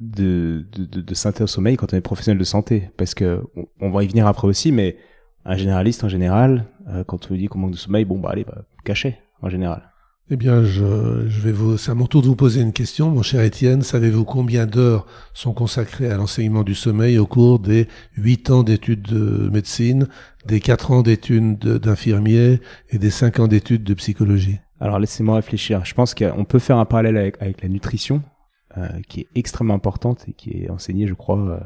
de, 0.00 0.66
de, 0.72 0.84
de, 0.84 1.00
de 1.00 1.14
synthèse 1.14 1.44
au 1.44 1.46
sommeil 1.46 1.76
quand 1.76 1.92
on 1.92 1.96
est 1.96 2.00
professionnel 2.00 2.38
de 2.38 2.44
santé, 2.44 2.90
parce 2.96 3.14
que 3.14 3.42
on, 3.80 3.90
va 3.90 4.04
y 4.04 4.08
venir 4.08 4.26
après 4.26 4.48
aussi, 4.48 4.72
mais 4.72 4.96
un 5.44 5.56
généraliste 5.56 6.04
en 6.04 6.08
général, 6.08 6.66
euh, 6.88 7.04
quand 7.04 7.26
on 7.26 7.34
lui 7.34 7.40
dit 7.40 7.46
qu'on 7.46 7.58
manque 7.58 7.72
de 7.72 7.76
sommeil, 7.76 8.04
bon 8.04 8.18
bah 8.18 8.30
allez, 8.32 8.44
bah, 8.44 8.64
cachez 8.84 9.18
en 9.42 9.48
général. 9.48 9.90
Eh 10.30 10.36
bien, 10.36 10.64
je, 10.64 11.28
je 11.28 11.40
vais 11.42 11.52
vous, 11.52 11.76
c'est 11.76 11.90
à 11.90 11.94
mon 11.94 12.06
tour 12.06 12.22
de 12.22 12.28
vous 12.28 12.34
poser 12.34 12.62
une 12.62 12.72
question, 12.72 13.10
mon 13.10 13.20
cher 13.20 13.42
Étienne. 13.42 13.82
Savez-vous 13.82 14.24
combien 14.24 14.64
d'heures 14.64 15.06
sont 15.34 15.52
consacrées 15.52 16.10
à 16.10 16.16
l'enseignement 16.16 16.62
du 16.62 16.74
sommeil 16.74 17.18
au 17.18 17.26
cours 17.26 17.58
des 17.58 17.88
huit 18.16 18.48
ans 18.48 18.62
d'études 18.62 19.02
de 19.02 19.50
médecine, 19.50 20.08
des 20.46 20.60
quatre 20.60 20.92
ans 20.92 21.02
d'études 21.02 21.58
d'infirmier 21.58 22.62
et 22.88 22.98
des 22.98 23.10
cinq 23.10 23.38
ans 23.38 23.48
d'études 23.48 23.84
de 23.84 23.92
psychologie? 23.92 24.60
Alors, 24.80 24.98
laissez-moi 24.98 25.36
réfléchir. 25.36 25.84
Je 25.84 25.92
pense 25.92 26.14
qu'on 26.14 26.46
peut 26.46 26.58
faire 26.58 26.78
un 26.78 26.86
parallèle 26.86 27.18
avec, 27.18 27.36
avec 27.42 27.62
la 27.62 27.68
nutrition, 27.68 28.22
euh, 28.76 29.00
qui 29.08 29.20
est 29.20 29.28
extrêmement 29.34 29.74
importante 29.74 30.24
et 30.28 30.32
qui 30.32 30.50
est 30.50 30.70
enseignée, 30.70 31.06
je 31.06 31.14
crois, 31.14 31.38
euh, 31.38 31.60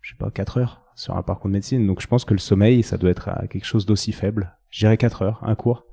je 0.00 0.10
sais 0.10 0.18
pas, 0.18 0.30
quatre 0.30 0.58
heures 0.58 0.82
sur 0.94 1.16
un 1.16 1.22
parcours 1.22 1.48
de 1.48 1.54
médecine. 1.54 1.86
Donc, 1.86 2.00
je 2.00 2.06
pense 2.06 2.24
que 2.24 2.34
le 2.34 2.40
sommeil, 2.40 2.82
ça 2.82 2.98
doit 2.98 3.10
être 3.10 3.30
quelque 3.48 3.64
chose 3.64 3.86
d'aussi 3.86 4.12
faible. 4.12 4.56
Je 4.70 4.80
dirais 4.80 4.96
quatre 4.96 5.22
heures, 5.22 5.40
un 5.42 5.54
cours. 5.54 5.84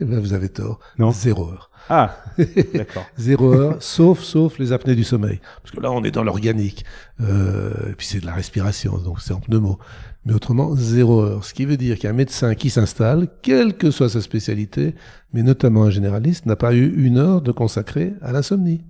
Eh 0.00 0.04
ben, 0.04 0.20
vous 0.20 0.32
avez 0.32 0.48
tort. 0.48 0.78
Non. 0.98 1.10
Zéro 1.10 1.50
heure. 1.50 1.70
Ah, 1.88 2.16
d'accord. 2.74 3.06
Zéro 3.16 3.52
heure, 3.52 3.82
sauf, 3.82 4.20
sauf 4.20 4.58
les 4.58 4.72
apnées 4.72 4.94
du 4.94 5.04
sommeil. 5.04 5.40
Parce 5.62 5.74
que 5.74 5.80
là, 5.80 5.90
on 5.90 6.02
est 6.04 6.10
dans 6.10 6.24
l'organique. 6.24 6.84
Euh, 7.20 7.90
et 7.90 7.94
puis 7.94 8.06
c'est 8.06 8.20
de 8.20 8.26
la 8.26 8.34
respiration, 8.34 8.98
donc 8.98 9.20
c'est 9.20 9.32
en 9.32 9.40
pneumo. 9.40 9.78
Mais 10.24 10.34
autrement, 10.34 10.74
zéro 10.76 11.22
heure. 11.22 11.44
Ce 11.44 11.54
qui 11.54 11.64
veut 11.64 11.76
dire 11.76 11.98
qu'un 11.98 12.12
médecin 12.12 12.54
qui 12.54 12.70
s'installe, 12.70 13.28
quelle 13.42 13.76
que 13.76 13.90
soit 13.90 14.08
sa 14.08 14.20
spécialité, 14.20 14.94
mais 15.32 15.42
notamment 15.42 15.84
un 15.84 15.90
généraliste, 15.90 16.46
n'a 16.46 16.56
pas 16.56 16.74
eu 16.74 16.94
une 17.02 17.18
heure 17.18 17.40
de 17.40 17.52
consacrer 17.52 18.14
à 18.20 18.32
l'insomnie. 18.32 18.84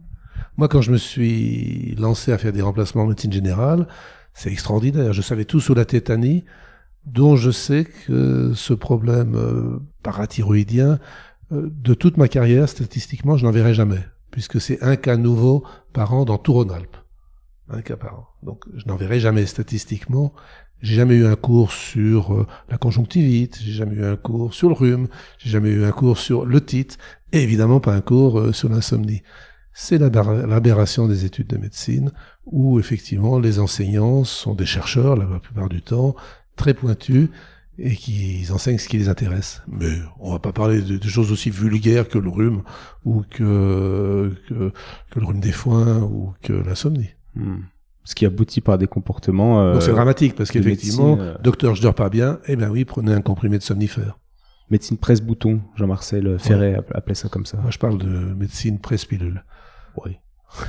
Moi, 0.59 0.67
quand 0.67 0.83
je 0.83 0.91
me 0.91 0.97
suis 0.97 1.95
lancé 2.01 2.33
à 2.33 2.37
faire 2.37 2.53
des 2.53 2.63
remplacements 2.63 3.05
en 3.05 3.07
médecine 3.07 3.33
générale, 3.33 3.87
c'est 4.35 4.51
extraordinaire. 4.51 5.13
Je 5.13 5.23
savais 5.23 5.45
tout 5.45 5.61
sur 5.61 5.77
la 5.77 5.85
tétanie, 5.85 6.45
dont 7.07 7.37
je 7.37 7.53
sais 7.53 7.85
que 7.85 8.53
ce 8.55 8.75
problème 8.75 9.37
euh, 9.37 9.79
parathyroïdien, 10.03 10.99
euh, 11.53 11.71
de 11.71 11.95
toute 11.95 12.17
ma 12.17 12.27
carrière, 12.27 12.69
statistiquement, 12.69 13.37
je 13.37 13.47
n'en 13.47 13.53
verrai 13.53 13.73
jamais, 13.73 14.05
puisque 14.33 14.61
c'est 14.61 14.83
un 14.83 14.97
cas 14.97 15.17
nouveau 15.17 15.63
par 15.93 16.13
an 16.13 16.25
dans 16.25 16.39
tout 16.39 16.55
Rhône-Alpes. 16.55 16.97
Un 17.71 17.81
cas 17.81 17.97
par 17.97 18.19
an. 18.19 18.27
Donc 18.43 18.65
je 18.75 18.85
n'en 18.87 18.97
verrai 18.97 19.21
jamais 19.21 19.47
statistiquement. 19.47 20.33
J'ai 20.83 20.97
jamais 20.97 21.15
eu 21.15 21.27
un 21.27 21.37
cours 21.37 21.71
sur 21.71 22.35
euh, 22.35 22.47
la 22.69 22.79
conjonctivite, 22.79 23.61
j'ai 23.63 23.73
jamais 23.73 23.95
eu 23.95 24.05
un 24.05 24.17
cours 24.17 24.53
sur 24.53 24.69
le 24.69 24.75
rhume, 24.75 25.07
j'ai 25.39 25.51
jamais 25.51 25.71
eu 25.71 25.85
un 25.85 25.93
cours 25.93 26.19
sur 26.19 26.45
le 26.45 26.61
titre, 26.61 26.97
et 27.33 27.45
évidemment 27.45 27.79
pas 27.79 27.95
un 27.95 28.01
cours 28.01 28.53
sur 28.53 28.69
l'insomnie. 28.69 29.23
C'est 29.81 29.99
l'aberration 29.99 31.07
des 31.07 31.25
études 31.25 31.47
de 31.47 31.57
médecine, 31.57 32.11
où 32.47 32.81
effectivement 32.81 33.39
les 33.39 33.61
enseignants 33.61 34.25
sont 34.25 34.57
des 34.57 34.67
chercheurs 34.67 35.15
la 35.15 35.25
plupart 35.39 35.69
du 35.69 35.83
temps, 35.83 36.17
très 36.57 36.75
pointus 36.75 37.29
et 37.79 37.95
qui 37.95 38.45
enseignent 38.53 38.79
ce 38.79 38.89
qui 38.89 38.99
les 38.99 39.09
intéresse. 39.09 39.63
Mais 39.69 39.93
on 40.19 40.33
va 40.33 40.41
pas 40.41 40.51
parler 40.51 40.83
de, 40.83 41.09
choses 41.09 41.31
aussi 41.31 41.51
vulgaires 41.51 42.09
que 42.09 42.19
le 42.19 42.29
rhume 42.29 42.63
ou 43.05 43.23
que, 43.31 44.35
que, 44.49 44.73
le 45.15 45.25
rhume 45.25 45.39
des 45.39 45.53
foins 45.53 46.01
ou 46.01 46.35
que 46.43 46.53
l'insomnie. 46.53 47.11
Hmm. 47.37 47.59
Ce 48.03 48.17
qui 48.17 48.27
aboutit 48.27 48.61
par 48.61 48.79
des 48.79 48.89
comportements. 48.89 49.63
Euh, 49.63 49.79
c'est 49.79 49.93
dramatique 49.93 50.35
parce 50.35 50.51
qu'effectivement, 50.51 51.17
euh, 51.21 51.37
docteur, 51.41 51.77
je 51.77 51.83
dors 51.83 51.95
pas 51.95 52.11
bien. 52.11 52.41
Eh 52.49 52.57
ben 52.57 52.69
oui, 52.69 52.85
prenez 52.85 53.13
un 53.13 53.21
comprimé 53.21 53.59
de 53.59 53.63
somnifère. 53.63 54.19
Médecine 54.71 54.99
presse-bouton, 54.99 55.61
Jean-Marcel 55.77 56.37
Ferret 56.41 56.81
appelait 56.93 57.15
ça 57.15 57.29
comme 57.29 57.47
ça. 57.47 57.59
Moi, 57.59 57.71
je 57.71 57.79
parle 57.79 57.99
de 57.99 58.09
médecine 58.09 58.81
presse-pilule. 58.81 59.45
Oui. 59.97 60.19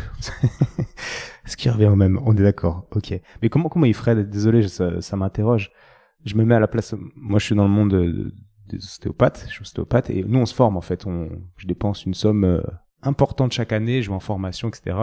Ce 1.45 1.57
qui 1.57 1.69
revient 1.69 1.87
au 1.87 1.95
même, 1.95 2.19
on 2.25 2.35
est 2.35 2.43
d'accord. 2.43 2.87
Ok. 2.91 3.19
Mais 3.41 3.49
comment 3.49 3.69
comment 3.69 3.85
il 3.85 3.93
ferait? 3.93 4.23
Désolé, 4.23 4.67
ça, 4.67 5.01
ça 5.01 5.17
m'interroge. 5.17 5.71
Je 6.25 6.35
me 6.35 6.43
mets 6.43 6.55
à 6.55 6.59
la 6.59 6.67
place. 6.67 6.95
Moi, 7.15 7.39
je 7.39 7.45
suis 7.45 7.55
dans 7.55 7.63
le 7.63 7.69
monde 7.69 8.31
des 8.69 8.77
ostéopathes. 8.77 9.45
Je 9.47 9.53
suis 9.53 9.61
ostéopathe 9.61 10.09
et 10.09 10.23
nous, 10.23 10.39
on 10.39 10.45
se 10.45 10.53
forme 10.53 10.77
en 10.77 10.81
fait. 10.81 11.05
On, 11.05 11.29
je 11.57 11.67
dépense 11.67 12.05
une 12.05 12.13
somme 12.13 12.43
euh, 12.43 12.61
importante 13.01 13.51
chaque 13.51 13.71
année. 13.71 14.01
Je 14.01 14.09
vais 14.09 14.15
en 14.15 14.19
formation, 14.19 14.67
etc. 14.67 14.95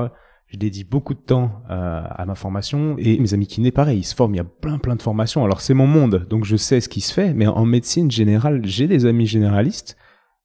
Je 0.47 0.57
dédie 0.57 0.85
beaucoup 0.85 1.15
de 1.15 1.19
temps 1.19 1.63
euh, 1.71 2.03
à 2.09 2.25
ma 2.25 2.37
formation 2.37 2.95
et 2.99 3.19
mes 3.19 3.35
amis 3.35 3.49
kinés, 3.49 3.73
pareil, 3.73 3.99
ils 3.99 4.05
se 4.05 4.15
forment. 4.15 4.35
Il 4.35 4.39
y 4.39 4.41
a 4.41 4.45
plein 4.45 4.79
plein 4.79 4.95
de 4.95 5.03
formations. 5.03 5.45
Alors 5.45 5.61
c'est 5.61 5.75
mon 5.75 5.89
monde, 5.89 6.27
donc 6.31 6.45
je 6.45 6.57
sais 6.57 6.81
ce 6.81 6.89
qui 6.89 7.01
se 7.01 7.13
fait. 7.13 7.35
Mais 7.35 7.49
en 7.49 7.65
médecine 7.65 8.11
générale, 8.11 8.61
j'ai 8.65 8.87
des 8.87 9.07
amis 9.07 9.27
généralistes 9.27 9.97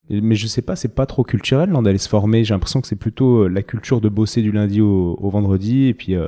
mais 0.09 0.35
je 0.35 0.47
sais 0.47 0.61
pas, 0.61 0.75
c'est 0.75 0.93
pas 0.93 1.05
trop 1.05 1.23
culturel 1.23 1.71
d'aller 1.83 1.97
se 1.97 2.09
former. 2.09 2.43
J'ai 2.43 2.53
l'impression 2.53 2.81
que 2.81 2.87
c'est 2.87 2.95
plutôt 2.95 3.43
euh, 3.43 3.47
la 3.47 3.61
culture 3.61 4.01
de 4.01 4.09
bosser 4.09 4.41
du 4.41 4.51
lundi 4.51 4.81
au, 4.81 5.29
vendredi 5.29 5.85
et 5.85 5.93
puis 5.93 6.15
euh, 6.15 6.27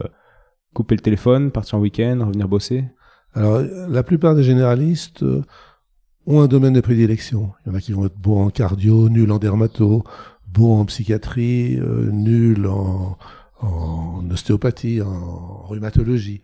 couper 0.73 0.95
le 0.95 1.01
téléphone, 1.01 1.51
partir 1.51 1.77
en 1.77 1.81
week-end, 1.81 2.19
revenir 2.25 2.47
bosser. 2.47 2.85
Alors 3.33 3.61
la 3.61 4.03
plupart 4.03 4.35
des 4.35 4.43
généralistes 4.43 5.23
euh, 5.23 5.41
ont 6.25 6.41
un 6.41 6.47
domaine 6.47 6.73
de 6.73 6.81
prédilection. 6.81 7.51
Il 7.65 7.69
y 7.69 7.71
en 7.73 7.77
a 7.77 7.81
qui 7.81 7.91
vont 7.91 8.05
être 8.05 8.17
bons 8.17 8.45
en 8.45 8.49
cardio, 8.49 9.09
nuls 9.09 9.31
en 9.31 9.39
dermato, 9.39 10.03
bons 10.47 10.79
en 10.79 10.85
psychiatrie, 10.85 11.79
nuls 11.81 12.67
en, 12.67 13.17
ostéopathie, 14.31 15.01
en 15.01 15.63
rhumatologie. 15.63 16.41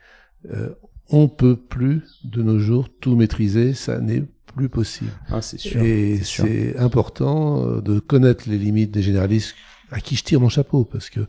on 1.09 1.27
peut 1.29 1.55
plus 1.55 2.21
de 2.25 2.41
nos 2.41 2.59
jours 2.59 2.89
tout 2.99 3.15
maîtriser, 3.15 3.73
ça 3.73 3.99
n'est 3.99 4.25
plus 4.53 4.69
possible. 4.69 5.11
Ah, 5.29 5.41
c'est 5.41 5.59
sûr. 5.59 5.81
Et 5.81 6.21
c'est 6.23 6.77
important 6.77 7.65
euh, 7.65 7.81
de 7.81 7.99
connaître 7.99 8.49
les 8.49 8.57
limites 8.57 8.91
des 8.91 9.01
généralistes 9.01 9.55
à 9.91 9.99
qui 9.99 10.15
je 10.15 10.23
tire 10.23 10.39
mon 10.39 10.49
chapeau 10.49 10.85
parce 10.85 11.09
que 11.09 11.21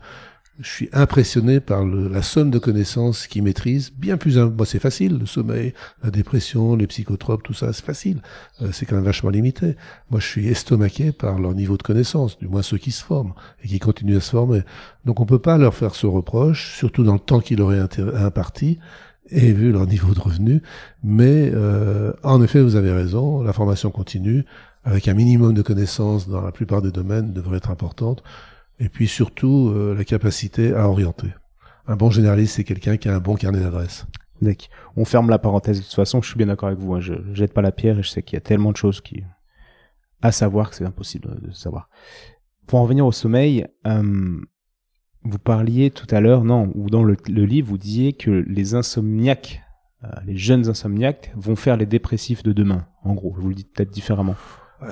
je 0.59 0.69
suis 0.69 0.89
impressionné 0.93 1.59
par 1.59 1.85
le, 1.85 2.07
la 2.07 2.21
somme 2.21 2.51
de 2.51 2.59
connaissances 2.59 3.25
qu'ils 3.25 3.41
maîtrisent. 3.41 3.91
Bien 3.91 4.17
plus, 4.17 4.37
moi 4.37 4.65
c'est 4.65 4.79
facile, 4.79 5.17
le 5.17 5.25
sommeil, 5.25 5.73
la 6.03 6.11
dépression, 6.11 6.75
les 6.75 6.87
psychotropes, 6.87 7.41
tout 7.41 7.53
ça, 7.53 7.73
c'est 7.73 7.83
facile. 7.83 8.21
Euh, 8.61 8.69
c'est 8.71 8.85
quand 8.85 8.95
même 8.95 9.05
vachement 9.05 9.29
limité. 9.29 9.75
Moi 10.09 10.19
je 10.19 10.27
suis 10.27 10.47
estomaqué 10.47 11.11
par 11.11 11.39
leur 11.39 11.55
niveau 11.55 11.77
de 11.77 11.83
connaissance, 11.83 12.37
du 12.37 12.47
moins 12.47 12.61
ceux 12.61 12.77
qui 12.77 12.91
se 12.91 13.03
forment 13.03 13.33
et 13.63 13.67
qui 13.67 13.79
continuent 13.79 14.17
à 14.17 14.21
se 14.21 14.31
former. 14.31 14.61
Donc 15.05 15.19
on 15.19 15.25
peut 15.25 15.39
pas 15.39 15.57
leur 15.57 15.73
faire 15.73 15.95
ce 15.95 16.05
reproche, 16.05 16.75
surtout 16.77 17.03
dans 17.03 17.13
le 17.13 17.19
temps 17.19 17.39
qu'il 17.39 17.61
aurait 17.61 17.79
imparti. 17.79 18.77
Et 19.31 19.51
vu 19.53 19.71
leur 19.71 19.87
niveau 19.87 20.13
de 20.13 20.19
revenu. 20.19 20.61
Mais 21.03 21.51
euh, 21.53 22.13
en 22.23 22.41
effet, 22.41 22.61
vous 22.61 22.75
avez 22.75 22.91
raison, 22.91 23.41
la 23.41 23.53
formation 23.53 23.91
continue, 23.91 24.45
avec 24.83 25.07
un 25.07 25.13
minimum 25.13 25.53
de 25.53 25.61
connaissances 25.61 26.27
dans 26.27 26.41
la 26.41 26.51
plupart 26.51 26.81
des 26.81 26.91
domaines, 26.91 27.33
devrait 27.33 27.57
être 27.57 27.71
importante. 27.71 28.23
Et 28.79 28.89
puis 28.89 29.07
surtout, 29.07 29.69
euh, 29.69 29.95
la 29.97 30.03
capacité 30.03 30.73
à 30.73 30.87
orienter. 30.89 31.29
Un 31.87 31.95
bon 31.95 32.09
généraliste, 32.09 32.55
c'est 32.55 32.63
quelqu'un 32.63 32.97
qui 32.97 33.09
a 33.09 33.15
un 33.15 33.19
bon 33.19 33.35
carnet 33.35 33.59
d'adresses. 33.59 34.05
On 34.95 35.05
ferme 35.05 35.29
la 35.29 35.39
parenthèse. 35.39 35.79
De 35.79 35.83
toute 35.83 35.93
façon, 35.93 36.21
je 36.21 36.27
suis 36.27 36.37
bien 36.37 36.47
d'accord 36.47 36.67
avec 36.69 36.79
vous. 36.79 36.95
Hein. 36.95 36.99
Je 36.99 37.13
jette 37.33 37.53
pas 37.53 37.61
la 37.61 37.71
pierre 37.71 37.99
et 37.99 38.03
je 38.03 38.09
sais 38.09 38.23
qu'il 38.23 38.35
y 38.35 38.37
a 38.37 38.41
tellement 38.41 38.71
de 38.71 38.77
choses 38.77 39.01
qui 39.01 39.23
à 40.21 40.31
savoir 40.31 40.69
que 40.69 40.75
c'est 40.75 40.85
impossible 40.85 41.39
de 41.41 41.51
savoir. 41.51 41.89
Pour 42.67 42.79
en 42.79 42.83
revenir 42.83 43.05
au 43.05 43.11
sommeil, 43.11 43.67
euh, 43.87 44.39
vous 45.23 45.39
parliez 45.39 45.91
tout 45.91 46.07
à 46.09 46.19
l'heure, 46.19 46.43
non, 46.43 46.71
ou 46.75 46.89
dans 46.89 47.03
le, 47.03 47.15
livre, 47.27 47.69
vous 47.69 47.77
disiez 47.77 48.13
que 48.13 48.31
les 48.31 48.75
insomniaques, 48.75 49.61
euh, 50.03 50.07
les 50.25 50.35
jeunes 50.35 50.67
insomniaques, 50.67 51.31
vont 51.35 51.55
faire 51.55 51.77
les 51.77 51.85
dépressifs 51.85 52.43
de 52.43 52.53
demain. 52.53 52.87
En 53.03 53.13
gros, 53.13 53.33
je 53.35 53.41
vous 53.41 53.49
le 53.49 53.55
dis 53.55 53.63
peut-être 53.65 53.91
différemment. 53.91 54.35
Ouais. 54.81 54.89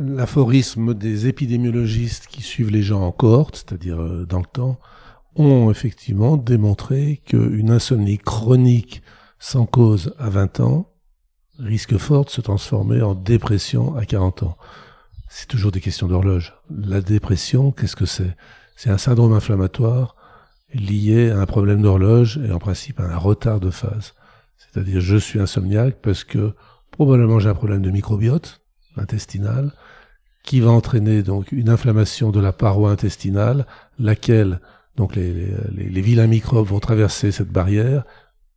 L'aphorisme 0.00 0.94
des 0.94 1.26
épidémiologistes 1.26 2.26
qui 2.26 2.42
suivent 2.42 2.70
les 2.70 2.82
gens 2.82 3.02
en 3.02 3.12
cohorte, 3.12 3.56
c'est-à-dire 3.56 4.00
euh, 4.00 4.26
dans 4.26 4.38
le 4.38 4.46
temps, 4.46 4.78
ont 5.34 5.70
effectivement 5.70 6.36
démontré 6.36 7.22
qu'une 7.24 7.70
insomnie 7.70 8.18
chronique 8.18 9.02
sans 9.38 9.66
cause 9.66 10.14
à 10.18 10.28
20 10.30 10.60
ans 10.60 10.90
risque 11.58 11.96
fort 11.96 12.24
de 12.24 12.30
se 12.30 12.40
transformer 12.40 13.02
en 13.02 13.14
dépression 13.14 13.96
à 13.96 14.04
40 14.04 14.44
ans. 14.44 14.56
C'est 15.28 15.48
toujours 15.48 15.72
des 15.72 15.80
questions 15.80 16.08
d'horloge. 16.08 16.54
La 16.70 17.00
dépression, 17.00 17.72
qu'est-ce 17.72 17.96
que 17.96 18.06
c'est? 18.06 18.36
C'est 18.78 18.90
un 18.90 18.96
syndrome 18.98 19.32
inflammatoire 19.32 20.14
lié 20.72 21.30
à 21.30 21.40
un 21.40 21.46
problème 21.46 21.82
d'horloge 21.82 22.38
et 22.46 22.52
en 22.52 22.60
principe 22.60 23.00
à 23.00 23.12
un 23.12 23.16
retard 23.16 23.58
de 23.58 23.70
phase. 23.70 24.14
C'est-à-dire 24.56 25.00
je 25.00 25.16
suis 25.16 25.40
insomniaque 25.40 25.96
parce 26.00 26.22
que 26.22 26.52
probablement 26.92 27.40
j'ai 27.40 27.48
un 27.48 27.56
problème 27.56 27.82
de 27.82 27.90
microbiote 27.90 28.60
intestinal 28.96 29.72
qui 30.44 30.60
va 30.60 30.70
entraîner 30.70 31.24
donc 31.24 31.50
une 31.50 31.70
inflammation 31.70 32.30
de 32.30 32.38
la 32.38 32.52
paroi 32.52 32.92
intestinale, 32.92 33.66
laquelle 33.98 34.60
donc 34.94 35.16
les, 35.16 35.32
les, 35.32 35.88
les 35.88 36.00
vilains 36.00 36.28
microbes 36.28 36.68
vont 36.68 36.78
traverser 36.78 37.32
cette 37.32 37.50
barrière, 37.50 38.04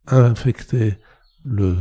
infecter 0.05 0.97
le 1.43 1.77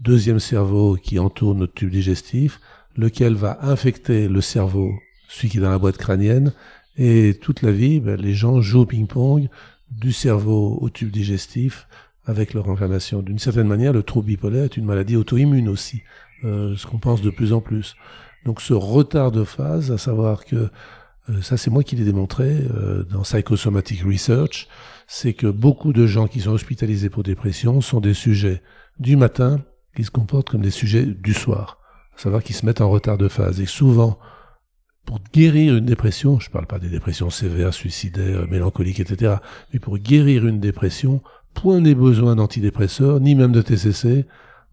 deuxième 0.00 0.38
cerveau 0.38 0.96
qui 1.02 1.18
entoure 1.18 1.54
notre 1.54 1.72
tube 1.72 1.90
digestif, 1.90 2.60
lequel 2.94 3.36
va 3.36 3.58
infecter 3.62 4.28
le 4.28 4.42
cerveau, 4.42 4.92
celui 5.30 5.48
qui 5.48 5.56
est 5.56 5.62
dans 5.62 5.70
la 5.70 5.78
boîte 5.78 5.96
crânienne, 5.96 6.52
et 6.96 7.38
toute 7.40 7.62
la 7.62 7.72
vie, 7.72 8.00
ben, 8.00 8.20
les 8.20 8.34
gens 8.34 8.60
jouent 8.60 8.80
au 8.80 8.86
ping-pong 8.86 9.48
du 9.90 10.12
cerveau 10.12 10.78
au 10.80 10.90
tube 10.90 11.10
digestif 11.10 11.86
avec 12.26 12.54
leur 12.54 12.68
inflammation. 12.70 13.22
D'une 13.22 13.38
certaine 13.38 13.68
manière, 13.68 13.92
le 13.92 14.02
trouble 14.02 14.28
bipolaire 14.28 14.64
est 14.64 14.76
une 14.76 14.84
maladie 14.84 15.16
auto-immune 15.16 15.68
aussi, 15.68 16.02
euh, 16.44 16.74
ce 16.76 16.86
qu'on 16.86 16.98
pense 16.98 17.20
de 17.20 17.30
plus 17.30 17.52
en 17.52 17.60
plus. 17.60 17.96
Donc 18.44 18.60
ce 18.60 18.74
retard 18.74 19.32
de 19.32 19.44
phase, 19.44 19.90
à 19.90 19.98
savoir 19.98 20.44
que, 20.44 20.70
euh, 21.30 21.42
ça 21.42 21.56
c'est 21.56 21.70
moi 21.70 21.82
qui 21.82 21.96
l'ai 21.96 22.04
démontré 22.04 22.66
euh, 22.74 23.04
dans 23.04 23.22
Psychosomatic 23.22 24.02
Research, 24.02 24.68
c'est 25.06 25.34
que 25.34 25.46
beaucoup 25.46 25.92
de 25.92 26.06
gens 26.06 26.28
qui 26.28 26.40
sont 26.40 26.52
hospitalisés 26.52 27.10
pour 27.10 27.22
dépression 27.22 27.80
sont 27.80 28.00
des 28.00 28.14
sujets 28.14 28.62
du 28.98 29.16
matin 29.16 29.60
qui 29.96 30.04
se 30.04 30.10
comportent 30.10 30.48
comme 30.48 30.62
des 30.62 30.70
sujets 30.70 31.04
du 31.04 31.34
soir, 31.34 31.78
à 32.16 32.20
savoir 32.20 32.42
qu'ils 32.42 32.56
se 32.56 32.64
mettent 32.64 32.80
en 32.80 32.90
retard 32.90 33.18
de 33.18 33.28
phase. 33.28 33.60
Et 33.60 33.66
souvent, 33.66 34.18
pour 35.04 35.20
guérir 35.32 35.76
une 35.76 35.84
dépression, 35.84 36.40
je 36.40 36.48
ne 36.48 36.52
parle 36.52 36.66
pas 36.66 36.78
des 36.78 36.88
dépressions 36.88 37.30
sévères, 37.30 37.74
suicidaires, 37.74 38.48
mélancoliques, 38.48 39.00
etc., 39.00 39.36
mais 39.72 39.78
pour 39.78 39.98
guérir 39.98 40.46
une 40.46 40.60
dépression, 40.60 41.22
point 41.52 41.80
n'est 41.80 41.94
besoin 41.94 42.36
d'antidépresseurs, 42.36 43.20
ni 43.20 43.34
même 43.34 43.52
de 43.52 43.62
TCC. 43.62 44.26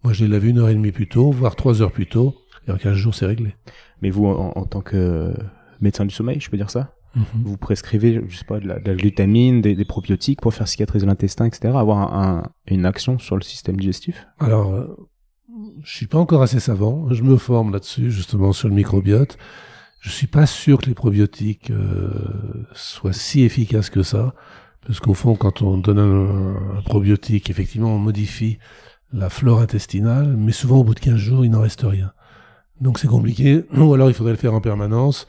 Moi, 0.03 0.13
je 0.13 0.25
l'ai 0.25 0.39
vu 0.39 0.49
une 0.49 0.59
heure 0.59 0.69
et 0.69 0.73
demie 0.73 0.91
plus 0.91 1.07
tôt, 1.07 1.32
voire 1.32 1.55
trois 1.55 1.82
heures 1.82 1.91
plus 1.91 2.07
tôt, 2.07 2.36
et 2.67 2.71
en 2.71 2.77
15 2.77 2.93
jours, 2.93 3.15
c'est 3.15 3.25
réglé. 3.25 3.55
Mais 4.01 4.09
vous, 4.09 4.25
en, 4.25 4.65
tant 4.65 4.82
que 4.82 5.34
médecin 5.79 6.05
du 6.05 6.13
sommeil, 6.13 6.39
je 6.39 6.49
peux 6.49 6.57
dire 6.57 6.69
ça? 6.69 6.93
Mhm. 7.15 7.23
Vous 7.43 7.57
prescrivez, 7.57 8.21
je 8.27 8.38
sais 8.38 8.45
pas, 8.45 8.59
de 8.59 8.67
la, 8.67 8.79
glutamine, 8.79 9.61
des, 9.61 9.86
probiotiques 9.86 10.41
pour 10.41 10.53
faire 10.53 10.67
cicatriser 10.67 11.05
l'intestin, 11.05 11.45
etc., 11.45 11.73
avoir 11.75 12.49
une 12.67 12.86
action 12.86 13.19
sur 13.19 13.36
le 13.36 13.41
système 13.41 13.77
digestif? 13.77 14.27
Alors, 14.39 14.73
euh, 14.73 14.95
je 15.84 15.95
suis 15.95 16.07
pas 16.07 16.17
encore 16.17 16.41
assez 16.41 16.59
savant. 16.59 17.11
Je 17.11 17.23
me 17.23 17.38
forme 17.38 17.73
là-dessus, 17.73 18.11
justement, 18.11 18.53
sur 18.53 18.69
le 18.69 18.75
microbiote. 18.75 19.38
Je 20.02 20.10
suis 20.10 20.26
pas 20.26 20.47
sûr 20.47 20.80
que 20.80 20.88
les 20.88 20.95
probiotiques 20.95 21.70
euh, 21.70 22.10
soient 22.74 23.14
si 23.14 23.43
efficaces 23.43 23.91
que 23.91 24.02
ça, 24.02 24.34
parce 24.86 24.99
qu'au 24.99 25.14
fond, 25.14 25.36
quand 25.36 25.62
on 25.62 25.78
donne 25.78 25.99
un, 25.99 26.82
probiotique, 26.82 27.52
effectivement, 27.52 27.95
on 27.95 27.99
modifie 27.99 28.58
la 29.14 29.30
flore 29.30 29.62
intestinale, 29.62 30.36
mais 30.36 30.54
souvent 30.54 30.80
au 30.80 30.84
bout 30.84 30.95
de 30.95 30.99
15 30.99 31.18
jours, 31.18 31.45
il 31.45 31.52
n'en 31.52 31.62
reste 31.62 31.84
rien. 31.84 32.14
Donc 32.80 32.97
c'est 32.97 33.08
compliqué, 33.08 33.64
ou 33.78 33.93
alors 33.93 34.10
il 34.10 34.16
faudrait 34.16 34.34
le 34.34 34.39
faire 34.39 34.56
en 34.56 34.62
permanence. 34.62 35.28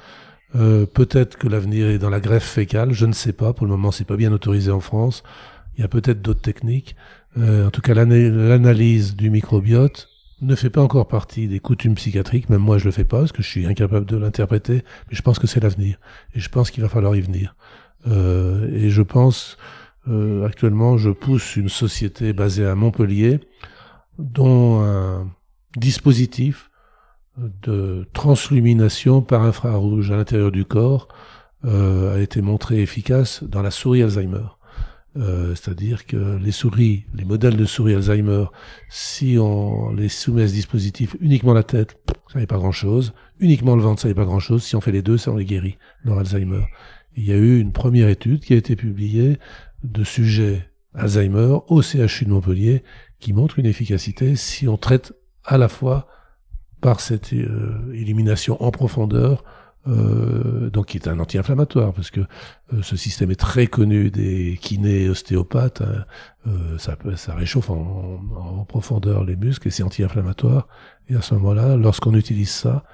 Euh, 0.55 0.87
peut-être 0.87 1.37
que 1.37 1.49
l'avenir 1.49 1.89
est 1.89 1.99
dans 1.99 2.11
la 2.11 2.21
greffe 2.21 2.49
fécale, 2.49 2.93
je 2.93 3.05
ne 3.05 3.13
sais 3.13 3.35
pas. 3.35 3.53
Pour 3.53 3.67
le 3.67 3.73
moment, 3.73 3.91
c'est 3.91 4.07
pas 4.07 4.17
bien 4.17 4.33
autorisé 4.33 4.71
en 4.71 4.81
France. 4.81 5.23
Il 5.77 5.83
y 5.83 5.85
a 5.85 5.89
peut-être 5.89 6.23
d'autres 6.23 6.41
techniques. 6.41 6.97
Euh, 7.37 7.67
en 7.67 7.71
tout 7.71 7.83
cas, 7.83 7.93
l'analyse 7.93 9.17
du 9.17 9.29
microbiote 9.29 10.09
ne 10.43 10.55
fait 10.55 10.71
pas 10.71 10.83
encore 10.83 11.09
partie 11.09 11.49
des 11.49 11.61
coutumes 11.61 11.95
psychiatriques, 11.95 12.51
même 12.51 12.61
moi 12.61 12.79
je 12.79 12.85
le 12.85 12.91
fais 12.91 13.05
pas, 13.05 13.21
parce 13.21 13.33
que 13.33 13.43
je 13.43 13.49
suis 13.49 13.67
incapable 13.67 14.07
de 14.07 14.17
l'interpréter, 14.17 14.85
mais 15.09 15.17
je 15.17 15.23
pense 15.23 15.39
que 15.39 15.47
c'est 15.47 15.61
l'avenir, 15.61 15.99
et 16.35 16.41
je 16.41 16.49
pense 16.49 16.71
qu'il 16.71 16.83
va 16.83 16.89
falloir 16.89 17.15
y 17.17 17.21
venir. 17.21 17.55
Euh, 18.07 18.69
et 18.73 18.91
je 18.91 19.03
pense, 19.03 19.57
euh, 20.09 20.45
actuellement, 20.45 20.97
je 20.99 21.11
pousse 21.11 21.57
une 21.57 21.69
société 21.69 22.33
basée 22.33 22.67
à 22.67 22.75
Montpellier, 22.75 23.41
dont 24.19 24.83
un 24.83 25.31
dispositif 25.77 26.71
de 27.39 28.07
translumination 28.13 29.23
par 29.23 29.43
infrarouge 29.43 30.11
à 30.11 30.17
l'intérieur 30.17 30.53
du 30.53 30.65
corps 30.65 31.09
euh, 31.65 32.17
a 32.17 32.21
été 32.21 32.43
montré 32.43 32.83
efficace 32.83 33.43
dans 33.45 33.63
la 33.63 33.71
souris 33.71 34.03
Alzheimer. 34.03 34.45
Euh, 35.17 35.55
c'est-à-dire 35.55 36.07
que 36.07 36.39
les 36.39 36.53
souris, 36.53 37.05
les 37.15 37.25
modèles 37.25 37.57
de 37.57 37.67
souris 37.67 37.95
Alzheimer, 37.95 38.47
si 38.89 39.37
on 39.39 39.93
les 39.93 40.09
soumet 40.09 40.45
à 40.45 40.49
ce 40.49 40.55
dispositif 40.55 41.17
uniquement 41.21 41.53
la 41.53 41.63
tête, 41.63 41.99
ça 42.33 42.39
n'est 42.39 42.47
pas 42.47 42.57
grand-chose. 42.57 43.13
Uniquement 43.39 43.77
le 43.77 43.83
ventre, 43.83 44.01
ça 44.01 44.09
n'est 44.09 44.15
pas 44.15 44.25
grand-chose. 44.25 44.63
Si 44.63 44.75
on 44.75 44.81
fait 44.81 44.93
les 44.93 45.03
deux, 45.03 45.19
ça 45.19 45.31
on 45.31 45.37
les 45.37 45.45
guérit, 45.45 45.77
leur 46.05 46.19
Alzheimer. 46.19 46.65
Il 47.15 47.25
y 47.25 47.33
a 47.33 47.37
eu 47.37 47.61
une 47.61 47.73
première 47.73 48.09
étude 48.09 48.41
qui 48.41 48.55
a 48.55 48.57
été 48.57 48.75
publiée 48.75 49.39
de 49.85 50.03
sujets 50.03 50.71
Alzheimer 50.95 51.59
au 51.69 51.83
CHU 51.83 52.25
de 52.25 52.31
Montpellier 52.31 52.83
qui 53.19 53.33
montre 53.33 53.59
une 53.59 53.67
efficacité 53.67 54.37
si 54.37 54.67
on 54.67 54.77
traite 54.77 55.13
à 55.45 55.59
la 55.59 55.69
fois 55.69 56.07
par 56.81 57.01
cette 57.01 57.33
euh, 57.33 57.93
élimination 57.95 58.63
en 58.63 58.71
profondeur 58.71 59.45
euh, 59.89 60.71
donc 60.71 60.87
qui 60.87 60.97
est 60.97 61.09
un 61.09 61.19
anti-inflammatoire, 61.19 61.93
parce 61.93 62.11
que 62.11 62.21
euh, 62.21 62.83
ce 62.83 62.97
système 62.97 63.31
est 63.31 63.41
très 63.41 63.67
connu 63.67 64.11
des 64.11 64.59
kinés 64.61 65.09
ostéopathes, 65.09 65.83
hein. 65.83 66.05
euh, 66.47 66.79
ça, 66.79 66.97
ça 67.17 67.35
réchauffe 67.35 67.71
en, 67.71 68.21
en, 68.37 68.65
profondeur 68.65 69.25
les 69.25 69.37
muscles 69.37 69.69
et 69.69 69.71
c'est 69.71 69.83
anti-inflammatoire. 69.83 70.69
Et 71.09 71.17
à 71.17 71.23
ce 71.23 71.35
moment-là, 71.35 71.77
lorsqu'on 71.77 72.15
utilise 72.15 72.51
ça, 72.51 72.85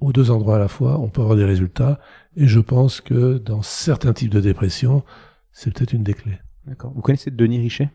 aux 0.00 0.12
deux 0.12 0.30
endroits 0.30 0.56
à 0.56 0.60
la 0.60 0.68
fois, 0.68 0.98
on 1.00 1.08
peut 1.08 1.22
avoir 1.22 1.36
des 1.36 1.44
résultats. 1.44 1.98
Et 2.36 2.46
je 2.46 2.60
pense 2.60 3.00
que 3.00 3.38
dans 3.38 3.62
certains 3.62 4.12
types 4.12 4.30
de 4.30 4.40
dépression, 4.40 5.02
c'est 5.50 5.74
peut-être 5.74 5.92
une 5.92 6.04
des 6.04 6.14
clés. 6.14 6.38
D'accord. 6.66 6.92
Vous 6.94 7.02
connaissez 7.02 7.32
Denis 7.32 7.58
Richet 7.58 7.90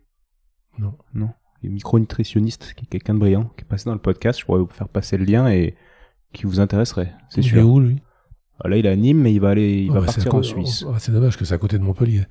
Non. 0.79 0.97
Non. 1.13 1.29
Il 1.61 1.69
est 1.69 1.73
micronutritionniste, 1.73 2.73
qui 2.73 2.83
est 2.83 2.87
quelqu'un 2.87 3.13
de 3.13 3.19
brillant, 3.19 3.45
qui 3.55 3.63
est 3.63 3.67
passé 3.67 3.85
dans 3.85 3.93
le 3.93 4.01
podcast. 4.01 4.39
Je 4.39 4.45
pourrais 4.45 4.59
vous 4.59 4.67
faire 4.67 4.89
passer 4.89 5.17
le 5.17 5.23
lien 5.23 5.49
et 5.49 5.77
qui 6.33 6.45
vous 6.45 6.59
intéresserait, 6.59 7.13
c'est 7.29 7.41
sûr. 7.41 7.57
Il 7.57 7.59
est 7.59 7.63
où 7.63 7.79
lui? 7.79 8.01
Ah, 8.63 8.67
Là, 8.67 8.77
il 8.77 8.85
est 8.85 8.89
à 8.89 8.95
Nîmes, 8.95 9.19
mais 9.19 9.33
il 9.33 9.39
va 9.39 9.49
aller, 9.49 9.83
il 9.83 9.91
va 9.91 10.01
partir 10.01 10.33
en 10.35 10.43
Suisse. 10.43 10.85
c'est 10.99 11.11
dommage 11.11 11.37
que 11.37 11.45
c'est 11.45 11.53
à 11.53 11.57
côté 11.57 11.77
de 11.77 11.83
Montpellier. 11.83 12.25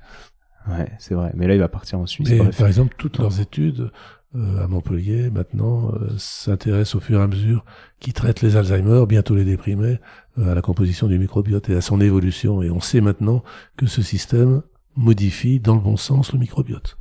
Ouais, 0.69 0.89
c'est 0.97 1.13
vrai. 1.13 1.31
Mais 1.35 1.47
là, 1.47 1.55
il 1.55 1.59
va 1.59 1.67
partir 1.67 1.99
en 1.99 2.05
Suisse. 2.05 2.31
par 2.57 2.67
exemple, 2.67 2.95
toutes 2.97 3.17
leurs 3.17 3.39
études 3.39 3.91
euh, 4.35 4.63
à 4.63 4.67
Montpellier 4.67 5.29
maintenant 5.29 5.91
euh, 5.93 6.09
s'intéressent 6.17 6.95
au 6.95 6.99
fur 6.99 7.19
et 7.19 7.23
à 7.23 7.27
mesure 7.27 7.63
qui 7.99 8.13
traitent 8.13 8.41
les 8.41 8.55
Alzheimer, 8.55 9.05
bientôt 9.07 9.35
les 9.35 9.45
déprimés, 9.45 9.99
euh, 10.39 10.51
à 10.51 10.55
la 10.55 10.61
composition 10.63 11.05
du 11.07 11.19
microbiote 11.19 11.69
et 11.69 11.75
à 11.75 11.81
son 11.81 12.01
évolution. 12.01 12.63
Et 12.63 12.71
on 12.71 12.79
sait 12.79 13.01
maintenant 13.01 13.43
que 13.77 13.85
ce 13.85 14.01
système 14.01 14.63
modifie 14.95 15.59
dans 15.59 15.75
le 15.75 15.81
bon 15.81 15.97
sens 15.97 16.33
le 16.33 16.39
microbiote. 16.39 16.97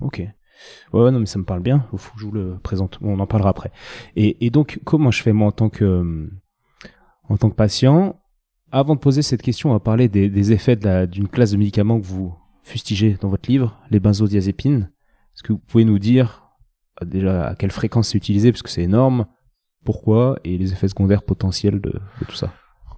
Ok. 0.00 0.22
Ouais, 0.92 1.10
non, 1.10 1.20
mais 1.20 1.26
ça 1.26 1.38
me 1.38 1.44
parle 1.44 1.60
bien. 1.60 1.86
Il 1.92 1.98
faut 1.98 2.14
que 2.14 2.20
je 2.20 2.26
vous 2.26 2.32
le 2.32 2.58
présente. 2.62 2.98
On 3.02 3.18
en 3.18 3.26
parlera 3.26 3.50
après. 3.50 3.72
Et, 4.16 4.50
donc, 4.50 4.80
comment 4.84 5.10
je 5.10 5.22
fais 5.22 5.32
moi 5.32 5.48
en 5.48 5.52
tant 5.52 5.68
que, 5.68 5.84
euh, 5.84 6.30
en 7.28 7.36
tant 7.36 7.50
que 7.50 7.54
patient? 7.54 8.20
Avant 8.70 8.94
de 8.94 9.00
poser 9.00 9.22
cette 9.22 9.42
question, 9.42 9.70
on 9.70 9.72
va 9.72 9.80
parler 9.80 10.08
des, 10.08 10.52
effets 10.52 10.76
d'une 11.06 11.28
classe 11.28 11.52
de 11.52 11.56
médicaments 11.56 12.00
que 12.00 12.06
vous 12.06 12.34
fustigez 12.62 13.16
dans 13.20 13.28
votre 13.28 13.48
livre, 13.48 13.78
les 13.90 14.00
benzodiazépines. 14.00 14.90
Est-ce 15.34 15.42
que 15.42 15.52
vous 15.52 15.58
pouvez 15.58 15.84
nous 15.84 15.98
dire 15.98 16.48
euh, 17.02 17.04
déjà 17.04 17.48
à 17.48 17.54
quelle 17.54 17.70
fréquence 17.70 18.10
c'est 18.10 18.18
utilisé, 18.18 18.52
parce 18.52 18.62
que 18.62 18.70
c'est 18.70 18.82
énorme, 18.82 19.26
pourquoi, 19.84 20.38
et 20.44 20.56
les 20.56 20.72
effets 20.72 20.88
secondaires 20.88 21.22
potentiels 21.22 21.80
de, 21.80 21.90
de 21.90 22.24
tout 22.26 22.36
ça 22.36 22.52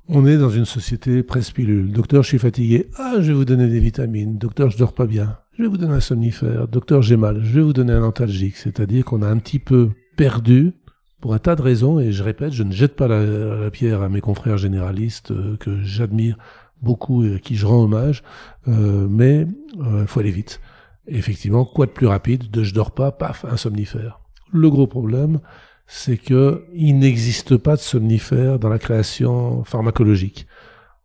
on 0.08 0.24
est 0.24 0.38
dans 0.38 0.50
une 0.50 0.64
société 0.64 1.22
presse 1.24 1.50
pilule. 1.50 1.90
Docteur, 1.90 2.22
je 2.22 2.28
suis 2.28 2.38
fatigué. 2.38 2.88
Ah, 2.96 3.16
je 3.16 3.32
vais 3.32 3.32
vous 3.32 3.44
donner 3.44 3.66
des 3.66 3.80
vitamines. 3.80 4.38
Docteur, 4.38 4.70
je 4.70 4.78
dors 4.78 4.92
pas 4.92 5.06
bien. 5.06 5.38
Je 5.56 5.62
vais 5.62 5.68
vous 5.68 5.78
donner 5.78 5.94
un 5.94 6.00
somnifère. 6.00 6.68
Docteur, 6.68 7.02
j'ai 7.02 7.16
je 7.16 7.54
vais 7.54 7.62
vous 7.62 7.72
donner 7.72 7.92
un 7.92 8.02
antalgique. 8.02 8.56
C'est-à-dire 8.56 9.04
qu'on 9.04 9.22
a 9.22 9.28
un 9.28 9.38
petit 9.38 9.58
peu 9.58 9.90
perdu 10.16 10.72
pour 11.20 11.32
un 11.32 11.38
tas 11.38 11.56
de 11.56 11.62
raisons, 11.62 11.98
et 11.98 12.12
je 12.12 12.22
répète, 12.22 12.52
je 12.52 12.62
ne 12.62 12.72
jette 12.72 12.94
pas 12.94 13.08
la, 13.08 13.70
pierre 13.70 14.02
à 14.02 14.08
mes 14.08 14.20
confrères 14.20 14.58
généralistes 14.58 15.30
euh, 15.30 15.56
que 15.56 15.80
j'admire 15.82 16.36
beaucoup 16.82 17.24
et 17.24 17.36
à 17.36 17.38
qui 17.38 17.56
je 17.56 17.64
rends 17.64 17.82
hommage, 17.84 18.22
euh, 18.68 19.06
mais 19.08 19.46
il 19.74 19.82
euh, 19.82 20.06
faut 20.06 20.20
aller 20.20 20.30
vite. 20.30 20.60
Effectivement, 21.08 21.64
quoi 21.64 21.86
de 21.86 21.92
plus 21.92 22.06
rapide 22.06 22.50
de 22.50 22.62
je 22.62 22.74
dors 22.74 22.90
pas, 22.90 23.12
paf, 23.12 23.46
un 23.46 23.56
somnifère. 23.56 24.20
Le 24.52 24.68
gros 24.68 24.86
problème, 24.86 25.40
c'est 25.86 26.18
que 26.18 26.64
il 26.74 26.98
n'existe 26.98 27.56
pas 27.56 27.76
de 27.76 27.80
somnifère 27.80 28.58
dans 28.58 28.68
la 28.68 28.78
création 28.78 29.64
pharmacologique. 29.64 30.46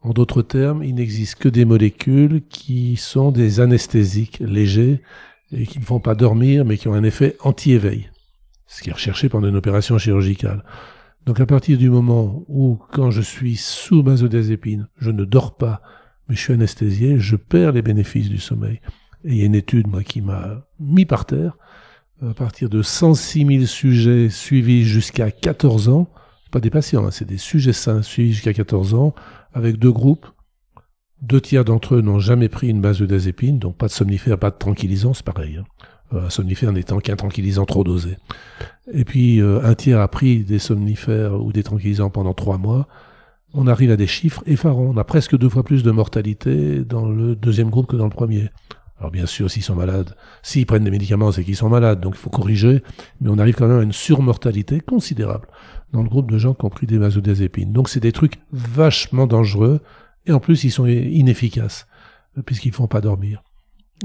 En 0.01 0.11
d'autres 0.11 0.41
termes, 0.41 0.83
il 0.83 0.95
n'existe 0.95 1.35
que 1.35 1.49
des 1.49 1.65
molécules 1.65 2.41
qui 2.49 2.95
sont 2.95 3.31
des 3.31 3.59
anesthésiques 3.59 4.39
légers 4.39 5.01
et 5.51 5.67
qui 5.67 5.79
ne 5.79 5.83
font 5.83 5.99
pas 5.99 6.15
dormir, 6.15 6.65
mais 6.65 6.77
qui 6.77 6.87
ont 6.87 6.93
un 6.93 7.03
effet 7.03 7.37
anti-éveil, 7.41 8.09
ce 8.65 8.81
qui 8.81 8.89
est 8.89 8.93
recherché 8.93 9.29
pendant 9.29 9.47
une 9.47 9.55
opération 9.55 9.97
chirurgicale. 9.97 10.63
Donc 11.25 11.39
à 11.39 11.45
partir 11.45 11.77
du 11.77 11.89
moment 11.89 12.43
où, 12.47 12.79
quand 12.91 13.11
je 13.11 13.21
suis 13.21 13.57
sous 13.57 14.01
benzodiazépine, 14.01 14.87
je 14.97 15.11
ne 15.11 15.23
dors 15.23 15.55
pas, 15.55 15.81
mais 16.27 16.35
je 16.35 16.41
suis 16.41 16.53
anesthésié, 16.53 17.19
je 17.19 17.35
perds 17.35 17.73
les 17.73 17.83
bénéfices 17.83 18.29
du 18.29 18.39
sommeil. 18.39 18.81
Et 19.23 19.33
il 19.33 19.37
y 19.37 19.43
a 19.43 19.45
une 19.45 19.55
étude, 19.55 19.87
moi, 19.87 20.03
qui 20.03 20.21
m'a 20.21 20.65
mis 20.79 21.05
par 21.05 21.25
terre, 21.25 21.57
à 22.27 22.33
partir 22.33 22.69
de 22.69 22.81
106 22.81 23.45
000 23.45 23.65
sujets 23.65 24.29
suivis 24.29 24.83
jusqu'à 24.83 25.29
14 25.29 25.89
ans, 25.89 26.07
pas 26.51 26.59
des 26.59 26.69
patients, 26.69 27.05
hein, 27.05 27.11
c'est 27.11 27.27
des 27.27 27.37
sujets 27.37 27.73
sains 27.73 28.01
suivis 28.01 28.33
jusqu'à 28.33 28.53
14 28.53 28.93
ans, 28.93 29.13
avec 29.53 29.77
deux 29.77 29.91
groupes. 29.91 30.27
Deux 31.21 31.41
tiers 31.41 31.65
d'entre 31.65 31.95
eux 31.95 32.01
n'ont 32.01 32.19
jamais 32.19 32.49
pris 32.49 32.67
une 32.69 32.81
base 32.81 32.97
de 32.97 33.05
benzodiazépine, 33.05 33.59
donc 33.59 33.77
pas 33.77 33.87
de 33.87 33.91
somnifère, 33.91 34.39
pas 34.39 34.49
de 34.49 34.57
tranquillisant, 34.57 35.13
c'est 35.13 35.25
pareil. 35.25 35.57
Hein. 35.57 35.65
Euh, 36.13 36.25
un 36.25 36.29
somnifère 36.29 36.71
n'étant 36.71 36.99
qu'un 36.99 37.15
tranquillisant 37.15 37.65
trop 37.65 37.83
dosé. 37.83 38.17
Et 38.91 39.05
puis 39.05 39.39
euh, 39.39 39.61
un 39.63 39.75
tiers 39.75 39.99
a 39.99 40.07
pris 40.07 40.43
des 40.43 40.59
somnifères 40.59 41.41
ou 41.41 41.51
des 41.51 41.63
tranquillisants 41.63 42.09
pendant 42.09 42.33
trois 42.33 42.57
mois. 42.57 42.87
On 43.53 43.67
arrive 43.67 43.91
à 43.91 43.97
des 43.97 44.07
chiffres 44.07 44.43
effarants. 44.45 44.91
On 44.93 44.97
a 44.97 45.03
presque 45.03 45.37
deux 45.37 45.49
fois 45.49 45.63
plus 45.63 45.83
de 45.83 45.91
mortalité 45.91 46.83
dans 46.83 47.05
le 47.05 47.35
deuxième 47.35 47.69
groupe 47.69 47.87
que 47.87 47.95
dans 47.95 48.05
le 48.05 48.11
premier. 48.11 48.49
Alors 49.01 49.09
bien 49.09 49.25
sûr, 49.25 49.49
s'ils 49.49 49.63
sont 49.63 49.73
malades, 49.73 50.15
s'ils 50.43 50.67
prennent 50.67 50.83
des 50.83 50.91
médicaments, 50.91 51.31
c'est 51.31 51.43
qu'ils 51.43 51.55
sont 51.55 51.69
malades, 51.69 52.01
donc 52.01 52.13
il 52.15 52.19
faut 52.19 52.29
corriger, 52.29 52.83
mais 53.19 53.31
on 53.31 53.39
arrive 53.39 53.55
quand 53.55 53.67
même 53.67 53.79
à 53.79 53.83
une 53.83 53.93
surmortalité 53.93 54.79
considérable 54.79 55.47
dans 55.91 56.03
le 56.03 56.07
groupe 56.07 56.29
de 56.29 56.37
gens 56.37 56.53
qui 56.53 56.65
ont 56.65 56.69
pris 56.69 56.85
des 56.85 56.99
benzodiazépines. 56.99 57.73
Donc 57.73 57.89
c'est 57.89 57.99
des 57.99 58.11
trucs 58.11 58.35
vachement 58.51 59.25
dangereux, 59.25 59.81
et 60.27 60.31
en 60.31 60.39
plus 60.39 60.63
ils 60.65 60.69
sont 60.69 60.85
inefficaces, 60.85 61.87
puisqu'ils 62.45 62.73
font 62.73 62.85
pas 62.85 63.01
dormir. 63.01 63.41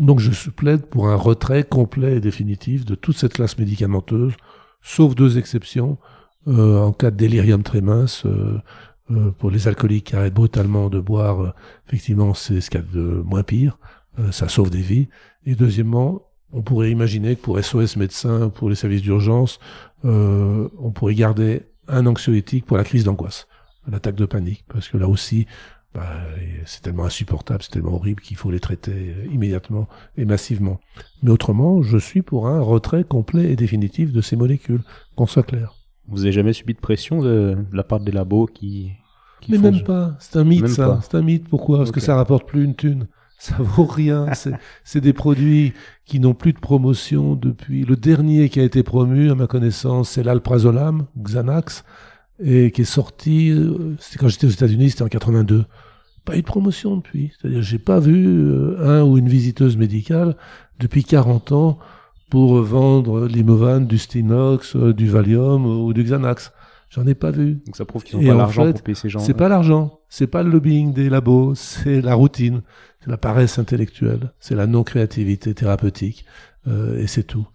Donc 0.01 0.19
je 0.19 0.49
plaide 0.49 0.87
pour 0.87 1.11
un 1.11 1.17
retrait 1.17 1.65
complet 1.65 2.17
et 2.17 2.21
définitif 2.21 2.87
de 2.87 2.95
toute 2.95 3.19
cette 3.19 3.35
classe 3.35 3.59
médicamenteuse, 3.59 4.33
sauf 4.81 5.15
deux 5.15 5.37
exceptions, 5.37 5.99
euh, 6.49 6.79
en 6.79 6.93
cas 6.93 7.11
de 7.11 7.17
délirium 7.17 7.63
très 7.63 7.83
mince, 7.83 8.25
euh, 8.25 8.59
euh, 9.11 9.31
pour 9.33 9.51
les 9.51 9.69
alcooliques 9.69 10.07
qui 10.07 10.17
arrêtent 10.17 10.33
brutalement 10.33 10.89
de 10.89 11.01
boire, 11.01 11.53
effectivement 11.87 12.33
c'est 12.33 12.63
ce 12.63 12.71
qu'il 12.71 12.81
y 12.81 12.83
a 12.83 12.87
de 12.95 13.23
moins 13.27 13.43
pire, 13.43 13.79
ça 14.31 14.49
sauve 14.49 14.71
des 14.71 14.81
vies. 14.81 15.09
Et 15.45 15.55
deuxièmement, 15.55 16.23
on 16.53 16.63
pourrait 16.63 16.91
imaginer 16.91 17.37
que 17.37 17.43
pour 17.43 17.63
SOS 17.63 17.97
médecins, 17.97 18.49
pour 18.49 18.69
les 18.69 18.77
services 18.77 19.03
d'urgence, 19.03 19.59
on 20.05 20.93
pourrait 20.95 21.15
garder 21.15 21.63
un 21.89 22.07
anxiolytique 22.07 22.67
pour 22.67 22.77
la 22.77 22.85
crise 22.85 23.05
d'angoisse, 23.05 23.47
l'attaque 23.91 24.17
de 24.17 24.27
panique, 24.27 24.65
parce 24.69 24.89
que 24.89 24.97
là 24.97 25.09
aussi, 25.09 25.47
bah, 25.97 26.03
c'est 26.67 26.83
tellement 26.83 27.07
insupportable, 27.07 27.63
c'est 27.63 27.71
tellement 27.71 27.95
horrible 27.95 28.21
qu'il 28.21 28.37
faut 28.37 28.51
les 28.51 28.61
traiter 28.61 28.93
euh, 28.93 29.33
immédiatement 29.33 29.89
et 30.19 30.27
massivement. 30.27 30.79
Mais 31.23 31.31
autrement, 31.31 31.81
je 31.81 31.97
suis 31.97 32.21
pour 32.21 32.49
un 32.49 32.61
retrait 32.61 33.03
complet 33.03 33.51
et 33.51 33.57
définitif 33.57 34.13
de 34.13 34.21
ces 34.21 34.37
molécules, 34.37 34.83
qu'on 35.15 35.27
soit 35.27 35.43
clair. 35.43 35.75
Vous 36.09 36.25
avez 36.25 36.33
jamais 36.33 36.53
subi 36.53 36.75
de 36.75 36.81
pression 36.81 37.23
de, 37.23 37.57
la 37.73 37.83
part 37.83 38.01
des 38.01 38.13
labos 38.13 38.47
qui... 38.47 38.93
Mais 39.49 39.57
même 39.57 39.83
pas, 39.85 40.17
c'est 40.19 40.37
un 40.37 40.45
mythe 40.45 40.69
ça, 40.69 41.01
c'est 41.03 41.17
un 41.17 41.23
mythe. 41.23 41.49
Pourquoi? 41.49 41.79
Parce 41.79 41.93
que 41.93 42.01
ça 42.01 42.17
rapporte 42.17 42.47
plus 42.47 42.65
une 42.65 42.75
thune. 42.75 43.07
Ça 43.39 43.57
vaut 43.59 43.85
rien. 43.85 44.27
c'est 44.85 45.01
des 45.01 45.13
produits 45.13 45.75
qui 46.05 46.21
n'ont 46.21 46.35
plus 46.35 46.53
de 46.53 46.59
promotion 46.59 47.35
depuis. 47.35 47.85
Le 47.85 47.97
dernier 47.97 48.49
qui 48.49 48.61
a 48.61 48.65
été 48.65 48.83
promu, 48.83 49.31
à 49.31 49.35
ma 49.35 49.47
connaissance, 49.47 50.11
c'est 50.11 50.23
l'alprazolam, 50.23 51.07
Xanax, 51.19 51.85
et 52.43 52.71
qui 52.71 52.83
est 52.83 52.85
sorti. 52.85 53.51
Euh, 53.51 53.95
c'était 54.01 54.19
quand 54.19 54.29
j'étais 54.29 54.47
aux 54.47 54.51
États-Unis, 54.51 54.91
c'était 54.91 55.03
en 55.03 55.09
82 55.09 55.65
pas 56.27 56.37
eu 56.37 56.43
de 56.43 56.47
promotion 56.47 56.97
depuis. 56.97 57.33
C'est-à-dire, 57.39 57.63
j'ai 57.63 57.79
pas 57.79 58.01
vu 58.01 58.27
euh, 58.27 58.77
un 58.81 59.05
ou 59.05 59.17
une 59.17 59.29
visiteuse 59.29 59.77
médicale 59.77 60.37
depuis 60.81 61.05
40 61.05 61.53
ans 61.53 61.79
pour 62.29 62.61
vendre 62.61 63.27
l'Imovan, 63.27 63.87
du 63.87 63.97
Stinox, 63.97 64.75
euh, 64.75 64.93
du 64.93 65.09
Valium 65.09 65.65
ou 65.65 65.95
du 65.95 66.03
Xanax. 66.03 66.53
J'en 66.91 67.07
ai 67.07 67.15
pas 67.15 67.31
vu. 67.31 67.61
Donc 67.67 67.77
ça 67.77 67.85
prouve 67.85 68.05
qu'ils 68.05 68.19
n'ont 68.21 68.29
pas 68.29 68.35
l'argent 68.35 68.71
pour 68.73 68.83
payer 68.83 68.95
ces 68.95 69.09
gens. 69.09 69.19
C'est 69.19 69.35
pas 69.35 69.49
l'argent, 69.49 70.01
c'est 70.09 70.27
pas 70.27 70.43
le 70.43 70.51
lobbying 70.51 70.93
des 70.93 71.09
labos, 71.09 71.55
c'est 71.55 72.01
la 72.01 72.15
routine, 72.15 72.63
c'est 73.01 73.11
la 73.11 73.17
paresse 73.17 73.59
intellectuelle, 73.59 74.33
c'est 74.41 74.55
la 74.55 74.67
non-créativité 74.67 75.55
thérapeutique, 75.55 76.25
euh, 76.69 77.01
et 77.01 77.07
c'est 77.07 77.25
tout. 77.25 77.47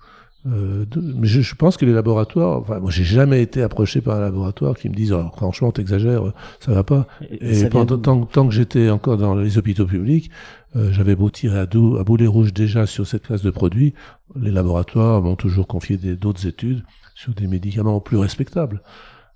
Euh, 0.47 0.85
mais 0.95 1.27
je, 1.27 1.41
je, 1.41 1.53
pense 1.53 1.77
que 1.77 1.85
les 1.85 1.93
laboratoires, 1.93 2.61
enfin, 2.61 2.79
moi 2.79 2.89
j'ai 2.89 3.03
jamais 3.03 3.43
été 3.43 3.61
approché 3.61 4.01
par 4.01 4.17
un 4.17 4.21
laboratoire 4.21 4.75
qui 4.75 4.89
me 4.89 4.95
dise 4.95 5.13
oh, 5.13 5.29
franchement 5.35 5.71
t'exagères, 5.71 6.33
ça 6.59 6.73
va 6.73 6.83
pas. 6.83 7.07
Et, 7.29 7.69
pendant 7.69 7.99
tant, 7.99 8.25
tant, 8.25 8.47
que 8.47 8.53
j'étais 8.53 8.89
encore 8.89 9.17
dans 9.17 9.35
les 9.35 9.59
hôpitaux 9.59 9.85
publics, 9.85 10.31
euh, 10.75 10.91
j'avais 10.91 11.15
beau 11.15 11.29
tirer 11.29 11.59
à, 11.59 11.65
dos, 11.67 11.97
à 11.97 12.03
boulet 12.03 12.25
rouge 12.25 12.53
déjà 12.53 12.87
sur 12.87 13.05
cette 13.05 13.27
classe 13.27 13.43
de 13.43 13.51
produits, 13.51 13.93
les 14.35 14.49
laboratoires 14.49 15.21
m'ont 15.21 15.35
toujours 15.35 15.67
confié 15.67 15.97
d'autres 15.97 16.47
études 16.47 16.83
sur 17.13 17.35
des 17.35 17.45
médicaments 17.45 17.99
plus 17.99 18.17
respectables. 18.17 18.81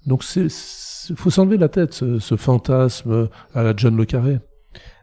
Donc 0.06 0.24
c'est 0.24 0.47
faut 1.16 1.30
s'enlever 1.30 1.58
la 1.58 1.70
tête 1.70 1.93
ce, 1.93 2.18
ce, 2.18 2.36
fantasme 2.36 3.30
à 3.53 3.62
la 3.62 3.74
John 3.76 3.95
le 3.95 4.06
Carré. 4.06 4.39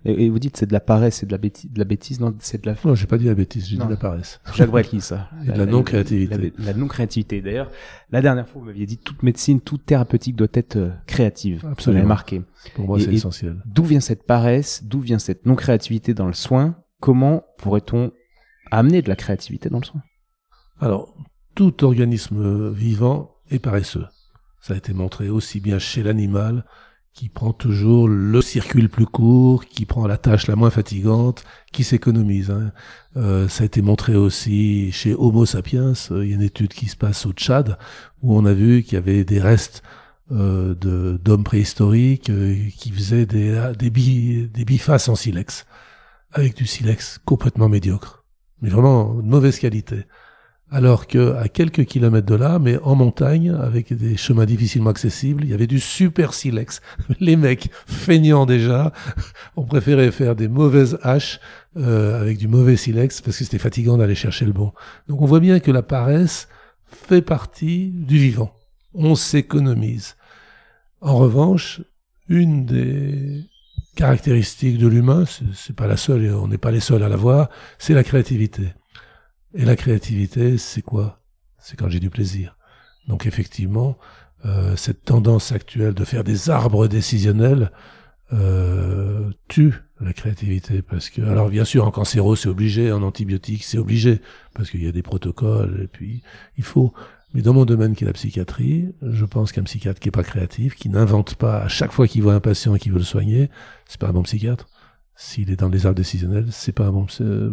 Et, 0.04 0.28
vous 0.30 0.38
dites 0.38 0.56
c'est 0.56 0.66
de 0.66 0.72
la 0.72 0.80
paresse, 0.80 1.16
c'est 1.16 1.26
de 1.26 1.32
la 1.32 1.38
bêtise, 1.38 1.70
de 1.70 1.78
la 1.78 1.84
bêtise, 1.84 2.18
non 2.20 2.34
C'est 2.40 2.62
de 2.62 2.68
la. 2.68 2.76
Non, 2.84 2.94
j'ai 2.94 3.06
pas 3.06 3.18
dit 3.18 3.26
la 3.26 3.34
bêtise, 3.34 3.68
j'ai 3.68 3.76
dit 3.76 3.88
la 3.88 3.96
paresse. 3.96 4.40
Jacques 4.54 4.70
Brel 4.70 4.86
ça. 5.00 5.30
Et 5.46 5.52
de 5.52 5.58
la, 5.58 5.66
non 5.66 5.82
créativité. 5.82 6.52
La, 6.58 6.74
non 6.74 6.88
créativité. 6.88 7.40
D'ailleurs, 7.40 7.70
la 8.10 8.20
dernière 8.20 8.48
fois 8.48 8.60
vous 8.60 8.66
m'aviez 8.66 8.86
dit 8.86 8.98
toute 8.98 9.22
médecine, 9.22 9.60
toute 9.60 9.86
thérapeutique 9.86 10.34
doit 10.34 10.48
être 10.54 10.76
euh, 10.76 10.90
créative. 11.06 11.64
Absolument. 11.70 12.06
marqué. 12.06 12.42
Pour 12.74 12.86
moi, 12.86 12.98
c'est 12.98 13.12
essentiel. 13.12 13.62
D'où 13.64 13.84
vient 13.84 14.00
cette 14.00 14.24
paresse 14.24 14.82
D'où 14.84 15.00
vient 15.00 15.18
cette 15.18 15.46
non 15.46 15.54
créativité 15.54 16.14
dans 16.14 16.26
le 16.26 16.32
soin? 16.32 16.76
Comment 17.00 17.44
pourrait-on 17.58 18.12
amener 18.70 19.02
de 19.02 19.08
la 19.08 19.16
créativité 19.16 19.68
dans 19.68 19.78
le 19.78 19.84
soin? 19.84 20.02
Alors, 20.80 21.14
tout 21.54 21.84
organisme 21.84 22.70
vivant 22.70 23.36
est 23.50 23.60
paresseux. 23.60 24.06
Ça 24.62 24.74
a 24.74 24.76
été 24.76 24.94
montré 24.94 25.28
aussi 25.28 25.58
bien 25.58 25.80
chez 25.80 26.04
l'animal 26.04 26.64
qui 27.14 27.28
prend 27.28 27.52
toujours 27.52 28.08
le 28.08 28.40
circuit 28.40 28.80
le 28.80 28.88
plus 28.88 29.06
court, 29.06 29.66
qui 29.66 29.84
prend 29.84 30.06
la 30.06 30.16
tâche 30.16 30.46
la 30.46 30.56
moins 30.56 30.70
fatigante, 30.70 31.44
qui 31.72 31.84
s'économise. 31.84 32.50
Hein. 32.50 32.72
Euh, 33.16 33.48
ça 33.48 33.64
a 33.64 33.66
été 33.66 33.82
montré 33.82 34.14
aussi 34.14 34.90
chez 34.92 35.14
Homo 35.14 35.44
sapiens. 35.44 35.92
Il 36.10 36.28
y 36.28 36.32
a 36.32 36.36
une 36.36 36.42
étude 36.42 36.72
qui 36.72 36.86
se 36.86 36.96
passe 36.96 37.26
au 37.26 37.32
Tchad 37.32 37.76
où 38.22 38.34
on 38.34 38.46
a 38.46 38.54
vu 38.54 38.82
qu'il 38.82 38.94
y 38.94 38.96
avait 38.96 39.24
des 39.24 39.40
restes 39.40 39.82
euh, 40.30 40.74
d'hommes 41.18 41.44
préhistoriques 41.44 42.30
euh, 42.30 42.56
qui 42.78 42.92
faisaient 42.92 43.26
des, 43.26 43.72
des, 43.76 43.90
des 44.46 44.64
bifaces 44.64 45.08
en 45.08 45.16
silex, 45.16 45.66
avec 46.32 46.56
du 46.56 46.66
silex 46.66 47.18
complètement 47.26 47.68
médiocre, 47.68 48.24
mais 48.62 48.70
vraiment 48.70 49.16
de 49.16 49.22
mauvaise 49.22 49.58
qualité 49.58 50.06
alors 50.72 51.06
que 51.06 51.34
à 51.36 51.48
quelques 51.48 51.84
kilomètres 51.84 52.26
de 52.26 52.34
là, 52.34 52.58
mais 52.58 52.78
en 52.78 52.94
montagne, 52.94 53.50
avec 53.50 53.92
des 53.92 54.16
chemins 54.16 54.46
difficilement 54.46 54.88
accessibles, 54.88 55.44
il 55.44 55.50
y 55.50 55.54
avait 55.54 55.66
du 55.66 55.78
super 55.78 56.32
silex. 56.32 56.80
Les 57.20 57.36
mecs, 57.36 57.70
feignants 57.86 58.46
déjà, 58.46 58.90
ont 59.56 59.64
préféré 59.64 60.10
faire 60.10 60.34
des 60.34 60.48
mauvaises 60.48 60.98
haches 61.02 61.40
euh, 61.76 62.18
avec 62.18 62.38
du 62.38 62.48
mauvais 62.48 62.76
silex 62.76 63.20
parce 63.20 63.36
que 63.36 63.44
c'était 63.44 63.58
fatigant 63.58 63.98
d'aller 63.98 64.14
chercher 64.14 64.46
le 64.46 64.52
bon. 64.52 64.72
Donc 65.08 65.20
on 65.20 65.26
voit 65.26 65.40
bien 65.40 65.60
que 65.60 65.70
la 65.70 65.82
paresse 65.82 66.48
fait 66.86 67.22
partie 67.22 67.90
du 67.92 68.16
vivant. 68.16 68.56
On 68.94 69.14
s'économise. 69.14 70.16
En 71.02 71.18
revanche, 71.18 71.82
une 72.28 72.64
des 72.64 73.44
caractéristiques 73.94 74.78
de 74.78 74.86
l'humain, 74.86 75.24
c'est 75.52 75.76
pas 75.76 75.86
la 75.86 75.98
seule 75.98 76.24
et 76.24 76.30
on 76.30 76.48
n'est 76.48 76.56
pas 76.56 76.70
les 76.70 76.80
seuls 76.80 77.02
à 77.02 77.10
l'avoir, 77.10 77.50
c'est 77.78 77.92
la 77.92 78.04
créativité. 78.04 78.72
Et 79.54 79.64
la 79.64 79.76
créativité, 79.76 80.58
c'est 80.58 80.82
quoi? 80.82 81.20
C'est 81.58 81.76
quand 81.76 81.88
j'ai 81.88 82.00
du 82.00 82.10
plaisir. 82.10 82.56
Donc 83.08 83.26
effectivement, 83.26 83.98
euh, 84.44 84.76
cette 84.76 85.04
tendance 85.04 85.52
actuelle 85.52 85.94
de 85.94 86.04
faire 86.04 86.24
des 86.24 86.50
arbres 86.50 86.88
décisionnels 86.88 87.70
euh, 88.32 89.30
tue 89.48 89.74
la 90.00 90.12
créativité 90.12 90.82
parce 90.82 91.10
que 91.10 91.20
alors 91.22 91.50
bien 91.50 91.64
sûr 91.64 91.86
en 91.86 91.90
cancéro 91.90 92.34
c'est 92.34 92.48
obligé 92.48 92.90
en 92.90 93.02
antibiotiques 93.02 93.62
c'est 93.62 93.78
obligé 93.78 94.20
parce 94.54 94.70
qu'il 94.70 94.82
y 94.82 94.88
a 94.88 94.92
des 94.92 95.02
protocoles 95.02 95.82
et 95.82 95.86
puis 95.86 96.22
il 96.56 96.64
faut 96.64 96.94
mais 97.34 97.42
dans 97.42 97.52
mon 97.52 97.66
domaine 97.66 97.94
qui 97.94 98.04
est 98.04 98.06
la 98.06 98.14
psychiatrie 98.14 98.88
je 99.02 99.24
pense 99.26 99.52
qu'un 99.52 99.62
psychiatre 99.64 100.00
qui 100.00 100.08
est 100.08 100.12
pas 100.12 100.24
créatif 100.24 100.74
qui 100.74 100.88
n'invente 100.88 101.34
pas 101.34 101.58
à 101.58 101.68
chaque 101.68 101.92
fois 101.92 102.08
qu'il 102.08 102.22
voit 102.22 102.34
un 102.34 102.40
patient 102.40 102.74
et 102.74 102.78
qui 102.78 102.88
veut 102.88 102.98
le 102.98 103.04
soigner 103.04 103.50
c'est 103.86 104.00
pas 104.00 104.08
un 104.08 104.12
bon 104.12 104.22
psychiatre 104.22 104.66
s'il 105.14 105.50
est 105.50 105.56
dans 105.56 105.68
les 105.68 105.86
arbres 105.86 105.96
décisionnels, 105.96 106.48
c'est 106.50 106.72
pas 106.72 106.86
un 106.86 106.92
bon 106.92 107.06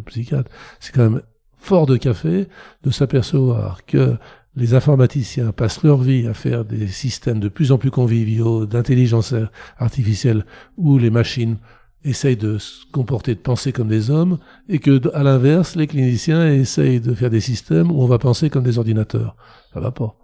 psychiatre. 0.06 0.50
C'est 0.80 0.93
quand 0.93 1.10
même 1.10 1.22
fort 1.60 1.86
de 1.86 1.97
café 1.97 2.47
de 2.84 2.89
s'apercevoir 2.89 3.86
que 3.86 4.18
les 4.55 4.74
informaticiens 4.74 5.51
passent 5.51 5.84
leur 5.84 5.99
vie 5.99 6.28
à 6.28 6.34
faire 6.34 6.66
des 6.66 6.88
systèmes 6.88 7.39
de 7.39 7.49
plus 7.49 7.72
en 7.72 7.78
plus 7.78 7.91
conviviaux 7.91 8.66
d'intelligence 8.66 9.34
artificielle 9.78 10.45
où 10.78 10.97
les 10.97 11.10
machines 11.12 11.57
essayent 12.03 12.38
de 12.38 12.57
se 12.57 12.86
comporter, 12.91 13.36
de 13.36 13.39
penser 13.39 13.72
comme 13.72 13.89
des 13.89 14.10
hommes, 14.10 14.39
et 14.68 14.80
que, 14.80 15.14
à 15.14 15.24
l'inverse, 15.24 15.76
les 15.76 15.88
cliniciens 15.88 16.51
essayent 16.51 17.01
de 17.01 17.14
faire 17.14 17.30
des 17.30 17.41
systèmes 17.41 17.91
où 17.91 18.01
on 18.01 18.07
va 18.07 18.18
penser 18.18 18.49
comme 18.49 18.64
des 18.64 18.78
ordinateurs. 18.78 19.36
Ça 19.74 19.80
va 19.80 19.91
pas. 19.91 20.16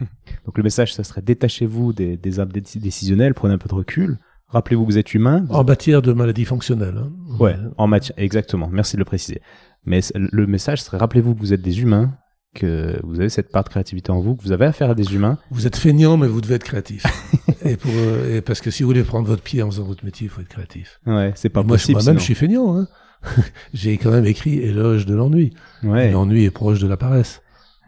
Donc 0.46 0.56
le 0.56 0.62
message, 0.62 0.94
ça 0.94 1.04
serait 1.04 1.22
détachez-vous 1.22 1.92
des, 1.92 2.16
des 2.16 2.40
arbres 2.40 2.52
décisionnels, 2.52 3.34
prenez 3.34 3.54
un 3.54 3.58
peu 3.58 3.68
de 3.68 3.74
recul, 3.74 4.18
rappelez-vous 4.48 4.86
que 4.86 4.92
vous 4.92 4.98
êtes 4.98 5.14
humain. 5.14 5.44
En 5.50 5.64
matière 5.64 6.02
de 6.02 6.12
maladies 6.12 6.44
fonctionnelles. 6.44 6.98
Hein. 6.98 7.12
Ouais, 7.38 7.56
en 7.76 7.86
matière, 7.86 8.18
exactement. 8.18 8.68
Merci 8.72 8.96
de 8.96 9.00
le 9.00 9.04
préciser. 9.04 9.42
Mais 9.86 10.00
le 10.14 10.46
message 10.46 10.82
serait 10.82 10.98
rappelez-vous 10.98 11.34
que 11.34 11.40
vous 11.40 11.52
êtes 11.52 11.62
des 11.62 11.80
humains, 11.80 12.12
que 12.54 12.98
vous 13.04 13.20
avez 13.20 13.28
cette 13.28 13.52
part 13.52 13.64
de 13.64 13.68
créativité 13.68 14.10
en 14.10 14.20
vous, 14.20 14.34
que 14.34 14.42
vous 14.42 14.52
avez 14.52 14.64
affaire 14.64 14.90
à 14.90 14.94
des 14.94 15.14
humains. 15.14 15.38
Vous 15.50 15.66
êtes 15.66 15.76
feignant, 15.76 16.16
mais 16.16 16.26
vous 16.26 16.40
devez 16.40 16.56
être 16.56 16.64
créatif. 16.64 17.04
et, 17.64 17.76
pour, 17.76 17.92
euh, 17.94 18.36
et 18.36 18.40
parce 18.40 18.60
que 18.60 18.70
si 18.70 18.82
vous 18.82 18.88
voulez 18.88 19.04
prendre 19.04 19.28
votre 19.28 19.42
pied 19.42 19.62
en 19.62 19.70
faisant 19.70 19.84
votre 19.84 20.04
métier, 20.04 20.26
il 20.26 20.30
faut 20.30 20.40
être 20.40 20.48
créatif. 20.48 21.00
Ouais, 21.06 21.32
c'est 21.36 21.48
pas 21.48 21.62
moi, 21.62 21.76
possible. 21.76 21.98
Moi-même, 21.98 22.18
je 22.18 22.24
suis 22.24 22.34
feignant. 22.34 22.76
Hein. 22.76 22.88
J'ai 23.74 23.96
quand 23.98 24.10
même 24.10 24.26
écrit 24.26 24.58
Éloge 24.58 25.06
de 25.06 25.14
l'ennui. 25.14 25.54
Ouais. 25.82 26.10
L'ennui 26.10 26.44
est 26.44 26.50
proche 26.50 26.80
de 26.80 26.88
la 26.88 26.96
paresse. 26.96 27.42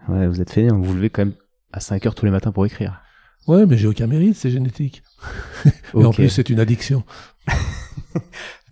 Ouais, 0.09 0.27
vous 0.29 0.41
êtes 0.41 0.51
feignant. 0.51 0.79
Vous 0.79 0.85
vous 0.85 0.95
levez 0.95 1.11
quand 1.11 1.25
même 1.25 1.35
à 1.73 1.81
5 1.81 2.07
heures 2.07 2.15
tous 2.15 2.25
les 2.25 2.31
matins 2.31 2.53
pour 2.53 2.65
écrire. 2.65 3.03
Ouais, 3.49 3.67
mais 3.67 3.77
j'ai 3.77 3.89
aucun 3.89 4.07
mérite, 4.07 4.37
c'est 4.37 4.51
génétique. 4.51 5.03
Et 5.95 6.05
en 6.05 6.13
plus, 6.13 6.29
c'est 6.29 6.51
une 6.51 6.61
addiction. 6.61 7.03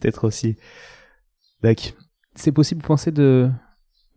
Peut-être 0.00 0.24
aussi. 0.24 0.56
D'accord. 1.62 2.05
C'est 2.36 2.52
possible, 2.52 2.82
vous 2.82 2.86
pensez, 2.86 3.10
de, 3.10 3.50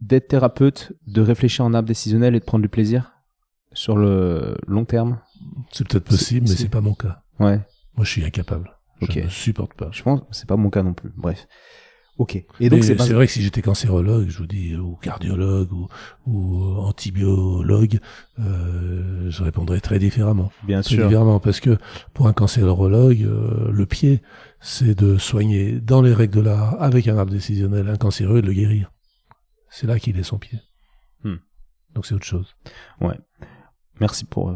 d'être 0.02 0.28
thérapeute, 0.28 0.94
de 1.08 1.22
réfléchir 1.22 1.66
en 1.66 1.74
arbre 1.74 1.88
décisionnel 1.88 2.36
et 2.36 2.40
de 2.40 2.46
prendre 2.46 2.62
du 2.62 2.70
plaisir 2.70 3.14
sur 3.74 3.98
le 3.98 4.58
long 4.68 4.86
terme? 4.86 5.20
C'est 5.72 5.88
peut-être 5.88 6.06
possible, 6.06 6.48
mais 6.48 6.56
c'est 6.56 6.70
pas 6.70 6.82
mon 6.82 6.94
cas. 6.94 7.24
Ouais. 7.40 7.60
Moi, 7.96 8.06
je 8.06 8.12
suis 8.12 8.24
incapable. 8.24 8.72
Je 9.02 9.20
ne 9.20 9.30
supporte 9.30 9.74
pas. 9.74 9.90
Je 9.92 10.04
pense 10.04 10.20
que 10.22 10.26
c'est 10.32 10.48
pas 10.48 10.58
mon 10.58 10.70
cas 10.70 10.84
non 10.84 10.94
plus. 10.94 11.12
Bref. 11.16 11.48
Ok. 12.18 12.44
Et 12.60 12.70
donc 12.70 12.84
c'est 12.84 12.96
vrai 12.96 13.28
que 13.28 13.32
si 13.32 13.42
j'étais 13.42 13.62
cancérologue, 13.62 14.28
je 14.28 14.38
vous 14.40 14.48
dis, 14.48 14.76
ou 14.76 14.96
cardiologue, 14.96 15.72
ou, 15.72 15.88
ou 16.28 16.76
antibiologue, 16.80 18.00
euh, 18.40 19.30
je 19.30 19.44
répondrais 19.44 19.80
très 19.80 20.00
différemment. 20.00 20.52
Bien 20.64 20.82
très 20.82 20.96
sûr. 20.96 21.08
Différemment, 21.08 21.40
parce 21.40 21.62
que 21.62 21.78
pour 22.14 22.28
un 22.28 22.34
cancérologue, 22.34 23.22
euh, 23.22 23.72
le 23.72 23.86
pied, 23.86 24.22
c'est 24.60 25.00
de 25.00 25.18
soigner 25.18 25.80
dans 25.80 26.02
les 26.02 26.14
règles 26.14 26.36
de 26.36 26.42
l'art, 26.42 26.82
avec 26.82 27.08
un 27.08 27.18
arbre 27.18 27.32
décisionnel, 27.32 27.88
un 27.88 27.96
cancéreux 27.96 28.40
et 28.40 28.42
de 28.42 28.48
le 28.48 28.54
guérir. 28.54 28.92
C'est 29.70 29.88
là 29.88 29.98
qu'il 29.98 30.20
est 30.20 30.24
son 30.24 30.40
pied. 30.40 30.60
Hmm. 31.24 31.38
Donc 31.96 32.06
c'est 32.06 32.16
autre 32.16 32.26
chose. 32.26 32.56
Ouais. 33.00 33.18
Merci 34.02 34.26
pour 34.26 34.50
euh, 34.50 34.56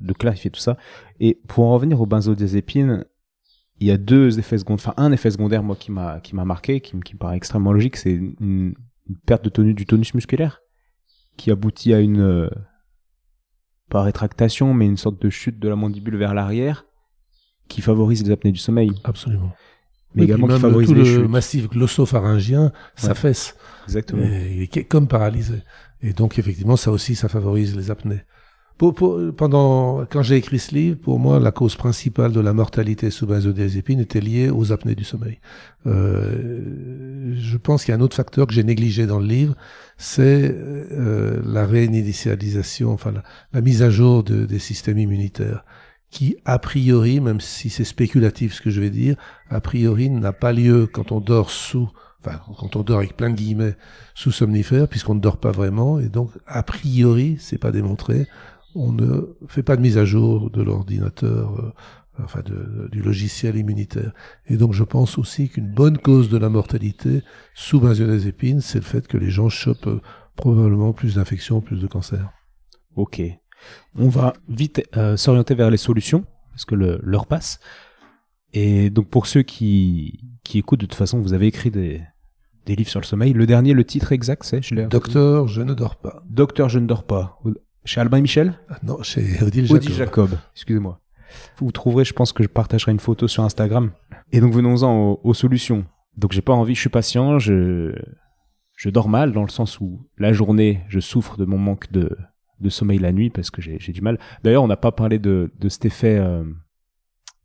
de 0.00 0.12
clarifier 0.14 0.50
tout 0.50 0.60
ça. 0.60 0.78
Et 1.20 1.38
pour 1.48 1.64
en 1.66 1.74
revenir 1.74 2.00
au 2.00 2.06
benzodiazépine, 2.06 3.04
il 3.80 3.86
y 3.86 3.90
a 3.90 3.96
deux 3.96 4.38
effets 4.38 4.58
secondaires, 4.58 4.88
enfin 4.88 5.02
un 5.02 5.12
effet 5.12 5.30
secondaire 5.30 5.62
moi 5.62 5.76
qui 5.76 5.90
m'a 5.90 6.20
qui 6.20 6.34
m'a 6.34 6.44
marqué, 6.44 6.80
qui, 6.80 6.98
qui, 7.00 7.14
me 7.14 7.18
paraît 7.18 7.36
extrêmement 7.36 7.72
logique, 7.72 7.96
c'est 7.96 8.12
une, 8.12 8.74
perte 9.26 9.44
de 9.44 9.50
tonus 9.50 9.74
du 9.74 9.84
tonus 9.84 10.14
musculaire 10.14 10.62
qui 11.36 11.50
aboutit 11.50 11.92
à 11.92 12.00
une 12.00 12.20
euh, 12.20 12.48
pas 13.90 14.02
rétractation 14.02 14.72
mais 14.72 14.86
une 14.86 14.96
sorte 14.96 15.20
de 15.20 15.28
chute 15.28 15.58
de 15.58 15.68
la 15.68 15.76
mandibule 15.76 16.16
vers 16.16 16.32
l'arrière 16.32 16.86
qui 17.68 17.82
favorise 17.82 18.22
les 18.24 18.30
apnées 18.30 18.52
du 18.52 18.58
sommeil. 18.58 18.92
Absolument. 19.04 19.52
Mais 20.14 20.24
également 20.24 20.46
qui 20.46 20.60
favorise 20.60 20.88
tout 20.88 20.94
le 20.94 21.28
massif 21.28 21.68
glossopharyngien 21.68 22.72
s'affaisse. 22.94 23.56
Exactement. 23.84 24.22
il 24.22 24.62
est 24.62 24.84
comme 24.84 25.08
paralysé. 25.08 25.62
Et 26.00 26.12
donc 26.12 26.38
effectivement 26.38 26.76
ça 26.76 26.90
aussi 26.90 27.14
ça 27.14 27.28
favorise 27.28 27.76
les 27.76 27.90
apnées. 27.90 28.22
Pour, 28.76 28.94
pendant, 29.36 30.04
quand 30.06 30.22
j'ai 30.22 30.34
écrit 30.34 30.58
ce 30.58 30.74
livre, 30.74 30.98
pour 30.98 31.20
moi, 31.20 31.38
la 31.38 31.52
cause 31.52 31.76
principale 31.76 32.32
de 32.32 32.40
la 32.40 32.52
mortalité 32.52 33.10
sous 33.10 33.24
benzodiazépine 33.24 34.00
était 34.00 34.20
liée 34.20 34.50
aux 34.50 34.72
apnées 34.72 34.96
du 34.96 35.04
sommeil. 35.04 35.38
Euh, 35.86 37.34
je 37.36 37.56
pense 37.56 37.84
qu'il 37.84 37.92
y 37.92 37.94
a 37.94 37.98
un 37.98 38.00
autre 38.00 38.16
facteur 38.16 38.48
que 38.48 38.52
j'ai 38.52 38.64
négligé 38.64 39.06
dans 39.06 39.20
le 39.20 39.26
livre, 39.26 39.54
c'est 39.96 40.52
euh, 40.52 41.40
la 41.46 41.66
réinitialisation, 41.66 42.92
enfin 42.92 43.14
la, 43.52 43.60
mise 43.60 43.82
à 43.82 43.90
jour 43.90 44.24
de, 44.24 44.44
des 44.44 44.58
systèmes 44.58 44.98
immunitaires, 44.98 45.64
qui 46.10 46.36
a 46.44 46.58
priori, 46.58 47.20
même 47.20 47.40
si 47.40 47.70
c'est 47.70 47.84
spéculatif 47.84 48.54
ce 48.54 48.60
que 48.60 48.70
je 48.70 48.80
vais 48.80 48.90
dire, 48.90 49.14
a 49.50 49.60
priori 49.60 50.10
n'a 50.10 50.32
pas 50.32 50.52
lieu 50.52 50.88
quand 50.92 51.12
on 51.12 51.20
dort 51.20 51.50
sous 51.50 51.88
enfin, 52.26 52.40
quand 52.58 52.76
on 52.76 52.82
dort 52.82 52.98
avec 52.98 53.16
plein 53.16 53.30
de 53.30 53.34
guillemets 53.34 53.76
sous 54.14 54.32
somnifère, 54.32 54.88
puisqu'on 54.88 55.14
ne 55.14 55.20
dort 55.20 55.36
pas 55.36 55.50
vraiment, 55.50 55.98
et 55.98 56.08
donc, 56.08 56.30
a 56.46 56.62
priori, 56.62 57.36
c'est 57.38 57.58
pas 57.58 57.70
démontré, 57.70 58.26
on 58.74 58.92
ne 58.92 59.36
fait 59.48 59.62
pas 59.62 59.76
de 59.76 59.82
mise 59.82 59.98
à 59.98 60.04
jour 60.04 60.50
de 60.50 60.62
l'ordinateur, 60.62 61.58
euh, 61.60 61.72
enfin 62.22 62.42
de, 62.42 62.88
du 62.90 63.02
logiciel 63.02 63.56
immunitaire. 63.56 64.12
Et 64.46 64.56
donc 64.56 64.72
je 64.72 64.84
pense 64.84 65.18
aussi 65.18 65.48
qu'une 65.48 65.72
bonne 65.72 65.98
cause 65.98 66.28
de 66.28 66.38
la 66.38 66.48
mortalité 66.48 67.22
sous 67.54 67.80
benzodiazépine, 67.80 68.60
c'est 68.60 68.78
le 68.78 68.84
fait 68.84 69.06
que 69.06 69.16
les 69.16 69.30
gens 69.30 69.48
chopent 69.48 69.86
euh, 69.86 70.00
probablement 70.36 70.92
plus 70.92 71.14
d'infections, 71.14 71.60
plus 71.60 71.80
de 71.80 71.86
cancers. 71.86 72.30
Ok. 72.96 73.22
On 73.96 74.08
va 74.08 74.34
vite 74.48 74.82
euh, 74.96 75.16
s'orienter 75.16 75.54
vers 75.54 75.70
les 75.70 75.76
solutions, 75.76 76.24
parce 76.50 76.64
que 76.64 76.74
l'heure 76.74 77.26
passe. 77.26 77.60
Et 78.52 78.90
donc 78.90 79.08
pour 79.08 79.26
ceux 79.26 79.42
qui, 79.42 80.20
qui 80.44 80.58
écoutent, 80.58 80.80
de 80.80 80.86
toute 80.86 80.94
façon, 80.94 81.20
vous 81.20 81.32
avez 81.32 81.46
écrit 81.46 81.70
des, 81.70 82.02
des 82.66 82.76
livres 82.76 82.90
sur 82.90 83.00
le 83.00 83.06
sommeil. 83.06 83.32
Le 83.32 83.46
dernier, 83.46 83.72
le 83.72 83.84
titre 83.84 84.12
exact, 84.12 84.44
c'est 84.44 84.62
je 84.62 84.74
Docteur, 84.88 85.48
je 85.48 85.62
ne 85.62 85.74
dors 85.74 85.96
pas. 85.96 86.22
Docteur, 86.28 86.68
je 86.68 86.78
ne 86.78 86.86
dors 86.86 87.04
pas. 87.04 87.40
Chez 87.84 88.00
Albin 88.00 88.18
et 88.18 88.22
Michel 88.22 88.54
ah 88.70 88.78
Non, 88.82 89.02
chez 89.02 89.42
Odile 89.42 89.66
Jacob. 89.66 89.76
Odile 89.76 89.94
Jacob, 89.94 90.30
excusez-moi. 90.54 91.00
Vous 91.58 91.70
trouverez, 91.70 92.04
je 92.04 92.14
pense 92.14 92.32
que 92.32 92.42
je 92.42 92.48
partagerai 92.48 92.92
une 92.92 93.00
photo 93.00 93.28
sur 93.28 93.44
Instagram. 93.44 93.90
Et 94.32 94.40
donc 94.40 94.52
venons-en 94.52 95.20
aux, 95.22 95.34
solutions. 95.34 95.84
Donc 96.16 96.32
j'ai 96.32 96.42
pas 96.42 96.52
envie, 96.52 96.74
je 96.74 96.80
suis 96.80 96.90
patient, 96.90 97.38
je 97.38 97.94
je 98.76 98.90
dors 98.90 99.08
mal 99.08 99.32
dans 99.32 99.42
le 99.42 99.48
sens 99.48 99.80
où 99.80 100.08
la 100.18 100.32
journée, 100.32 100.82
je 100.88 100.98
souffre 100.98 101.36
de 101.36 101.44
mon 101.44 101.58
manque 101.58 101.90
de 101.92 102.16
de 102.60 102.68
sommeil 102.68 102.98
la 102.98 103.12
nuit 103.12 103.30
parce 103.30 103.50
que 103.50 103.60
j'ai 103.60 103.78
du 103.78 104.00
mal. 104.00 104.18
D'ailleurs, 104.42 104.62
on 104.62 104.68
n'a 104.68 104.76
pas 104.76 104.92
parlé 104.92 105.18
de 105.18 105.52
de 105.58 105.68
cet 105.68 105.84
effet 105.84 106.18
euh, 106.18 106.44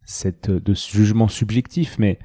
cette 0.04 0.50
de 0.50 0.74
ce 0.74 0.96
jugement 0.96 1.28
subjectif, 1.28 1.98
mais 2.00 2.20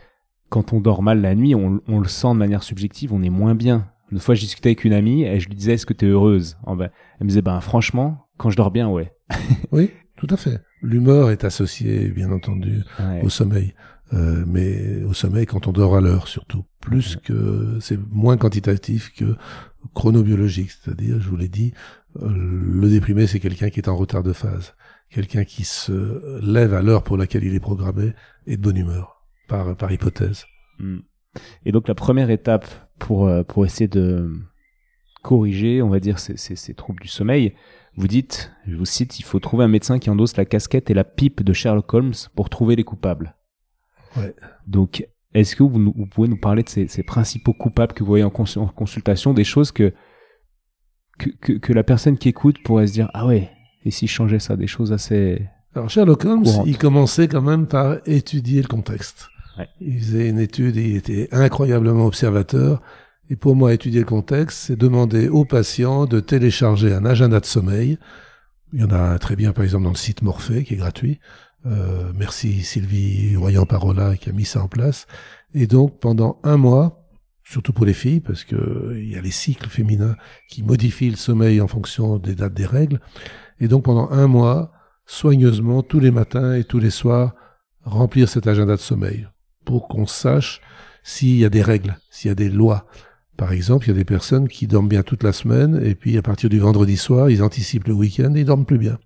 quand 0.50 0.72
on 0.72 0.80
dort 0.80 1.02
mal 1.02 1.20
la 1.20 1.34
nuit, 1.34 1.54
on, 1.54 1.80
on 1.88 1.98
le 1.98 2.08
sent 2.08 2.28
de 2.28 2.38
manière 2.38 2.62
subjective, 2.62 3.12
on 3.12 3.22
est 3.22 3.30
moins 3.30 3.54
bien. 3.54 3.90
Une 4.12 4.18
fois, 4.18 4.34
j'ai 4.34 4.42
discuté 4.42 4.70
avec 4.70 4.84
une 4.84 4.92
amie 4.92 5.24
et 5.24 5.40
je 5.40 5.48
lui 5.48 5.54
disais 5.54 5.74
Est-ce 5.74 5.86
que 5.86 5.92
tu 5.92 6.06
es 6.06 6.08
heureuse 6.08 6.56
Elle 6.66 6.90
me 7.20 7.28
disait 7.28 7.42
Ben, 7.42 7.60
franchement, 7.60 8.26
quand 8.36 8.50
je 8.50 8.56
dors 8.56 8.70
bien, 8.70 8.88
ouais. 8.88 9.12
oui, 9.72 9.90
tout 10.16 10.28
à 10.30 10.36
fait. 10.36 10.60
L'humeur 10.82 11.30
est 11.30 11.44
associée, 11.44 12.10
bien 12.10 12.30
entendu, 12.30 12.82
au 13.22 13.30
sommeil. 13.30 13.74
Euh, 14.12 14.44
mais 14.46 15.02
au 15.04 15.14
sommeil 15.14 15.46
quand 15.46 15.66
on 15.66 15.72
dort 15.72 15.96
à 15.96 16.00
l'heure, 16.00 16.28
surtout. 16.28 16.64
Plus 16.80 17.16
que. 17.16 17.78
C'est 17.80 17.98
moins 18.10 18.36
quantitatif 18.36 19.12
que 19.14 19.36
chronobiologique. 19.94 20.70
C'est-à-dire, 20.70 21.20
je 21.20 21.28
vous 21.28 21.36
l'ai 21.36 21.48
dit, 21.48 21.72
euh, 22.22 22.28
le 22.30 22.88
déprimé, 22.88 23.26
c'est 23.26 23.40
quelqu'un 23.40 23.70
qui 23.70 23.80
est 23.80 23.88
en 23.88 23.96
retard 23.96 24.22
de 24.22 24.32
phase. 24.32 24.74
Quelqu'un 25.10 25.44
qui 25.44 25.64
se 25.64 26.40
lève 26.40 26.74
à 26.74 26.82
l'heure 26.82 27.02
pour 27.02 27.16
laquelle 27.16 27.44
il 27.44 27.54
est 27.54 27.60
programmé 27.60 28.12
et 28.46 28.56
de 28.56 28.62
bonne 28.62 28.76
humeur, 28.76 29.22
par, 29.48 29.76
par 29.76 29.90
hypothèse. 29.92 30.44
Hmm. 30.78 30.98
Et 31.64 31.72
donc 31.72 31.88
la 31.88 31.94
première 31.94 32.30
étape 32.30 32.66
pour, 32.98 33.26
euh, 33.26 33.42
pour 33.42 33.64
essayer 33.64 33.88
de 33.88 34.30
corriger, 35.22 35.82
on 35.82 35.88
va 35.88 36.00
dire, 36.00 36.18
ces, 36.18 36.36
ces, 36.36 36.54
ces, 36.54 36.74
troubles 36.74 37.00
du 37.00 37.08
sommeil, 37.08 37.54
vous 37.96 38.08
dites, 38.08 38.52
je 38.66 38.76
vous 38.76 38.84
cite, 38.84 39.18
il 39.18 39.22
faut 39.22 39.40
trouver 39.40 39.64
un 39.64 39.68
médecin 39.68 39.98
qui 39.98 40.10
endosse 40.10 40.36
la 40.36 40.44
casquette 40.44 40.90
et 40.90 40.94
la 40.94 41.04
pipe 41.04 41.42
de 41.42 41.52
Sherlock 41.52 41.92
Holmes 41.92 42.14
pour 42.34 42.50
trouver 42.50 42.76
les 42.76 42.84
coupables. 42.84 43.34
Ouais. 44.16 44.34
Donc, 44.66 45.08
est-ce 45.32 45.56
que 45.56 45.62
vous, 45.62 45.92
vous, 45.96 46.06
pouvez 46.06 46.28
nous 46.28 46.36
parler 46.36 46.62
de 46.62 46.68
ces, 46.68 46.86
ces, 46.86 47.02
principaux 47.02 47.52
coupables 47.52 47.92
que 47.92 48.04
vous 48.04 48.08
voyez 48.08 48.24
en, 48.24 48.30
consultation, 48.30 49.34
des 49.34 49.44
choses 49.44 49.72
que, 49.72 49.92
que, 51.18 51.30
que, 51.40 51.52
que, 51.54 51.72
la 51.72 51.82
personne 51.82 52.18
qui 52.18 52.28
écoute 52.28 52.62
pourrait 52.62 52.86
se 52.86 52.92
dire, 52.92 53.10
ah 53.14 53.26
ouais, 53.26 53.50
et 53.84 53.90
si 53.90 54.06
je 54.06 54.12
changeais 54.12 54.38
ça, 54.38 54.56
des 54.56 54.66
choses 54.66 54.92
assez... 54.92 55.46
Alors 55.74 55.90
Sherlock 55.90 56.24
Holmes, 56.24 56.44
il 56.66 56.78
commençait 56.78 57.26
quand 57.26 57.42
même 57.42 57.66
par 57.66 57.98
étudier 58.06 58.62
le 58.62 58.68
contexte. 58.68 59.28
Il 59.80 60.00
faisait 60.00 60.28
une 60.28 60.38
étude, 60.38 60.76
il 60.76 60.96
était 60.96 61.28
incroyablement 61.32 62.06
observateur. 62.06 62.82
Et 63.30 63.36
pour 63.36 63.56
moi, 63.56 63.72
étudier 63.72 64.00
le 64.00 64.06
contexte, 64.06 64.58
c'est 64.58 64.76
demander 64.76 65.28
aux 65.28 65.44
patients 65.44 66.06
de 66.06 66.20
télécharger 66.20 66.92
un 66.92 67.04
agenda 67.04 67.40
de 67.40 67.46
sommeil. 67.46 67.98
Il 68.72 68.80
y 68.80 68.84
en 68.84 68.90
a 68.90 68.98
un 68.98 69.18
très 69.18 69.36
bien, 69.36 69.52
par 69.52 69.64
exemple, 69.64 69.84
dans 69.84 69.90
le 69.90 69.96
site 69.96 70.22
Morphée, 70.22 70.64
qui 70.64 70.74
est 70.74 70.78
gratuit. 70.78 71.20
Euh, 71.66 72.12
merci 72.14 72.62
Sylvie 72.62 73.36
Royan-Parola 73.36 74.16
qui 74.16 74.28
a 74.28 74.32
mis 74.32 74.44
ça 74.44 74.62
en 74.62 74.68
place. 74.68 75.06
Et 75.54 75.66
donc, 75.66 75.98
pendant 76.00 76.38
un 76.42 76.56
mois, 76.56 77.08
surtout 77.44 77.72
pour 77.72 77.86
les 77.86 77.94
filles, 77.94 78.20
parce 78.20 78.44
que 78.44 78.94
il 78.96 79.08
y 79.08 79.16
a 79.16 79.22
les 79.22 79.30
cycles 79.30 79.70
féminins 79.70 80.16
qui 80.48 80.62
modifient 80.62 81.10
le 81.10 81.16
sommeil 81.16 81.60
en 81.60 81.68
fonction 81.68 82.18
des 82.18 82.34
dates 82.34 82.54
des 82.54 82.66
règles. 82.66 83.00
Et 83.60 83.68
donc, 83.68 83.84
pendant 83.84 84.10
un 84.10 84.26
mois, 84.26 84.72
soigneusement, 85.06 85.82
tous 85.82 86.00
les 86.00 86.10
matins 86.10 86.54
et 86.54 86.64
tous 86.64 86.78
les 86.78 86.90
soirs, 86.90 87.34
remplir 87.84 88.28
cet 88.28 88.46
agenda 88.46 88.76
de 88.76 88.80
sommeil 88.80 89.26
pour 89.64 89.88
qu'on 89.88 90.06
sache 90.06 90.60
s'il 91.02 91.36
y 91.36 91.44
a 91.44 91.50
des 91.50 91.62
règles, 91.62 91.96
s'il 92.10 92.28
y 92.28 92.32
a 92.32 92.34
des 92.34 92.48
lois. 92.48 92.86
Par 93.36 93.52
exemple, 93.52 93.86
il 93.86 93.88
y 93.88 93.92
a 93.92 93.96
des 93.96 94.04
personnes 94.04 94.48
qui 94.48 94.66
dorment 94.66 94.88
bien 94.88 95.02
toute 95.02 95.22
la 95.22 95.32
semaine 95.32 95.80
et 95.82 95.94
puis 95.94 96.16
à 96.16 96.22
partir 96.22 96.48
du 96.48 96.60
vendredi 96.60 96.96
soir, 96.96 97.30
ils 97.30 97.42
anticipent 97.42 97.88
le 97.88 97.94
week-end 97.94 98.34
et 98.34 98.40
ils 98.40 98.44
dorment 98.44 98.66
plus 98.66 98.78
bien. 98.78 98.98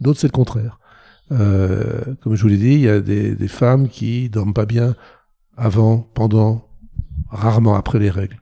D'autres, 0.00 0.20
c'est 0.20 0.28
le 0.28 0.32
contraire. 0.32 0.78
Euh, 1.32 2.00
comme 2.20 2.34
je 2.34 2.42
vous 2.42 2.48
l'ai 2.48 2.56
dit, 2.56 2.74
il 2.74 2.80
y 2.80 2.88
a 2.88 3.00
des, 3.00 3.48
femmes 3.48 3.88
qui 3.88 4.28
dorment 4.28 4.54
pas 4.54 4.66
bien 4.66 4.94
avant, 5.56 5.98
pendant, 5.98 6.68
rarement 7.28 7.74
après 7.74 7.98
les 7.98 8.10
règles. 8.10 8.40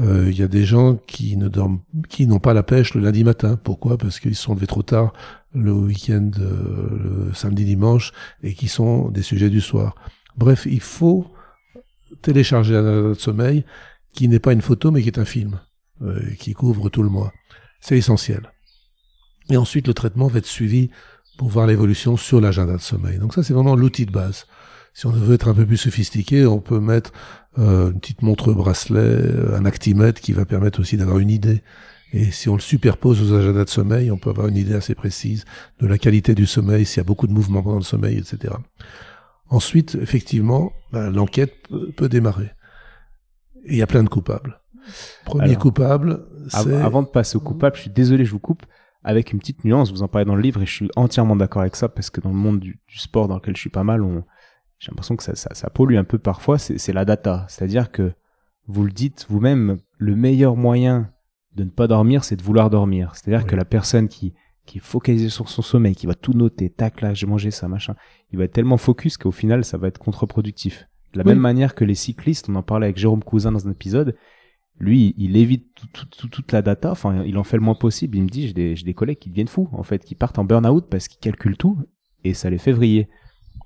Euh, 0.00 0.28
il 0.30 0.38
y 0.38 0.42
a 0.42 0.48
des 0.48 0.64
gens 0.64 0.96
qui 1.06 1.36
ne 1.36 1.48
dorment, 1.48 1.80
qui 2.08 2.26
n'ont 2.26 2.38
pas 2.38 2.54
la 2.54 2.62
pêche 2.62 2.94
le 2.94 3.00
lundi 3.00 3.22
matin. 3.22 3.58
Pourquoi? 3.62 3.98
Parce 3.98 4.18
qu'ils 4.18 4.36
sont 4.36 4.54
levés 4.54 4.66
trop 4.66 4.82
tard 4.82 5.12
le 5.52 5.72
week-end, 5.72 6.30
euh, 6.38 7.26
le 7.28 7.34
samedi, 7.34 7.64
dimanche, 7.64 8.12
et 8.42 8.54
qui 8.54 8.68
sont 8.68 9.10
des 9.10 9.22
sujets 9.22 9.50
du 9.50 9.60
soir. 9.60 9.94
Bref, 10.36 10.66
il 10.70 10.80
faut 10.80 11.30
télécharger 12.22 12.76
un 12.76 13.14
sommeil 13.14 13.64
qui 14.12 14.28
n'est 14.28 14.38
pas 14.38 14.52
une 14.52 14.62
photo, 14.62 14.90
mais 14.90 15.02
qui 15.02 15.08
est 15.08 15.18
un 15.18 15.24
film, 15.24 15.60
euh, 16.02 16.20
qui 16.38 16.52
couvre 16.52 16.88
tout 16.88 17.02
le 17.02 17.08
mois. 17.08 17.32
C'est 17.80 17.96
essentiel. 17.96 18.50
Et 19.48 19.56
ensuite, 19.56 19.86
le 19.86 19.94
traitement 19.94 20.28
va 20.28 20.38
être 20.38 20.46
suivi 20.46 20.90
pour 21.38 21.48
voir 21.48 21.66
l'évolution 21.66 22.16
sur 22.16 22.40
l'agenda 22.40 22.74
de 22.74 22.80
sommeil. 22.80 23.18
Donc 23.18 23.34
ça, 23.34 23.42
c'est 23.42 23.54
vraiment 23.54 23.74
l'outil 23.74 24.06
de 24.06 24.12
base. 24.12 24.46
Si 24.92 25.06
on 25.06 25.10
veut 25.10 25.34
être 25.34 25.48
un 25.48 25.54
peu 25.54 25.64
plus 25.64 25.76
sophistiqué, 25.76 26.44
on 26.46 26.60
peut 26.60 26.80
mettre 26.80 27.12
euh, 27.58 27.90
une 27.90 28.00
petite 28.00 28.22
montre 28.22 28.52
bracelet, 28.52 29.00
euh, 29.00 29.56
un 29.56 29.64
actimètre 29.64 30.20
qui 30.20 30.32
va 30.32 30.44
permettre 30.44 30.80
aussi 30.80 30.96
d'avoir 30.96 31.18
une 31.18 31.30
idée. 31.30 31.62
Et 32.12 32.30
si 32.32 32.48
on 32.48 32.54
le 32.54 32.60
superpose 32.60 33.22
aux 33.22 33.34
agendas 33.34 33.64
de 33.64 33.70
sommeil, 33.70 34.10
on 34.10 34.18
peut 34.18 34.30
avoir 34.30 34.48
une 34.48 34.56
idée 34.56 34.74
assez 34.74 34.94
précise 34.94 35.44
de 35.78 35.86
la 35.86 35.96
qualité 35.96 36.34
du 36.34 36.44
sommeil, 36.44 36.84
s'il 36.84 36.98
y 36.98 37.00
a 37.00 37.04
beaucoup 37.04 37.28
de 37.28 37.32
mouvements 37.32 37.62
pendant 37.62 37.78
le 37.78 37.84
sommeil, 37.84 38.18
etc. 38.18 38.54
Ensuite, 39.50 39.96
effectivement, 40.00 40.72
ben, 40.92 41.10
l'enquête 41.10 41.54
peut, 41.96 42.08
démarrer. 42.08 42.50
Et 43.64 43.72
il 43.72 43.76
y 43.76 43.82
a 43.82 43.86
plein 43.86 44.02
de 44.02 44.08
coupables. 44.08 44.60
Premier 45.24 45.56
coupable, 45.56 46.24
c'est... 46.48 46.74
Avant 46.76 47.02
de 47.02 47.08
passer 47.08 47.36
au 47.36 47.40
coupable, 47.40 47.76
je 47.76 47.82
suis 47.82 47.90
désolé, 47.90 48.24
je 48.24 48.30
vous 48.30 48.38
coupe, 48.38 48.64
avec 49.02 49.32
une 49.32 49.38
petite 49.38 49.64
nuance, 49.64 49.90
vous 49.90 50.02
en 50.02 50.08
parlez 50.08 50.24
dans 50.24 50.36
le 50.36 50.42
livre, 50.42 50.62
et 50.62 50.66
je 50.66 50.72
suis 50.72 50.90
entièrement 50.96 51.36
d'accord 51.36 51.62
avec 51.62 51.76
ça, 51.76 51.88
parce 51.88 52.10
que 52.10 52.20
dans 52.20 52.30
le 52.30 52.36
monde 52.36 52.60
du, 52.60 52.80
du 52.86 52.98
sport 52.98 53.28
dans 53.28 53.36
lequel 53.36 53.56
je 53.56 53.60
suis 53.60 53.70
pas 53.70 53.84
mal, 53.84 54.02
on, 54.02 54.24
j'ai 54.80 54.90
l'impression 54.90 55.16
que 55.16 55.22
ça, 55.22 55.34
ça, 55.34 55.50
ça, 55.52 55.68
pollue 55.68 55.96
un 55.96 56.04
peu 56.04 56.18
parfois, 56.18 56.58
c'est 56.58 56.92
la 56.92 57.04
data. 57.04 57.44
C'est-à-dire 57.48 57.90
que 57.90 58.12
vous 58.66 58.84
le 58.84 58.92
dites 58.92 59.26
vous-même, 59.28 59.78
le 59.98 60.16
meilleur 60.16 60.56
moyen 60.56 61.10
de 61.54 61.64
ne 61.64 61.70
pas 61.70 61.86
dormir, 61.86 62.24
c'est 62.24 62.36
de 62.36 62.42
vouloir 62.42 62.70
dormir. 62.70 63.12
C'est-à-dire 63.14 63.46
que 63.46 63.56
la 63.56 63.64
personne 63.64 64.08
qui, 64.08 64.32
qui 64.70 64.78
est 64.78 64.80
focalisée 64.80 65.30
sur 65.30 65.48
son 65.48 65.62
sommeil, 65.62 65.96
qui 65.96 66.06
va 66.06 66.14
tout 66.14 66.32
noter, 66.32 66.70
tac 66.70 67.00
là, 67.00 67.12
j'ai 67.12 67.26
mangé 67.26 67.50
ça, 67.50 67.66
machin, 67.66 67.96
il 68.30 68.38
va 68.38 68.44
être 68.44 68.52
tellement 68.52 68.76
focus 68.76 69.16
qu'au 69.16 69.32
final, 69.32 69.64
ça 69.64 69.78
va 69.78 69.88
être 69.88 69.98
contre-productif. 69.98 70.86
De 71.12 71.18
la 71.18 71.24
même 71.24 71.40
manière 71.40 71.74
que 71.74 71.84
les 71.84 71.96
cyclistes, 71.96 72.48
on 72.48 72.54
en 72.54 72.62
parlait 72.62 72.86
avec 72.86 72.96
Jérôme 72.96 73.24
Cousin 73.24 73.50
dans 73.50 73.66
un 73.66 73.72
épisode, 73.72 74.14
lui, 74.78 75.12
il 75.18 75.36
évite 75.36 75.66
toute 76.16 76.52
la 76.52 76.62
data, 76.62 76.92
enfin, 76.92 77.24
il 77.24 77.36
en 77.36 77.42
fait 77.42 77.56
le 77.56 77.64
moins 77.64 77.74
possible. 77.74 78.16
Il 78.16 78.22
me 78.22 78.28
dit, 78.28 78.46
j'ai 78.46 78.52
des, 78.52 78.74
des 78.74 78.94
collègues 78.94 79.18
qui 79.18 79.28
deviennent 79.28 79.48
fous, 79.48 79.68
en 79.72 79.82
fait, 79.82 80.04
qui 80.04 80.14
partent 80.14 80.38
en 80.38 80.44
burn-out 80.44 80.86
parce 80.88 81.08
qu'ils 81.08 81.18
calculent 81.18 81.56
tout 81.56 81.76
et 82.22 82.32
ça 82.32 82.48
les 82.48 82.58
fait 82.58 82.72
vriller. 82.72 83.08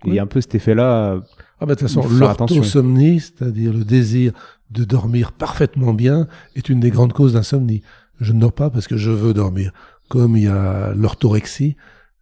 Il 0.07 0.15
y 0.15 0.19
a 0.19 0.23
un 0.23 0.27
peu 0.27 0.41
cet 0.41 0.55
effet-là. 0.55 1.23
Ah 1.61 1.67
bah 1.67 1.75
de 1.75 1.81
toute 1.81 1.89
façon, 1.89 2.03
l'orthosomnie, 2.09 3.21
c'est-à-dire 3.21 3.73
le 3.75 3.85
désir 3.85 4.33
de 4.71 4.85
dormir 4.85 5.33
parfaitement 5.33 5.93
bien, 5.93 6.29
est 6.57 6.71
une 6.71 6.81
des 6.81 6.91
grandes 6.91 7.13
causes 7.13 7.35
d'insomnie. 7.35 7.83
Je 8.21 8.33
ne 8.33 8.41
dors 8.41 8.53
pas 8.53 8.71
parce 8.71 8.89
que 8.89 8.97
je 8.97 9.11
veux 9.11 9.35
dormir. 9.35 9.73
Comme 10.15 10.37
il 10.37 10.45
y 10.45 10.47
a 10.47 10.95
l'orthorexie, 10.95 11.75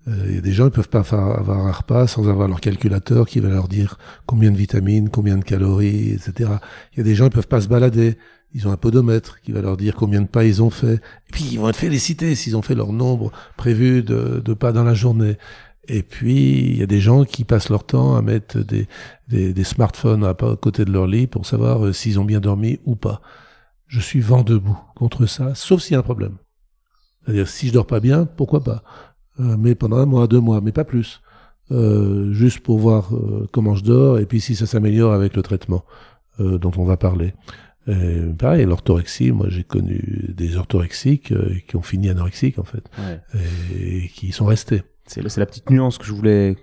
euh, 0.09 0.25
il 0.31 0.35
y 0.37 0.39
a 0.39 0.41
des 0.41 0.55
gens 0.55 0.71
qui 0.71 0.77
peuvent 0.77 0.89
pas 0.89 1.03
faire, 1.03 1.19
avoir 1.19 1.67
un 1.67 1.73
repas 1.73 2.07
sans 2.07 2.27
avoir 2.27 2.49
leur 2.49 2.59
calculateur 2.59 3.27
qui 3.27 3.39
va 3.39 3.51
leur 3.51 3.69
dire 3.69 3.99
combien 4.25 4.51
de 4.51 4.57
vitamines, 4.57 5.11
combien 5.11 5.37
de 5.37 5.45
calories, 5.45 6.13
etc. 6.13 6.53
Il 6.95 6.97
y 6.97 7.01
a 7.03 7.05
des 7.05 7.15
gens 7.15 7.29
qui 7.29 7.35
peuvent 7.35 7.49
pas 7.49 7.61
se 7.61 7.69
balader. 7.69 8.17
Ils 8.55 8.67
ont 8.67 8.73
un 8.73 8.79
podomètre 8.79 9.43
qui 9.43 9.53
va 9.53 9.61
leur 9.61 9.77
dire 9.77 9.95
combien 9.95 10.23
de 10.23 10.27
pas 10.27 10.47
ils 10.47 10.63
ont 10.63 10.71
fait. 10.71 10.95
Et 10.95 11.33
puis 11.33 11.45
ils 11.53 11.59
vont 11.59 11.69
être 11.69 11.77
félicités 11.77 12.35
s'ils 12.35 12.57
ont 12.57 12.63
fait 12.63 12.75
leur 12.75 12.95
nombre 12.95 13.31
prévu 13.59 14.03
de, 14.03 14.41
de 14.43 14.55
pas 14.55 14.73
dans 14.73 14.85
la 14.85 14.95
journée. 14.95 15.37
Et 15.87 16.03
puis, 16.03 16.61
il 16.61 16.79
y 16.79 16.83
a 16.83 16.87
des 16.87 17.01
gens 17.01 17.25
qui 17.25 17.45
passent 17.45 17.69
leur 17.69 17.85
temps 17.85 18.17
à 18.17 18.23
mettre 18.23 18.61
des, 18.61 18.89
des, 19.29 19.53
des 19.53 19.65
smartphones 19.65 20.25
à, 20.25 20.33
côté 20.33 20.87
de 20.87 20.93
leur 20.93 21.07
lit 21.07 21.27
pour 21.27 21.45
savoir 21.45 21.85
euh, 21.85 21.93
s'ils 21.93 22.19
ont 22.19 22.25
bien 22.25 22.41
dormi 22.41 22.79
ou 22.87 22.97
pas. 22.97 23.21
Je 23.87 24.01
suis 24.01 24.21
vent 24.21 24.45
debout 24.45 24.79
contre 24.95 25.27
ça, 25.27 25.55
sauf 25.55 25.83
s'il 25.83 25.93
y 25.93 25.97
a 25.97 25.99
un 25.99 26.03
problème. 26.03 26.39
C'est-à-dire, 27.25 27.49
si 27.49 27.69
je 27.69 27.73
dors 27.73 27.87
pas 27.87 28.01
bien, 28.01 28.25
pourquoi 28.25 28.63
pas? 28.63 28.83
Euh, 29.41 29.57
Mais 29.59 29.75
pendant 29.75 29.97
un 29.97 30.07
mois, 30.07 30.27
deux 30.27 30.41
mois, 30.41 30.61
mais 30.61 30.73
pas 30.73 30.85
plus. 30.85 31.21
Euh, 31.71 32.33
juste 32.33 32.61
pour 32.61 32.79
voir 32.79 33.15
euh, 33.15 33.49
comment 33.53 33.75
je 33.75 33.85
dors 33.85 34.19
et 34.19 34.27
puis 34.27 34.41
si 34.41 34.55
ça 34.57 34.67
s'améliore 34.67 35.13
avec 35.13 35.37
le 35.37 35.43
traitement 35.43 35.85
dont 36.39 36.73
on 36.77 36.85
va 36.85 36.97
parler. 36.97 37.35
Et 37.87 38.21
pareil, 38.39 38.65
l'orthorexie, 38.65 39.33
moi 39.33 39.47
j'ai 39.51 39.65
connu 39.65 40.35
des 40.35 40.57
orthorexiques 40.57 41.33
qui 41.69 41.77
ont 41.77 41.83
fini 41.83 42.09
anorexiques 42.09 42.59
en 42.59 42.65
fait, 42.65 42.91
et 43.79 44.09
qui 44.09 44.33
sont 44.33 44.47
restés. 44.47 44.83
C'est 45.07 45.37
la 45.37 45.47
petite 45.47 45.69
nuance 45.71 45.99
que 45.99 46.07
je 46.07 46.13
voulais 46.13 46.57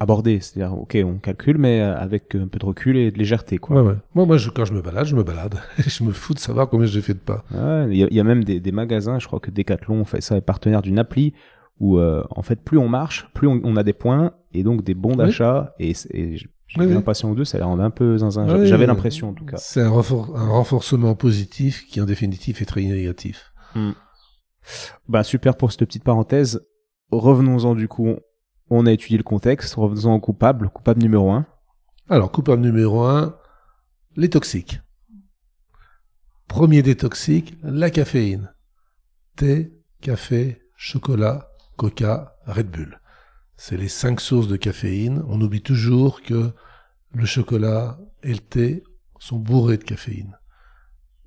aborder. 0.00 0.40
C'est-à-dire, 0.40 0.76
ok, 0.78 0.96
on 1.04 1.18
calcule, 1.18 1.58
mais 1.58 1.80
avec 1.80 2.34
un 2.34 2.48
peu 2.48 2.58
de 2.58 2.64
recul 2.64 2.96
et 2.96 3.10
de 3.10 3.18
légèreté, 3.18 3.58
quoi. 3.58 3.82
Ouais, 3.82 3.88
ouais. 3.88 3.96
Moi, 4.14 4.26
moi, 4.26 4.36
je, 4.36 4.50
quand 4.50 4.64
je 4.64 4.72
me 4.72 4.82
balade, 4.82 5.06
je 5.06 5.16
me 5.16 5.22
balade. 5.22 5.56
je 5.78 6.04
me 6.04 6.12
fous 6.12 6.34
de 6.34 6.38
savoir 6.38 6.68
combien 6.68 6.86
j'ai 6.86 7.00
fait 7.00 7.14
de 7.14 7.18
pas. 7.18 7.44
Il 7.90 7.96
y, 7.96 8.20
a 8.20 8.24
même 8.24 8.44
des, 8.44 8.60
des, 8.60 8.72
magasins, 8.72 9.18
je 9.18 9.26
crois 9.26 9.40
que 9.40 9.50
Decathlon 9.50 10.04
fait 10.04 10.20
ça, 10.20 10.36
est 10.36 10.40
partenaire 10.42 10.82
d'une 10.82 10.98
appli 10.98 11.34
où, 11.80 11.98
euh, 11.98 12.22
en 12.30 12.42
fait, 12.42 12.60
plus 12.60 12.78
on 12.78 12.88
marche, 12.88 13.28
plus 13.34 13.48
on, 13.48 13.76
a 13.76 13.82
des 13.82 13.92
points 13.92 14.32
et 14.52 14.62
donc 14.62 14.84
des 14.84 14.94
bons 14.94 15.16
d'achat. 15.16 15.74
Et, 15.78 15.92
et 16.10 16.36
j'ai 16.36 16.48
oui, 16.78 16.88
l'impression 16.88 17.32
que 17.32 17.36
deux, 17.36 17.44
ça 17.44 17.58
les 17.58 17.64
rend 17.64 17.78
un 17.78 17.90
peu 17.90 18.18
zinzin. 18.18 18.64
J'avais 18.64 18.86
l'impression, 18.86 19.30
en 19.30 19.32
tout 19.34 19.44
cas. 19.44 19.56
C'est 19.56 19.80
un, 19.80 19.90
un, 19.90 20.48
renforcement 20.48 21.14
positif 21.14 21.86
qui, 21.88 22.00
en 22.00 22.04
définitive, 22.04 22.62
est 22.62 22.66
très 22.66 22.82
négatif. 22.82 23.52
Hmm. 23.74 23.92
Bah, 25.08 25.24
super 25.24 25.56
pour 25.56 25.72
cette 25.72 25.80
petite 25.80 26.04
parenthèse 26.04 26.60
revenons-en 27.12 27.74
du 27.74 27.88
coup, 27.88 28.16
on 28.74 28.86
a 28.86 28.92
étudié 28.92 29.18
le 29.18 29.22
contexte, 29.24 29.74
revenons-en 29.74 30.14
au 30.14 30.20
coupable, 30.20 30.68
coupable 30.70 31.02
numéro 31.02 31.30
un. 31.30 31.46
Alors, 32.08 32.32
coupable 32.32 32.62
numéro 32.62 33.04
un, 33.04 33.36
les 34.16 34.30
toxiques. 34.30 34.80
Premier 36.48 36.82
des 36.82 36.96
toxiques, 36.96 37.56
la 37.62 37.90
caféine. 37.90 38.52
Thé, 39.36 39.72
café, 40.00 40.62
chocolat, 40.76 41.48
coca, 41.76 42.36
Red 42.46 42.70
Bull. 42.70 43.00
C'est 43.56 43.76
les 43.76 43.88
cinq 43.88 44.20
sources 44.20 44.48
de 44.48 44.56
caféine. 44.56 45.22
On 45.28 45.40
oublie 45.40 45.62
toujours 45.62 46.22
que 46.22 46.52
le 47.14 47.26
chocolat 47.26 47.98
et 48.22 48.32
le 48.32 48.38
thé 48.38 48.82
sont 49.18 49.38
bourrés 49.38 49.78
de 49.78 49.84
caféine. 49.84 50.38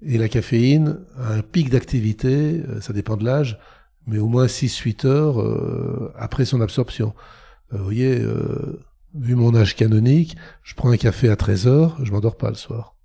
Et 0.01 0.17
la 0.17 0.29
caféine 0.29 0.99
a 1.17 1.33
un 1.33 1.41
pic 1.41 1.69
d'activité, 1.69 2.63
euh, 2.67 2.81
ça 2.81 2.93
dépend 2.93 3.17
de 3.17 3.23
l'âge, 3.23 3.57
mais 4.07 4.19
au 4.19 4.27
moins 4.27 4.45
6-8 4.45 5.07
heures 5.07 5.41
euh, 5.41 6.13
après 6.17 6.45
son 6.45 6.61
absorption. 6.61 7.13
Euh, 7.73 7.77
vous 7.77 7.83
voyez, 7.83 8.19
euh, 8.19 8.83
vu 9.13 9.35
mon 9.35 9.55
âge 9.55 9.75
canonique, 9.75 10.35
je 10.63 10.75
prends 10.75 10.91
un 10.91 10.97
café 10.97 11.29
à 11.29 11.35
13 11.35 11.67
heures, 11.67 11.97
je 12.03 12.11
m'endors 12.11 12.37
pas 12.37 12.49
le 12.49 12.55
soir. 12.55 12.95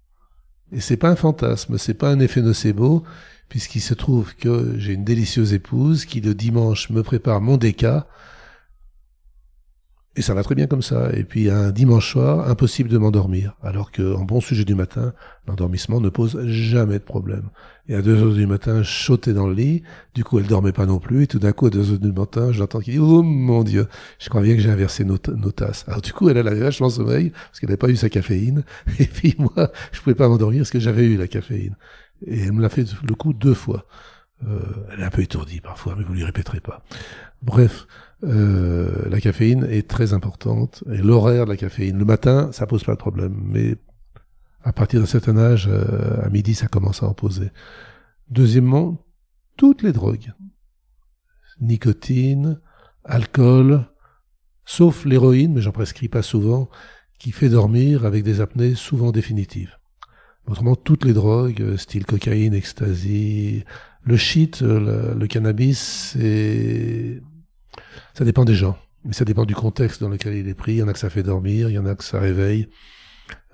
Et 0.73 0.81
c'est 0.81 0.97
pas 0.97 1.11
un 1.11 1.17
fantasme, 1.17 1.79
c'est 1.79 1.95
pas 1.95 2.11
un 2.11 2.21
effet 2.21 2.43
nocebo, 2.43 3.03
puisqu'il 3.49 3.81
se 3.81 3.95
trouve 3.95 4.35
que 4.37 4.79
j'ai 4.79 4.93
une 4.93 5.05
délicieuse 5.05 5.53
épouse 5.53 6.05
qui 6.05 6.21
le 6.21 6.35
dimanche 6.35 6.91
me 6.91 7.03
prépare 7.03 7.41
mon 7.41 7.57
déca, 7.57 8.07
et 10.17 10.23
ça 10.23 10.35
va 10.35 10.43
très 10.43 10.57
bien 10.57 10.67
comme 10.67 10.83
ça. 10.83 11.11
Et 11.13 11.23
puis 11.23 11.51
un 11.51 11.71
dimanche 11.71 12.11
soir, 12.11 12.49
impossible 12.49 12.89
de 12.89 12.99
m'endormir. 12.99 13.55
Alors 13.63 13.93
qu'en 13.93 14.25
bon 14.25 14.41
sujet 14.41 14.65
du 14.65 14.75
matin, 14.75 15.13
l'endormissement 15.47 16.01
ne 16.01 16.09
pose 16.09 16.45
jamais 16.47 16.99
de 16.99 17.05
problème. 17.05 17.51
Et 17.89 17.95
à 17.95 18.03
2 18.03 18.23
heures 18.23 18.35
du 18.35 18.47
matin, 18.47 18.83
je 18.83 18.91
sautais 18.91 19.33
dans 19.33 19.47
le 19.47 19.55
lit. 19.55 19.83
Du 20.15 20.25
coup, 20.25 20.41
elle 20.41 20.49
dormait 20.49 20.73
pas 20.73 20.87
non 20.87 20.99
plus. 20.99 21.23
Et 21.23 21.27
tout 21.29 21.39
d'un 21.39 21.53
coup, 21.53 21.67
à 21.67 21.71
2 21.71 21.93
heures 21.93 21.99
du 21.99 22.13
matin, 22.13 22.51
j'entends 22.51 22.81
qu'il 22.81 22.95
dit, 22.95 22.99
oh 22.99 23.23
mon 23.23 23.63
Dieu, 23.63 23.87
je 24.19 24.29
crois 24.29 24.43
bien 24.43 24.57
que 24.57 24.61
j'ai 24.61 24.71
inversé 24.71 25.05
nos, 25.05 25.17
tasses. 25.17 25.85
Alors 25.87 26.01
du 26.01 26.13
coup, 26.13 26.29
elle, 26.29 26.39
a 26.39 26.55
vachement 26.55 26.91
sommeil 26.91 27.31
parce 27.31 27.61
qu'elle 27.61 27.69
n'avait 27.69 27.77
pas 27.77 27.89
eu 27.89 27.97
sa 27.97 28.09
caféine. 28.11 28.65
Et 28.99 29.07
puis 29.07 29.37
moi, 29.39 29.71
je 29.93 30.01
pouvais 30.01 30.17
pas 30.17 30.29
m'endormir 30.29 30.63
parce 30.63 30.71
que 30.71 30.81
j'avais 30.81 31.05
eu 31.05 31.17
la 31.17 31.29
caféine. 31.29 31.77
Et 32.27 32.41
elle 32.41 32.53
me 32.53 32.63
l'a 32.63 32.69
fait 32.69 32.85
le 33.09 33.15
coup 33.15 33.33
deux 33.33 33.55
fois. 33.55 33.87
Euh, 34.49 34.59
elle 34.93 35.01
est 35.01 35.05
un 35.05 35.11
peu 35.11 35.23
étourdie 35.23 35.61
parfois, 35.61 35.95
mais 35.97 36.03
vous 36.03 36.15
lui 36.15 36.25
répéterez 36.25 36.61
pas. 36.61 36.83
Bref, 37.43 37.87
euh, 38.23 39.09
la 39.09 39.21
caféine 39.21 39.67
est 39.71 39.89
très 39.89 40.13
importante 40.13 40.85
et 40.93 40.99
l'horaire 40.99 41.47
de 41.47 41.51
la 41.51 41.57
caféine. 41.57 41.99
Le 41.99 42.05
matin, 42.05 42.51
ça 42.53 42.67
pose 42.67 42.85
pas 42.85 42.93
de 42.93 42.99
problème, 42.99 43.41
mais 43.45 43.77
à 44.63 44.73
partir 44.73 45.01
d'un 45.01 45.07
certain 45.07 45.39
âge, 45.39 45.69
euh, 45.71 46.23
à 46.23 46.29
midi, 46.29 46.55
ça 46.55 46.67
commence 46.67 47.03
à 47.03 47.07
en 47.07 47.15
poser. 47.15 47.51
Deuxièmement, 48.29 49.03
toutes 49.57 49.83
les 49.83 49.93
drogues, 49.93 50.33
nicotine, 51.61 52.61
alcool, 53.05 53.87
sauf 54.67 55.05
l'héroïne, 55.07 55.55
mais 55.55 55.63
j'en 55.63 55.73
prescris 55.73 56.09
pas 56.09 56.23
souvent, 56.23 56.69
qui 57.19 57.33
fait 57.33 57.49
dormir 57.49 58.05
avec 58.05 58.23
des 58.23 58.41
apnées 58.41 58.75
souvent 58.75 59.13
définitives. 59.13 59.77
Autrement, 60.47 60.77
toutes 60.77 61.05
les 61.05 61.13
drogues, 61.15 61.63
euh, 61.63 61.77
style 61.79 62.05
cocaïne, 62.05 62.53
ecstasy, 62.53 63.65
le 64.03 64.17
shit, 64.17 64.61
le, 64.61 65.15
le 65.15 65.27
cannabis, 65.27 66.13
c'est 66.13 67.23
ça 68.15 68.25
dépend 68.25 68.45
des 68.45 68.55
gens, 68.55 68.79
mais 69.05 69.13
ça 69.13 69.25
dépend 69.25 69.45
du 69.45 69.55
contexte 69.55 70.01
dans 70.01 70.09
lequel 70.09 70.35
il 70.35 70.49
est 70.49 70.55
pris. 70.55 70.75
Il 70.75 70.79
y 70.79 70.83
en 70.83 70.89
a 70.89 70.93
que 70.93 70.99
ça 70.99 71.11
fait 71.11 71.23
dormir, 71.23 71.69
il 71.69 71.75
y 71.75 71.79
en 71.79 71.87
a 71.87 71.95
que 71.95 72.05
ça 72.05 72.19
réveille. 72.21 72.69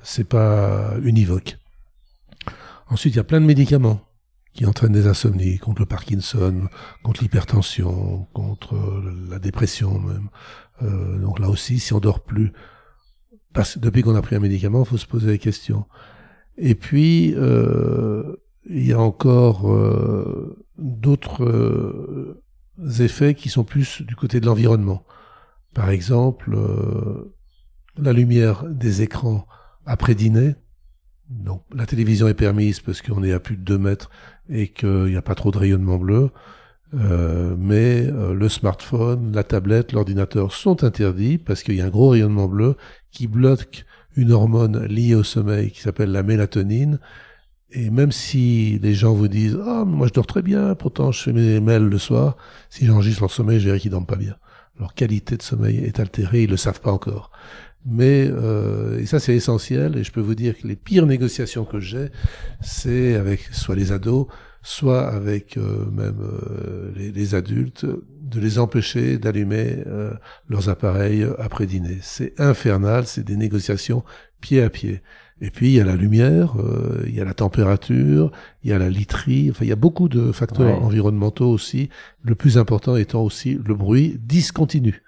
c'est 0.03 0.29
pas 0.29 0.95
univoque. 1.03 1.59
Ensuite, 2.89 3.15
il 3.15 3.17
y 3.17 3.21
a 3.21 3.25
plein 3.25 3.41
de 3.41 3.47
médicaments 3.47 4.01
qui 4.53 4.65
entraînent 4.65 4.93
des 4.93 5.07
insomnies, 5.07 5.59
contre 5.59 5.83
le 5.83 5.87
Parkinson, 5.87 6.69
contre 7.03 7.23
l'hypertension, 7.23 8.27
contre 8.33 8.75
la 9.29 9.39
dépression 9.39 9.99
même. 9.99 10.29
Euh, 10.83 11.19
donc 11.19 11.39
là 11.39 11.49
aussi, 11.49 11.79
si 11.79 11.93
on 11.93 12.01
dort 12.01 12.21
plus, 12.21 12.53
parce, 13.53 13.79
depuis 13.79 14.03
qu'on 14.03 14.15
a 14.15 14.23
pris 14.23 14.37
un 14.37 14.41
médicament, 14.41 14.83
il 14.83 14.87
faut 14.87 14.97
se 14.99 15.07
poser 15.07 15.29
des 15.29 15.39
questions. 15.39 15.87
Et 16.59 16.75
puis, 16.75 17.35
euh, 17.37 18.37
il 18.69 18.87
y 18.87 18.93
a 18.93 19.01
encore 19.01 19.71
euh, 19.73 20.57
d'autres 20.79 21.45
euh, 21.45 22.43
effets 22.99 23.35
qui 23.35 23.49
sont 23.49 23.65
plus 23.65 24.03
du 24.03 24.17
côté 24.17 24.41
de 24.41 24.47
l'environnement. 24.47 25.05
Par 25.75 25.91
exemple, 25.91 26.55
euh, 26.55 27.35
la 27.99 28.13
lumière 28.13 28.65
des 28.65 29.03
écrans 29.03 29.47
après 29.85 30.15
dîner. 30.15 30.55
Donc, 31.29 31.63
la 31.75 31.87
télévision 31.87 32.29
est 32.29 32.35
permise 32.35 32.81
parce 32.81 33.03
qu'on 33.03 33.23
est 33.23 33.33
à 33.33 33.41
plus 33.41 33.57
de 33.57 33.63
2 33.63 33.79
mètres 33.79 34.11
et 34.49 34.69
qu'il 34.69 35.07
n'y 35.07 35.17
a 35.17 35.23
pas 35.23 35.35
trop 35.35 35.51
de 35.51 35.59
rayonnement 35.59 35.99
bleu. 35.99 36.31
Euh, 36.95 37.57
mais 37.59 38.07
euh, 38.07 38.33
le 38.33 38.49
smartphone, 38.49 39.33
la 39.33 39.43
tablette, 39.43 39.93
l'ordinateur 39.93 40.53
sont 40.53 40.85
interdits 40.85 41.37
parce 41.37 41.63
qu'il 41.63 41.75
y 41.75 41.81
a 41.81 41.87
un 41.87 41.91
gros 41.91 42.11
rayonnement 42.11 42.49
bleu 42.49 42.77
qui 43.11 43.27
bloque 43.27 43.85
une 44.15 44.33
hormone 44.33 44.87
liée 44.87 45.15
au 45.15 45.25
sommeil 45.25 45.71
qui 45.73 45.81
s'appelle 45.81 46.13
la 46.13 46.23
mélatonine. 46.23 47.01
Et 47.71 47.91
même 47.91 48.13
si 48.13 48.79
les 48.81 48.95
gens 48.95 49.13
vous 49.13 49.29
disent 49.29 49.59
ah 49.65 49.85
moi 49.85 50.07
je 50.07 50.13
dors 50.13 50.27
très 50.27 50.43
bien, 50.43 50.75
pourtant 50.75 51.13
je 51.13 51.23
fais 51.23 51.33
mes 51.33 51.61
mails 51.61 51.87
le 51.87 51.99
soir, 51.99 52.37
si 52.71 52.87
j'enregistre 52.87 53.23
leur 53.23 53.31
sommeil, 53.31 53.59
je 53.59 53.67
dirais 53.67 53.81
qu'ils 53.81 53.91
dorment 53.91 54.07
pas 54.07 54.17
bien. 54.17 54.37
Leur 54.79 54.95
qualité 54.95 55.37
de 55.37 55.43
sommeil 55.43 55.79
est 55.79 55.99
altérée, 56.01 56.45
ils 56.45 56.51
le 56.51 56.57
savent 56.57 56.81
pas 56.81 56.93
encore. 56.93 57.31
Mais 57.85 58.29
euh, 58.29 58.99
et 58.99 59.07
ça 59.07 59.21
c'est 59.21 59.35
essentiel 59.35 59.97
et 59.97 60.05
je 60.05 60.13
peux 60.13 60.21
vous 60.21 60.35
dire 60.35 60.59
que 60.59 60.67
les 60.67 60.77
pires 60.77 61.07
négociations 61.07 61.65
que 61.65 61.81
j'ai, 61.81 62.09
c'est 62.61 63.15
avec 63.15 63.41
soit 63.53 63.77
les 63.77 63.93
ados, 63.93 64.27
soit 64.67 65.07
avec 65.07 65.57
euh, 65.57 65.89
même 65.93 66.21
euh, 66.21 66.91
les, 66.97 67.13
les, 67.13 67.35
adultes, 67.37 67.87
de 67.87 68.41
les 68.41 68.59
empêcher 68.59 69.17
d'allumer 69.17 69.85
euh, 69.87 70.11
leurs 70.49 70.69
appareils 70.69 71.25
après 71.39 71.67
dîner. 71.67 71.99
C'est 72.03 72.39
infernal, 72.41 73.07
c'est 73.07 73.23
des 73.23 73.37
négociations 73.37 74.03
pied 74.41 74.61
à 74.61 74.69
pied. 74.69 75.03
Et 75.41 75.51
puis 75.51 75.69
il 75.69 75.73
y 75.75 75.81
a 75.81 75.85
la 75.85 75.97
lumière, 75.97 76.55
il 77.07 77.15
y 77.15 77.21
a 77.21 77.25
la 77.25 77.35
température, 77.35 78.33
il 78.65 78.71
y 78.71 78.73
a 78.73 78.79
la 78.79 78.89
literie, 78.89 79.51
enfin 79.51 79.65
il 79.67 79.69
y 79.69 79.73
a 79.73 79.77
beaucoup 79.77 80.09
de 80.09 80.33
facteurs 80.33 80.83
environnementaux 80.83 81.51
aussi, 81.51 81.91
le 82.23 82.35
plus 82.35 82.57
important 82.57 82.97
étant 82.97 83.23
aussi 83.23 83.61
le 83.63 83.75
bruit 83.75 84.19
discontinu. 84.19 85.03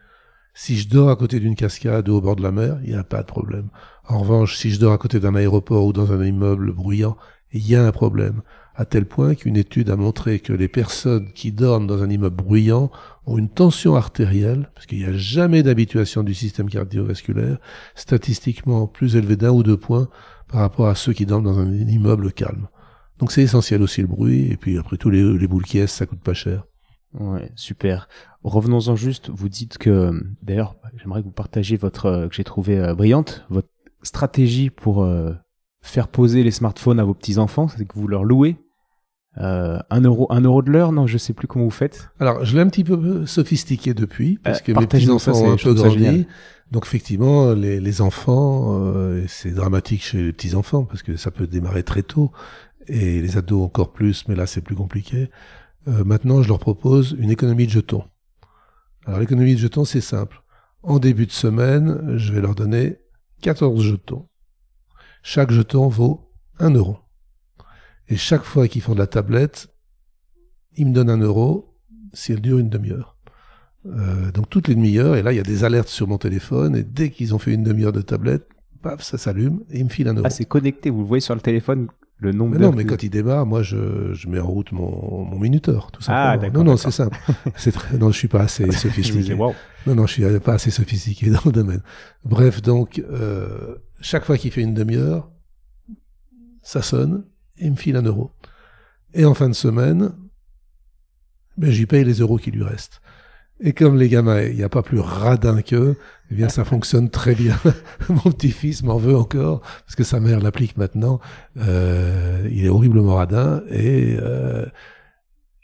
Si 0.52 0.76
je 0.76 0.88
dors 0.88 1.08
à 1.08 1.16
côté 1.16 1.40
d'une 1.40 1.54
cascade 1.54 2.08
ou 2.08 2.14
au 2.14 2.20
bord 2.20 2.36
de 2.36 2.42
la 2.42 2.52
mer, 2.52 2.78
il 2.82 2.90
n'y 2.90 2.96
a 2.96 3.04
pas 3.04 3.22
de 3.22 3.26
problème. 3.26 3.68
En 4.06 4.18
revanche, 4.18 4.56
si 4.56 4.70
je 4.70 4.80
dors 4.80 4.92
à 4.92 4.98
côté 4.98 5.20
d'un 5.20 5.34
aéroport 5.34 5.86
ou 5.86 5.92
dans 5.92 6.12
un 6.12 6.22
immeuble 6.24 6.72
bruyant, 6.72 7.16
il 7.52 7.66
y 7.66 7.76
a 7.76 7.86
un 7.86 7.92
problème. 7.92 8.42
À 8.80 8.84
tel 8.84 9.06
point 9.06 9.34
qu'une 9.34 9.56
étude 9.56 9.90
a 9.90 9.96
montré 9.96 10.38
que 10.38 10.52
les 10.52 10.68
personnes 10.68 11.32
qui 11.32 11.50
dorment 11.50 11.88
dans 11.88 12.04
un 12.04 12.08
immeuble 12.08 12.36
bruyant 12.36 12.92
ont 13.26 13.36
une 13.36 13.48
tension 13.48 13.96
artérielle, 13.96 14.70
parce 14.72 14.86
qu'il 14.86 14.98
n'y 14.98 15.04
a 15.04 15.16
jamais 15.16 15.64
d'habituation 15.64 16.22
du 16.22 16.32
système 16.32 16.70
cardiovasculaire, 16.70 17.58
statistiquement 17.96 18.86
plus 18.86 19.16
élevée 19.16 19.34
d'un 19.34 19.50
ou 19.50 19.64
deux 19.64 19.76
points 19.76 20.08
par 20.46 20.60
rapport 20.60 20.86
à 20.86 20.94
ceux 20.94 21.12
qui 21.12 21.26
dorment 21.26 21.42
dans 21.42 21.58
un 21.58 21.72
immeuble 21.72 22.32
calme. 22.32 22.68
Donc 23.18 23.32
c'est 23.32 23.42
essentiel 23.42 23.82
aussi 23.82 24.00
le 24.00 24.06
bruit, 24.06 24.52
et 24.52 24.56
puis 24.56 24.78
après 24.78 24.96
tout 24.96 25.10
les, 25.10 25.24
les 25.24 25.48
boules 25.48 25.64
qui 25.64 25.84
ça 25.88 26.06
coûte 26.06 26.20
pas 26.20 26.34
cher. 26.34 26.62
Ouais, 27.14 27.50
super. 27.56 28.08
Revenons-en 28.44 28.94
juste. 28.94 29.28
Vous 29.28 29.48
dites 29.48 29.78
que, 29.78 30.12
d'ailleurs, 30.42 30.76
j'aimerais 30.98 31.22
que 31.22 31.26
vous 31.26 31.32
partagiez 31.32 31.76
votre, 31.76 32.06
euh, 32.06 32.28
que 32.28 32.34
j'ai 32.36 32.44
trouvé 32.44 32.78
euh, 32.78 32.94
brillante, 32.94 33.44
votre 33.50 33.70
stratégie 34.02 34.70
pour 34.70 35.02
euh, 35.02 35.32
faire 35.80 36.06
poser 36.06 36.44
les 36.44 36.52
smartphones 36.52 37.00
à 37.00 37.04
vos 37.04 37.14
petits 37.14 37.38
enfants, 37.38 37.66
c'est 37.66 37.84
que 37.84 37.98
vous 37.98 38.06
leur 38.06 38.22
louez 38.22 38.56
euh, 39.40 39.78
un 39.90 40.00
euro, 40.00 40.26
un 40.30 40.40
euro 40.40 40.62
de 40.62 40.70
l'heure, 40.70 40.92
non, 40.92 41.06
je 41.06 41.18
sais 41.18 41.32
plus 41.32 41.46
comment 41.46 41.64
vous 41.64 41.70
faites. 41.70 42.10
Alors, 42.20 42.44
je 42.44 42.56
l'ai 42.56 42.62
un 42.62 42.68
petit 42.68 42.84
peu 42.84 43.26
sophistiqué 43.26 43.94
depuis, 43.94 44.38
parce 44.42 44.60
que 44.60 44.72
mes 44.72 44.86
petits 44.86 45.10
enfants 45.10 45.32
ont 45.32 45.52
un 45.52 45.56
peu 45.56 45.74
grandi. 45.74 46.26
Donc, 46.70 46.84
effectivement, 46.84 47.54
les, 47.54 47.80
les 47.80 48.00
enfants, 48.02 48.90
c'est 49.26 49.52
dramatique 49.52 50.02
chez 50.02 50.22
les 50.22 50.32
petits 50.32 50.54
enfants, 50.54 50.84
parce 50.84 51.02
que 51.02 51.16
ça 51.16 51.30
peut 51.30 51.46
démarrer 51.46 51.82
très 51.82 52.02
tôt, 52.02 52.30
et 52.88 53.20
les 53.20 53.36
ados 53.36 53.64
encore 53.64 53.92
plus, 53.92 54.26
mais 54.28 54.34
là, 54.34 54.46
c'est 54.46 54.60
plus 54.60 54.74
compliqué. 54.74 55.30
Euh, 55.88 56.04
maintenant, 56.04 56.42
je 56.42 56.48
leur 56.48 56.58
propose 56.58 57.16
une 57.18 57.30
économie 57.30 57.66
de 57.66 57.70
jetons. 57.70 58.04
Alors 59.06 59.20
l'économie 59.20 59.54
de 59.54 59.58
jetons, 59.60 59.84
c'est 59.84 60.00
simple. 60.00 60.42
En 60.82 60.98
début 60.98 61.26
de 61.26 61.32
semaine, 61.32 62.16
je 62.18 62.32
vais 62.32 62.40
leur 62.40 62.54
donner 62.54 62.98
14 63.40 63.82
jetons. 63.82 64.28
Chaque 65.22 65.50
jeton 65.50 65.88
vaut 65.88 66.30
1 66.58 66.70
euro. 66.74 66.98
Et 68.08 68.16
chaque 68.16 68.44
fois 68.44 68.68
qu'ils 68.68 68.82
font 68.82 68.94
de 68.94 68.98
la 68.98 69.06
tablette, 69.06 69.68
ils 70.76 70.86
me 70.86 70.92
donnent 70.92 71.10
un 71.10 71.20
euro 71.20 71.74
si 72.12 72.32
elle 72.32 72.40
dure 72.40 72.58
une 72.58 72.70
demi-heure. 72.70 73.16
Euh, 73.86 74.32
donc 74.32 74.48
toutes 74.50 74.68
les 74.68 74.74
demi-heures, 74.74 75.16
et 75.16 75.22
là 75.22 75.32
il 75.32 75.36
y 75.36 75.40
a 75.40 75.44
des 75.44 75.64
alertes 75.64 75.88
sur 75.88 76.08
mon 76.08 76.18
téléphone, 76.18 76.76
et 76.76 76.82
dès 76.82 77.10
qu'ils 77.10 77.34
ont 77.34 77.38
fait 77.38 77.52
une 77.52 77.62
demi-heure 77.62 77.92
de 77.92 78.00
tablette, 78.00 78.48
paf, 78.82 79.02
ça 79.02 79.18
s'allume, 79.18 79.60
et 79.70 79.78
ils 79.78 79.84
me 79.84 79.90
filent 79.90 80.08
un 80.08 80.14
euro. 80.14 80.26
Ah, 80.26 80.30
c'est 80.30 80.44
connecté, 80.44 80.90
vous 80.90 81.00
le 81.00 81.06
voyez 81.06 81.20
sur 81.20 81.34
le 81.34 81.40
téléphone 81.40 81.88
le 82.20 82.32
nombre 82.32 82.56
mais 82.56 82.66
non, 82.66 82.72
mais 82.72 82.84
quand 82.84 83.00
il 83.04 83.10
démarre, 83.10 83.46
moi, 83.46 83.62
je, 83.62 84.12
je 84.12 84.28
mets 84.28 84.40
en 84.40 84.48
route 84.48 84.72
mon, 84.72 85.24
mon 85.24 85.38
minuteur, 85.38 85.92
tout 85.92 86.02
simplement. 86.02 86.48
Ah, 86.48 86.50
non, 86.50 86.64
non, 86.64 86.76
c'est 86.76 86.90
simple. 86.90 87.16
c'est 87.56 87.70
très, 87.70 87.96
non, 87.96 88.10
je 88.10 88.18
suis 88.18 88.28
pas 88.28 88.40
assez 88.40 88.68
sophistiqué. 88.72 89.36
Non, 89.36 89.54
non, 89.86 90.06
je 90.06 90.12
suis 90.12 90.40
pas 90.40 90.54
assez 90.54 90.72
sophistiqué 90.72 91.30
dans 91.30 91.42
le 91.44 91.52
domaine. 91.52 91.82
Bref, 92.24 92.60
donc, 92.60 93.00
euh, 93.08 93.76
chaque 94.00 94.24
fois 94.24 94.36
qu'il 94.36 94.50
fait 94.50 94.62
une 94.62 94.74
demi-heure, 94.74 95.30
ça 96.62 96.82
sonne, 96.82 97.24
il 97.60 97.72
me 97.72 97.76
file 97.76 97.96
un 97.96 98.02
euro. 98.02 98.30
Et 99.14 99.24
en 99.24 99.34
fin 99.34 99.48
de 99.48 99.54
semaine, 99.54 100.12
ben, 101.56 101.70
j'y 101.70 101.86
paye 101.86 102.04
les 102.04 102.20
euros 102.20 102.38
qui 102.38 102.50
lui 102.50 102.62
restent. 102.62 103.00
Et 103.60 103.72
comme 103.72 103.98
les 103.98 104.08
gamins, 104.08 104.42
il 104.42 104.54
n'y 104.54 104.62
a 104.62 104.68
pas 104.68 104.82
plus 104.82 105.00
radin 105.00 105.62
qu'eux, 105.62 105.96
eh 106.30 106.34
bien, 106.34 106.48
ça 106.48 106.64
fonctionne 106.64 107.10
très 107.10 107.34
bien. 107.34 107.58
Mon 108.08 108.30
petit-fils 108.30 108.84
m'en 108.84 108.98
veut 108.98 109.16
encore, 109.16 109.60
parce 109.60 109.96
que 109.96 110.04
sa 110.04 110.20
mère 110.20 110.40
l'applique 110.40 110.76
maintenant. 110.76 111.18
Euh, 111.56 112.48
il 112.52 112.64
est 112.64 112.68
horriblement 112.68 113.16
radin, 113.16 113.62
et 113.68 114.16
euh, 114.20 114.64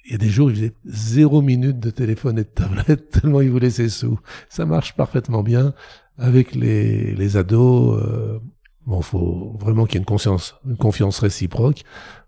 il 0.04 0.12
y 0.12 0.14
a 0.16 0.18
des 0.18 0.28
jours, 0.28 0.50
il 0.50 0.56
faisait 0.56 0.74
zéro 0.86 1.40
minute 1.40 1.78
de 1.78 1.90
téléphone 1.90 2.38
et 2.38 2.44
de 2.44 2.48
tablette, 2.48 3.10
tellement 3.20 3.40
il 3.40 3.50
voulait 3.50 3.70
ses 3.70 3.88
sous. 3.88 4.18
Ça 4.48 4.66
marche 4.66 4.96
parfaitement 4.96 5.42
bien. 5.42 5.74
Avec 6.18 6.54
les, 6.54 7.14
les 7.14 7.36
ados, 7.36 8.00
euh, 8.00 8.38
bon, 8.86 9.00
faut 9.02 9.56
vraiment 9.58 9.84
qu'il 9.84 9.94
y 9.94 9.98
ait 9.98 10.00
une 10.00 10.06
conscience, 10.06 10.56
une 10.66 10.76
confiance 10.76 11.18
réciproque. 11.18 11.82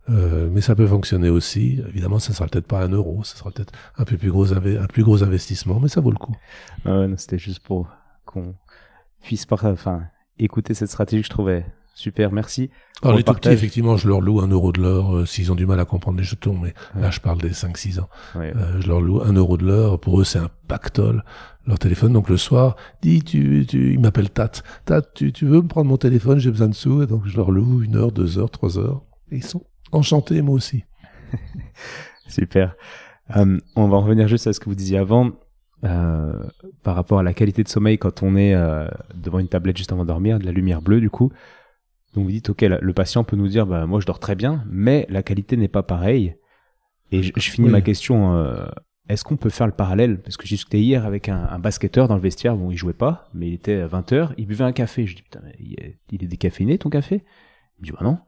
Euh, 0.09 0.49
mais 0.53 0.61
ça 0.61 0.77
peut 0.77 0.87
fonctionner 0.87 1.29
aussi. 1.29 1.81
Évidemment, 1.89 2.19
ça 2.19 2.33
sera 2.33 2.47
peut-être 2.47 2.67
pas 2.67 2.81
un 2.81 2.89
euro, 2.91 3.25
ça 3.25 3.37
sera 3.37 3.51
peut-être 3.51 3.73
un 3.99 4.05
peu 4.05 4.17
plus 4.17 4.31
gros, 4.31 4.53
un 4.53 4.87
plus 4.87 5.03
gros 5.03 5.25
investissement, 5.25 5.81
mais 5.81 5.89
ça 5.89 6.01
vaut 6.01 6.13
le 6.13 6.17
coup. 6.17 6.37
Euh, 6.87 7.13
C'était 7.17 7.39
juste 7.39 7.61
pour 7.61 7.89
qu'on 8.25 8.55
puisse 9.23 9.47
par, 9.47 9.65
enfin, 9.65 10.05
écouter 10.39 10.75
cette 10.75 10.91
stratégie 10.91 11.23
que 11.23 11.27
je 11.27 11.31
trouvais 11.31 11.67
super. 11.97 12.31
Merci. 12.31 12.71
Alors 13.03 13.17
les 13.17 13.25
tout 13.25 13.35
petits, 13.35 13.49
effectivement, 13.49 13.97
je 13.97 14.07
leur 14.07 14.21
loue 14.21 14.41
un 14.41 14.47
euro 14.47 14.71
de 14.71 14.81
l'heure 14.81 15.17
euh, 15.17 15.27
s'ils 15.27 15.51
ont 15.51 15.57
du 15.57 15.67
mal 15.67 15.81
à 15.81 15.85
comprendre 15.85 16.17
les 16.19 16.25
jetons, 16.25 16.57
mais 16.57 16.73
là, 16.95 17.11
je 17.11 17.21
parle 17.21 17.39
des 17.39 17.51
5-6 17.51 17.99
ans. 18.01 18.09
Euh, 18.37 18.81
je 18.81 18.87
leur 18.87 19.01
loue 19.01 19.21
un 19.23 19.33
euro 19.33 19.57
de 19.57 19.65
l'heure. 19.65 19.99
Pour 19.99 20.21
eux, 20.21 20.25
c'est 20.25 20.39
un 20.39 20.51
pactole. 20.69 21.25
Leur 21.67 21.81
téléphone, 21.81 22.13
donc 22.13 22.29
le 22.29 22.37
soir, 22.37 22.77
dit, 23.03 23.25
tu, 23.25 23.67
tu, 23.69 23.95
ils 23.95 23.99
m'appellent 23.99 24.31
Tat. 24.31 24.53
Tat, 24.85 25.03
tu, 25.03 25.33
tu 25.33 25.47
veux 25.47 25.61
me 25.61 25.67
prendre 25.67 25.89
mon 25.89 25.97
téléphone, 25.97 26.39
j'ai 26.39 26.53
besoin 26.53 26.69
de 26.69 26.75
sous, 26.75 27.03
et 27.03 27.07
donc 27.09 27.27
je 27.27 27.37
leur 27.37 27.51
loue 27.51 27.83
une 27.83 27.97
heure, 27.97 28.13
deux 28.13 28.39
heures, 28.39 28.51
trois 28.51 28.79
heures. 28.79 29.03
Et 29.33 29.39
ils 29.39 29.45
sont 29.45 29.65
Enchanté, 29.93 30.43
moi 30.43 30.55
aussi. 30.55 30.85
Super. 32.29 32.75
Euh, 33.37 33.59
on 33.77 33.89
va 33.89 33.99
revenir 33.99 34.29
juste 34.29 34.47
à 34.47 34.53
ce 34.53 34.61
que 34.61 34.67
vous 34.67 34.75
disiez 34.75 34.99
avant, 34.99 35.33
euh, 35.85 36.33
par 36.83 36.95
rapport 36.95 37.19
à 37.19 37.23
la 37.23 37.35
qualité 37.35 37.63
de 37.63 37.69
sommeil 37.69 37.99
quand 37.99 38.23
on 38.23 38.37
est 38.37 38.55
euh, 38.55 38.89
devant 39.15 39.39
une 39.39 39.49
tablette 39.49 39.77
juste 39.77 39.93
avant 39.93 40.03
de 40.03 40.09
dormir, 40.09 40.39
de 40.39 40.45
la 40.45 40.53
lumière 40.53 40.83
bleue 40.83 41.01
du 41.01 41.11
coup. 41.11 41.33
Donc 42.17 42.25
vous 42.25 42.33
dites, 42.33 42.51
ok, 42.51 42.63
le 42.63 42.93
patient 42.93 43.23
peut 43.23 43.37
nous 43.37 43.47
dire, 43.47 43.67
bah, 43.67 43.87
moi 43.87 44.01
je 44.01 44.07
dors 44.07 44.19
très 44.19 44.35
bien, 44.35 44.65
mais 44.69 45.07
la 45.11 45.23
qualité 45.23 45.57
n'est 45.57 45.69
pas 45.69 45.85
pareille. 45.85 46.35
Et 47.13 47.23
je, 47.23 47.33
finis 47.39 47.69
ma 47.69 47.83
question, 47.83 48.35
est-ce 49.09 49.23
qu'on 49.23 49.37
peut 49.37 49.51
faire 49.51 49.67
le 49.67 49.73
parallèle? 49.73 50.21
Parce 50.21 50.37
que 50.37 50.47
j'ai 50.47 50.57
discuté 50.57 50.81
hier 50.81 51.07
avec 51.07 51.29
un, 51.29 51.59
basketteur 51.59 52.09
dans 52.09 52.17
le 52.17 52.21
vestiaire, 52.21 52.57
bon 52.57 52.71
il 52.71 52.77
jouait 52.77 52.93
pas, 52.93 53.29
mais 53.35 53.49
il 53.49 53.55
était 53.55 53.81
à 53.81 53.87
20h, 53.87 54.31
il 54.37 54.47
buvait 54.47 54.65
un 54.65 54.73
café. 54.73 55.07
Je 55.07 55.15
dis, 55.15 55.23
putain, 55.23 55.43
il 55.61 55.75
est, 55.75 55.99
il 56.11 56.25
est 56.25 56.27
décaféiné 56.27 56.79
ton 56.79 56.91
café? 56.91 57.23
Il 57.79 57.83
me 57.83 57.85
dit, 57.87 57.93
bah 57.93 58.01
non. 58.03 58.19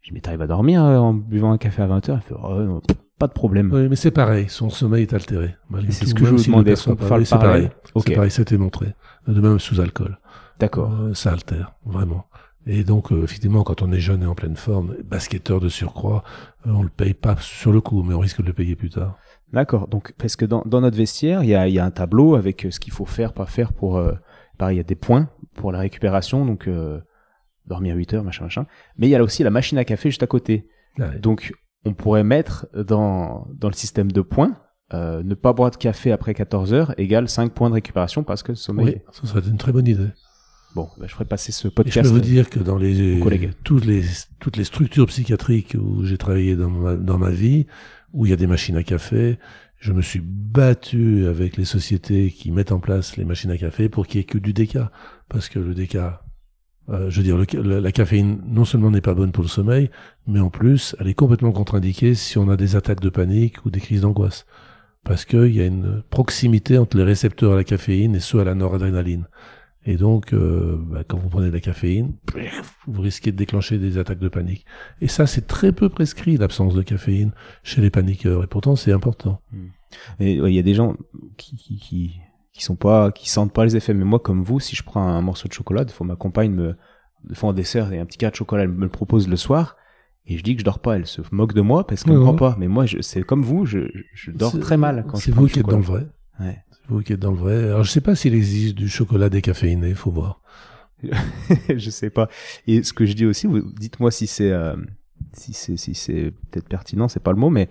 Je 0.00 0.08
dis, 0.08 0.14
mais 0.14 0.20
t'arrives 0.20 0.42
à 0.42 0.46
dormir 0.46 0.84
euh, 0.84 0.96
en 0.96 1.12
buvant 1.12 1.52
un 1.52 1.58
café 1.58 1.82
à 1.82 1.86
20h 1.86 2.16
Il 2.16 2.20
fait, 2.22 2.34
oh, 2.34 2.80
pas 3.18 3.28
de 3.28 3.32
problème. 3.32 3.70
Oui, 3.72 3.88
mais 3.88 3.96
c'est 3.96 4.10
pareil, 4.10 4.48
son 4.48 4.70
sommeil 4.70 5.02
est 5.02 5.12
altéré. 5.12 5.54
C'est 5.90 6.06
ce 6.06 6.14
que 6.14 6.24
je 6.24 6.30
vous 6.34 6.42
demandais, 6.42 6.72
est-ce 6.72 6.88
qu'on 6.88 6.96
peut 6.96 7.06
faire 7.06 7.18
le 7.18 7.24
pareil 7.24 7.68
C'est 7.94 8.14
pareil, 8.14 8.30
c'était 8.30 8.56
montré. 8.56 8.94
De 9.28 9.40
même 9.40 9.58
sous 9.58 9.80
alcool. 9.80 10.18
D'accord. 10.58 10.92
Euh, 10.92 11.14
ça 11.14 11.32
altère, 11.32 11.74
vraiment. 11.84 12.26
Et 12.66 12.84
donc, 12.84 13.12
euh, 13.12 13.24
effectivement, 13.24 13.64
quand 13.64 13.82
on 13.82 13.92
est 13.92 14.00
jeune 14.00 14.22
et 14.22 14.26
en 14.26 14.34
pleine 14.34 14.56
forme, 14.56 14.96
basketteur 15.04 15.60
de 15.60 15.68
surcroît, 15.68 16.22
on 16.64 16.82
le 16.82 16.88
paye 16.88 17.14
pas 17.14 17.36
sur 17.38 17.72
le 17.72 17.80
coup, 17.80 18.02
mais 18.02 18.14
on 18.14 18.20
risque 18.20 18.40
de 18.40 18.46
le 18.46 18.52
payer 18.52 18.76
plus 18.76 18.90
tard. 18.90 19.18
D'accord. 19.52 19.88
Donc, 19.88 20.12
parce 20.18 20.36
que 20.36 20.44
dans, 20.44 20.62
dans 20.64 20.80
notre 20.80 20.96
vestiaire, 20.96 21.42
il 21.42 21.50
y 21.50 21.54
a, 21.54 21.68
y 21.68 21.78
a, 21.78 21.84
un 21.84 21.90
tableau 21.90 22.36
avec 22.36 22.66
ce 22.70 22.78
qu'il 22.78 22.92
faut 22.92 23.04
faire, 23.04 23.32
pas 23.32 23.46
faire 23.46 23.72
pour. 23.72 24.02
pareil, 24.58 24.76
il 24.76 24.78
y 24.78 24.80
a 24.80 24.84
des 24.84 24.94
points 24.94 25.28
pour 25.54 25.72
la 25.72 25.80
récupération. 25.80 26.46
Donc, 26.46 26.68
dormir 27.66 27.96
8 27.96 28.14
heures, 28.14 28.24
machin, 28.24 28.44
machin. 28.44 28.66
Mais 28.96 29.08
il 29.08 29.10
y 29.10 29.16
a 29.16 29.22
aussi 29.22 29.42
la 29.42 29.50
machine 29.50 29.78
à 29.78 29.84
café 29.84 30.10
juste 30.10 30.22
à 30.22 30.26
côté. 30.26 30.68
Ah. 30.98 31.08
Donc, 31.18 31.52
on 31.84 31.94
pourrait 31.94 32.24
mettre 32.24 32.66
dans, 32.74 33.48
dans 33.54 33.68
le 33.68 33.74
système 33.74 34.12
de 34.12 34.20
points, 34.20 34.56
euh, 34.94 35.22
ne 35.22 35.34
pas 35.34 35.52
boire 35.52 35.70
de 35.70 35.76
café 35.76 36.12
après 36.12 36.34
14 36.34 36.74
heures 36.74 36.94
égale 36.98 37.28
5 37.28 37.52
points 37.52 37.70
de 37.70 37.74
récupération 37.74 38.24
parce 38.24 38.42
que 38.42 38.52
le 38.52 38.56
sommeil. 38.56 38.86
Oui, 38.86 39.12
ça 39.12 39.26
serait 39.26 39.48
une 39.48 39.56
très 39.56 39.72
bonne 39.72 39.86
idée. 39.86 40.08
Bon, 40.74 40.88
bah, 40.98 41.06
je 41.06 41.12
ferai 41.12 41.24
passer 41.24 41.52
ce 41.52 41.68
Et 41.68 41.70
je 41.70 41.74
podcast. 41.74 42.02
peux 42.08 42.14
vous 42.14 42.20
dire 42.20 42.48
que 42.48 42.58
dans 42.58 42.78
les, 42.78 43.20
toutes 43.64 43.84
les, 43.84 44.02
toutes 44.40 44.56
les 44.56 44.64
structures 44.64 45.06
psychiatriques 45.06 45.76
où 45.78 46.04
j'ai 46.04 46.16
travaillé 46.18 46.56
dans 46.56 46.70
ma, 46.70 46.96
dans 46.96 47.18
ma 47.18 47.30
vie, 47.30 47.66
où 48.12 48.26
il 48.26 48.30
y 48.30 48.32
a 48.32 48.36
des 48.36 48.46
machines 48.46 48.76
à 48.76 48.82
café, 48.82 49.38
je 49.78 49.92
me 49.92 50.00
suis 50.00 50.20
battu 50.24 51.26
avec 51.26 51.56
les 51.56 51.64
sociétés 51.64 52.30
qui 52.30 52.50
mettent 52.52 52.72
en 52.72 52.80
place 52.80 53.16
les 53.16 53.24
machines 53.24 53.50
à 53.50 53.58
café 53.58 53.88
pour 53.88 54.06
qu'il 54.06 54.18
y 54.18 54.20
ait 54.20 54.24
que 54.24 54.38
du 54.38 54.52
déca. 54.52 54.92
Parce 55.28 55.48
que 55.48 55.58
le 55.58 55.74
déca, 55.74 56.24
euh, 56.88 57.10
je 57.10 57.18
veux 57.18 57.24
dire, 57.24 57.36
le 57.36 57.80
la 57.80 57.92
caféine 57.92 58.40
non 58.46 58.64
seulement 58.64 58.90
n'est 58.90 59.00
pas 59.00 59.14
bonne 59.14 59.32
pour 59.32 59.42
le 59.42 59.48
sommeil, 59.48 59.90
mais 60.26 60.40
en 60.40 60.50
plus, 60.50 60.96
elle 61.00 61.08
est 61.08 61.14
complètement 61.14 61.52
contre-indiquée 61.52 62.14
si 62.14 62.38
on 62.38 62.48
a 62.48 62.56
des 62.56 62.76
attaques 62.76 63.00
de 63.00 63.10
panique 63.10 63.64
ou 63.66 63.70
des 63.70 63.80
crises 63.80 64.02
d'angoisse. 64.02 64.46
Parce 65.04 65.24
qu'il 65.24 65.52
y 65.52 65.60
a 65.60 65.66
une 65.66 66.02
proximité 66.10 66.78
entre 66.78 66.96
les 66.96 67.02
récepteurs 67.02 67.52
à 67.52 67.56
la 67.56 67.64
caféine 67.64 68.14
et 68.14 68.20
ceux 68.20 68.38
à 68.38 68.44
la 68.44 68.54
noradrénaline. 68.54 69.26
Et 69.84 69.96
donc, 69.96 70.32
euh, 70.32 70.76
bah, 70.78 71.02
quand 71.06 71.18
vous 71.18 71.28
prenez 71.28 71.48
de 71.48 71.52
la 71.54 71.60
caféine, 71.60 72.12
vous 72.86 73.02
risquez 73.02 73.32
de 73.32 73.36
déclencher 73.36 73.78
des 73.78 73.98
attaques 73.98 74.20
de 74.20 74.28
panique. 74.28 74.64
Et 75.00 75.08
ça, 75.08 75.26
c'est 75.26 75.46
très 75.48 75.72
peu 75.72 75.88
prescrit, 75.88 76.36
l'absence 76.36 76.74
de 76.74 76.82
caféine 76.82 77.32
chez 77.64 77.80
les 77.80 77.90
paniqueurs. 77.90 78.44
Et 78.44 78.46
pourtant, 78.46 78.76
c'est 78.76 78.92
important. 78.92 79.40
Ouais, 80.20 80.34
il 80.34 80.54
y 80.54 80.58
a 80.58 80.62
des 80.62 80.74
gens 80.74 80.96
qui, 81.36 81.56
qui, 81.56 81.78
qui, 81.78 82.20
qui 82.52 82.62
sont 82.62 82.76
pas, 82.76 83.10
qui 83.10 83.28
sentent 83.28 83.52
pas 83.52 83.64
les 83.64 83.74
effets. 83.76 83.92
Mais 83.92 84.04
moi, 84.04 84.20
comme 84.20 84.44
vous, 84.44 84.60
si 84.60 84.76
je 84.76 84.84
prends 84.84 85.02
un 85.06 85.20
morceau 85.20 85.48
de 85.48 85.52
chocolat, 85.52 85.84
des 85.84 85.92
fois 85.92 86.06
ma 86.06 86.14
compagne 86.16 86.52
me, 86.52 86.76
des 87.24 87.34
fois 87.34 87.50
en 87.50 87.52
dessert 87.52 87.92
et 87.92 87.98
un 87.98 88.06
petit 88.06 88.18
cas 88.18 88.30
de 88.30 88.36
chocolat, 88.36 88.62
elle 88.62 88.68
me 88.68 88.82
le 88.82 88.88
propose 88.88 89.28
le 89.28 89.36
soir. 89.36 89.76
Et 90.26 90.38
je 90.38 90.44
dis 90.44 90.54
que 90.54 90.60
je 90.60 90.64
dors 90.64 90.78
pas. 90.78 90.94
Elle 90.94 91.06
se 91.06 91.20
moque 91.32 91.54
de 91.54 91.60
moi 91.60 91.84
parce 91.88 92.04
qu'elle 92.04 92.12
me 92.12 92.18
ouais. 92.20 92.24
croit 92.24 92.36
pas. 92.52 92.56
Mais 92.56 92.68
moi, 92.68 92.86
je- 92.86 93.00
c'est 93.00 93.22
comme 93.24 93.42
vous, 93.42 93.66
je, 93.66 93.80
je 94.14 94.30
dors 94.30 94.56
très 94.60 94.76
mal 94.76 95.04
quand 95.08 95.16
C'est 95.16 95.32
vous 95.32 95.48
qui 95.48 95.58
êtes 95.58 95.66
dans 95.66 95.78
le 95.78 95.82
vrai. 95.82 96.06
Ouais. 96.38 96.58
Vous 96.92 97.02
qui 97.02 97.12
êtes 97.12 97.20
dans 97.20 97.30
le 97.32 97.38
vrai. 97.38 97.56
Alors, 97.64 97.82
je 97.84 97.90
sais 97.90 98.00
pas 98.00 98.14
s'il 98.14 98.34
existe 98.34 98.74
du 98.74 98.88
chocolat 98.88 99.28
décaféiné, 99.28 99.94
faut 99.94 100.10
voir. 100.10 100.40
je 101.74 101.90
sais 101.90 102.10
pas. 102.10 102.28
Et 102.66 102.82
ce 102.82 102.92
que 102.92 103.06
je 103.06 103.14
dis 103.14 103.26
aussi, 103.26 103.46
vous 103.46 103.60
dites-moi 103.72 104.10
si 104.10 104.26
c'est 104.26 104.50
euh, 104.50 104.76
si 105.32 105.52
c'est 105.52 105.76
si 105.76 105.94
c'est 105.94 106.32
peut-être 106.50 106.68
pertinent, 106.68 107.08
c'est 107.08 107.22
pas 107.22 107.32
le 107.32 107.38
mot, 107.38 107.50
mais 107.50 107.68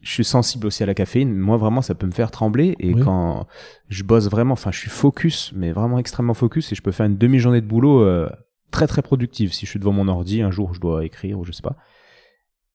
je 0.00 0.10
suis 0.10 0.24
sensible 0.24 0.66
aussi 0.66 0.82
à 0.82 0.86
la 0.86 0.94
caféine. 0.94 1.34
Moi, 1.36 1.56
vraiment, 1.56 1.82
ça 1.82 1.94
peut 1.94 2.06
me 2.06 2.12
faire 2.12 2.30
trembler. 2.30 2.74
Et 2.80 2.94
Oui. 2.94 3.02
quand 3.02 3.46
je 3.88 4.02
bosse 4.02 4.28
vraiment, 4.28 4.52
enfin, 4.54 4.70
je 4.72 4.78
suis 4.78 4.90
focus, 4.90 5.52
mais 5.54 5.72
vraiment 5.72 5.98
extrêmement 5.98 6.34
focus, 6.34 6.72
et 6.72 6.74
je 6.74 6.82
peux 6.82 6.90
faire 6.92 7.06
une 7.06 7.18
demi-journée 7.18 7.60
de 7.60 7.66
boulot 7.66 8.02
euh, 8.02 8.28
très 8.70 8.86
très 8.86 9.02
productive 9.02 9.52
si 9.52 9.66
je 9.66 9.70
suis 9.70 9.78
devant 9.78 9.92
mon 9.92 10.08
ordi 10.08 10.42
un 10.42 10.50
jour, 10.50 10.74
je 10.74 10.80
dois 10.80 11.04
écrire 11.04 11.38
ou 11.38 11.44
je 11.44 11.52
sais 11.52 11.62
pas. 11.62 11.76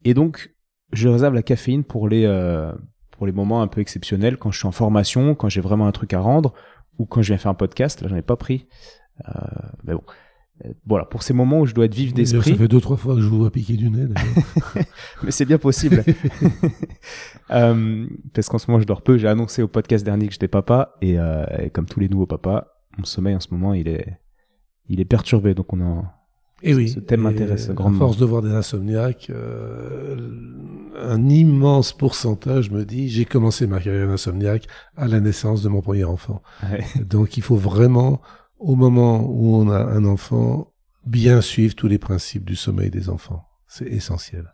Et 0.03 0.13
donc, 0.13 0.53
je 0.93 1.07
réserve 1.09 1.33
la 1.33 1.41
caféine 1.43 1.83
pour 1.83 2.07
les 2.07 2.25
euh, 2.25 2.71
pour 3.17 3.25
les 3.25 3.31
moments 3.31 3.61
un 3.61 3.67
peu 3.67 3.81
exceptionnels, 3.81 4.37
quand 4.37 4.51
je 4.51 4.59
suis 4.59 4.67
en 4.67 4.71
formation, 4.71 5.35
quand 5.35 5.49
j'ai 5.49 5.61
vraiment 5.61 5.87
un 5.87 5.91
truc 5.91 6.13
à 6.13 6.19
rendre, 6.19 6.53
ou 6.97 7.05
quand 7.05 7.21
je 7.21 7.27
viens 7.27 7.37
faire 7.37 7.51
un 7.51 7.55
podcast. 7.55 8.01
Là, 8.01 8.07
j'en 8.07 8.15
ai 8.15 8.21
pas 8.21 8.35
pris. 8.35 8.67
Euh, 9.27 9.31
mais 9.83 9.93
bon. 9.93 10.03
Euh, 10.63 10.69
Voilà, 10.85 11.03
pour 11.05 11.23
ces 11.23 11.33
moments 11.33 11.59
où 11.59 11.65
je 11.65 11.73
dois 11.73 11.85
être 11.85 11.93
vif 11.93 12.09
Ça 12.11 12.15
d'esprit, 12.15 12.55
fait 12.55 12.67
deux, 12.67 12.79
trois 12.79 12.95
fois 12.95 13.15
que 13.15 13.21
je 13.21 13.27
vous 13.27 13.39
vois 13.39 13.51
piquer 13.51 13.75
du 13.75 13.89
nez. 13.89 14.07
mais 15.23 15.31
c'est 15.31 15.45
bien 15.45 15.57
possible. 15.57 16.03
Euh, 17.51 18.07
parce 18.33 18.49
qu'en 18.49 18.57
ce 18.57 18.71
moment, 18.71 18.81
je 18.81 18.87
dors 18.87 19.03
peu. 19.03 19.19
J'ai 19.19 19.27
annoncé 19.27 19.61
au 19.61 19.67
podcast 19.67 20.03
dernier 20.03 20.25
que 20.25 20.33
j'étais 20.33 20.47
papa, 20.47 20.95
et, 20.99 21.19
euh, 21.19 21.45
et 21.59 21.69
comme 21.69 21.85
tous 21.85 21.99
les 21.99 22.09
nouveaux 22.09 22.25
papas, 22.25 22.73
mon 22.97 23.03
sommeil 23.03 23.35
en 23.35 23.39
ce 23.39 23.49
moment, 23.51 23.75
il 23.75 23.87
est, 23.87 24.17
il 24.89 24.99
est 24.99 25.05
perturbé. 25.05 25.53
Donc 25.53 25.71
on 25.71 25.79
en, 25.79 26.05
Et 26.61 26.73
oui. 26.73 26.89
Ce 26.89 26.99
thème 26.99 27.21
m'intéresse 27.21 27.69
À 27.69 27.73
grandement. 27.73 27.99
force 27.99 28.17
de 28.17 28.25
voir 28.25 28.41
des 28.41 28.51
insomniaques, 28.51 29.27
euh, 29.29 30.17
un 30.97 31.27
immense 31.29 31.93
pourcentage 31.93 32.71
me 32.71 32.85
dit 32.85 33.09
j'ai 33.09 33.25
commencé 33.25 33.67
ma 33.67 33.79
carrière 33.79 34.07
d'insomniaque 34.07 34.67
à 34.95 35.07
la 35.07 35.19
naissance 35.19 35.61
de 35.61 35.69
mon 35.69 35.81
premier 35.81 36.05
enfant. 36.05 36.41
Ouais. 36.63 36.83
Donc 37.03 37.37
il 37.37 37.43
faut 37.43 37.57
vraiment, 37.57 38.21
au 38.57 38.75
moment 38.75 39.25
où 39.29 39.55
on 39.55 39.69
a 39.69 39.79
un 39.79 40.05
enfant, 40.05 40.71
bien 41.05 41.41
suivre 41.41 41.75
tous 41.75 41.87
les 41.87 41.99
principes 41.99 42.45
du 42.45 42.55
sommeil 42.55 42.89
des 42.89 43.09
enfants. 43.09 43.43
C'est 43.67 43.85
essentiel. 43.87 44.53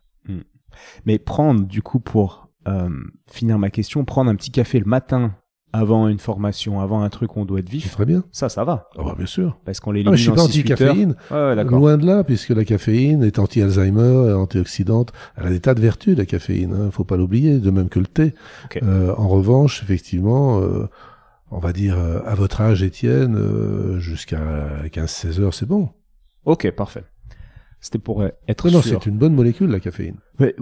Mais 1.06 1.20
prendre, 1.20 1.66
du 1.66 1.82
coup, 1.82 2.00
pour 2.00 2.50
euh, 2.68 2.90
finir 3.30 3.60
ma 3.60 3.70
question, 3.70 4.06
prendre 4.06 4.32
un 4.32 4.36
petit 4.36 4.52
café 4.52 4.80
le 4.80 4.86
matin 4.86 5.36
avant 5.74 6.08
une 6.08 6.20
formation, 6.20 6.80
avant 6.82 7.02
un 7.02 7.10
truc 7.10 7.38
on 7.38 7.46
doit 7.46 7.60
être 7.60 7.70
vif, 7.70 7.92
très 7.92 8.06
bien. 8.06 8.24
ça, 8.32 8.50
ça 8.50 8.64
va. 8.64 8.90
Ah 8.98 9.04
bah, 9.04 9.16
bien 9.18 9.26
sûr. 9.26 9.58
Parce 9.66 9.80
qu'on 9.80 9.92
les 9.92 10.04
Ah, 10.06 10.16
je 10.16 10.22
suis 10.24 10.32
pas 10.32 10.42
en 10.44 10.48
6-8 10.48 10.72
heures. 10.72 10.92
anti-caféine. 10.92 11.16
Ouais. 11.32 11.64
Loin 11.64 11.98
de 11.98 12.06
là, 12.06 12.24
puisque 12.24 12.50
la 12.50 12.66
caféine 12.66 13.24
est 13.24 13.40
anti-Alzheimer, 13.40 14.34
antioxydante. 14.34 15.14
Elle 15.38 15.48
a 15.48 15.50
des 15.50 15.60
tas 15.60 15.74
de 15.74 15.82
vertus, 15.82 16.18
la 16.18 16.26
caféine. 16.26 16.74
Hein, 16.74 16.90
faut 16.92 17.04
pas 17.04 17.18
l'oublier, 17.18 17.60
de 17.60 17.72
même 17.72 17.90
que 17.90 18.00
le 18.00 18.08
thé. 18.08 18.34
Euh, 18.84 19.14
en 19.18 19.28
revanche, 19.28 19.82
effectivement, 19.84 20.60
euh, 20.62 20.88
on 21.52 21.60
va 21.60 21.72
dire 21.74 21.98
euh, 21.98 22.20
à 22.26 22.36
votre 22.36 22.62
âge, 22.62 22.84
Étienne, 22.84 23.38
jusqu'à 24.00 24.40
15-16 24.92 25.40
heures, 25.42 25.54
c'est 25.54 25.66
bon. 25.68 25.90
Ok, 26.46 26.70
parfait. 26.72 27.04
C'était 27.82 27.98
pour 28.00 28.22
euh, 28.22 28.30
être 28.48 28.68
Non, 28.68 28.74
non, 28.74 28.82
sûr. 28.82 29.00
c'est 29.04 29.10
une 29.10 29.18
bonne 29.18 29.34
molécule, 29.34 29.70
la 29.72 29.80
caféine. 29.80 30.16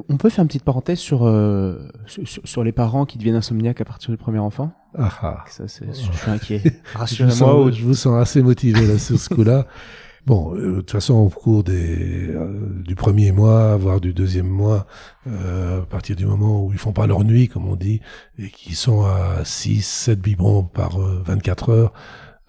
On 0.08 0.18
peut 0.18 0.30
faire 0.30 0.42
une 0.44 0.48
petite 0.48 0.64
parenthèse 0.64 1.00
sur, 1.00 1.26
euh, 1.28 1.78
sur, 2.06 2.26
sur- 2.46 2.64
les 2.64 2.72
parents 2.72 3.06
qui 3.06 3.18
deviennent 3.18 3.36
insomniaques 3.36 3.82
à 3.82 3.86
partir 3.86 4.10
du 4.12 4.18
premier 4.18 4.40
enfant? 4.40 4.72
Ah, 4.98 5.12
ah. 5.22 5.44
Ça, 5.50 5.68
c'est, 5.68 5.88
je 5.88 6.12
suis 6.18 6.32
inquiet. 6.32 6.62
Je 6.64 6.70
vous, 6.72 7.00
Rassurez-moi. 7.00 7.72
je 7.72 7.84
vous 7.84 7.94
sens 7.94 8.22
assez 8.22 8.42
motivé 8.42 8.88
là 8.88 8.98
sur 8.98 9.20
ce 9.20 9.30
coup-là. 9.30 9.68
Bon, 10.26 10.54
euh, 10.54 10.76
de 10.76 10.76
toute 10.82 10.92
façon, 10.92 11.14
au 11.16 11.30
cours 11.30 11.64
des, 11.64 12.28
euh, 12.28 12.84
du 12.86 12.94
premier 12.94 13.32
mois, 13.32 13.78
voire 13.78 14.00
du 14.02 14.14
deuxième 14.14 14.50
mois, 14.50 14.86
euh, 15.28 15.82
à 15.82 15.86
partir 15.86 16.16
du 16.18 16.26
moment 16.26 16.66
où 16.66 16.72
ils 16.74 16.78
font 16.78 16.92
pas 16.92 17.08
leur 17.08 17.24
nuit, 17.24 17.48
comme 17.48 17.68
on 17.68 17.78
dit, 17.78 18.02
et 18.38 18.50
qu'ils 18.50 18.76
sont 18.76 19.02
à 19.06 19.44
6, 19.46 19.82
7 19.82 20.20
biberons 20.20 20.64
par 20.66 21.02
euh, 21.02 21.24
24 21.26 21.70
heures, 21.70 21.94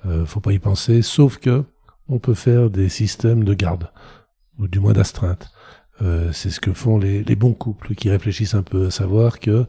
euh, 0.05 0.27
faut 0.27 0.41
pas 0.41 0.53
y 0.53 0.59
penser, 0.59 1.01
sauf 1.01 1.39
que 1.39 1.65
on 2.09 2.19
peut 2.19 2.35
faire 2.35 2.71
des 2.71 2.89
systèmes 2.89 3.45
de 3.45 3.55
garde, 3.55 3.91
ou 4.61 4.69
du 4.69 4.81
moins 4.81 4.93
d'astreinte. 4.93 5.51
Euh, 6.03 6.31
c'est 6.33 6.51
ce 6.51 6.61
que 6.61 6.73
font 6.73 6.99
les, 6.99 7.23
bons 7.37 7.53
couples 7.53 7.95
qui 7.95 8.11
réfléchissent 8.11 8.55
un 8.55 8.63
peu, 8.63 8.87
à 8.87 8.91
savoir 8.91 9.39
que 9.39 9.67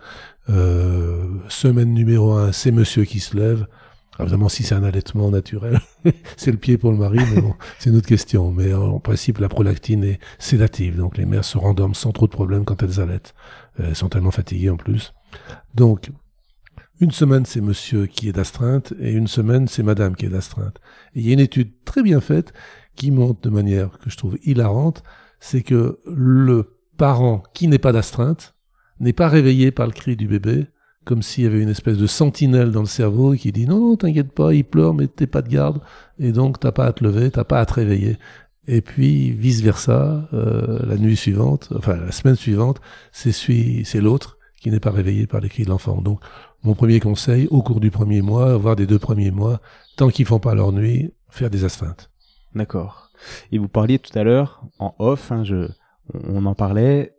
euh, 0.49 1.25
semaine 1.49 1.93
numéro 1.93 2.33
un, 2.33 2.51
c'est 2.51 2.71
monsieur 2.71 3.03
qui 3.03 3.19
se 3.19 3.35
lève, 3.35 3.67
alors, 4.15 4.27
évidemment, 4.27 4.49
si 4.49 4.63
c'est 4.63 4.75
un 4.75 4.83
allaitement 4.83 5.31
naturel, 5.31 5.79
c'est 6.37 6.51
le 6.51 6.57
pied 6.57 6.77
pour 6.77 6.91
le 6.91 6.97
mari, 6.97 7.17
mais 7.33 7.41
bon, 7.41 7.55
c'est 7.79 7.89
une 7.89 7.95
autre 7.95 8.07
question. 8.07 8.51
Mais 8.51 8.73
en, 8.73 8.83
en 8.83 8.99
principe, 8.99 9.39
la 9.39 9.49
prolactine 9.49 10.03
est 10.03 10.19
sédative, 10.37 10.97
donc 10.97 11.17
les 11.17 11.25
mères 11.25 11.45
se 11.45 11.57
rendorment 11.57 11.95
sans 11.95 12.11
trop 12.11 12.27
de 12.27 12.31
problèmes 12.31 12.65
quand 12.65 12.83
elles 12.83 12.99
allaitent. 12.99 13.33
Euh, 13.79 13.85
Elles 13.89 13.95
sont 13.95 14.09
tellement 14.09 14.31
fatiguées 14.31 14.69
en 14.69 14.77
plus. 14.77 15.13
Donc, 15.75 16.11
une 16.99 17.11
semaine, 17.11 17.45
c'est 17.45 17.61
monsieur 17.61 18.05
qui 18.05 18.29
est 18.29 18.33
d'astreinte, 18.33 18.93
et 18.99 19.11
une 19.11 19.27
semaine, 19.27 19.67
c'est 19.67 19.81
madame 19.81 20.15
qui 20.15 20.25
est 20.25 20.29
d'astreinte. 20.29 20.79
Il 21.15 21.25
y 21.25 21.31
a 21.31 21.33
une 21.33 21.39
étude 21.39 21.71
très 21.83 22.03
bien 22.03 22.19
faite 22.19 22.53
qui 23.01 23.09
montre 23.09 23.41
de 23.41 23.49
manière 23.49 23.97
que 23.97 24.11
je 24.11 24.17
trouve 24.17 24.37
hilarante, 24.43 25.01
c'est 25.39 25.63
que 25.63 25.97
le 26.05 26.77
parent 26.97 27.41
qui 27.55 27.67
n'est 27.67 27.79
pas 27.79 27.91
d'astreinte 27.91 28.53
n'est 28.99 29.11
pas 29.11 29.27
réveillé 29.27 29.71
par 29.71 29.87
le 29.87 29.91
cri 29.91 30.15
du 30.15 30.27
bébé, 30.27 30.67
comme 31.03 31.23
s'il 31.23 31.45
y 31.45 31.47
avait 31.47 31.63
une 31.63 31.69
espèce 31.69 31.97
de 31.97 32.05
sentinelle 32.05 32.69
dans 32.69 32.81
le 32.81 32.85
cerveau 32.85 33.33
qui 33.33 33.51
dit 33.51 33.65
non, 33.65 33.79
non, 33.79 33.95
t'inquiète 33.95 34.33
pas, 34.33 34.53
il 34.53 34.63
pleure, 34.63 34.93
mais 34.93 35.07
t'es 35.07 35.25
pas 35.25 35.41
de 35.41 35.49
garde, 35.49 35.81
et 36.19 36.31
donc 36.31 36.59
t'as 36.59 36.71
pas 36.71 36.85
à 36.85 36.93
te 36.93 37.03
lever, 37.03 37.31
t'as 37.31 37.43
pas 37.43 37.59
à 37.59 37.65
te 37.65 37.73
réveiller. 37.73 38.19
Et 38.67 38.81
puis 38.81 39.31
vice 39.31 39.61
versa, 39.61 40.29
euh, 40.33 40.85
la 40.85 40.97
nuit 40.97 41.17
suivante, 41.17 41.73
enfin 41.75 41.95
la 41.95 42.11
semaine 42.11 42.35
suivante, 42.35 42.81
c'est 43.11 43.31
c'est 43.31 43.99
l'autre 43.99 44.37
qui 44.61 44.69
n'est 44.69 44.79
pas 44.79 44.91
réveillé 44.91 45.25
par 45.25 45.41
les 45.41 45.49
cris 45.49 45.63
de 45.63 45.69
l'enfant. 45.69 46.03
Donc 46.03 46.19
mon 46.61 46.75
premier 46.75 46.99
conseil, 46.99 47.47
au 47.49 47.63
cours 47.63 47.79
du 47.79 47.89
premier 47.89 48.21
mois, 48.21 48.57
voire 48.57 48.75
des 48.75 48.85
deux 48.85 48.99
premiers 48.99 49.31
mois, 49.31 49.59
tant 49.97 50.09
qu'ils 50.09 50.27
font 50.27 50.39
pas 50.39 50.53
leur 50.53 50.71
nuit, 50.71 51.15
faire 51.31 51.49
des 51.49 51.63
astreintes. 51.63 52.10
D'accord. 52.55 53.09
Et 53.51 53.57
vous 53.57 53.67
parliez 53.67 53.99
tout 53.99 54.17
à 54.17 54.23
l'heure, 54.23 54.63
en 54.79 54.95
off, 54.99 55.31
hein, 55.31 55.43
je, 55.43 55.67
on 56.13 56.45
en 56.45 56.55
parlait, 56.55 57.15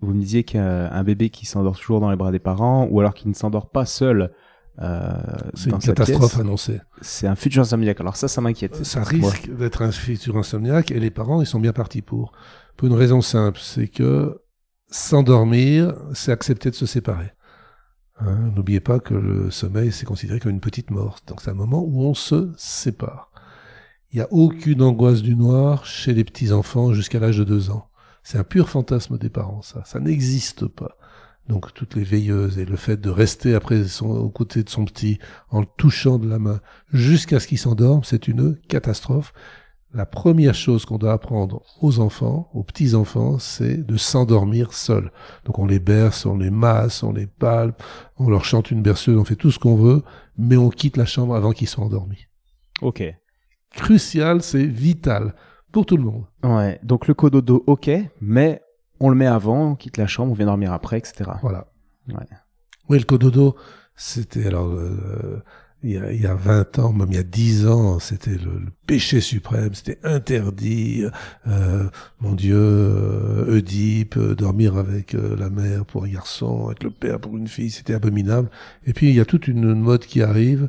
vous 0.00 0.14
me 0.14 0.20
disiez 0.20 0.44
qu'un 0.44 0.90
un 0.90 1.04
bébé 1.04 1.30
qui 1.30 1.46
s'endort 1.46 1.76
toujours 1.76 2.00
dans 2.00 2.10
les 2.10 2.16
bras 2.16 2.32
des 2.32 2.38
parents, 2.38 2.86
ou 2.90 3.00
alors 3.00 3.14
qui 3.14 3.28
ne 3.28 3.34
s'endort 3.34 3.70
pas 3.70 3.84
seul 3.84 4.32
euh, 4.80 5.12
C'est 5.54 5.70
une 5.70 5.78
catastrophe 5.78 6.30
pièce, 6.32 6.40
annoncée. 6.40 6.80
c'est 7.00 7.26
un 7.26 7.36
futur 7.36 7.62
insomniaque. 7.62 8.00
Alors 8.00 8.16
ça, 8.16 8.28
ça 8.28 8.40
m'inquiète. 8.40 8.84
Ça 8.84 9.02
risque 9.02 9.54
d'être 9.54 9.82
un 9.82 9.92
futur 9.92 10.36
insomniaque 10.36 10.90
et 10.90 11.00
les 11.00 11.10
parents, 11.10 11.42
ils 11.42 11.46
sont 11.46 11.60
bien 11.60 11.72
partis 11.72 12.02
pour. 12.02 12.32
Pour 12.76 12.88
une 12.88 12.94
raison 12.94 13.20
simple, 13.20 13.58
c'est 13.60 13.88
que 13.88 14.40
s'endormir, 14.88 15.94
c'est 16.14 16.32
accepter 16.32 16.70
de 16.70 16.74
se 16.74 16.86
séparer. 16.86 17.32
Hein, 18.20 18.52
N'oubliez 18.54 18.80
pas 18.80 19.00
que 19.00 19.12
le 19.12 19.50
sommeil, 19.50 19.92
c'est 19.92 20.06
considéré 20.06 20.40
comme 20.40 20.52
une 20.52 20.60
petite 20.60 20.90
mort. 20.90 21.18
Donc 21.26 21.42
c'est 21.42 21.50
un 21.50 21.54
moment 21.54 21.82
où 21.82 22.02
on 22.04 22.14
se 22.14 22.50
sépare. 22.56 23.29
Il 24.12 24.16
n'y 24.16 24.22
a 24.22 24.32
aucune 24.32 24.82
angoisse 24.82 25.22
du 25.22 25.36
noir 25.36 25.86
chez 25.86 26.12
les 26.12 26.24
petits-enfants 26.24 26.92
jusqu'à 26.92 27.20
l'âge 27.20 27.38
de 27.38 27.44
deux 27.44 27.70
ans. 27.70 27.88
C'est 28.24 28.38
un 28.38 28.44
pur 28.44 28.68
fantasme 28.68 29.18
des 29.18 29.30
parents, 29.30 29.62
ça. 29.62 29.84
Ça 29.84 30.00
n'existe 30.00 30.66
pas. 30.66 30.96
Donc 31.48 31.72
toutes 31.74 31.94
les 31.94 32.02
veilleuses 32.02 32.58
et 32.58 32.64
le 32.64 32.76
fait 32.76 33.00
de 33.00 33.10
rester 33.10 33.54
après 33.54 33.84
son, 33.84 34.08
aux 34.08 34.28
côtés 34.28 34.62
de 34.62 34.68
son 34.68 34.84
petit 34.84 35.18
en 35.48 35.60
le 35.60 35.66
touchant 35.76 36.18
de 36.18 36.28
la 36.28 36.38
main 36.38 36.60
jusqu'à 36.92 37.40
ce 37.40 37.46
qu'il 37.46 37.58
s'endorme, 37.58 38.04
c'est 38.04 38.28
une 38.28 38.56
catastrophe. 38.68 39.32
la 39.92 40.06
première 40.06 40.54
chose 40.54 40.84
qu'on 40.84 40.98
doit 40.98 41.12
apprendre 41.12 41.62
aux 41.80 41.98
enfants, 41.98 42.50
aux 42.52 42.62
petits-enfants, 42.62 43.38
c'est 43.38 43.78
de 43.78 43.96
s'endormir 43.96 44.72
seul. 44.72 45.10
Donc 45.44 45.58
on 45.58 45.66
les 45.66 45.80
berce, 45.80 46.26
on 46.26 46.36
les 46.36 46.50
masse, 46.50 47.02
on 47.02 47.12
les 47.12 47.26
palpe, 47.26 47.82
on 48.16 48.28
leur 48.28 48.44
chante 48.44 48.70
une 48.70 48.82
berceuse, 48.82 49.18
on 49.18 49.24
fait 49.24 49.36
tout 49.36 49.50
ce 49.50 49.58
qu'on 49.58 49.76
veut, 49.76 50.02
mais 50.36 50.56
on 50.56 50.68
quitte 50.68 50.96
la 50.96 51.06
chambre 51.06 51.34
avant 51.34 51.52
qu'ils 51.52 51.68
soient 51.68 51.84
endormis. 51.84 52.26
Ok. 52.82 53.02
Crucial, 53.74 54.42
c'est 54.42 54.66
vital 54.66 55.34
pour 55.72 55.86
tout 55.86 55.96
le 55.96 56.02
monde. 56.02 56.24
Ouais. 56.42 56.80
Donc 56.82 57.06
le 57.06 57.14
cododo, 57.14 57.62
ok, 57.66 57.90
mais 58.20 58.62
on 58.98 59.08
le 59.08 59.14
met 59.14 59.26
avant, 59.26 59.70
on 59.70 59.74
quitte 59.74 59.96
la 59.96 60.06
chambre, 60.06 60.32
on 60.32 60.34
vient 60.34 60.46
dormir 60.46 60.72
après, 60.72 60.98
etc. 60.98 61.30
Voilà. 61.42 61.66
Ouais. 62.08 62.26
Oui, 62.88 62.98
le 62.98 63.04
cododo, 63.04 63.56
c'était 63.94 64.46
alors 64.46 64.68
euh, 64.68 65.42
il, 65.82 65.92
y 65.92 65.98
a, 65.98 66.12
il 66.12 66.20
y 66.20 66.26
a 66.26 66.34
20 66.34 66.78
ans, 66.78 66.92
même 66.92 67.08
il 67.10 67.16
y 67.16 67.18
a 67.18 67.22
10 67.22 67.66
ans, 67.66 67.98
c'était 67.98 68.32
le, 68.32 68.58
le 68.58 68.72
péché 68.86 69.20
suprême, 69.20 69.74
c'était 69.74 69.98
interdit. 70.02 71.04
Euh, 71.46 71.88
mon 72.20 72.34
Dieu, 72.34 72.56
euh, 72.56 73.56
Oedipe, 73.56 74.16
euh, 74.16 74.34
dormir 74.34 74.76
avec 74.76 75.14
euh, 75.14 75.36
la 75.36 75.48
mère 75.48 75.84
pour 75.86 76.04
un 76.04 76.08
garçon, 76.08 76.66
avec 76.66 76.82
le 76.82 76.90
père 76.90 77.20
pour 77.20 77.36
une 77.36 77.48
fille, 77.48 77.70
c'était 77.70 77.94
abominable. 77.94 78.50
Et 78.86 78.92
puis 78.92 79.08
il 79.08 79.14
y 79.14 79.20
a 79.20 79.24
toute 79.24 79.48
une 79.48 79.74
mode 79.74 80.04
qui 80.04 80.22
arrive. 80.22 80.68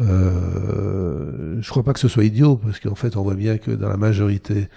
Euh, 0.00 1.60
je 1.60 1.70
crois 1.70 1.82
pas 1.82 1.92
que 1.92 2.00
ce 2.00 2.08
soit 2.08 2.24
idiot, 2.24 2.56
parce 2.56 2.80
qu'en 2.80 2.94
fait, 2.94 3.16
on 3.16 3.22
voit 3.22 3.34
bien 3.34 3.58
que 3.58 3.70
dans 3.70 3.88
la 3.88 3.96
majorité 3.96 4.68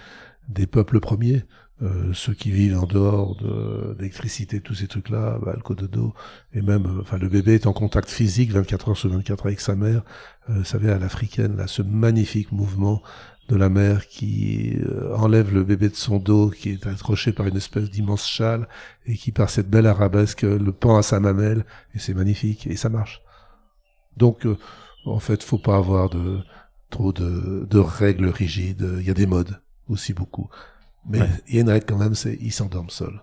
des 0.48 0.66
peuples 0.66 1.00
premiers, 1.00 1.44
euh, 1.82 2.12
ceux 2.12 2.34
qui 2.34 2.50
vivent 2.50 2.78
en 2.78 2.86
dehors 2.86 3.36
de 3.36 3.96
l'électricité, 3.98 4.60
tous 4.60 4.74
ces 4.74 4.86
trucs-là, 4.86 5.38
bah, 5.44 5.54
le 5.56 5.62
cododo, 5.62 6.14
et 6.52 6.62
même, 6.62 6.86
euh, 6.86 7.00
enfin, 7.00 7.18
le 7.18 7.28
bébé 7.28 7.54
est 7.54 7.66
en 7.66 7.72
contact 7.72 8.08
physique 8.10 8.52
24 8.52 8.90
heures 8.90 8.96
sur 8.96 9.10
24 9.10 9.46
avec 9.46 9.60
sa 9.60 9.74
mère. 9.74 10.02
Euh, 10.50 10.58
vous 10.58 10.64
savez, 10.64 10.90
à 10.90 10.98
l'africaine, 10.98 11.56
là, 11.56 11.66
ce 11.66 11.82
magnifique 11.82 12.52
mouvement 12.52 13.02
de 13.48 13.56
la 13.56 13.68
mère 13.68 14.06
qui 14.06 14.76
euh, 14.86 15.14
enlève 15.16 15.52
le 15.52 15.64
bébé 15.64 15.88
de 15.88 15.96
son 15.96 16.18
dos, 16.18 16.50
qui 16.50 16.70
est 16.70 16.86
accroché 16.86 17.32
par 17.32 17.46
une 17.46 17.56
espèce 17.56 17.90
d'immense 17.90 18.26
châle, 18.26 18.68
et 19.06 19.16
qui, 19.16 19.32
par 19.32 19.50
cette 19.50 19.68
belle 19.68 19.86
arabesque, 19.86 20.42
le 20.42 20.72
pend 20.72 20.96
à 20.96 21.02
sa 21.02 21.18
mamelle, 21.18 21.64
et 21.94 21.98
c'est 21.98 22.14
magnifique, 22.14 22.66
et 22.68 22.76
ça 22.76 22.88
marche. 22.88 23.20
Donc, 24.16 24.46
euh, 24.46 24.56
en 25.06 25.18
fait, 25.18 25.42
faut 25.42 25.58
pas 25.58 25.76
avoir 25.76 26.10
de 26.10 26.38
trop 26.90 27.12
de, 27.12 27.66
de 27.68 27.78
règles 27.78 28.28
rigides. 28.28 28.86
Il 29.00 29.06
y 29.06 29.10
a 29.10 29.14
des 29.14 29.26
modes 29.26 29.58
aussi 29.88 30.12
beaucoup. 30.14 30.48
Mais 31.08 31.20
Ouais. 31.20 31.28
il 31.48 31.54
y 31.56 31.58
a 31.58 31.60
une 31.62 31.68
règle 31.68 31.86
quand 31.86 31.98
même, 31.98 32.14
c'est 32.14 32.38
ils 32.40 32.52
s'endorment 32.52 32.90
seuls. 32.90 33.22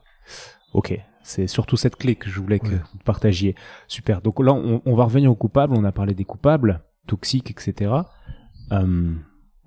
Ok. 0.73 0.97
C'est 1.23 1.47
surtout 1.47 1.77
cette 1.77 1.95
clé 1.97 2.15
que 2.15 2.29
je 2.29 2.39
voulais 2.39 2.59
que 2.59 2.67
Ouais. 2.67 2.81
vous 2.93 2.99
partagiez. 3.05 3.55
Super. 3.87 4.21
Donc 4.21 4.39
là, 4.43 4.53
on, 4.53 4.81
on 4.85 4.95
va 4.95 5.03
revenir 5.05 5.31
aux 5.31 5.35
coupables. 5.35 5.73
On 5.75 5.83
a 5.83 5.91
parlé 5.91 6.13
des 6.15 6.23
coupables, 6.23 6.81
toxiques, 7.07 7.51
etc. 7.51 7.91
Euh, 8.71 9.11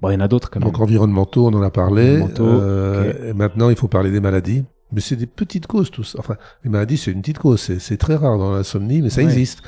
bon, 0.01 0.11
il 0.11 0.15
y 0.15 0.17
en 0.17 0.21
a 0.21 0.29
d'autres 0.29 0.51
quand 0.51 0.61
même. 0.61 0.69
Donc 0.71 0.81
environnementaux, 0.81 1.47
on 1.47 1.55
en 1.55 1.63
a 1.63 1.71
parlé. 1.71 2.25
Euh, 2.41 3.31
et 3.31 3.33
maintenant, 3.33 3.71
il 3.71 3.77
faut 3.77 3.89
parler 3.89 4.11
des 4.11 4.21
maladies. 4.21 4.65
Mais 4.93 5.01
c'est 5.01 5.17
des 5.17 5.27
petites 5.27 5.67
causes, 5.67 5.91
tout 5.91 6.05
ça. 6.05 6.19
Enfin, 6.21 6.37
les 6.63 6.71
maladies, 6.71 6.97
c'est 6.97 7.11
une 7.11 7.21
petite 7.21 7.39
cause. 7.39 7.61
C'est- 7.61 7.79
C'est 7.81 7.97
très 7.97 8.15
rare 8.17 8.39
dans 8.39 8.53
l'insomnie, 8.55 9.01
mais 9.03 9.11
ça 9.11 9.21
Ouais. 9.23 9.25
existe. 9.25 9.63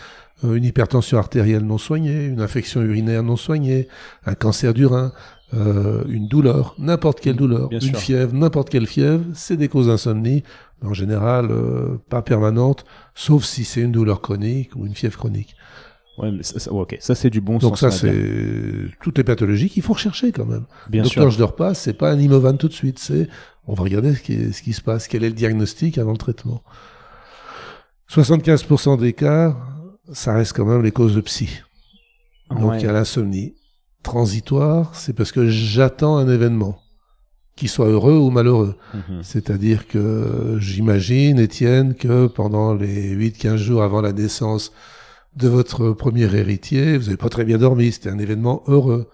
Euh, 0.44 0.54
une 0.56 0.64
hypertension 0.64 1.16
artérielle 1.18 1.64
non 1.64 1.78
soignée, 1.78 2.26
une 2.26 2.40
infection 2.42 2.82
urinaire 2.82 3.22
non 3.22 3.36
soignée, 3.36 3.88
un 4.26 4.34
cancer 4.34 4.74
du 4.74 4.84
rein, 4.84 5.12
euh, 5.54 6.02
une 6.08 6.28
douleur, 6.28 6.74
n'importe 6.78 7.20
quelle 7.20 7.36
douleur, 7.36 7.68
Bien 7.70 7.78
une 7.78 7.86
sûr. 7.88 7.98
fièvre, 7.98 8.34
n'importe 8.34 8.68
quelle 8.68 8.86
fièvre, 8.86 9.24
c'est 9.34 9.56
des 9.56 9.68
causes 9.68 9.86
d'insomnie. 9.86 10.42
En 10.84 10.92
général, 10.92 11.48
euh, 11.50 11.96
pas 12.10 12.20
permanente, 12.20 12.84
sauf 13.14 13.44
si 13.44 13.64
c'est 13.64 13.80
une 13.80 13.92
douleur 13.92 14.20
chronique 14.20 14.76
ou 14.76 14.84
une 14.84 14.94
fièvre 14.94 15.16
chronique. 15.16 15.56
Ouais, 16.18 16.30
mais 16.30 16.42
ça, 16.42 16.58
ça- 16.58 16.70
ouais, 16.72 16.82
ok. 16.82 16.96
Ça, 17.00 17.14
c'est 17.14 17.30
du 17.30 17.40
bon 17.40 17.56
Donc 17.56 17.78
sens. 17.78 17.96
ça, 18.00 18.06
on 18.06 18.10
va 18.10 18.12
dire. 18.12 18.22
c'est 18.90 18.98
toutes 19.02 19.16
les 19.16 19.24
pathologies 19.24 19.70
qu'il 19.70 19.82
faut 19.82 19.94
rechercher 19.94 20.32
quand 20.32 20.44
même. 20.44 20.66
Bien 20.90 21.02
Docteur, 21.02 21.22
sûr. 21.24 21.30
je 21.30 21.38
dors 21.38 21.56
pas, 21.56 21.72
c'est 21.72 21.94
pas 21.94 22.10
un 22.10 22.18
Imovan 22.18 22.58
tout 22.58 22.68
de 22.68 22.72
suite, 22.74 22.98
c'est 22.98 23.26
on 23.66 23.72
va 23.74 23.84
regarder 23.84 24.14
ce 24.14 24.20
qui, 24.20 24.52
ce 24.52 24.60
qui 24.62 24.74
se 24.74 24.82
passe, 24.82 25.08
quel 25.08 25.24
est 25.24 25.28
le 25.30 25.34
diagnostic 25.34 25.96
avant 25.96 26.12
le 26.12 26.18
traitement. 26.18 26.62
75% 28.10 28.98
des 28.98 29.12
cas, 29.12 29.56
ça 30.12 30.34
reste 30.34 30.52
quand 30.54 30.64
même 30.64 30.82
les 30.82 30.92
causes 30.92 31.14
de 31.14 31.20
psy. 31.20 31.60
Donc 32.50 32.72
Ouais. 32.72 32.78
il 32.80 32.84
y 32.84 32.88
a 32.88 32.92
l'insomnie 32.92 33.54
transitoire, 34.02 34.94
c'est 34.94 35.12
parce 35.14 35.32
que 35.32 35.48
j'attends 35.48 36.16
un 36.16 36.28
événement, 36.28 36.78
qu'il 37.56 37.68
soit 37.68 37.88
heureux 37.88 38.16
ou 38.16 38.30
malheureux. 38.30 38.76
Mhm. 38.94 39.22
C'est-à-dire 39.22 39.88
que 39.88 40.56
j'imagine, 40.60 41.38
Étienne, 41.40 41.94
que 41.94 42.26
pendant 42.28 42.74
les 42.74 43.10
8-15 43.14 43.56
jours 43.56 43.82
avant 43.82 44.00
la 44.00 44.12
naissance 44.12 44.72
de 45.34 45.48
votre 45.48 45.90
premier 45.90 46.32
héritier, 46.34 46.96
vous 46.98 47.04
n'avez 47.06 47.16
pas 47.16 47.28
très 47.28 47.44
bien 47.44 47.58
dormi, 47.58 47.90
c'était 47.92 48.10
un 48.10 48.18
événement 48.18 48.62
heureux. 48.68 49.08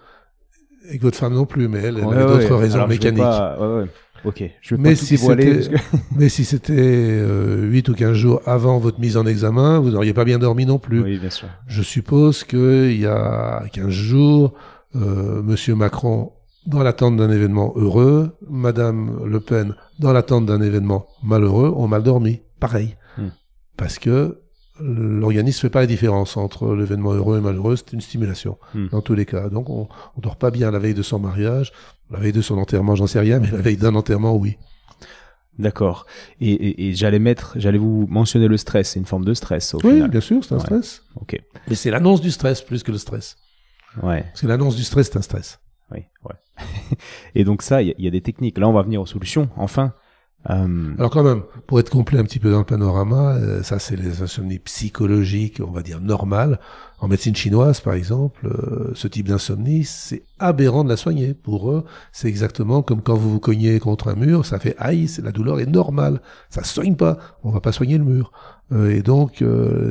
Et 0.91 0.97
que 0.97 1.03
votre 1.03 1.17
femme 1.17 1.33
non 1.33 1.45
plus, 1.45 1.67
mais 1.69 1.79
elle, 1.79 1.97
elle 1.97 2.05
Ouais, 2.05 2.15
avait 2.17 2.25
ouais, 2.33 2.39
d'autres 2.41 2.55
raisons 2.55 2.85
mécaniques. 2.87 3.23
pas-. 3.23 3.85
Ok. 4.25 4.43
Je 4.61 4.75
vais 4.75 4.81
Mais 4.81 4.93
pas 4.93 4.99
tout 4.99 5.05
si 5.05 5.15
dévoiler 5.15 5.59
que- 5.67 5.75
Mais 6.15 6.29
si 6.29 6.45
c'était 6.45 6.73
euh, 6.77 7.61
8 7.67 7.89
ou 7.89 7.93
15 7.93 8.13
jours 8.13 8.41
avant 8.45 8.79
votre 8.79 8.99
mise 8.99 9.17
en 9.17 9.25
examen, 9.25 9.79
vous 9.79 9.89
n'auriez 9.91 10.13
pas 10.13 10.23
bien 10.25 10.39
dormi 10.39 10.65
non 10.65 10.79
plus. 10.79 11.01
Oui, 11.01 11.17
bien 11.19 11.29
sûr. 11.29 11.47
Je 11.67 11.81
suppose 11.81 12.43
qu'il 12.43 12.99
y 12.99 13.05
a 13.05 13.63
15 13.73 13.89
jours, 13.89 14.53
euh, 14.95 15.41
Monsieur 15.41 15.75
Macron, 15.75 16.31
dans 16.65 16.81
l'attente 16.83 17.17
d'un 17.17 17.29
événement 17.29 17.73
heureux, 17.75 18.31
Madame 18.49 19.25
Le 19.25 19.39
Pen, 19.41 19.75
dans 19.99 20.13
l'attente 20.13 20.45
d'un 20.45 20.61
événement 20.61 21.05
malheureux, 21.23 21.73
ont 21.75 21.87
mal 21.87 22.03
dormi. 22.03 22.39
Pareil. 22.61 22.95
Hmm. 23.17 23.27
Parce 23.75 23.99
que 23.99 24.39
l'organisme 24.79 25.59
fait 25.61 25.69
pas 25.69 25.81
la 25.81 25.87
différence 25.87 26.35
entre 26.37 26.73
l'événement 26.75 27.11
heureux 27.13 27.37
et 27.37 27.41
malheureux, 27.41 27.75
c'est 27.75 27.93
une 27.93 28.01
stimulation 28.01 28.57
Hmm. 28.73 28.87
dans 28.91 29.01
tous 29.01 29.13
les 29.15 29.25
cas. 29.25 29.49
Donc 29.49 29.69
on, 29.69 29.87
on 30.17 30.21
dort 30.21 30.37
pas 30.37 30.51
bien 30.51 30.71
la 30.71 30.79
veille 30.79 30.93
de 30.93 31.01
son 31.03 31.19
mariage, 31.19 31.71
la 32.11 32.19
veille 32.19 32.31
de 32.33 32.41
son 32.41 32.57
enterrement, 32.57 32.95
j'en 32.95 33.07
sais 33.07 33.19
rien, 33.19 33.39
mais 33.39 33.49
la 33.51 33.57
veille 33.57 33.77
d'un 33.77 33.95
enterrement, 33.95 34.35
oui. 34.35 34.57
D'accord. 35.59 36.05
Et, 36.41 36.51
et, 36.51 36.87
et 36.89 36.93
j'allais 36.95 37.19
mettre, 37.19 37.53
j'allais 37.57 37.77
vous 37.77 38.07
mentionner 38.09 38.47
le 38.47 38.57
stress. 38.57 38.91
C'est 38.91 38.99
une 38.99 39.05
forme 39.05 39.23
de 39.25 39.33
stress 39.35 39.73
au 39.75 39.79
Oui, 39.83 39.93
final. 39.93 40.09
bien 40.09 40.21
sûr, 40.21 40.43
c'est 40.43 40.53
un 40.53 40.57
Ouais. 40.57 40.63
stress. 40.63 41.03
Ok. 41.15 41.39
Mais 41.67 41.75
c'est 41.75 41.91
l'annonce 41.91 42.21
du 42.21 42.31
stress 42.31 42.61
plus 42.61 42.81
que 42.81 42.91
le 42.91 42.97
stress. 42.97 43.37
Ouais. 44.01 44.23
Parce 44.23 44.41
que 44.41 44.47
l'annonce 44.47 44.75
du 44.75 44.83
stress, 44.83 45.09
c'est 45.11 45.17
un 45.17 45.21
stress. 45.21 45.59
Oui. 45.91 45.99
Ouais. 46.25 46.35
et 47.35 47.43
donc 47.43 47.61
ça, 47.61 47.83
il 47.83 47.93
y, 47.99 48.03
y 48.03 48.07
a 48.07 48.11
des 48.11 48.21
techniques. 48.21 48.57
Là, 48.57 48.67
on 48.67 48.73
va 48.73 48.81
venir 48.81 48.99
aux 49.01 49.05
solutions. 49.05 49.49
Enfin. 49.55 49.93
Euh, 50.49 50.93
Alors 50.97 51.09
quand 51.09 51.23
même, 51.23 51.43
pour 51.67 51.79
être 51.79 51.89
complet 51.89 52.19
un 52.19 52.23
petit 52.23 52.39
peu 52.39 52.51
dans 52.51 52.59
le 52.59 52.65
panorama, 52.65 53.35
euh, 53.35 53.63
ça 53.63 53.79
c'est 53.79 53.95
les 53.95 54.21
insomnies 54.21 54.59
psychologiques, 54.59 55.61
on 55.65 55.71
va 55.71 55.81
dire 55.81 56.01
normales. 56.01 56.59
En 56.99 57.07
médecine 57.07 57.35
chinoise, 57.35 57.81
par 57.81 57.93
exemple, 57.93 58.47
euh, 58.47 58.91
ce 58.93 59.07
type 59.07 59.27
d'insomnie, 59.27 59.83
c'est 59.83 60.23
aberrant 60.39 60.83
de 60.85 60.89
la 60.89 60.95
soigner. 60.95 61.33
Pour 61.33 61.69
eux, 61.71 61.85
c'est 62.13 62.27
exactement 62.27 62.81
comme 62.81 63.01
quand 63.01 63.15
vous 63.15 63.29
vous 63.29 63.39
cognez 63.39 63.79
contre 63.79 64.09
un 64.09 64.15
mur, 64.15 64.45
ça 64.45 64.59
fait 64.59 64.75
aïe, 64.77 65.09
la 65.21 65.31
douleur 65.31 65.59
est 65.59 65.65
normale, 65.65 66.21
ça 66.49 66.63
soigne 66.63 66.95
pas, 66.95 67.17
on 67.43 67.49
va 67.49 67.59
pas 67.59 67.71
soigner 67.71 67.97
le 67.97 68.05
mur. 68.05 68.31
Et 68.89 69.03
donc 69.03 69.43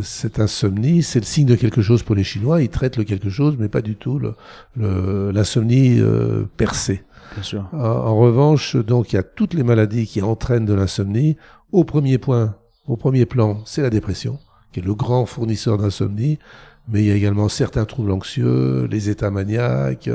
cette 0.02 0.40
insomnie, 0.40 1.02
c'est 1.02 1.20
le 1.20 1.26
signe 1.26 1.46
de 1.46 1.54
quelque 1.54 1.82
chose 1.82 2.02
pour 2.02 2.16
les 2.16 2.24
Chinois. 2.24 2.62
Ils 2.62 2.68
traitent 2.68 2.96
le 2.96 3.04
quelque 3.04 3.30
chose, 3.30 3.56
mais 3.58 3.68
pas 3.68 3.82
du 3.82 3.94
tout 3.94 4.18
l'insomnie 4.76 6.00
percée. 6.56 7.04
En, 7.72 7.78
en 7.78 8.16
revanche, 8.16 8.76
donc, 8.76 9.12
il 9.12 9.16
y 9.16 9.18
a 9.18 9.22
toutes 9.22 9.54
les 9.54 9.62
maladies 9.62 10.06
qui 10.06 10.22
entraînent 10.22 10.66
de 10.66 10.74
l'insomnie. 10.74 11.36
Au 11.72 11.84
premier 11.84 12.18
point, 12.18 12.54
au 12.86 12.96
premier 12.96 13.26
plan, 13.26 13.60
c'est 13.64 13.82
la 13.82 13.90
dépression, 13.90 14.38
qui 14.72 14.80
est 14.80 14.82
le 14.82 14.94
grand 14.94 15.26
fournisseur 15.26 15.78
d'insomnie. 15.78 16.38
Mais 16.88 17.02
il 17.02 17.06
y 17.06 17.10
a 17.10 17.14
également 17.14 17.48
certains 17.48 17.84
troubles 17.84 18.10
anxieux, 18.10 18.88
les 18.90 19.08
états 19.08 19.30
maniaques, 19.30 20.10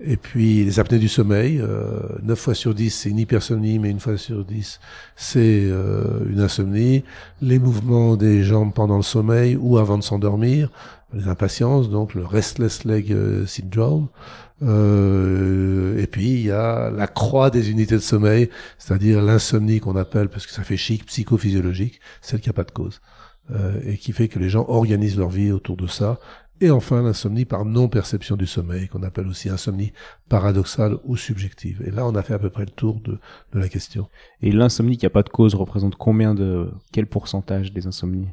et 0.00 0.16
puis 0.16 0.64
les 0.64 0.78
apnées 0.78 0.98
du 0.98 1.08
sommeil. 1.08 1.60
Euh, 1.60 2.00
9 2.22 2.38
fois 2.38 2.54
sur 2.54 2.74
10, 2.74 2.90
c'est 2.90 3.10
une 3.10 3.18
hypersomnie, 3.18 3.78
mais 3.78 3.90
une 3.90 4.00
fois 4.00 4.16
sur 4.16 4.44
10, 4.44 4.80
c'est 5.16 5.62
euh, 5.64 6.24
une 6.30 6.40
insomnie. 6.40 7.04
Les 7.40 7.58
mouvements 7.58 8.16
des 8.16 8.42
jambes 8.42 8.72
pendant 8.72 8.96
le 8.96 9.02
sommeil 9.02 9.56
ou 9.56 9.78
avant 9.78 9.98
de 9.98 10.02
s'endormir, 10.02 10.70
les 11.14 11.28
impatiences, 11.28 11.90
donc 11.90 12.14
le 12.14 12.24
restless 12.24 12.84
leg 12.84 13.12
euh, 13.12 13.46
syndrome. 13.46 14.08
Euh, 14.62 15.98
et 15.98 16.06
puis 16.06 16.30
il 16.30 16.46
y 16.46 16.50
a 16.50 16.90
la 16.90 17.06
croix 17.06 17.50
des 17.50 17.70
unités 17.70 17.94
de 17.94 18.00
sommeil, 18.00 18.50
c'est-à-dire 18.78 19.22
l'insomnie 19.22 19.80
qu'on 19.80 19.96
appelle, 19.96 20.28
parce 20.28 20.46
que 20.46 20.52
ça 20.52 20.64
fait 20.64 20.76
chic, 20.76 21.06
psychophysiologique, 21.06 22.00
celle 22.20 22.40
qui 22.40 22.48
n'a 22.48 22.54
pas 22.54 22.64
de 22.64 22.72
cause, 22.72 23.00
euh, 23.50 23.80
et 23.84 23.96
qui 23.96 24.12
fait 24.12 24.28
que 24.28 24.38
les 24.38 24.48
gens 24.48 24.64
organisent 24.68 25.18
leur 25.18 25.30
vie 25.30 25.52
autour 25.52 25.76
de 25.76 25.86
ça. 25.86 26.18
Et 26.60 26.72
enfin 26.72 27.02
l'insomnie 27.02 27.44
par 27.44 27.64
non-perception 27.64 28.34
du 28.34 28.46
sommeil, 28.46 28.88
qu'on 28.88 29.04
appelle 29.04 29.28
aussi 29.28 29.48
insomnie 29.48 29.92
paradoxale 30.28 30.96
ou 31.04 31.16
subjective. 31.16 31.80
Et 31.86 31.92
là, 31.92 32.04
on 32.04 32.16
a 32.16 32.22
fait 32.22 32.34
à 32.34 32.38
peu 32.40 32.50
près 32.50 32.64
le 32.64 32.70
tour 32.70 33.00
de, 33.00 33.20
de 33.52 33.58
la 33.60 33.68
question. 33.68 34.08
Et 34.42 34.50
l'insomnie 34.50 34.96
qui 34.96 35.06
a 35.06 35.10
pas 35.10 35.22
de 35.22 35.28
cause 35.28 35.54
représente 35.54 35.94
combien 35.94 36.34
de 36.34 36.68
quel 36.90 37.06
pourcentage 37.06 37.72
des 37.72 37.86
insomnies? 37.86 38.26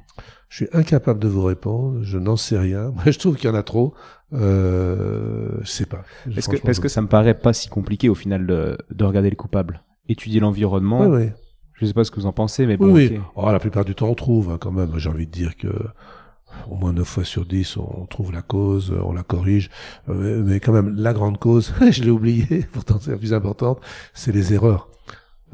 Je 0.56 0.64
suis 0.64 0.70
incapable 0.72 1.20
de 1.20 1.28
vous 1.28 1.44
répondre, 1.44 2.00
je 2.04 2.18
n'en 2.18 2.38
sais 2.38 2.58
rien. 2.58 2.90
Moi, 2.96 3.04
je 3.08 3.20
trouve 3.20 3.36
qu'il 3.36 3.50
y 3.50 3.52
en 3.52 3.58
a 3.58 3.64
trop. 3.64 3.94
Euh, 4.32 5.50
je 5.60 5.68
sais 5.70 5.86
pas. 5.86 6.06
Parce 6.34 6.48
que 6.48 6.56
parce 6.56 6.80
que 6.80 6.88
ça 6.88 7.02
me 7.02 7.10
paraît 7.10 7.38
pas 7.38 7.52
si 7.52 7.68
compliqué 7.68 8.08
au 8.08 8.16
final 8.16 8.48
de, 8.48 8.78
de 8.90 9.04
regarder 9.04 9.30
les 9.30 9.36
coupables. 9.36 9.82
Étudier 10.08 10.40
l'environnement? 10.40 11.02
Oui, 11.02 11.24
oui. 11.26 11.30
Je 11.74 11.86
sais 11.86 11.94
pas 11.94 12.06
ce 12.06 12.12
que 12.12 12.22
vous 12.22 12.26
en 12.26 12.32
pensez, 12.32 12.66
mais 12.68 12.78
bon. 12.78 12.90
oui. 12.94 13.20
Oh, 13.36 13.52
la 13.52 13.60
plupart 13.60 13.84
du 13.84 13.96
temps, 13.96 14.08
on 14.08 14.16
trouve, 14.16 14.50
hein, 14.50 14.58
quand 14.58 14.72
même. 14.72 14.98
J'ai 14.98 15.10
envie 15.10 15.28
de 15.28 15.32
dire 15.32 15.58
que 15.58 15.68
au 16.72 16.76
moins 16.76 16.94
9 16.94 17.06
fois 17.06 17.26
sur 17.26 17.46
10, 17.46 17.76
on 17.76 18.06
trouve 18.06 18.32
la 18.32 18.42
cause, 18.42 18.94
on 19.04 19.12
la 19.12 19.24
corrige. 19.24 19.70
Euh, 20.08 20.42
mais 20.42 20.62
quand 20.62 20.72
même, 20.72 20.96
la 20.96 21.12
grande 21.12 21.38
cause, 21.38 21.74
je 21.92 22.02
l'ai 22.02 22.12
oublié, 22.12 22.66
pourtant 22.72 22.98
c'est 23.02 23.12
la 23.12 23.18
plus 23.18 23.34
importante, 23.34 23.82
c'est 24.14 24.32
les 24.32 24.54
erreurs. 24.54 24.88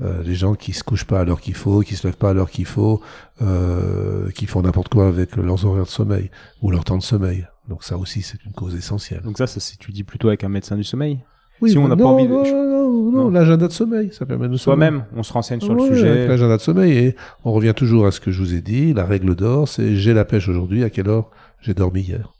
Euh, 0.02 0.24
les 0.24 0.36
gens 0.36 0.56
qui 0.56 0.72
se 0.74 0.84
couchent 0.84 1.06
pas 1.06 1.20
à 1.20 1.26
l'heure 1.26 1.42
qu'il 1.42 1.54
faut, 1.54 1.82
qui 1.82 1.96
se 1.96 2.08
lèvent 2.08 2.18
pas 2.18 2.30
à 2.32 2.34
l'heure 2.34 2.50
qu'il 2.50 2.66
faut, 2.66 3.02
euh, 3.42 4.30
qui 4.32 4.46
font 4.46 4.62
n'importe 4.62 4.90
quoi 4.90 5.08
avec 5.08 5.36
leurs 5.36 5.66
horaires 5.66 5.84
de 5.84 5.90
sommeil 5.90 6.30
ou 6.62 6.72
leur 6.72 6.84
temps 6.84 6.98
de 6.98 7.04
sommeil. 7.04 7.46
Donc 7.70 7.84
ça 7.84 7.98
aussi, 7.98 8.22
c'est 8.22 8.44
une 8.46 8.54
cause 8.54 8.76
essentielle. 8.76 9.22
Donc 9.24 9.38
ça, 9.38 9.48
ça 9.48 9.60
s'étudie 9.60 10.04
plutôt 10.04 10.30
avec 10.30 10.44
un 10.44 10.50
médecin 10.50 10.76
du 10.76 10.84
sommeil 10.84 11.20
Oui, 11.62 11.72
Si 11.72 11.78
on 11.78 11.88
n'a 11.88 11.96
pas 11.96 12.06
envie 12.06 12.24
de- 12.26 12.30
non, 12.32 12.44
non, 12.44 13.12
non, 13.12 13.12
non, 13.26 13.30
l'agenda 13.30 13.68
de 13.68 13.74
sommeil, 13.74 14.12
ça 14.14 14.26
permet 14.26 14.48
de 14.48 14.58
Soi-même, 14.58 15.04
on 15.16 15.24
se 15.24 15.34
renseigne 15.34 15.60
sur 15.60 15.74
le 15.76 15.82
Ouais, 15.82 15.88
Avec 15.90 15.98
sujet. 16.00 16.28
l'agenda 16.28 16.58
de 16.58 16.62
sommeil 16.62 16.98
et 16.98 17.16
on 17.44 17.52
revient 17.52 17.74
toujours 17.76 18.06
à 18.08 18.12
ce 18.12 18.20
que 18.20 18.32
je 18.32 18.42
vous 18.42 18.54
ai 18.56 18.62
dit. 18.62 18.94
La 18.94 19.06
règle 19.06 19.36
d'or, 19.36 19.68
c'est 19.68 19.96
j'ai 19.96 20.14
la 20.14 20.26
pêche 20.26 20.48
aujourd'hui. 20.48 20.84
À 20.84 20.90
quelle 20.90 21.10
heure 21.10 21.30
j'ai 21.62 21.74
dormi 21.74 22.02
hier 22.02 22.32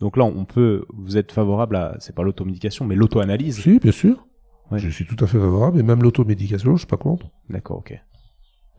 Donc 0.00 0.16
là, 0.16 0.24
on 0.24 0.44
peut, 0.44 0.84
vous 0.92 1.16
êtes 1.16 1.32
favorable 1.32 1.76
à, 1.76 1.96
c'est 2.00 2.14
pas 2.14 2.22
l'automédication, 2.24 2.84
mais 2.84 2.96
l'auto-analyse. 2.96 3.60
Si, 3.60 3.78
bien 3.78 3.92
sûr. 3.92 4.26
Ouais. 4.72 4.78
Je 4.78 4.88
suis 4.88 5.04
tout 5.06 5.22
à 5.22 5.26
fait 5.26 5.38
favorable. 5.38 5.78
Et 5.78 5.82
même 5.82 6.02
l'automédication, 6.02 6.72
je 6.72 6.78
suis 6.80 6.86
pas 6.86 6.96
contre. 6.96 7.26
D'accord, 7.50 7.78
ok. 7.78 7.98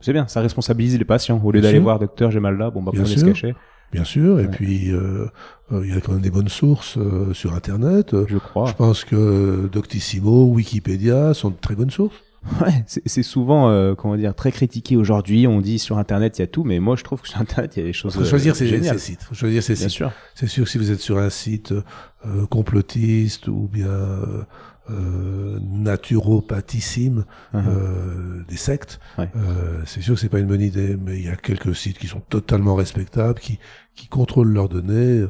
C'est 0.00 0.12
bien, 0.12 0.26
ça 0.26 0.40
responsabilise 0.40 0.98
les 0.98 1.04
patients. 1.04 1.40
Au 1.42 1.50
lieu 1.50 1.60
d'aller 1.62 1.78
voir 1.78 1.98
docteur, 1.98 2.30
j'ai 2.30 2.40
mal 2.40 2.58
là, 2.58 2.70
bon 2.70 2.82
bah 2.82 2.90
Bien 2.92 3.02
prenez 3.02 3.14
ce 3.14 3.20
sûr. 3.20 3.28
cachet. 3.28 3.54
Bien 3.92 4.04
sûr. 4.04 4.38
Et 4.40 4.44
Ouais. 4.44 4.50
puis 4.50 4.90
euh, 4.92 5.26
euh, 5.72 5.86
il 5.86 5.94
y 5.94 5.96
a 5.96 6.00
quand 6.00 6.12
même 6.12 6.20
des 6.20 6.30
bonnes 6.30 6.48
sources 6.48 6.98
euh, 6.98 7.32
sur 7.32 7.54
Internet. 7.54 8.14
Je 8.26 8.36
crois. 8.38 8.66
Je 8.66 8.74
pense 8.74 9.04
que 9.04 9.68
Doctissimo, 9.72 10.46
Wikipédia 10.46 11.32
sont 11.32 11.50
de 11.50 11.56
très 11.60 11.74
bonnes 11.74 11.90
sources. 11.90 12.16
Ouais, 12.60 12.84
c'est 12.86 13.22
souvent, 13.22 13.70
euh, 13.70 13.94
comment 13.94 14.16
dire, 14.18 14.34
très 14.34 14.52
critiqué 14.52 14.96
aujourd'hui. 14.98 15.46
On 15.46 15.62
dit 15.62 15.78
sur 15.78 15.96
Internet, 15.96 16.36
il 16.38 16.42
y 16.42 16.44
a 16.44 16.46
tout, 16.46 16.62
mais 16.62 16.78
moi, 16.78 16.94
je 16.94 17.02
trouve 17.02 17.22
que 17.22 17.28
sur 17.28 17.40
Internet, 17.40 17.74
il 17.76 17.80
y 17.80 17.82
a 17.82 17.86
des 17.86 17.94
choses 17.94 18.14
Il 18.16 18.20
faut 18.20 18.28
choisir 18.28 18.52
euh, 18.52 18.56
ces 18.56 18.98
sites. 18.98 19.22
faut 19.22 19.34
choisir 19.34 19.62
ces 19.62 19.72
Bien 19.72 19.82
sites. 19.84 19.88
sûr. 19.90 20.12
C'est 20.34 20.46
sûr 20.48 20.64
que 20.64 20.70
si 20.70 20.76
vous 20.76 20.90
êtes 20.90 21.00
sur 21.00 21.16
un 21.16 21.30
site 21.30 21.72
euh, 21.72 22.44
complotiste 22.50 23.48
ou 23.48 23.70
bien 23.72 23.88
euh, 24.90 25.58
naturopathissime, 25.62 27.24
euh, 27.54 28.42
des 28.48 28.56
sectes, 28.56 29.00
Ouais. 29.18 29.30
euh, 29.36 29.80
c'est 29.86 30.00
sûr 30.00 30.14
que 30.14 30.20
c'est 30.20 30.28
pas 30.28 30.38
une 30.40 30.46
bonne 30.46 30.60
idée. 30.60 30.96
Mais 30.96 31.18
il 31.18 31.24
y 31.24 31.28
a 31.28 31.36
quelques 31.36 31.74
sites 31.74 31.98
qui 31.98 32.06
sont 32.06 32.20
totalement 32.20 32.74
respectables, 32.74 33.38
qui, 33.40 33.58
qui 33.94 34.08
contrôlent 34.08 34.52
leurs 34.52 34.68
données. 34.68 35.24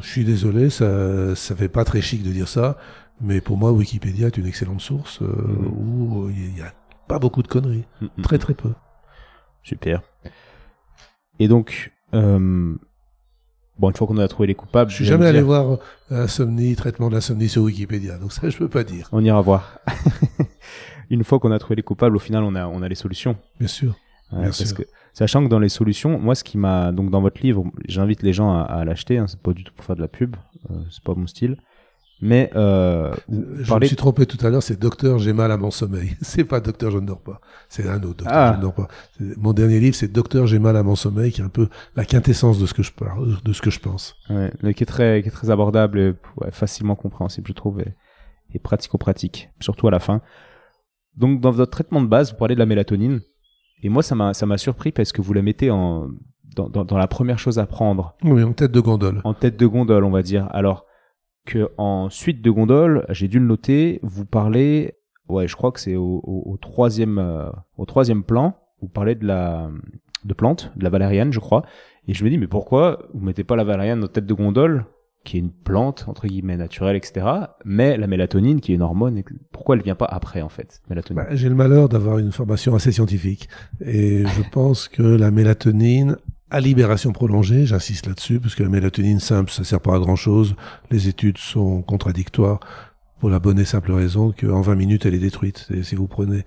Je 0.00 0.06
suis 0.06 0.24
désolé, 0.24 0.70
ça, 0.70 1.34
ça 1.34 1.56
fait 1.56 1.68
pas 1.68 1.84
très 1.84 2.00
chic 2.00 2.22
de 2.22 2.30
dire 2.30 2.48
ça, 2.48 2.76
mais 3.20 3.40
pour 3.40 3.56
moi, 3.56 3.72
Wikipédia 3.72 4.28
est 4.28 4.36
une 4.36 4.46
excellente 4.46 4.80
source 4.80 5.20
euh, 5.22 5.26
Mhm. 5.26 5.66
où 5.66 6.30
il 6.30 6.56
y 6.56 6.62
a 6.62 6.72
pas 7.08 7.18
beaucoup 7.18 7.42
de 7.42 7.48
conneries, 7.48 7.84
Mm, 8.00 8.06
mm. 8.18 8.22
très 8.22 8.38
très 8.38 8.54
peu. 8.54 8.70
Super. 9.62 10.02
Et 11.40 11.48
donc, 11.48 11.92
euh, 12.14 12.74
bon, 13.78 13.90
une 13.90 13.96
fois 13.96 14.06
qu'on 14.06 14.18
a 14.18 14.28
trouvé 14.28 14.46
les 14.48 14.54
coupables, 14.54 14.90
Je 14.90 14.96
suis 14.96 15.04
jamais 15.04 15.26
allé 15.26 15.38
dire- 15.38 15.46
voir 15.46 15.78
euh, 16.12 16.24
insomnie, 16.24 16.74
traitement 16.76 17.08
de 17.08 17.14
l'insomnie 17.14 17.48
sur 17.48 17.62
Wikipédia, 17.62 18.18
donc 18.18 18.32
ça 18.32 18.48
je 18.50 18.56
peux 18.58 18.68
pas 18.68 18.84
dire. 18.84 19.08
On 19.12 19.24
ira 19.24 19.40
voir. 19.40 19.78
une 21.10 21.24
fois 21.24 21.38
qu'on 21.38 21.50
a 21.52 21.58
trouvé 21.58 21.76
les 21.76 21.82
coupables, 21.82 22.16
au 22.16 22.20
final, 22.20 22.42
on 22.44 22.54
a, 22.54 22.66
on 22.66 22.82
a 22.82 22.88
les 22.88 22.94
solutions. 22.94 23.36
Bien 23.58 23.68
sûr. 23.68 23.90
Ouais, 24.32 24.38
Bien 24.40 24.42
parce 24.48 24.64
sûr. 24.64 24.76
que 24.76 24.82
sachant 25.14 25.42
que 25.42 25.48
dans 25.48 25.58
les 25.58 25.70
solutions, 25.70 26.18
moi 26.18 26.34
ce 26.34 26.44
qui 26.44 26.58
m'a 26.58 26.92
donc 26.92 27.10
dans 27.10 27.20
votre 27.22 27.40
livre, 27.42 27.64
j'invite 27.86 28.22
les 28.22 28.32
gens 28.34 28.52
à, 28.54 28.60
à 28.62 28.84
l'acheter. 28.84 29.16
Hein, 29.18 29.26
c'est 29.26 29.40
pas 29.40 29.52
du 29.54 29.64
tout 29.64 29.72
pour 29.74 29.84
faire 29.84 29.96
de 29.96 30.02
la 30.02 30.08
pub, 30.08 30.36
euh, 30.70 30.74
c'est 30.90 31.02
pas 31.02 31.14
mon 31.14 31.26
style. 31.26 31.56
Mais 32.20 32.50
euh, 32.56 33.12
vous 33.28 33.44
Je 33.60 33.74
me 33.74 33.84
suis 33.84 33.94
trompé 33.96 34.26
tout 34.26 34.44
à 34.44 34.50
l'heure, 34.50 34.62
c'est 34.62 34.78
Docteur, 34.78 35.18
j'ai 35.18 35.32
mal 35.32 35.52
à 35.52 35.56
mon 35.56 35.70
sommeil. 35.70 36.16
C'est 36.20 36.44
pas 36.44 36.60
Docteur, 36.60 36.90
je 36.90 36.98
ne 36.98 37.06
dors 37.06 37.20
pas. 37.22 37.40
C'est 37.68 37.88
un 37.88 37.96
autre 38.02 38.16
Docteur, 38.24 38.28
Ah. 38.32 38.50
je 38.52 38.56
ne 38.56 38.62
dors 38.62 38.74
pas. 38.74 38.88
Mon 39.36 39.52
dernier 39.52 39.78
livre, 39.78 39.94
c'est 39.94 40.10
Docteur, 40.10 40.46
j'ai 40.48 40.58
mal 40.58 40.76
à 40.76 40.82
mon 40.82 40.96
sommeil, 40.96 41.30
qui 41.30 41.40
est 41.40 41.44
un 41.44 41.48
peu 41.48 41.68
la 41.94 42.04
quintessence 42.04 42.58
de 42.58 42.66
ce 42.66 42.74
que 42.74 42.82
je 42.82 42.92
parle, 42.92 43.36
de 43.44 43.52
ce 43.52 43.62
que 43.62 43.70
je 43.70 43.78
pense. 43.78 44.16
ouais, 44.30 44.52
mais 44.62 44.74
qui 44.74 44.82
est 44.82 44.86
très, 44.86 45.22
qui 45.22 45.28
est 45.28 45.32
très 45.32 45.50
abordable, 45.50 45.98
et 46.00 46.14
ouais, 46.38 46.50
facilement 46.50 46.96
compréhensible, 46.96 47.46
je 47.46 47.52
trouve, 47.52 47.80
et, 47.80 47.94
et 48.52 48.58
pratico-pratique, 48.58 49.50
surtout 49.60 49.86
à 49.86 49.90
la 49.92 50.00
fin. 50.00 50.20
Donc 51.16 51.40
dans 51.40 51.50
votre 51.52 51.70
traitement 51.70 52.00
de 52.02 52.06
base, 52.08 52.32
vous 52.32 52.38
parlez 52.38 52.54
de 52.54 52.60
la 52.60 52.66
mélatonine, 52.66 53.20
et 53.82 53.88
moi 53.88 54.02
ça 54.02 54.14
m'a, 54.16 54.34
ça 54.34 54.44
m'a 54.46 54.58
surpris 54.58 54.90
parce 54.90 55.12
que 55.12 55.22
vous 55.22 55.32
la 55.32 55.42
mettez 55.42 55.70
en 55.70 56.08
dans, 56.56 56.68
dans, 56.68 56.84
dans 56.84 56.98
la 56.98 57.06
première 57.06 57.38
chose 57.38 57.60
à 57.60 57.66
prendre, 57.66 58.16
Oui, 58.24 58.42
en 58.42 58.52
tête 58.52 58.72
de 58.72 58.80
gondole. 58.80 59.20
en 59.22 59.34
tête 59.34 59.56
de 59.56 59.66
gondole, 59.66 60.02
on 60.04 60.10
va 60.10 60.22
dire. 60.22 60.48
Alors 60.50 60.84
en 61.76 62.10
suite 62.10 62.42
de 62.42 62.50
gondole, 62.50 63.04
j'ai 63.10 63.28
dû 63.28 63.38
le 63.38 63.46
noter, 63.46 64.00
vous 64.02 64.24
parlez, 64.24 64.94
ouais, 65.28 65.48
je 65.48 65.56
crois 65.56 65.72
que 65.72 65.80
c'est 65.80 65.96
au, 65.96 66.58
troisième, 66.60 67.18
euh, 67.18 67.50
au 67.76 67.86
troisième 67.86 68.22
plan, 68.22 68.56
vous 68.80 68.88
parlez 68.88 69.14
de 69.14 69.26
la, 69.26 69.70
de 70.24 70.34
plante, 70.34 70.72
de 70.76 70.84
la 70.84 70.90
valériane, 70.90 71.32
je 71.32 71.40
crois. 71.40 71.64
Et 72.06 72.14
je 72.14 72.24
me 72.24 72.30
dis, 72.30 72.38
mais 72.38 72.46
pourquoi 72.46 73.08
vous 73.12 73.24
mettez 73.24 73.44
pas 73.44 73.56
la 73.56 73.64
valériane 73.64 74.02
en 74.02 74.08
tête 74.08 74.26
de 74.26 74.34
gondole, 74.34 74.86
qui 75.24 75.36
est 75.36 75.40
une 75.40 75.52
plante, 75.52 76.06
entre 76.08 76.26
guillemets, 76.26 76.56
naturelle, 76.56 76.96
etc., 76.96 77.26
mais 77.64 77.96
la 77.96 78.06
mélatonine, 78.06 78.60
qui 78.60 78.72
est 78.72 78.76
une 78.76 78.82
hormone, 78.82 79.22
pourquoi 79.52 79.76
elle 79.76 79.82
vient 79.82 79.94
pas 79.94 80.06
après, 80.06 80.40
en 80.40 80.48
fait, 80.48 80.80
mélatonine? 80.88 81.22
Bah, 81.22 81.34
j'ai 81.34 81.48
le 81.48 81.54
malheur 81.54 81.88
d'avoir 81.88 82.18
une 82.18 82.32
formation 82.32 82.74
assez 82.74 82.92
scientifique. 82.92 83.48
Et 83.84 84.24
je 84.24 84.42
pense 84.50 84.88
que 84.88 85.02
la 85.02 85.30
mélatonine, 85.30 86.16
à 86.50 86.60
libération 86.60 87.12
prolongée, 87.12 87.66
j'insiste 87.66 88.06
là-dessus, 88.06 88.40
parce 88.40 88.54
que 88.54 88.62
la 88.62 88.68
mélatonine 88.68 89.20
simple, 89.20 89.50
ça 89.50 89.64
sert 89.64 89.80
pas 89.80 89.94
à 89.94 89.98
grand 89.98 90.16
chose. 90.16 90.54
Les 90.90 91.08
études 91.08 91.38
sont 91.38 91.82
contradictoires 91.82 92.60
pour 93.20 93.30
la 93.30 93.38
bonne 93.38 93.58
et 93.58 93.64
simple 93.64 93.92
raison 93.92 94.32
qu'en 94.32 94.60
20 94.60 94.74
minutes, 94.74 95.06
elle 95.06 95.14
est 95.14 95.18
détruite. 95.18 95.66
Et 95.74 95.82
si 95.82 95.94
vous 95.94 96.06
prenez 96.06 96.44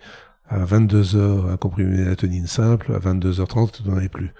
à 0.49 0.65
22 0.65 1.15
heures 1.15 1.49
un 1.49 1.57
comprimé 1.57 1.97
mélatonine 1.97 2.47
simple, 2.47 2.93
à 2.93 2.99
22h30, 2.99 3.83
vous 3.83 3.91
n'en 3.91 3.97
avez 3.97 4.09
plus. 4.09 4.33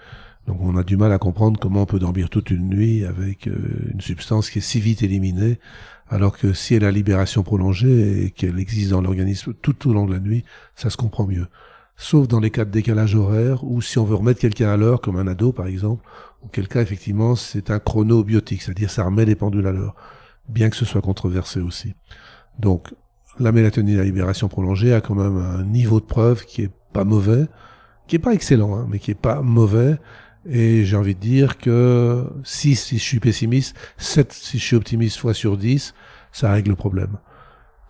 Donc 0.46 0.58
on 0.60 0.76
a 0.76 0.82
du 0.82 0.96
mal 0.96 1.12
à 1.12 1.18
comprendre 1.18 1.60
comment 1.60 1.82
on 1.82 1.86
peut 1.86 2.00
dormir 2.00 2.28
toute 2.28 2.50
une 2.50 2.68
nuit 2.68 3.04
avec 3.04 3.46
euh, 3.46 3.54
une 3.92 4.00
substance 4.00 4.50
qui 4.50 4.58
est 4.58 4.62
si 4.62 4.80
vite 4.80 5.02
éliminée, 5.02 5.60
alors 6.08 6.36
que 6.36 6.52
si 6.52 6.74
elle 6.74 6.84
a 6.84 6.90
libération 6.90 7.44
prolongée 7.44 8.24
et 8.24 8.30
qu'elle 8.30 8.58
existe 8.58 8.90
dans 8.90 9.00
l'organisme 9.00 9.54
tout 9.62 9.88
au 9.88 9.92
long 9.92 10.06
de 10.06 10.12
la 10.12 10.18
nuit, 10.18 10.44
ça 10.74 10.90
se 10.90 10.96
comprend 10.96 11.26
mieux. 11.26 11.46
Sauf 12.02 12.26
dans 12.26 12.40
les 12.40 12.50
cas 12.50 12.64
de 12.64 12.70
décalage 12.70 13.14
horaire, 13.14 13.62
ou 13.62 13.80
si 13.80 13.96
on 13.96 14.04
veut 14.04 14.16
remettre 14.16 14.40
quelqu'un 14.40 14.70
à 14.70 14.76
l'heure, 14.76 15.00
comme 15.00 15.18
un 15.18 15.28
ado 15.28 15.52
par 15.52 15.68
exemple, 15.68 16.04
auquel 16.42 16.66
cas 16.66 16.82
effectivement 16.82 17.36
c'est 17.36 17.70
un 17.70 17.78
chronobiotique, 17.78 18.60
c'est-à-dire 18.60 18.90
ça 18.90 19.04
remet 19.04 19.24
les 19.24 19.36
pendules 19.36 19.68
à 19.68 19.70
l'heure, 19.70 19.94
bien 20.48 20.68
que 20.68 20.74
ce 20.74 20.84
soit 20.84 21.00
controversé 21.00 21.60
aussi. 21.60 21.94
Donc 22.58 22.92
la 23.38 23.52
mélatonine 23.52 24.00
à 24.00 24.02
libération 24.02 24.48
prolongée 24.48 24.92
a 24.92 25.00
quand 25.00 25.14
même 25.14 25.36
un 25.36 25.62
niveau 25.62 26.00
de 26.00 26.04
preuve 26.04 26.44
qui 26.44 26.62
est 26.62 26.72
pas 26.92 27.04
mauvais, 27.04 27.46
qui 28.08 28.16
est 28.16 28.18
pas 28.18 28.34
excellent, 28.34 28.76
hein, 28.76 28.88
mais 28.90 28.98
qui 28.98 29.12
est 29.12 29.14
pas 29.14 29.40
mauvais. 29.40 29.96
Et 30.44 30.84
j'ai 30.84 30.96
envie 30.96 31.14
de 31.14 31.20
dire 31.20 31.56
que 31.56 32.26
6 32.42 32.74
si 32.74 32.98
je 32.98 33.04
suis 33.04 33.20
pessimiste, 33.20 33.76
7 33.98 34.32
si 34.32 34.58
je 34.58 34.64
suis 34.64 34.76
optimiste 34.76 35.18
fois 35.18 35.34
sur 35.34 35.56
10, 35.56 35.94
ça 36.32 36.50
règle 36.50 36.70
le 36.70 36.76
problème. 36.76 37.18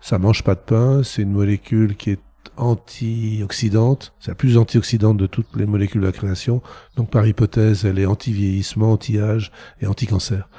Ça 0.01 0.19
mange 0.19 0.43
pas 0.43 0.53
de 0.53 0.59
pain, 0.59 1.01
c'est 1.01 1.23
une 1.23 1.31
molécule 1.31 1.95
qui 1.95 2.11
est 2.11 2.19
antioxydante, 2.57 4.13
c'est 4.19 4.31
la 4.31 4.35
plus 4.35 4.57
antioxydante 4.57 5.17
de 5.17 5.27
toutes 5.27 5.55
les 5.55 5.65
molécules 5.65 6.01
de 6.01 6.05
la 6.05 6.11
création. 6.11 6.61
Donc 6.95 7.09
par 7.09 7.25
hypothèse, 7.25 7.85
elle 7.85 7.99
est 7.99 8.05
anti-vieillissement, 8.05 8.91
anti-âge 8.93 9.51
et 9.81 9.87
anti-cancer. 9.87 10.49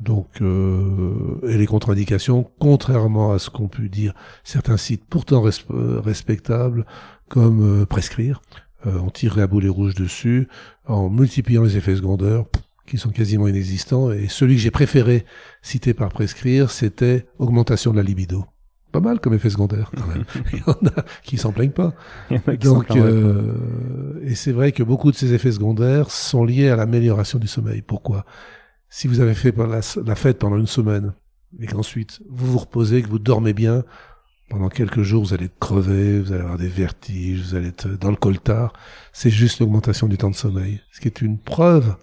Donc, 0.00 0.28
euh, 0.42 1.40
et 1.48 1.58
les 1.58 1.66
contre-indications, 1.66 2.48
contrairement 2.60 3.32
à 3.32 3.38
ce 3.38 3.50
qu'ont 3.50 3.68
pu 3.68 3.88
dire 3.88 4.14
certains 4.44 4.76
sites 4.76 5.04
pourtant 5.04 5.44
euh, 5.44 6.00
respectables, 6.00 6.86
comme 7.28 7.82
euh, 7.82 7.86
prescrire, 7.86 8.40
euh, 8.86 8.98
on 9.00 9.10
tirerait 9.10 9.42
à 9.42 9.46
boulet 9.46 9.68
rouge 9.68 9.94
dessus, 9.94 10.48
en 10.86 11.10
multipliant 11.10 11.64
les 11.64 11.76
effets 11.76 11.96
secondaires, 11.96 12.44
qui 12.86 12.96
sont 12.96 13.10
quasiment 13.10 13.48
inexistants. 13.48 14.12
Et 14.12 14.28
celui 14.28 14.54
que 14.54 14.62
j'ai 14.62 14.70
préféré 14.70 15.24
citer 15.62 15.94
par 15.94 16.10
prescrire, 16.10 16.70
c'était 16.70 17.26
augmentation 17.38 17.90
de 17.90 17.96
la 17.96 18.02
libido. 18.02 18.46
Pas 18.92 19.00
mal 19.00 19.20
comme 19.20 19.34
effet 19.34 19.50
secondaire, 19.50 19.90
quand 19.96 20.06
même. 20.06 20.24
Il 20.52 20.58
y 20.58 20.62
en 20.66 20.86
a 20.88 21.04
qui 21.22 21.36
s'en 21.36 21.52
plaignent 21.52 21.70
pas. 21.70 21.92
Donc, 22.60 22.90
euh, 22.92 24.20
et 24.22 24.34
c'est 24.34 24.52
vrai 24.52 24.72
que 24.72 24.82
beaucoup 24.82 25.10
de 25.10 25.16
ces 25.16 25.34
effets 25.34 25.52
secondaires 25.52 26.10
sont 26.10 26.44
liés 26.44 26.70
à 26.70 26.76
l'amélioration 26.76 27.38
du 27.38 27.46
sommeil. 27.46 27.82
Pourquoi? 27.82 28.24
Si 28.88 29.06
vous 29.06 29.20
avez 29.20 29.34
fait 29.34 29.54
la, 29.56 29.80
la 30.04 30.14
fête 30.14 30.38
pendant 30.38 30.56
une 30.56 30.66
semaine 30.66 31.12
et 31.60 31.66
qu'ensuite 31.66 32.20
vous 32.30 32.52
vous 32.52 32.58
reposez, 32.58 33.02
que 33.02 33.08
vous 33.08 33.18
dormez 33.18 33.52
bien, 33.52 33.84
pendant 34.48 34.68
quelques 34.68 35.02
jours 35.02 35.24
vous 35.24 35.34
allez 35.34 35.46
être 35.46 35.58
crevé, 35.58 36.20
vous 36.20 36.32
allez 36.32 36.42
avoir 36.42 36.58
des 36.58 36.68
vertiges, 36.68 37.42
vous 37.42 37.54
allez 37.54 37.68
être 37.68 37.88
dans 37.88 38.10
le 38.10 38.16
coltard. 38.16 38.72
C'est 39.12 39.30
juste 39.30 39.60
l'augmentation 39.60 40.08
du 40.08 40.16
temps 40.16 40.30
de 40.30 40.34
sommeil, 40.34 40.80
ce 40.92 41.00
qui 41.00 41.08
est 41.08 41.20
une 41.20 41.38
preuve, 41.38 41.96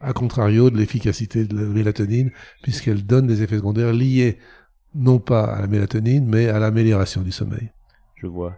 à 0.00 0.12
contrario 0.12 0.70
de 0.70 0.78
l'efficacité 0.78 1.44
de 1.44 1.56
la 1.56 1.62
mélatonine, 1.62 2.30
puisqu'elle 2.62 3.04
donne 3.04 3.26
des 3.26 3.42
effets 3.42 3.56
secondaires 3.56 3.92
liés 3.92 4.38
non 4.94 5.18
pas 5.18 5.44
à 5.44 5.60
la 5.60 5.66
mélatonine, 5.66 6.26
mais 6.26 6.48
à 6.48 6.58
l'amélioration 6.58 7.22
du 7.22 7.32
sommeil. 7.32 7.70
Je 8.16 8.26
vois. 8.26 8.54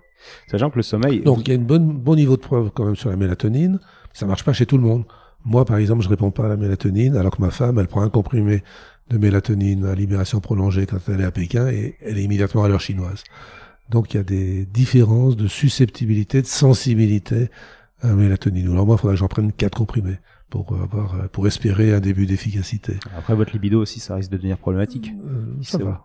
Sachant 0.51 0.71
que 0.71 0.77
le 0.77 0.83
sommeil. 0.83 1.21
Donc 1.21 1.47
il 1.47 1.55
y 1.55 1.57
a 1.57 1.61
un 1.61 1.63
bon, 1.63 1.81
bon 1.81 2.15
niveau 2.15 2.37
de 2.37 2.43
preuve 2.43 2.71
quand 2.75 2.85
même 2.85 2.97
sur 2.97 3.11
la 3.11 3.17
mélatonine. 3.17 3.79
Ça 4.13 4.27
marche 4.27 4.45
pas 4.45 4.53
chez 4.53 4.67
tout 4.67 4.79
le 4.79 4.85
monde. 4.85 5.05
Moi, 5.45 5.65
par 5.65 5.77
exemple, 5.77 6.03
je 6.03 6.09
réponds 6.09 6.31
pas 6.31 6.47
à 6.47 6.49
la 6.49 6.57
mélatonine, 6.57 7.17
alors 7.17 7.37
que 7.37 7.43
ma 7.43 7.51
femme, 7.51 7.79
elle 7.79 7.89
prend 7.89 8.03
un 8.03 8.09
comprimé 8.09 8.63
de 9.11 9.19
mélatonine 9.19 9.85
à 9.85 9.95
libération 9.95 10.41
prolongée 10.41 10.87
quand 10.87 10.99
elle 11.09 11.21
est 11.21 11.25
à 11.25 11.31
Pékin 11.31 11.69
et 11.69 11.97
elle 12.01 12.17
est 12.17 12.23
immédiatement 12.23 12.65
à 12.65 12.69
l'heure 12.69 12.81
chinoise. 12.81 13.23
Donc 13.91 14.15
il 14.15 14.17
y 14.17 14.21
a 14.21 14.23
des 14.23 14.65
différences 14.65 15.37
de 15.37 15.47
susceptibilité, 15.47 16.41
de 16.41 16.47
sensibilité 16.47 17.51
à 18.01 18.09
la 18.09 18.15
mélatonine. 18.15 18.71
Alors 18.71 18.87
moi, 18.87 18.97
il 18.97 19.01
faudrait 19.01 19.17
que 19.17 19.21
j'en 19.21 19.29
prenne 19.29 19.53
quatre 19.53 19.77
comprimés 19.77 20.19
pour 20.63 20.81
avoir, 20.81 21.15
euh, 21.15 21.29
pour 21.33 21.47
espérer 21.47 21.93
un 21.93 22.01
début 22.01 22.27
d'efficacité. 22.27 22.95
Après, 23.17 23.35
votre 23.35 23.53
libido 23.53 23.81
aussi, 23.81 23.99
ça 23.99 24.15
risque 24.15 24.31
de 24.31 24.37
devenir 24.37 24.57
problématique. 24.57 25.11
Euh, 25.27 25.47
ça 25.63 25.79
va. 25.79 26.05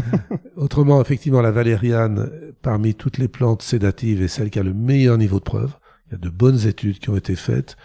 Autrement, 0.56 1.00
effectivement, 1.00 1.40
la 1.40 1.52
valériane, 1.52 2.28
parmi 2.62 2.94
toutes 2.94 3.18
les 3.18 3.28
plantes 3.28 3.62
sédatives, 3.62 4.22
est 4.22 4.28
celle 4.28 4.50
qui 4.50 4.58
a 4.58 4.64
le 4.64 4.74
meilleur 4.74 5.16
niveau 5.16 5.38
de 5.38 5.44
preuve. 5.44 5.74
Il 6.08 6.12
y 6.12 6.14
a 6.16 6.18
de 6.18 6.28
bonnes 6.28 6.66
études 6.66 6.98
qui 6.98 7.10
ont 7.10 7.16
été 7.16 7.36
faites. 7.36 7.76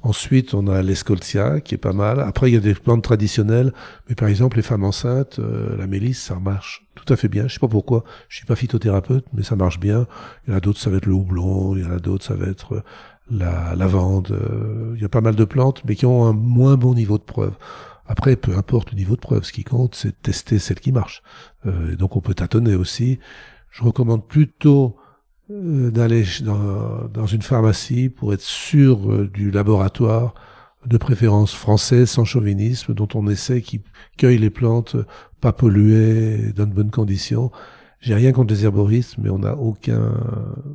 Ensuite, 0.00 0.54
on 0.54 0.68
a 0.68 0.80
l'escoltia, 0.80 1.60
qui 1.60 1.74
est 1.74 1.78
pas 1.78 1.92
mal. 1.92 2.20
Après, 2.20 2.48
il 2.50 2.54
y 2.54 2.56
a 2.56 2.60
des 2.60 2.74
plantes 2.74 3.02
traditionnelles, 3.02 3.72
mais 4.08 4.14
par 4.14 4.28
exemple, 4.28 4.56
les 4.56 4.62
femmes 4.62 4.84
enceintes, 4.84 5.40
euh, 5.40 5.76
la 5.76 5.88
mélisse, 5.88 6.22
ça 6.22 6.36
marche 6.36 6.86
tout 6.94 7.12
à 7.12 7.16
fait 7.16 7.28
bien. 7.28 7.48
Je 7.48 7.54
sais 7.54 7.60
pas 7.60 7.68
pourquoi. 7.68 8.04
Je 8.28 8.36
suis 8.36 8.46
pas 8.46 8.54
phytothérapeute, 8.54 9.24
mais 9.32 9.42
ça 9.42 9.56
marche 9.56 9.80
bien. 9.80 10.06
Il 10.46 10.50
y 10.50 10.54
en 10.54 10.56
a 10.56 10.60
d'autres, 10.60 10.78
ça 10.78 10.90
va 10.90 10.98
être 10.98 11.06
le 11.06 11.14
houblon. 11.14 11.76
Il 11.76 11.82
y 11.82 11.86
en 11.86 11.90
a 11.90 11.98
d'autres, 11.98 12.24
ça 12.24 12.34
va 12.34 12.46
être 12.46 12.84
la 13.30 13.74
lavande. 13.74 14.30
Euh, 14.30 14.92
il 14.96 15.02
y 15.02 15.04
a 15.04 15.08
pas 15.08 15.20
mal 15.20 15.34
de 15.34 15.44
plantes, 15.44 15.82
mais 15.86 15.94
qui 15.94 16.06
ont 16.06 16.26
un 16.26 16.32
moins 16.32 16.76
bon 16.76 16.94
niveau 16.94 17.18
de 17.18 17.22
preuve. 17.22 17.54
Après, 18.08 18.36
peu 18.36 18.56
importe 18.56 18.92
le 18.92 18.96
niveau 18.96 19.16
de 19.16 19.20
preuve, 19.20 19.44
ce 19.44 19.52
qui 19.52 19.64
compte, 19.64 19.94
c'est 19.94 20.08
de 20.08 20.16
tester 20.22 20.58
celle 20.58 20.80
qui 20.80 20.92
marche. 20.92 21.22
Euh, 21.66 21.94
donc, 21.94 22.16
on 22.16 22.20
peut 22.20 22.34
tâtonner 22.34 22.74
aussi. 22.74 23.18
Je 23.70 23.84
recommande 23.84 24.26
plutôt 24.26 24.96
euh, 25.50 25.90
d'aller 25.90 26.24
dans, 26.42 27.06
dans, 27.12 27.26
une 27.26 27.42
pharmacie 27.42 28.08
pour 28.08 28.32
être 28.32 28.40
sûr 28.40 29.12
euh, 29.12 29.28
du 29.28 29.50
laboratoire, 29.50 30.34
de 30.86 30.96
préférence 30.96 31.54
français, 31.54 32.06
sans 32.06 32.24
chauvinisme, 32.24 32.94
dont 32.94 33.08
on 33.14 33.28
essaie 33.28 33.60
qui 33.60 33.82
cueille 34.16 34.38
les 34.38 34.50
plantes 34.50 34.96
pas 35.42 35.52
polluées, 35.52 36.52
dans 36.56 36.66
de 36.66 36.72
bonnes 36.72 36.90
conditions. 36.90 37.52
J'ai 38.00 38.14
rien 38.14 38.32
contre 38.32 38.54
les 38.54 38.64
herboristes, 38.64 39.18
mais 39.18 39.28
on 39.28 39.40
n'a 39.40 39.54
aucun, 39.54 40.14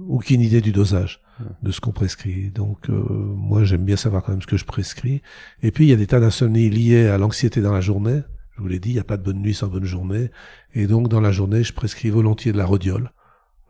aucune 0.07 0.41
idée 0.41 0.61
du 0.61 0.71
dosage 0.71 1.22
de 1.61 1.71
ce 1.71 1.81
qu'on 1.81 1.91
prescrit. 1.91 2.51
Donc 2.51 2.89
euh, 2.89 2.93
moi 2.93 3.63
j'aime 3.63 3.85
bien 3.85 3.95
savoir 3.95 4.23
quand 4.23 4.31
même 4.31 4.41
ce 4.41 4.47
que 4.47 4.57
je 4.57 4.65
prescris. 4.65 5.21
Et 5.61 5.71
puis 5.71 5.85
il 5.85 5.89
y 5.89 5.93
a 5.93 5.97
des 5.97 6.07
tas 6.07 6.19
d'insomnies 6.19 6.69
liées 6.69 7.07
à 7.07 7.17
l'anxiété 7.17 7.61
dans 7.61 7.73
la 7.73 7.81
journée. 7.81 8.21
Je 8.55 8.61
vous 8.61 8.67
l'ai 8.67 8.79
dit, 8.79 8.89
il 8.89 8.93
n'y 8.93 8.99
a 8.99 9.03
pas 9.03 9.17
de 9.17 9.23
bonne 9.23 9.41
nuit 9.41 9.53
sans 9.53 9.67
bonne 9.67 9.85
journée. 9.85 10.29
Et 10.73 10.87
donc 10.87 11.07
dans 11.07 11.21
la 11.21 11.31
journée, 11.31 11.63
je 11.63 11.73
prescris 11.73 12.09
volontiers 12.09 12.51
de 12.51 12.57
la 12.57 12.65
rhodiole, 12.65 13.11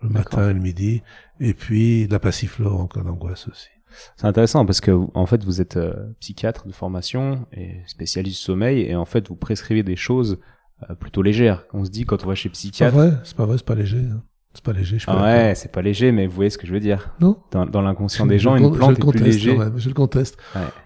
le 0.02 0.10
matin 0.10 0.50
et 0.50 0.54
le 0.54 0.60
midi, 0.60 1.04
et 1.40 1.54
puis 1.54 2.08
de 2.08 2.12
la 2.12 2.20
passiflore 2.20 2.80
en 2.80 2.88
cas 2.88 3.02
d'angoisse 3.02 3.48
aussi. 3.48 3.70
C'est 4.18 4.26
intéressant 4.26 4.66
parce 4.66 4.82
que 4.82 4.92
en 5.14 5.26
fait 5.26 5.44
vous 5.44 5.62
êtes 5.62 5.78
euh, 5.78 5.94
psychiatre 6.20 6.68
de 6.68 6.72
formation 6.72 7.46
et 7.52 7.82
spécialiste 7.86 8.38
du 8.38 8.44
sommeil 8.44 8.82
et 8.82 8.96
en 8.96 9.06
fait 9.06 9.28
vous 9.30 9.36
prescrivez 9.36 9.84
des 9.84 9.96
choses 9.96 10.40
euh, 10.90 10.96
plutôt 10.96 11.22
légères. 11.22 11.64
On 11.74 11.86
se 11.86 11.92
dit 11.92 12.04
quand 12.04 12.24
on 12.24 12.28
va 12.28 12.36
chez 12.36 12.50
psychiatre. 12.50 12.92
C'est 12.92 13.00
pas 13.00 13.08
vrai, 13.08 13.18
c'est 13.24 13.38
pas 13.38 13.46
vrai, 13.46 13.58
pas 13.64 13.76
léger. 13.76 14.00
Hein. 14.00 14.24
C'est 14.54 14.64
pas 14.64 14.74
léger, 14.74 15.00
je 15.00 15.06
ah 15.08 15.24
Ouais, 15.24 15.54
c'est 15.56 15.72
pas 15.72 15.82
léger, 15.82 16.12
mais 16.12 16.28
vous 16.28 16.36
voyez 16.36 16.52
ce 16.52 16.60
que 16.60 16.68
je 16.68 16.74
veux 16.74 16.80
dire. 16.80 17.10
Non. 17.20 17.38
Dans, 17.52 17.66
dans 17.66 17.82
l'inconscient 17.82 18.28
des 18.28 18.38
gens, 18.38 18.56
une 18.56 18.72
plante 18.72 19.00
est 19.00 19.12
plus 19.12 19.20
léger. 19.20 19.58
je 19.78 19.88
le 19.88 19.96
conteste. 19.96 20.38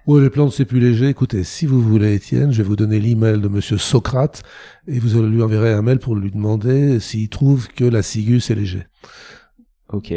Ouais. 0.08 0.22
les 0.22 0.30
plantes 0.30 0.54
c'est 0.54 0.66
plus 0.66 0.80
léger. 0.80 1.10
Écoutez, 1.10 1.44
si 1.44 1.66
vous 1.66 1.82
voulez, 1.82 2.14
Étienne, 2.14 2.54
je 2.54 2.62
vais 2.62 2.68
vous 2.68 2.78
donner 2.78 3.00
l'email 3.00 3.42
de 3.42 3.48
Monsieur 3.50 3.78
Socrate 3.78 4.44
et 4.88 5.00
vous 5.00 5.22
lui 5.22 5.42
enverrez 5.42 5.74
un 5.74 5.82
mail 5.82 6.00
pour 6.00 6.16
lui 6.16 6.32
demander 6.32 7.02
s'il 7.02 7.28
trouve 7.28 7.68
que 7.68 7.84
la 7.84 8.02
cigus 8.04 8.50
est 8.50 8.56
léger. 8.56 8.84
Ok. 9.92 10.14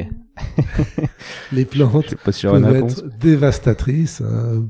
les 1.53 1.65
plantes 1.65 2.15
peuvent 2.17 2.75
être 2.75 3.19
dévastatrices. 3.19 4.21
Hein. 4.21 4.69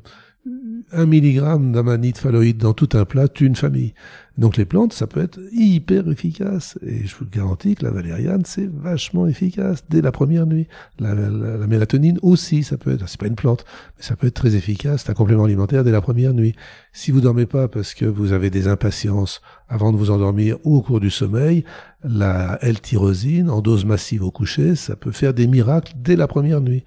Un 0.92 1.06
milligramme 1.06 1.72
d'amanite 1.72 2.18
phalloïde 2.18 2.58
dans 2.58 2.72
tout 2.72 2.88
un 2.94 3.04
plat 3.04 3.28
une 3.40 3.54
famille. 3.54 3.94
Donc 4.38 4.56
les 4.56 4.64
plantes, 4.64 4.92
ça 4.92 5.06
peut 5.06 5.20
être 5.20 5.38
hyper 5.52 6.08
efficace. 6.10 6.78
Et 6.84 7.06
je 7.06 7.14
vous 7.14 7.24
le 7.24 7.30
garantis 7.30 7.74
que 7.74 7.84
la 7.84 7.90
valériane, 7.90 8.42
c'est 8.44 8.68
vachement 8.68 9.26
efficace 9.26 9.84
dès 9.90 10.00
la 10.00 10.12
première 10.12 10.46
nuit. 10.46 10.66
La, 10.98 11.14
la, 11.14 11.66
mélatonine 11.66 12.18
aussi, 12.22 12.62
ça 12.62 12.78
peut 12.78 12.92
être, 12.92 13.08
c'est 13.08 13.20
pas 13.20 13.26
une 13.26 13.34
plante, 13.34 13.64
mais 13.96 14.02
ça 14.02 14.16
peut 14.16 14.26
être 14.26 14.34
très 14.34 14.56
efficace. 14.56 15.02
C'est 15.04 15.10
un 15.10 15.14
complément 15.14 15.44
alimentaire 15.44 15.84
dès 15.84 15.92
la 15.92 16.00
première 16.00 16.32
nuit. 16.32 16.54
Si 16.92 17.10
vous 17.10 17.20
dormez 17.20 17.46
pas 17.46 17.68
parce 17.68 17.94
que 17.94 18.06
vous 18.06 18.32
avez 18.32 18.50
des 18.50 18.66
impatiences 18.66 19.42
avant 19.68 19.92
de 19.92 19.96
vous 19.96 20.10
endormir 20.10 20.56
ou 20.64 20.76
au 20.76 20.80
cours 20.80 21.00
du 21.00 21.10
sommeil, 21.10 21.64
la 22.02 22.58
L-tyrosine 22.62 23.50
en 23.50 23.60
dose 23.60 23.84
massive 23.84 24.22
au 24.22 24.30
coucher, 24.30 24.74
ça 24.74 24.96
peut 24.96 25.12
faire 25.12 25.34
des 25.34 25.46
miracles 25.46 25.92
dès 25.96 26.16
la 26.16 26.26
première 26.26 26.60
nuit. 26.60 26.84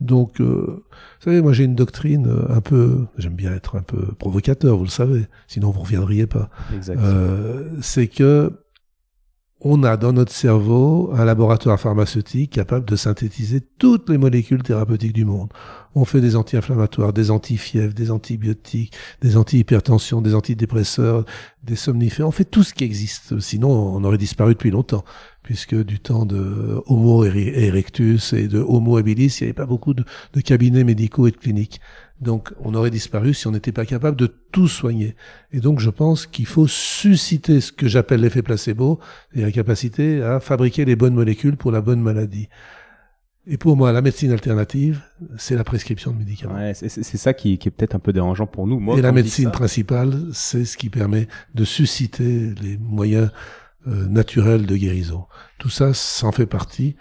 Donc, 0.00 0.40
euh, 0.40 0.64
vous 0.66 1.24
savez, 1.24 1.40
moi 1.40 1.52
j'ai 1.52 1.64
une 1.64 1.74
doctrine 1.74 2.26
euh, 2.26 2.54
un 2.54 2.60
peu, 2.60 3.06
j'aime 3.18 3.34
bien 3.34 3.52
être 3.52 3.76
un 3.76 3.82
peu 3.82 4.06
provocateur, 4.18 4.76
vous 4.76 4.84
le 4.84 4.90
savez, 4.90 5.26
sinon 5.46 5.70
vous 5.70 5.80
reviendriez 5.80 6.26
pas. 6.26 6.50
Euh, 6.88 7.68
c'est 7.80 8.08
que 8.08 8.52
on 9.64 9.82
a 9.82 9.96
dans 9.96 10.12
notre 10.12 10.32
cerveau 10.32 11.10
un 11.14 11.24
laboratoire 11.24 11.80
pharmaceutique 11.80 12.52
capable 12.52 12.84
de 12.84 12.96
synthétiser 12.96 13.62
toutes 13.78 14.10
les 14.10 14.18
molécules 14.18 14.62
thérapeutiques 14.62 15.14
du 15.14 15.24
monde. 15.24 15.48
On 15.94 16.04
fait 16.04 16.20
des 16.20 16.36
anti-inflammatoires, 16.36 17.14
des 17.14 17.30
antifièvres, 17.30 17.94
des 17.94 18.10
antibiotiques, 18.10 18.92
des 19.22 19.38
antihypertensions, 19.38 20.20
des 20.20 20.34
antidépresseurs, 20.34 21.24
des 21.62 21.76
somnifères. 21.76 22.28
On 22.28 22.32
fait 22.32 22.44
tout 22.44 22.62
ce 22.62 22.74
qui 22.74 22.84
existe. 22.84 23.40
Sinon, 23.40 23.70
on 23.70 24.04
aurait 24.04 24.18
disparu 24.18 24.52
depuis 24.52 24.70
longtemps 24.70 25.04
puisque 25.44 25.76
du 25.76 26.00
temps 26.00 26.24
de 26.24 26.82
Homo 26.86 27.24
erectus 27.24 28.32
et 28.32 28.48
de 28.48 28.58
Homo 28.58 28.96
habilis, 28.96 29.36
il 29.40 29.44
n'y 29.44 29.48
avait 29.48 29.52
pas 29.52 29.66
beaucoup 29.66 29.92
de, 29.92 30.04
cabinets 30.42 30.84
médicaux 30.84 31.28
et 31.28 31.30
de 31.30 31.36
cliniques. 31.36 31.80
Donc 32.24 32.52
on 32.60 32.74
aurait 32.74 32.90
disparu 32.90 33.34
si 33.34 33.46
on 33.46 33.52
n'était 33.52 33.72
pas 33.72 33.86
capable 33.86 34.16
de 34.16 34.26
tout 34.50 34.66
soigner. 34.66 35.14
Et 35.52 35.60
donc 35.60 35.78
je 35.78 35.90
pense 35.90 36.26
qu'il 36.26 36.46
faut 36.46 36.66
susciter 36.66 37.60
ce 37.60 37.70
que 37.70 37.86
j'appelle 37.86 38.20
l'effet 38.20 38.42
placebo, 38.42 38.98
et 39.34 39.42
la 39.42 39.52
capacité 39.52 40.22
à 40.22 40.40
fabriquer 40.40 40.84
les 40.84 40.96
bonnes 40.96 41.14
molécules 41.14 41.56
pour 41.56 41.70
la 41.70 41.80
bonne 41.80 42.00
maladie. 42.00 42.48
Et 43.46 43.58
pour 43.58 43.76
moi, 43.76 43.92
la 43.92 44.00
médecine 44.00 44.32
alternative, 44.32 45.02
c'est 45.36 45.54
la 45.54 45.64
prescription 45.64 46.12
de 46.12 46.16
médicaments. 46.16 46.54
Ouais, 46.54 46.72
c'est 46.72 46.88
ça 47.18 47.34
qui, 47.34 47.58
qui 47.58 47.68
est 47.68 47.70
peut-être 47.70 47.94
un 47.94 47.98
peu 47.98 48.12
dérangeant 48.12 48.46
pour 48.46 48.66
nous. 48.66 48.80
Moi, 48.80 48.98
et 48.98 49.02
la 49.02 49.12
médecine 49.12 49.50
principale, 49.50 50.14
c'est 50.32 50.64
ce 50.64 50.78
qui 50.78 50.88
permet 50.88 51.28
de 51.54 51.64
susciter 51.64 52.54
les 52.62 52.78
moyens 52.78 53.30
euh, 53.86 54.06
naturel 54.08 54.64
de 54.64 54.76
guérison. 54.76 55.26
Tout 55.58 55.68
ça, 55.68 55.92
ça 55.92 56.26
en 56.26 56.32
fait 56.32 56.46
partie, 56.46 56.96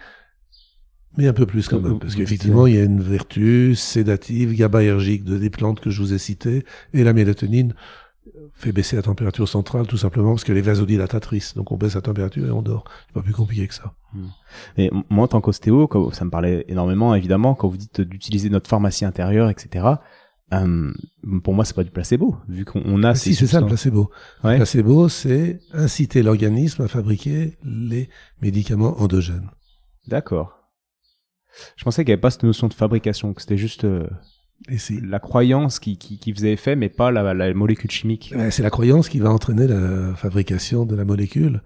mais 1.18 1.28
un 1.28 1.34
peu 1.34 1.46
plus 1.46 1.68
quand 1.68 1.80
même, 1.80 2.00
parce 2.00 2.16
qu'effectivement, 2.16 2.68
il 2.68 2.76
y 2.76 2.80
a 2.80 2.84
une 2.84 3.02
vertu 3.02 3.76
sédative, 3.76 4.56
GABAergique 4.56 5.24
de 5.24 5.38
des 5.38 5.50
plantes 5.50 5.80
que 5.80 5.90
je 5.90 6.02
vous 6.02 6.14
ai 6.14 6.18
citées, 6.18 6.66
et 6.94 7.04
la 7.04 7.14
mélatonine 7.14 7.74
fait 8.54 8.72
baisser 8.72 8.96
la 8.96 9.02
température 9.02 9.48
centrale 9.48 9.88
tout 9.88 9.98
simplement 9.98 10.32
parce 10.32 10.44
qu'elle 10.44 10.58
est 10.58 10.62
vasodilatatrice. 10.62 11.56
Donc 11.56 11.72
on 11.72 11.78
baisse 11.78 11.96
la 11.96 12.02
température 12.02 12.46
et 12.46 12.52
on 12.52 12.62
dort. 12.62 12.86
C'est 13.08 13.14
pas 13.14 13.22
plus 13.22 13.34
compliqué 13.34 13.68
que 13.68 13.74
ça. 13.74 13.94
Hmm. 14.14 14.28
Et 14.78 14.92
moi, 15.10 15.26
en 15.26 15.28
tant 15.28 15.42
qu'ostéo, 15.42 15.90
ça 16.14 16.26
me 16.26 16.30
parlait 16.30 16.66
énormément, 16.68 17.16
évidemment, 17.16 17.56
quand 17.56 17.68
vous 17.68 17.78
dites 17.78 18.02
d'utiliser 18.02 18.50
notre 18.50 18.70
pharmacie 18.70 19.06
intérieure, 19.06 19.50
etc. 19.50 19.88
Euh, 20.54 20.92
pour 21.44 21.54
moi, 21.54 21.66
c'est 21.66 21.76
pas 21.76 21.84
du 21.84 21.90
placebo, 21.90 22.36
vu 22.48 22.64
qu'on 22.64 23.04
a. 23.04 23.10
Ah, 23.10 23.16
si, 23.16 23.34
c'est 23.34 23.48
ça 23.48 23.60
le 23.60 23.68
placebo. 23.68 24.12
Le 24.44 24.58
placebo, 24.58 25.10
c'est 25.10 25.60
inciter 25.74 26.22
l'organisme 26.22 26.84
à 26.84 26.88
fabriquer 26.88 27.58
les 27.64 28.10
médicaments 28.42 29.00
endogènes. 29.02 29.50
D'accord. 30.08 30.63
Je 31.76 31.84
pensais 31.84 32.04
qu'il 32.04 32.10
n'y 32.10 32.14
avait 32.14 32.22
pas 32.22 32.32
cette 32.32 32.44
notion 32.44 32.68
de 32.68 32.74
fabrication, 32.74 33.34
que 33.34 33.42
c'était 33.42 33.58
juste 33.58 33.84
euh, 33.84 34.08
la 35.02 35.20
croyance 35.20 35.80
qui, 35.80 35.98
qui, 35.98 36.18
qui, 36.18 36.34
faisait 36.34 36.54
effet, 36.54 36.76
mais 36.76 36.90
pas 36.90 37.12
la, 37.12 37.34
la 37.34 37.54
molécule 37.54 37.92
chimique. 37.92 38.34
c'est 38.50 38.64
la 38.64 38.70
croyance 38.70 39.10
qui 39.10 39.20
va 39.20 39.32
entraîner 39.32 39.68
la 39.68 40.16
fabrication 40.16 40.86
de 40.86 40.96
la 40.96 41.06
molécule. 41.06 41.62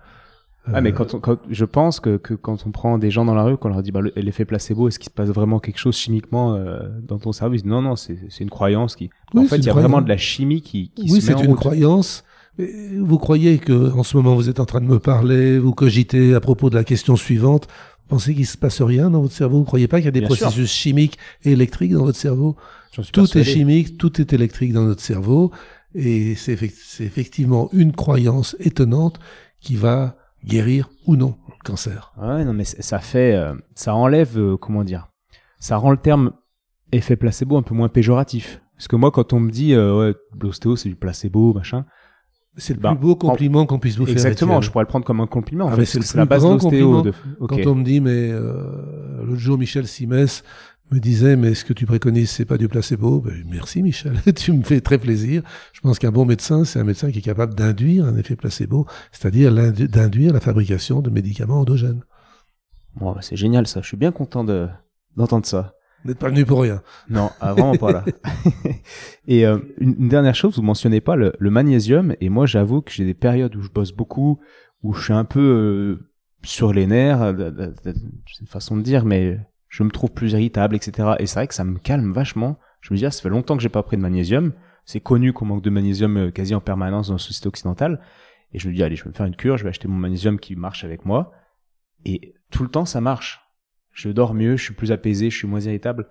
Ah, 0.73 0.81
mais 0.81 0.91
quand, 0.91 1.19
quand, 1.19 1.37
je 1.49 1.65
pense 1.65 1.99
que, 1.99 2.17
que, 2.17 2.33
quand 2.33 2.65
on 2.65 2.71
prend 2.71 2.97
des 2.97 3.09
gens 3.09 3.25
dans 3.25 3.33
la 3.33 3.43
rue, 3.43 3.57
qu'on 3.57 3.69
leur 3.69 3.81
dit 3.81 3.91
bah, 3.91 4.01
l'effet 4.15 4.45
placebo, 4.45 4.87
est-ce 4.87 4.99
qu'il 4.99 5.09
se 5.09 5.13
passe 5.13 5.29
vraiment 5.29 5.59
quelque 5.59 5.77
chose 5.77 5.95
chimiquement 5.95 6.55
euh, 6.55 6.79
dans 7.01 7.17
ton 7.19 7.31
cerveau? 7.31 7.55
Non, 7.63 7.81
non, 7.81 7.95
c'est 7.95 8.17
une 8.39 8.49
croyance 8.49 8.95
qui. 8.95 9.09
en 9.35 9.43
fait, 9.45 9.57
il 9.57 9.65
y 9.65 9.69
a 9.69 9.73
vraiment 9.73 10.01
de 10.01 10.09
la 10.09 10.17
chimie 10.17 10.61
qui, 10.61 10.91
qui 10.93 11.03
oui, 11.03 11.11
Oui, 11.13 11.21
c'est 11.21 11.41
une 11.41 11.55
croyance. 11.55 12.23
Vous 12.57 13.19
croyez 13.19 13.59
que 13.59 13.91
en 13.91 14.01
ce 14.01 14.17
moment 14.17 14.35
vous 14.35 14.49
êtes 14.49 14.59
en 14.59 14.65
train 14.65 14.81
de 14.81 14.87
me 14.87 14.97
parler, 14.97 15.59
vous 15.59 15.73
cogitez 15.73 16.33
à 16.33 16.39
propos 16.39 16.71
de 16.71 16.75
la 16.75 16.83
question 16.83 17.15
suivante. 17.15 17.67
Vous 18.07 18.15
pensez 18.15 18.33
qu'il 18.33 18.47
se 18.47 18.57
passe 18.57 18.81
rien 18.81 19.09
dans 19.09 19.21
votre 19.21 19.33
cerveau? 19.33 19.57
Vous 19.57 19.65
croyez 19.65 19.89
pas 19.89 19.97
qu'il 19.97 20.05
y 20.05 20.07
a 20.07 20.11
des 20.11 20.21
processus 20.21 20.71
chimiques 20.71 21.17
et 21.43 21.51
électriques 21.51 21.91
dans 21.91 22.05
votre 22.05 22.17
cerveau? 22.17 22.55
Tout 23.11 23.37
est 23.37 23.43
chimique, 23.43 23.97
tout 23.97 24.21
est 24.21 24.31
électrique 24.31 24.71
dans 24.71 24.85
notre 24.85 25.01
cerveau, 25.01 25.51
et 25.93 26.35
c'est 26.35 26.53
effectivement 26.53 27.69
une 27.73 27.91
croyance 27.91 28.55
étonnante 28.59 29.19
qui 29.59 29.75
va 29.75 30.15
guérir 30.45 30.89
ou 31.05 31.17
non 31.17 31.37
le 31.49 31.63
cancer. 31.65 32.13
Ouais, 32.17 32.45
non, 32.45 32.53
mais 32.53 32.63
ça 32.63 32.99
fait, 32.99 33.35
euh, 33.35 33.53
ça 33.75 33.93
enlève, 33.93 34.39
euh, 34.39 34.55
comment 34.55 34.85
dire, 34.85 35.09
ça 35.59 35.75
rend 35.75 35.91
le 35.91 35.97
terme 35.97 36.31
effet 36.93 37.17
placebo 37.17 37.57
un 37.57 37.61
peu 37.61 37.75
moins 37.75 37.89
péjoratif. 37.89 38.61
Parce 38.77 38.87
que 38.87 38.95
moi, 38.95 39.11
quand 39.11 39.33
on 39.33 39.41
me 39.41 39.51
dit, 39.51 39.73
euh, 39.73 39.99
ouais, 39.99 40.15
l'ostéo, 40.39 40.77
c'est 40.77 40.87
du 40.87 40.95
placebo, 40.95 41.53
machin. 41.53 41.85
C'est 42.57 42.73
le 42.73 42.79
bah, 42.79 42.89
plus 42.89 42.99
beau 42.99 43.15
compliment 43.15 43.65
qu'on 43.65 43.79
puisse 43.79 43.97
vous 43.97 44.05
faire. 44.05 44.15
Exactement, 44.15 44.61
je 44.61 44.71
pourrais 44.71 44.83
le 44.83 44.89
prendre 44.89 45.05
comme 45.05 45.21
un 45.21 45.27
compliment. 45.27 45.65
En 45.65 45.71
ah, 45.71 45.85
c'est 45.85 46.15
la 46.15 46.25
base 46.25 46.43
de 46.43 46.49
l'ostéo. 46.49 47.03
Quand 47.47 47.65
on 47.67 47.75
me 47.75 47.83
dit, 47.83 48.01
mais 48.01 48.31
l'autre 48.31 49.39
jour, 49.39 49.57
Michel 49.57 49.87
Simès 49.87 50.43
me 50.91 50.99
disait, 50.99 51.35
mais 51.35 51.53
ce 51.53 51.65
que 51.65 51.73
tu 51.73 51.85
préconises, 51.85 52.29
c'est 52.29 52.45
pas 52.45 52.57
du 52.57 52.67
placebo? 52.67 53.19
Ben, 53.19 53.43
merci 53.49 53.83
Michel, 53.83 54.15
tu 54.35 54.53
me 54.53 54.63
fais 54.63 54.81
très 54.81 54.97
plaisir. 54.97 55.43
Je 55.73 55.81
pense 55.81 55.99
qu'un 55.99 56.11
bon 56.11 56.25
médecin, 56.25 56.63
c'est 56.63 56.79
un 56.79 56.83
médecin 56.83 57.11
qui 57.11 57.19
est 57.19 57.23
capable 57.23 57.55
d'induire 57.55 58.05
un 58.05 58.15
effet 58.15 58.35
placebo, 58.35 58.85
c'est-à-dire 59.11 59.51
d'induire 59.53 60.33
la 60.33 60.39
fabrication 60.39 61.01
de 61.01 61.09
médicaments 61.09 61.59
endogènes. 61.59 62.03
Bon, 62.95 63.11
bah, 63.11 63.21
c'est 63.21 63.35
génial 63.35 63.67
ça. 63.67 63.81
Je 63.81 63.87
suis 63.87 63.97
bien 63.97 64.11
content 64.11 64.43
de 64.43 64.67
d'entendre 65.15 65.45
ça. 65.45 65.73
Vous 66.03 66.09
n'êtes 66.09 66.19
pas 66.19 66.29
venu 66.29 66.45
pour 66.45 66.61
rien. 66.61 66.81
Non, 67.09 67.31
ah, 67.41 67.53
vraiment 67.53 67.75
pas 67.75 67.91
là. 67.91 68.05
et 69.27 69.45
euh, 69.45 69.57
une, 69.79 69.95
une 69.99 70.09
dernière 70.09 70.35
chose, 70.35 70.55
vous 70.55 70.61
mentionnez 70.61 71.01
pas 71.01 71.15
le, 71.15 71.33
le 71.37 71.49
magnésium. 71.49 72.15
Et 72.21 72.29
moi, 72.29 72.45
j'avoue 72.45 72.81
que 72.81 72.91
j'ai 72.91 73.05
des 73.05 73.13
périodes 73.13 73.55
où 73.55 73.61
je 73.61 73.69
bosse 73.69 73.91
beaucoup, 73.91 74.39
où 74.83 74.93
je 74.93 75.03
suis 75.03 75.13
un 75.13 75.25
peu 75.25 75.39
euh, 75.39 76.07
sur 76.43 76.73
les 76.73 76.87
nerfs, 76.87 77.21
euh, 77.21 77.73
c'est 77.83 78.41
une 78.41 78.47
façon 78.47 78.77
de 78.77 78.81
dire, 78.81 79.05
mais 79.05 79.39
je 79.69 79.83
me 79.83 79.89
trouve 79.89 80.11
plus 80.11 80.33
irritable, 80.33 80.75
etc. 80.75 81.09
Et 81.19 81.25
c'est 81.25 81.39
vrai 81.39 81.47
que 81.47 81.53
ça 81.53 81.63
me 81.63 81.77
calme 81.77 82.11
vachement. 82.11 82.57
Je 82.81 82.93
me 82.93 82.97
dis, 82.97 83.05
ah, 83.05 83.11
ça 83.11 83.21
fait 83.21 83.29
longtemps 83.29 83.57
que 83.57 83.63
j'ai 83.63 83.69
pas 83.69 83.83
pris 83.83 83.97
de 83.97 84.01
magnésium. 84.01 84.53
C'est 84.85 85.01
connu 85.01 85.33
qu'on 85.33 85.45
manque 85.45 85.63
de 85.63 85.69
magnésium 85.69 86.17
euh, 86.17 86.31
quasi 86.31 86.55
en 86.55 86.61
permanence 86.61 87.07
dans 87.07 87.15
la 87.15 87.19
société 87.19 87.47
occidentale. 87.47 87.99
Et 88.53 88.59
je 88.59 88.69
me 88.69 88.73
dis, 88.73 88.81
allez, 88.83 88.95
je 88.95 89.03
vais 89.03 89.09
me 89.09 89.13
faire 89.13 89.25
une 89.25 89.35
cure, 89.35 89.57
je 89.57 89.63
vais 89.63 89.69
acheter 89.69 89.87
mon 89.87 89.97
magnésium 89.97 90.39
qui 90.39 90.55
marche 90.55 90.83
avec 90.83 91.05
moi. 91.05 91.33
Et 92.05 92.35
tout 92.49 92.63
le 92.63 92.69
temps, 92.69 92.85
ça 92.85 93.01
marche. 93.01 93.41
Je 93.97 94.09
dors 94.09 94.35
mieux, 94.35 94.57
je 94.57 94.63
suis 94.63 94.75
plus 94.75 94.91
apaisé, 94.91 95.31
je 95.31 95.35
suis 95.35 95.47
moins 95.47 95.59
irritable. 95.59 96.07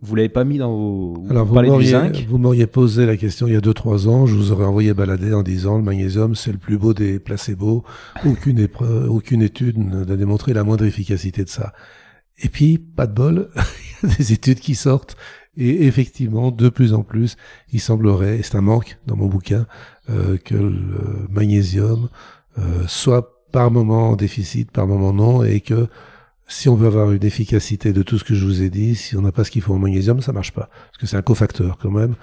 Vous 0.00 0.14
l'avez 0.14 0.30
pas 0.30 0.44
mis 0.44 0.56
dans 0.56 0.74
vos... 0.74 1.22
Alors, 1.28 1.44
vous 1.44 1.54
m'auriez, 1.54 2.24
vous 2.26 2.38
m'auriez 2.38 2.66
posé 2.66 3.04
la 3.04 3.18
question 3.18 3.46
il 3.46 3.52
y 3.52 3.56
a 3.56 3.60
2-3 3.60 4.08
ans, 4.08 4.24
je 4.24 4.34
vous 4.34 4.52
aurais 4.52 4.64
envoyé 4.64 4.94
balader 4.94 5.34
en 5.34 5.42
disant 5.42 5.76
le 5.76 5.82
magnésium, 5.82 6.34
c'est 6.34 6.50
le 6.50 6.56
plus 6.56 6.78
beau 6.78 6.94
des 6.94 7.18
placebos. 7.18 7.84
Aucune, 8.24 8.58
épreuve, 8.58 9.10
aucune 9.10 9.42
étude 9.42 9.76
n'a 9.76 10.16
démontré 10.16 10.54
la 10.54 10.64
moindre 10.64 10.86
efficacité 10.86 11.44
de 11.44 11.50
ça. 11.50 11.74
Et 12.38 12.48
puis, 12.48 12.78
pas 12.78 13.06
de 13.06 13.12
bol, 13.12 13.50
il 14.02 14.08
y 14.08 14.12
a 14.12 14.16
des 14.16 14.32
études 14.32 14.60
qui 14.60 14.74
sortent. 14.74 15.14
Et 15.58 15.86
effectivement, 15.86 16.50
de 16.50 16.70
plus 16.70 16.94
en 16.94 17.02
plus, 17.02 17.36
il 17.70 17.80
semblerait, 17.80 18.38
et 18.38 18.42
c'est 18.42 18.56
un 18.56 18.62
manque 18.62 18.96
dans 19.06 19.16
mon 19.16 19.26
bouquin, 19.26 19.66
euh, 20.08 20.38
que 20.42 20.54
le 20.54 21.26
magnésium 21.28 22.08
euh, 22.56 22.84
soit 22.86 23.44
par 23.52 23.70
moment 23.70 24.12
en 24.12 24.16
déficit, 24.16 24.70
par 24.70 24.86
moment 24.86 25.12
non, 25.12 25.44
et 25.44 25.60
que 25.60 25.86
si 26.46 26.68
on 26.68 26.76
veut 26.76 26.86
avoir 26.86 27.10
une 27.10 27.24
efficacité 27.24 27.92
de 27.92 28.02
tout 28.02 28.18
ce 28.18 28.24
que 28.24 28.34
je 28.34 28.44
vous 28.44 28.62
ai 28.62 28.70
dit, 28.70 28.94
si 28.94 29.16
on 29.16 29.22
n'a 29.22 29.32
pas 29.32 29.44
ce 29.44 29.50
qu'il 29.50 29.62
faut 29.62 29.74
en 29.74 29.78
magnésium, 29.78 30.20
ça 30.20 30.32
marche 30.32 30.52
pas. 30.52 30.68
Parce 30.86 30.98
que 30.98 31.06
c'est 31.06 31.16
un 31.16 31.22
cofacteur 31.22 31.78
quand 31.78 31.90
même. 31.90 32.14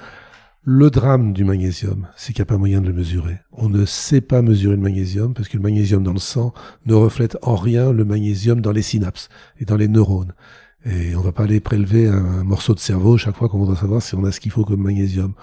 Le 0.66 0.90
drame 0.90 1.34
du 1.34 1.44
magnésium, 1.44 2.08
c'est 2.16 2.32
qu'il 2.32 2.40
n'y 2.40 2.48
a 2.48 2.54
pas 2.54 2.58
moyen 2.58 2.80
de 2.80 2.88
le 2.88 2.94
mesurer. 2.94 3.40
On 3.52 3.68
ne 3.68 3.84
sait 3.84 4.22
pas 4.22 4.42
mesurer 4.42 4.78
le 4.78 4.82
magnésium 4.82 5.34
parce 5.34 5.50
que 5.50 5.58
le 5.58 5.64
magnésium 5.64 6.04
dans 6.04 6.14
le 6.14 6.20
sang 6.20 6.54
ne 6.86 6.94
reflète 6.94 7.38
en 7.42 7.56
rien 7.56 7.92
le 7.92 8.06
magnésium 8.06 8.62
dans 8.62 8.72
les 8.72 8.82
synapses 8.82 9.28
et 9.60 9.66
dans 9.66 9.76
les 9.76 9.90
neurones. 9.90 10.34
Et 10.86 11.16
on 11.18 11.22
va 11.22 11.34
pas 11.34 11.44
aller 11.44 11.60
prélever 11.60 12.08
un, 12.08 12.14
un 12.14 12.44
morceau 12.46 12.74
de 12.74 12.80
cerveau 12.80 13.18
chaque 13.18 13.36
fois 13.36 13.50
qu'on 13.50 13.58
voudra 13.58 13.76
savoir 13.76 14.02
si 14.02 14.16
on 14.16 14.24
a 14.24 14.32
ce 14.32 14.40
qu'il 14.40 14.52
faut 14.52 14.64
comme 14.64 14.82
magnésium. 14.82 15.34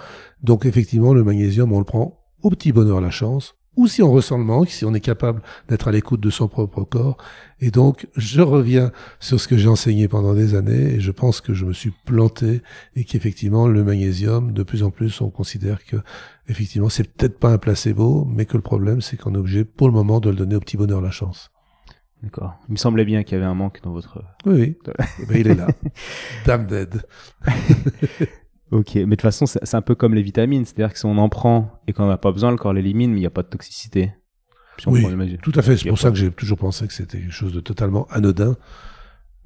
Donc 0.42 0.64
effectivement, 0.64 1.12
le 1.12 1.22
magnésium, 1.22 1.70
on 1.72 1.78
le 1.78 1.84
prend 1.84 2.18
au 2.42 2.48
petit 2.48 2.72
bonheur 2.72 3.02
la 3.02 3.10
chance, 3.10 3.56
ou 3.80 3.86
si 3.86 4.02
on 4.02 4.12
ressent 4.12 4.36
le 4.36 4.44
manque, 4.44 4.68
si 4.68 4.84
on 4.84 4.92
est 4.92 5.00
capable 5.00 5.40
d'être 5.70 5.88
à 5.88 5.90
l'écoute 5.90 6.20
de 6.20 6.28
son 6.28 6.48
propre 6.48 6.84
corps. 6.84 7.16
Et 7.60 7.70
donc, 7.70 8.06
je 8.14 8.42
reviens 8.42 8.92
sur 9.20 9.40
ce 9.40 9.48
que 9.48 9.56
j'ai 9.56 9.68
enseigné 9.68 10.06
pendant 10.06 10.34
des 10.34 10.54
années, 10.54 10.96
et 10.96 11.00
je 11.00 11.10
pense 11.10 11.40
que 11.40 11.54
je 11.54 11.64
me 11.64 11.72
suis 11.72 11.90
planté, 12.04 12.60
et 12.94 13.04
qu'effectivement, 13.04 13.66
le 13.66 13.82
magnésium, 13.82 14.52
de 14.52 14.62
plus 14.62 14.82
en 14.82 14.90
plus, 14.90 15.22
on 15.22 15.30
considère 15.30 15.82
que, 15.86 15.96
effectivement, 16.46 16.90
c'est 16.90 17.10
peut-être 17.10 17.38
pas 17.38 17.48
un 17.48 17.56
placebo, 17.56 18.26
mais 18.26 18.44
que 18.44 18.58
le 18.58 18.62
problème, 18.62 19.00
c'est 19.00 19.16
qu'on 19.16 19.34
est 19.34 19.38
obligé, 19.38 19.64
pour 19.64 19.88
le 19.88 19.94
moment, 19.94 20.20
de 20.20 20.28
le 20.28 20.36
donner 20.36 20.56
au 20.56 20.60
petit 20.60 20.76
bonheur 20.76 21.00
la 21.00 21.10
chance. 21.10 21.50
D'accord. 22.22 22.58
Il 22.68 22.72
me 22.72 22.76
semblait 22.76 23.06
bien 23.06 23.22
qu'il 23.22 23.38
y 23.38 23.40
avait 23.40 23.48
un 23.48 23.54
manque 23.54 23.80
dans 23.82 23.92
votre... 23.92 24.22
Oui, 24.44 24.76
oui. 24.86 24.94
Eh 25.22 25.24
ben, 25.24 25.36
il 25.38 25.48
est 25.48 25.54
là. 25.54 25.68
Damn 26.44 26.66
dead. 26.66 27.02
Ok, 28.72 28.94
mais 28.94 29.04
de 29.04 29.10
toute 29.10 29.22
façon, 29.22 29.46
c'est 29.46 29.74
un 29.74 29.82
peu 29.82 29.94
comme 29.96 30.14
les 30.14 30.22
vitamines, 30.22 30.64
c'est-à-dire 30.64 30.92
que 30.92 30.98
si 30.98 31.06
on 31.06 31.18
en 31.18 31.28
prend 31.28 31.80
et 31.88 31.92
qu'on 31.92 32.04
n'en 32.04 32.10
a 32.10 32.18
pas 32.18 32.30
besoin, 32.30 32.50
le 32.52 32.56
corps 32.56 32.72
l'élimine, 32.72 33.10
mais 33.10 33.16
il 33.18 33.20
n'y 33.22 33.26
a 33.26 33.30
pas 33.30 33.42
de 33.42 33.48
toxicité. 33.48 34.12
Si 34.78 34.86
on 34.88 34.92
Oui. 34.92 35.38
Tout 35.42 35.52
à 35.56 35.62
fait. 35.62 35.76
C'est 35.76 35.88
pour 35.88 35.98
pas- 35.98 36.02
ça 36.02 36.10
que 36.10 36.16
j'ai 36.16 36.30
toujours 36.30 36.56
pensé 36.58 36.86
que 36.86 36.92
c'était 36.92 37.18
quelque 37.18 37.32
chose 37.32 37.52
de 37.52 37.60
totalement 37.60 38.06
anodin. 38.10 38.56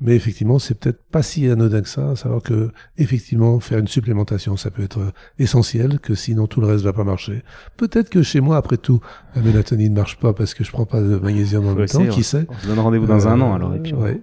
Mais 0.00 0.16
effectivement, 0.16 0.58
c'est 0.58 0.74
peut-être 0.78 1.02
pas 1.10 1.22
si 1.22 1.48
anodin 1.48 1.80
que 1.80 1.88
ça, 1.88 2.10
à 2.10 2.16
savoir 2.16 2.42
que, 2.42 2.70
effectivement, 2.98 3.60
faire 3.60 3.78
une 3.78 3.86
supplémentation, 3.86 4.56
ça 4.56 4.70
peut 4.70 4.82
être 4.82 4.98
euh, 5.00 5.10
essentiel, 5.38 6.00
que 6.00 6.14
sinon 6.16 6.46
tout 6.48 6.60
le 6.60 6.66
reste 6.66 6.84
va 6.84 6.92
pas 6.92 7.04
marcher. 7.04 7.42
Peut-être 7.76 8.10
que 8.10 8.22
chez 8.22 8.40
moi, 8.40 8.56
après 8.56 8.76
tout, 8.76 9.00
la 9.36 9.40
mélatonine 9.42 9.92
ne 9.92 9.96
marche 9.96 10.18
pas 10.18 10.32
parce 10.34 10.52
que 10.52 10.64
je 10.64 10.72
prends 10.72 10.84
pas 10.84 11.00
de 11.00 11.16
magnésium 11.16 11.66
en 11.66 11.74
même 11.74 11.86
temps, 11.86 12.04
qui 12.06 12.20
on- 12.20 12.22
sait? 12.22 12.44
On 12.48 12.58
se 12.58 12.66
donne 12.66 12.80
rendez-vous 12.80 13.06
dans 13.06 13.28
un 13.28 13.40
Euh, 13.40 13.44
an, 13.44 13.54
alors. 13.54 13.74
Et 13.74 13.78
puis, 13.80 13.94
on- 13.94 14.02
ouais. 14.02 14.20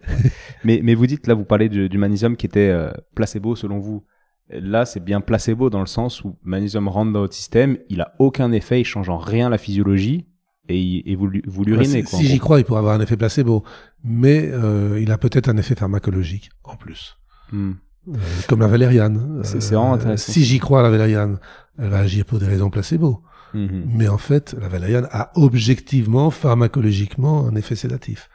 mais, 0.66 0.82
mais 0.84 0.94
vous 0.94 1.08
dites, 1.08 1.26
là, 1.26 1.34
vous 1.34 1.46
parlez 1.46 1.70
du, 1.70 1.88
du 1.90 1.98
magnésium 1.98 2.36
qui 2.36 2.46
était 2.46 2.70
euh, 2.70 2.92
placebo 3.16 3.56
selon 3.56 3.80
vous. 3.80 4.04
Là, 4.52 4.86
c'est 4.86 5.00
bien 5.00 5.22
placebo 5.22 5.70
dans 5.70 5.80
le 5.80 5.86
sens 5.86 6.24
où 6.24 6.36
magnésium 6.44 6.88
rentre 6.88 7.12
dans 7.14 7.22
votre 7.22 7.34
système, 7.34 7.78
il 7.90 8.02
a 8.02 8.14
aucun 8.20 8.52
effet, 8.52 8.82
il 8.82 8.86
change 8.86 9.10
en 9.10 9.18
rien 9.18 9.50
la 9.50 9.58
physiologie 9.58 10.26
et, 10.70 11.16
vous, 11.16 11.30
vous 11.48 11.64
l'urinez. 11.64 12.04
Si 12.06 12.26
j'y 12.26 12.40
crois, 12.40 12.60
il 12.60 12.66
pourrait 12.66 12.80
avoir 12.80 12.96
un 12.96 13.02
effet 13.02 13.18
placebo. 13.18 13.64
Mais 14.04 14.50
euh, 14.52 15.00
il 15.02 15.12
a 15.12 15.18
peut-être 15.18 15.50
un 15.50 15.58
effet 15.58 15.76
pharmacologique, 15.76 16.50
en 16.64 16.76
plus. 16.76 17.18
Hmm. 17.52 17.74
Euh, 18.08 18.14
comme 18.48 18.62
la 18.62 18.68
valériane. 18.68 19.40
Euh, 19.40 19.44
C'est- 19.44 19.60
c'est 19.62 19.76
vraiment 19.76 19.94
intéressant. 19.94 20.32
Si 20.32 20.44
j'y 20.44 20.60
crois 20.60 20.82
la 20.82 20.90
valériane, 20.90 21.40
elle 21.78 21.90
va 21.90 22.00
agir 22.00 22.26
pour 22.26 22.40
des 22.40 22.48
raisons 22.48 22.70
placebo. 22.70 23.22
Mhm. 23.54 23.84
Mais 23.86 24.08
en 24.08 24.18
fait, 24.18 24.56
la 24.60 24.70
valériane 24.70 25.08
a 25.12 25.32
objectivement, 25.36 26.32
pharmacologiquement, 26.32 27.48
un 27.48 27.56
effet 27.56 27.76
sédatif, 27.76 28.30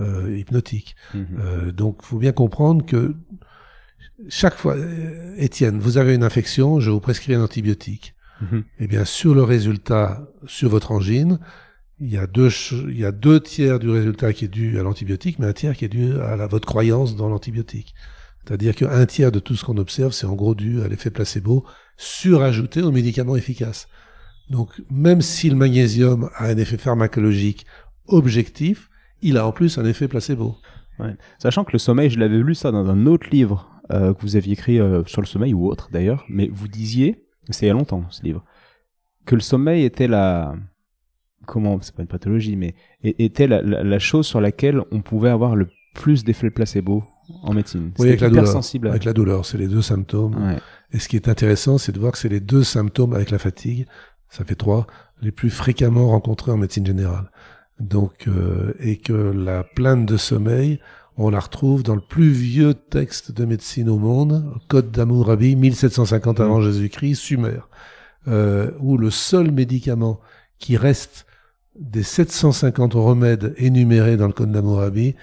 euh, 0.00 0.36
hypnotique. 0.36 0.96
Mhm. 1.14 1.26
Euh, 1.38 1.72
donc, 1.72 2.02
faut 2.02 2.18
bien 2.18 2.32
comprendre 2.32 2.84
que 2.84 3.14
chaque 4.28 4.56
fois, 4.56 4.76
euh, 4.76 5.34
Étienne, 5.36 5.78
vous 5.78 5.98
avez 5.98 6.14
une 6.14 6.24
infection, 6.24 6.80
je 6.80 6.90
vous 6.90 7.00
prescris 7.00 7.34
un 7.34 7.42
antibiotique. 7.42 8.14
Mhm. 8.40 8.64
Eh 8.80 8.86
bien, 8.86 9.04
sur 9.04 9.34
le 9.34 9.42
résultat, 9.42 10.28
sur 10.46 10.68
votre 10.68 10.92
angine, 10.92 11.38
il 11.98 12.10
y 12.10 12.18
a 12.18 12.26
deux, 12.26 12.50
il 12.88 12.98
y 12.98 13.04
a 13.04 13.12
deux 13.12 13.40
tiers 13.40 13.78
du 13.78 13.88
résultat 13.88 14.32
qui 14.32 14.44
est 14.44 14.48
dû 14.48 14.78
à 14.78 14.82
l'antibiotique, 14.82 15.38
mais 15.38 15.46
un 15.46 15.52
tiers 15.52 15.76
qui 15.76 15.86
est 15.86 15.88
dû 15.88 16.12
à 16.20 16.36
la, 16.36 16.46
votre 16.46 16.66
croyance 16.66 17.16
dans 17.16 17.28
l'antibiotique. 17.28 17.94
C'est-à-dire 18.44 18.74
qu'un 18.74 19.06
tiers 19.06 19.32
de 19.32 19.40
tout 19.40 19.56
ce 19.56 19.64
qu'on 19.64 19.78
observe, 19.78 20.12
c'est 20.12 20.26
en 20.26 20.34
gros 20.34 20.54
dû 20.54 20.82
à 20.82 20.88
l'effet 20.88 21.10
placebo 21.10 21.64
surajouté 21.96 22.82
aux 22.82 22.92
médicaments 22.92 23.36
efficaces. 23.36 23.88
Donc, 24.50 24.70
même 24.90 25.22
si 25.22 25.50
le 25.50 25.56
magnésium 25.56 26.30
a 26.36 26.46
un 26.46 26.56
effet 26.58 26.76
pharmacologique 26.76 27.66
objectif, 28.06 28.90
il 29.22 29.38
a 29.38 29.46
en 29.46 29.52
plus 29.52 29.78
un 29.78 29.84
effet 29.84 30.06
placebo. 30.06 30.56
Sachant 31.38 31.64
que 31.64 31.72
le 31.72 31.78
sommeil, 31.78 32.10
je 32.10 32.18
l'avais 32.18 32.38
lu 32.38 32.54
ça 32.54 32.70
dans 32.70 32.88
un 32.88 33.06
autre 33.06 33.28
livre 33.30 33.70
euh, 33.92 34.14
que 34.14 34.22
vous 34.22 34.36
aviez 34.36 34.52
écrit 34.54 34.80
euh, 34.80 35.02
sur 35.06 35.20
le 35.20 35.26
sommeil 35.26 35.54
ou 35.54 35.66
autre 35.68 35.88
d'ailleurs, 35.92 36.24
mais 36.28 36.48
vous 36.52 36.68
disiez, 36.68 37.24
c'est 37.50 37.66
il 37.66 37.68
y 37.68 37.70
a 37.70 37.74
longtemps 37.74 38.04
ce 38.10 38.22
livre, 38.22 38.44
que 39.26 39.34
le 39.34 39.40
sommeil 39.40 39.84
était 39.84 40.08
la 40.08 40.54
comment 41.46 41.78
c'est 41.80 41.94
pas 41.94 42.02
une 42.02 42.08
pathologie, 42.08 42.56
mais 42.56 42.74
était 43.04 43.46
la, 43.46 43.62
la, 43.62 43.84
la 43.84 43.98
chose 44.00 44.26
sur 44.26 44.40
laquelle 44.40 44.80
on 44.90 45.00
pouvait 45.02 45.30
avoir 45.30 45.54
le 45.54 45.68
plus 45.94 46.24
d'effets 46.24 46.50
placebo 46.50 47.04
en 47.42 47.54
médecine. 47.54 47.92
Oui, 47.98 48.08
avec 48.08 48.20
la 48.20 48.28
douleur. 48.28 48.46
sensible. 48.48 48.88
à- 48.88 48.90
Avec 48.90 49.04
la 49.04 49.12
douleur, 49.12 49.46
c'est 49.46 49.58
les 49.58 49.68
deux 49.68 49.82
symptômes. 49.82 50.34
Ouais. 50.44 50.58
Et 50.92 50.98
ce 50.98 51.08
qui 51.08 51.16
est 51.16 51.28
intéressant, 51.28 51.78
c'est 51.78 51.92
de 51.92 51.98
voir 52.00 52.12
que 52.12 52.18
c'est 52.18 52.28
les 52.28 52.40
deux 52.40 52.64
symptômes 52.64 53.14
avec 53.14 53.30
la 53.30 53.38
fatigue, 53.38 53.86
ça 54.28 54.44
fait 54.44 54.54
trois, 54.56 54.86
les 55.22 55.30
plus 55.32 55.50
fréquemment 55.50 56.08
rencontrés 56.08 56.50
en 56.52 56.56
médecine 56.56 56.84
générale. 56.86 57.30
Donc, 57.80 58.26
euh, 58.26 58.74
et 58.80 58.96
que 58.96 59.12
la 59.12 59.62
plainte 59.62 60.06
de 60.06 60.16
sommeil, 60.16 60.80
on 61.16 61.30
la 61.30 61.40
retrouve 61.40 61.82
dans 61.82 61.94
le 61.94 62.00
plus 62.00 62.30
vieux 62.30 62.74
texte 62.74 63.32
de 63.32 63.44
médecine 63.44 63.88
au 63.88 63.98
monde, 63.98 64.54
Code 64.68 64.90
d'Hammurabi, 64.90 65.56
1750 65.56 66.40
avant 66.40 66.60
Jésus-Christ, 66.60 67.16
Sumer, 67.16 67.60
euh, 68.28 68.70
où 68.80 68.96
le 68.96 69.10
seul 69.10 69.50
médicament 69.50 70.20
qui 70.58 70.76
reste 70.76 71.26
des 71.78 72.02
750 72.02 72.94
remèdes 72.94 73.54
énumérés 73.58 74.16
dans 74.16 74.26
le 74.26 74.32
Code 74.32 74.52
d'Hammurabi, 74.52 75.14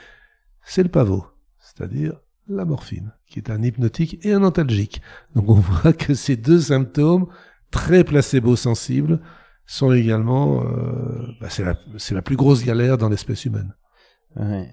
c'est 0.64 0.84
le 0.84 0.90
pavot, 0.90 1.26
c'est-à-dire 1.60 2.14
la 2.48 2.66
morphine, 2.66 3.12
qui 3.28 3.40
est 3.40 3.50
un 3.50 3.62
hypnotique 3.62 4.20
et 4.24 4.34
un 4.34 4.44
antalgique. 4.44 5.02
Donc 5.36 5.50
on 5.50 5.56
voit 5.56 5.94
que 5.94 6.14
ces 6.14 6.36
deux 6.36 6.60
symptômes, 6.60 7.28
très 7.72 8.04
placebo-sensibles, 8.04 9.20
sont 9.65 9.91
également... 9.91 10.65
euh, 10.65 11.27
bah, 11.40 11.49
c'est 11.49 11.64
la, 11.64 12.22
plus 12.22 12.35
grosse 12.35 12.64
galère 12.64 12.98
dans 12.98 13.10
l'espèce 13.10 13.45
humaine. 13.45 13.73
Ouais. 14.35 14.69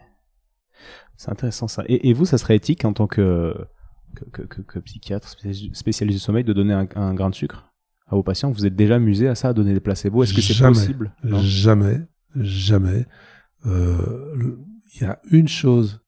C'est 1.17 1.31
intéressant 1.31 1.69
ça. 1.69 1.85
Et, 1.87 2.09
et 2.09 2.13
vous, 2.13 2.25
ça 2.25 2.39
serait 2.39 2.57
éthique 2.57 2.85
en 2.85 2.93
tant 2.93 3.07
que, 3.07 3.55
que, 4.17 4.25
que, 4.25 4.43
que- 4.43 4.63
que 4.63 4.79
psychiatre 4.81 5.29
spécialiste 5.29 6.03
du 6.03 6.19
sommeil 6.19 6.45
de 6.45 6.53
donner 6.53 6.73
un, 6.73 6.89
un 6.97 7.15
grain 7.15 7.31
de 7.31 7.35
sucre 7.35 7.71
à 8.07 8.15
vos 8.17 8.23
patients? 8.23 8.51
Vous 8.51 8.67
êtes 8.67 8.75
déjà 8.75 8.97
amusé 8.97 9.29
à 9.29 9.35
ça, 9.35 9.49
à 9.49 9.53
donner 9.53 9.75
des 9.75 9.81
placebos? 9.81 10.23
Est-ce 10.25 10.35
que 10.35 10.41
c'est 10.41 10.63
possible? 10.67 11.15
Non? 11.23 11.41
Jamais, 11.41 12.01
jamais. 12.37 13.07
Euh, 13.67 14.57
Il 14.95 15.03
y 15.03 15.05
a 15.05 15.21
une 15.31 15.47
chose, 15.47 16.01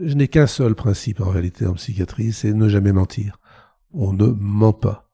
je 0.00 0.14
n'ai 0.14 0.28
qu'un 0.28 0.46
seul 0.46 0.74
principe 0.74 1.20
en 1.20 1.30
réalité 1.30 1.66
en 1.66 1.74
psychiatrie, 1.74 2.32
c'est 2.32 2.52
ne 2.52 2.68
jamais 2.68 2.92
mentir. 2.92 3.40
On 3.92 4.12
ne 4.12 4.26
ment 4.26 4.74
pas. 4.74 5.07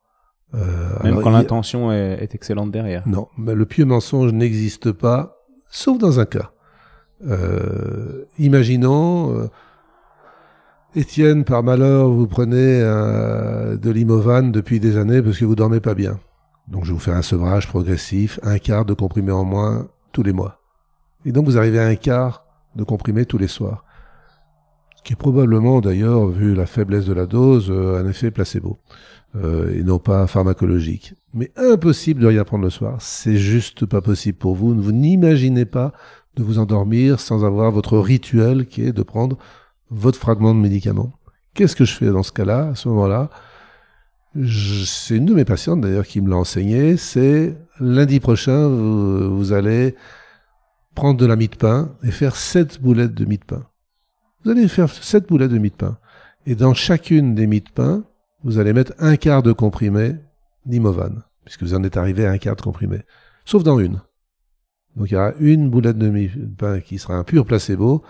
Euh, 0.55 0.89
Même 1.03 1.13
alors, 1.13 1.23
quand 1.23 1.31
il 1.31 1.35
l'intention 1.35 1.93
est, 1.93 2.23
est 2.23 2.35
excellente 2.35 2.71
derrière. 2.71 3.03
Non, 3.07 3.29
mais 3.37 3.55
le 3.55 3.67
pieux 3.67 3.85
mensonge 3.85 4.33
n'existe 4.33 4.93
pas, 4.93 5.39
sauf 5.71 5.99
dans 5.99 6.21
un 6.21 6.27
cas. 6.27 6.53
Euh, 7.27 8.25
imaginons, 8.39 9.37
euh, 9.39 9.49
Étienne, 10.95 11.45
par 11.45 11.63
malheur, 11.63 12.09
vous 12.09 12.27
prenez 12.27 12.81
euh, 12.81 13.77
de 13.77 13.91
l'Imovan 13.91 14.53
depuis 14.53 14.79
des 14.79 14.97
années 14.97 15.23
parce 15.23 15.39
que 15.39 15.45
vous 15.45 15.57
dormez 15.57 15.81
pas 15.81 15.95
bien. 15.95 16.21
Donc 16.69 16.85
je 16.85 16.93
vous 16.93 16.99
faire 16.99 17.17
un 17.17 17.23
sevrage 17.23 17.67
progressif, 17.69 18.39
un 18.43 18.59
quart 18.59 18.85
de 18.85 18.95
comprimé 18.95 19.33
en 19.33 19.45
moins 19.45 19.89
tous 20.13 20.23
les 20.23 20.33
mois. 20.33 20.61
Et 21.25 21.33
donc 21.33 21.47
vous 21.47 21.59
arrivez 21.59 21.81
à 21.81 21.87
un 21.87 21.97
quart 21.97 22.45
de 22.77 22.85
comprimé 22.85 23.27
tous 23.27 23.39
les 23.39 23.49
soirs. 23.49 23.85
Qui 25.05 25.13
est 25.13 25.17
probablement 25.17 25.81
d'ailleurs, 25.81 26.27
vu 26.27 26.55
la 26.55 26.67
faiblesse 26.67 27.05
de 27.05 27.13
la 27.13 27.27
dose, 27.27 27.71
euh, 27.71 28.03
un 28.03 28.09
effet 28.09 28.31
placebo 28.31 28.79
euh, 29.37 29.73
et 29.79 29.83
non 29.83 29.99
pas 29.99 30.27
pharmacologique. 30.27 31.15
Mais 31.35 31.53
impossible 31.57 32.23
de 32.23 32.27
rien 32.27 32.45
prendre 32.45 32.65
le 32.65 32.71
soir, 32.71 32.97
c'est 33.01 33.37
juste 33.37 33.85
pas 33.87 34.01
possible 34.01 34.39
pour 34.39 34.55
vous. 34.55 34.75
Vous 34.75 34.93
n'imaginez 34.93 35.67
pas 35.67 35.93
de 36.37 36.43
vous 36.43 36.59
endormir 36.59 37.21
sans 37.21 37.45
avoir 37.45 37.71
votre 37.71 37.99
rituel 37.99 38.67
qui 38.67 38.83
est 38.83 38.93
de 38.93 39.03
prendre 39.03 39.37
votre 39.91 40.19
fragment 40.19 40.55
de 40.55 40.61
médicament. 40.61 41.13
Qu'est-ce 41.53 41.77
que 41.77 41.85
je 41.85 41.95
fais 41.95 42.11
dans 42.11 42.23
ce 42.23 42.33
cas-là, 42.33 42.71
à 42.71 42.75
ce 42.75 42.89
moment-là? 42.89 43.31
C'est 44.45 45.17
une 45.17 45.27
de 45.27 45.35
mes 45.35 45.45
patientes 45.45 45.83
d'ailleurs 45.83 46.07
qui 46.07 46.21
me 46.21 46.29
l'a 46.29 46.37
enseigné, 46.37 46.97
c'est 46.97 47.57
lundi 47.79 48.19
prochain, 48.19 48.67
vous, 48.67 49.37
vous 49.37 49.53
allez 49.53 49.95
prendre 50.97 51.21
de 51.21 51.27
la 51.27 51.37
mie 51.37 51.49
de 51.49 51.57
pain 51.57 51.93
et 52.03 52.11
faire 52.11 52.35
sept 52.35 52.81
boulettes 52.81 53.15
de 53.15 53.27
mie 53.27 53.39
de 53.39 53.45
pain. 53.45 53.65
Vous 54.45 54.51
allez 54.51 54.69
faire 54.69 54.91
sept 54.91 55.27
boulettes 55.27 55.53
de 55.53 55.59
mie 55.59 55.71
de 55.71 55.77
pain. 55.77 55.99
Et 56.47 56.55
dans 56.55 56.75
chacune 56.75 57.35
des 57.35 57.47
mie 57.47 57.63
de 57.63 57.71
pain, 57.71 58.05
vous 58.43 58.59
allez 58.59 58.75
mettre 58.75 58.93
un 58.99 59.17
quart 59.17 59.43
de 59.43 59.53
comprimé 59.53 60.17
d'Imovan, 60.67 61.23
puisque 61.45 61.63
vous 61.63 61.75
en 61.75 61.83
êtes 61.83 61.97
arrivé 61.97 62.27
à 62.27 62.31
un 62.31 62.37
quart 62.37 62.57
de 62.57 62.61
comprimé. 62.61 63.01
Sauf 63.47 63.63
dans 63.63 63.79
une. 63.79 64.03
Donc 64.97 65.11
il 65.11 65.15
y 65.15 65.17
aura 65.17 65.33
une 65.41 65.71
boulette 65.71 65.97
de 65.97 66.11
mie 66.11 66.29
de 66.29 66.55
pain 66.55 66.81
qui 66.81 66.99
sera 66.99 67.15
un 67.15 67.25
pur 67.25 67.47
placebo, 67.47 68.03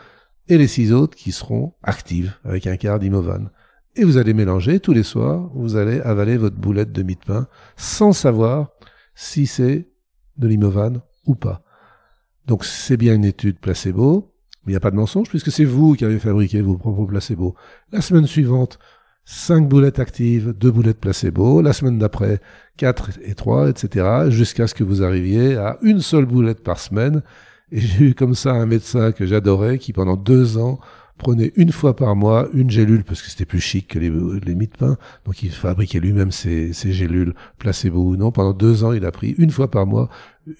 et 0.48 0.58
les 0.58 0.66
six 0.66 0.92
autres 0.92 1.16
qui 1.16 1.30
seront 1.30 1.74
actives 1.84 2.34
avec 2.42 2.66
un 2.66 2.76
quart 2.76 2.98
d'Imovan. 2.98 3.50
Et 3.94 4.02
vous 4.02 4.16
allez 4.16 4.34
mélanger 4.34 4.80
tous 4.80 4.92
les 4.92 5.04
soirs, 5.04 5.48
vous 5.54 5.76
allez 5.76 6.00
avaler 6.00 6.36
votre 6.36 6.56
boulette 6.56 6.90
de 6.90 7.04
mie 7.04 7.14
de 7.14 7.24
pain 7.24 7.46
sans 7.76 8.12
savoir 8.12 8.70
si 9.14 9.46
c'est 9.46 9.88
de 10.36 10.48
l'Imovan 10.48 11.00
ou 11.26 11.36
pas. 11.36 11.62
Donc 12.46 12.64
c'est 12.64 12.96
bien 12.96 13.14
une 13.14 13.24
étude 13.24 13.60
placebo, 13.60 14.33
mais 14.64 14.72
il 14.72 14.74
n'y 14.74 14.76
a 14.76 14.80
pas 14.80 14.90
de 14.90 14.96
mensonge 14.96 15.28
puisque 15.28 15.50
c'est 15.50 15.64
vous 15.64 15.94
qui 15.94 16.04
avez 16.04 16.18
fabriqué 16.18 16.60
vos 16.60 16.76
propres 16.76 17.04
placebos. 17.06 17.54
La 17.92 18.00
semaine 18.00 18.26
suivante, 18.26 18.78
5 19.26 19.68
boulettes 19.68 19.98
actives, 19.98 20.52
2 20.58 20.70
boulettes 20.70 21.00
placebo. 21.00 21.62
La 21.62 21.72
semaine 21.72 21.98
d'après, 21.98 22.40
4 22.76 23.10
et 23.22 23.34
3, 23.34 23.70
etc. 23.70 24.06
Jusqu'à 24.28 24.66
ce 24.66 24.74
que 24.74 24.84
vous 24.84 25.02
arriviez 25.02 25.56
à 25.56 25.78
une 25.82 26.00
seule 26.00 26.26
boulette 26.26 26.62
par 26.62 26.78
semaine. 26.78 27.22
Et 27.72 27.80
j'ai 27.80 28.04
eu 28.04 28.14
comme 28.14 28.34
ça 28.34 28.52
un 28.52 28.66
médecin 28.66 29.12
que 29.12 29.26
j'adorais 29.26 29.78
qui 29.78 29.92
pendant 29.92 30.16
deux 30.16 30.58
ans 30.58 30.78
prenait 31.18 31.52
une 31.56 31.72
fois 31.72 31.94
par 31.94 32.16
mois 32.16 32.48
une 32.52 32.70
gélule, 32.70 33.04
parce 33.04 33.22
que 33.22 33.30
c'était 33.30 33.44
plus 33.44 33.60
chic 33.60 33.88
que 33.88 33.98
les, 33.98 34.10
les 34.10 34.54
de 34.54 34.76
pain, 34.76 34.96
donc 35.24 35.42
il 35.42 35.50
fabriquait 35.50 36.00
lui-même 36.00 36.32
ses, 36.32 36.72
ses, 36.72 36.92
gélules, 36.92 37.34
placebo 37.58 38.02
ou 38.02 38.16
non. 38.16 38.32
Pendant 38.32 38.52
deux 38.52 38.84
ans, 38.84 38.92
il 38.92 39.04
a 39.04 39.12
pris 39.12 39.34
une 39.38 39.50
fois 39.50 39.70
par 39.70 39.86
mois 39.86 40.08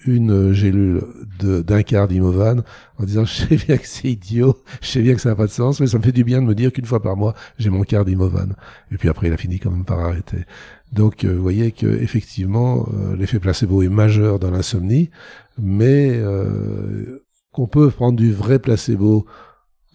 une 0.07 0.51
gélule 0.53 1.03
d'un 1.39 1.83
quart 1.83 2.07
d'Imovan 2.07 2.63
en 2.97 3.03
disant 3.03 3.25
je 3.25 3.33
sais 3.33 3.55
bien 3.55 3.77
que 3.77 3.87
c'est 3.87 4.09
idiot, 4.09 4.57
je 4.81 4.87
sais 4.87 5.01
bien 5.01 5.13
que 5.13 5.21
ça 5.21 5.29
n'a 5.29 5.35
pas 5.35 5.45
de 5.45 5.51
sens, 5.51 5.79
mais 5.79 5.87
ça 5.87 5.97
me 5.97 6.03
fait 6.03 6.11
du 6.11 6.23
bien 6.23 6.41
de 6.41 6.47
me 6.47 6.55
dire 6.55 6.71
qu'une 6.71 6.85
fois 6.85 7.01
par 7.01 7.15
mois, 7.15 7.35
j'ai 7.57 7.69
mon 7.69 7.83
quart 7.83 8.05
d'Imovan. 8.05 8.55
Et 8.91 8.97
puis 8.97 9.09
après, 9.09 9.27
il 9.27 9.33
a 9.33 9.37
fini 9.37 9.59
quand 9.59 9.71
même 9.71 9.85
par 9.85 9.99
arrêter. 9.99 10.45
Donc, 10.91 11.23
euh, 11.23 11.35
vous 11.35 11.41
voyez 11.41 11.71
que 11.71 11.87
effectivement, 11.87 12.87
euh, 12.93 13.15
l'effet 13.15 13.39
placebo 13.39 13.81
est 13.81 13.89
majeur 13.89 14.39
dans 14.39 14.51
l'insomnie, 14.51 15.09
mais 15.57 16.11
euh, 16.15 17.25
qu'on 17.51 17.67
peut 17.67 17.89
prendre 17.89 18.17
du 18.17 18.31
vrai 18.31 18.59
placebo 18.59 19.25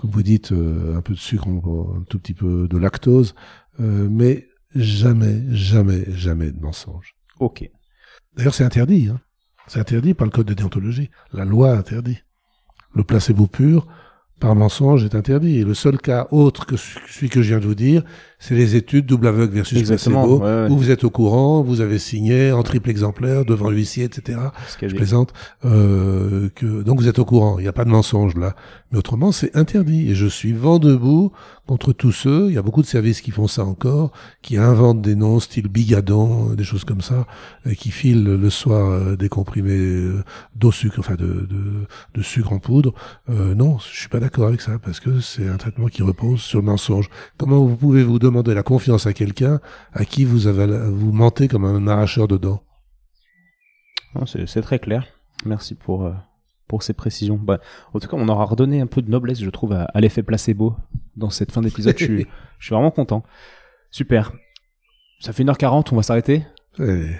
comme 0.00 0.10
vous 0.10 0.22
dites, 0.22 0.52
euh, 0.52 0.96
un 0.96 1.02
peu 1.02 1.12
de 1.12 1.18
sucre, 1.18 1.46
un 1.46 2.04
tout 2.08 2.18
petit 2.18 2.32
peu 2.32 2.66
de 2.68 2.78
lactose, 2.78 3.34
euh, 3.80 4.08
mais 4.10 4.48
jamais, 4.74 5.42
jamais, 5.50 6.04
jamais 6.08 6.50
de 6.50 6.58
mensonge. 6.58 7.14
Ok. 7.38 7.68
D'ailleurs, 8.34 8.54
c'est 8.54 8.64
interdit. 8.64 9.08
Hein. 9.08 9.20
C'est 9.66 9.78
interdit 9.78 10.14
par 10.14 10.26
le 10.26 10.30
code 10.30 10.46
de 10.46 10.54
déontologie. 10.54 11.10
La 11.34 11.44
loi 11.44 11.72
interdit. 11.72 12.18
Le 12.94 13.04
placebo 13.04 13.46
pur, 13.46 13.86
par 14.40 14.56
mensonge, 14.56 15.04
est 15.04 15.14
interdit. 15.14 15.58
Et 15.58 15.64
le 15.64 15.74
seul 15.74 15.98
cas 15.98 16.26
autre 16.32 16.66
que 16.66 16.74
celui 16.76 17.28
que 17.28 17.42
je 17.42 17.48
viens 17.50 17.60
de 17.60 17.66
vous 17.66 17.74
dire, 17.76 18.02
c'est 18.38 18.54
les 18.54 18.74
études 18.74 19.04
double 19.06 19.26
aveugle 19.28 19.52
versus 19.54 19.78
Exactement, 19.78 20.22
placebo, 20.24 20.38
ouais, 20.44 20.62
ouais. 20.64 20.70
où 20.70 20.76
vous 20.78 20.90
êtes 20.90 21.04
au 21.04 21.10
courant, 21.10 21.62
vous 21.62 21.80
avez 21.82 21.98
signé 21.98 22.50
en 22.52 22.62
triple 22.62 22.88
exemplaire 22.90 23.44
devant 23.44 23.68
l'huissier, 23.70 24.04
etc. 24.04 24.38
Je 24.80 24.86
des- 24.86 24.94
plaisante. 24.94 25.32
Euh, 25.64 26.48
que, 26.54 26.82
donc 26.82 26.98
vous 27.00 27.08
êtes 27.08 27.18
au 27.18 27.24
courant, 27.24 27.58
il 27.58 27.62
n'y 27.62 27.68
a 27.68 27.72
pas 27.72 27.84
de 27.84 27.90
mensonge 27.90 28.34
là. 28.36 28.54
Mais 28.90 28.98
autrement, 28.98 29.30
c'est 29.30 29.54
interdit. 29.56 30.10
Et 30.10 30.14
je 30.14 30.26
suis 30.26 30.52
vent 30.52 30.78
debout 30.78 31.32
contre 31.70 31.92
tous 31.92 32.10
ceux, 32.10 32.48
il 32.48 32.54
y 32.54 32.58
a 32.58 32.62
beaucoup 32.62 32.82
de 32.82 32.86
services 32.88 33.20
qui 33.20 33.30
font 33.30 33.46
ça 33.46 33.64
encore, 33.64 34.10
qui 34.42 34.56
inventent 34.56 35.02
des 35.02 35.14
noms 35.14 35.38
style 35.38 35.68
bigadon, 35.68 36.54
des 36.54 36.64
choses 36.64 36.82
comme 36.82 37.00
ça, 37.00 37.28
et 37.64 37.76
qui 37.76 37.92
filent 37.92 38.24
le 38.24 38.50
soir 38.50 38.90
euh, 38.90 39.14
des 39.14 39.28
comprimés 39.28 39.78
euh, 39.78 40.24
d'eau 40.56 40.72
sucre, 40.72 40.98
enfin 40.98 41.14
de, 41.14 41.46
sucre 42.22 42.52
en 42.52 42.58
poudre. 42.58 42.92
Euh, 43.28 43.54
non, 43.54 43.78
je 43.78 44.00
suis 44.00 44.08
pas 44.08 44.18
d'accord 44.18 44.48
avec 44.48 44.62
ça, 44.62 44.80
parce 44.80 44.98
que 44.98 45.20
c'est 45.20 45.48
un 45.48 45.58
traitement 45.58 45.86
qui 45.86 46.02
repose 46.02 46.40
sur 46.40 46.58
le 46.58 46.64
mensonge. 46.64 47.08
Comment 47.38 47.64
vous 47.64 47.76
pouvez 47.76 48.02
vous 48.02 48.18
demander 48.18 48.52
la 48.52 48.64
confiance 48.64 49.06
à 49.06 49.12
quelqu'un 49.12 49.60
à 49.92 50.04
qui 50.04 50.24
vous, 50.24 50.48
avez, 50.48 50.66
vous 50.90 51.12
mentez 51.12 51.46
comme 51.46 51.64
un 51.64 51.86
arracheur 51.86 52.26
de 52.26 52.36
dents? 52.36 52.64
C'est 54.26 54.62
très 54.62 54.80
clair. 54.80 55.06
Merci 55.46 55.76
pour, 55.76 56.04
euh, 56.04 56.14
pour 56.70 56.84
ces 56.84 56.92
précisions. 56.94 57.36
Bah, 57.42 57.58
en 57.92 57.98
tout 57.98 58.06
cas, 58.06 58.16
on 58.16 58.28
aura 58.28 58.44
redonné 58.44 58.80
un 58.80 58.86
peu 58.86 59.02
de 59.02 59.10
noblesse, 59.10 59.40
je 59.42 59.50
trouve, 59.50 59.72
à, 59.72 59.82
à 59.92 60.00
l'effet 60.00 60.22
placebo 60.22 60.76
dans 61.16 61.28
cette 61.28 61.50
fin 61.50 61.60
d'épisode. 61.62 61.96
je, 61.98 62.04
suis, 62.04 62.26
je 62.60 62.64
suis 62.66 62.74
vraiment 62.74 62.92
content. 62.92 63.24
Super. 63.90 64.32
Ça 65.18 65.32
fait 65.32 65.42
1h40, 65.44 65.88
on 65.92 65.96
va 65.96 66.02
s'arrêter 66.04 66.44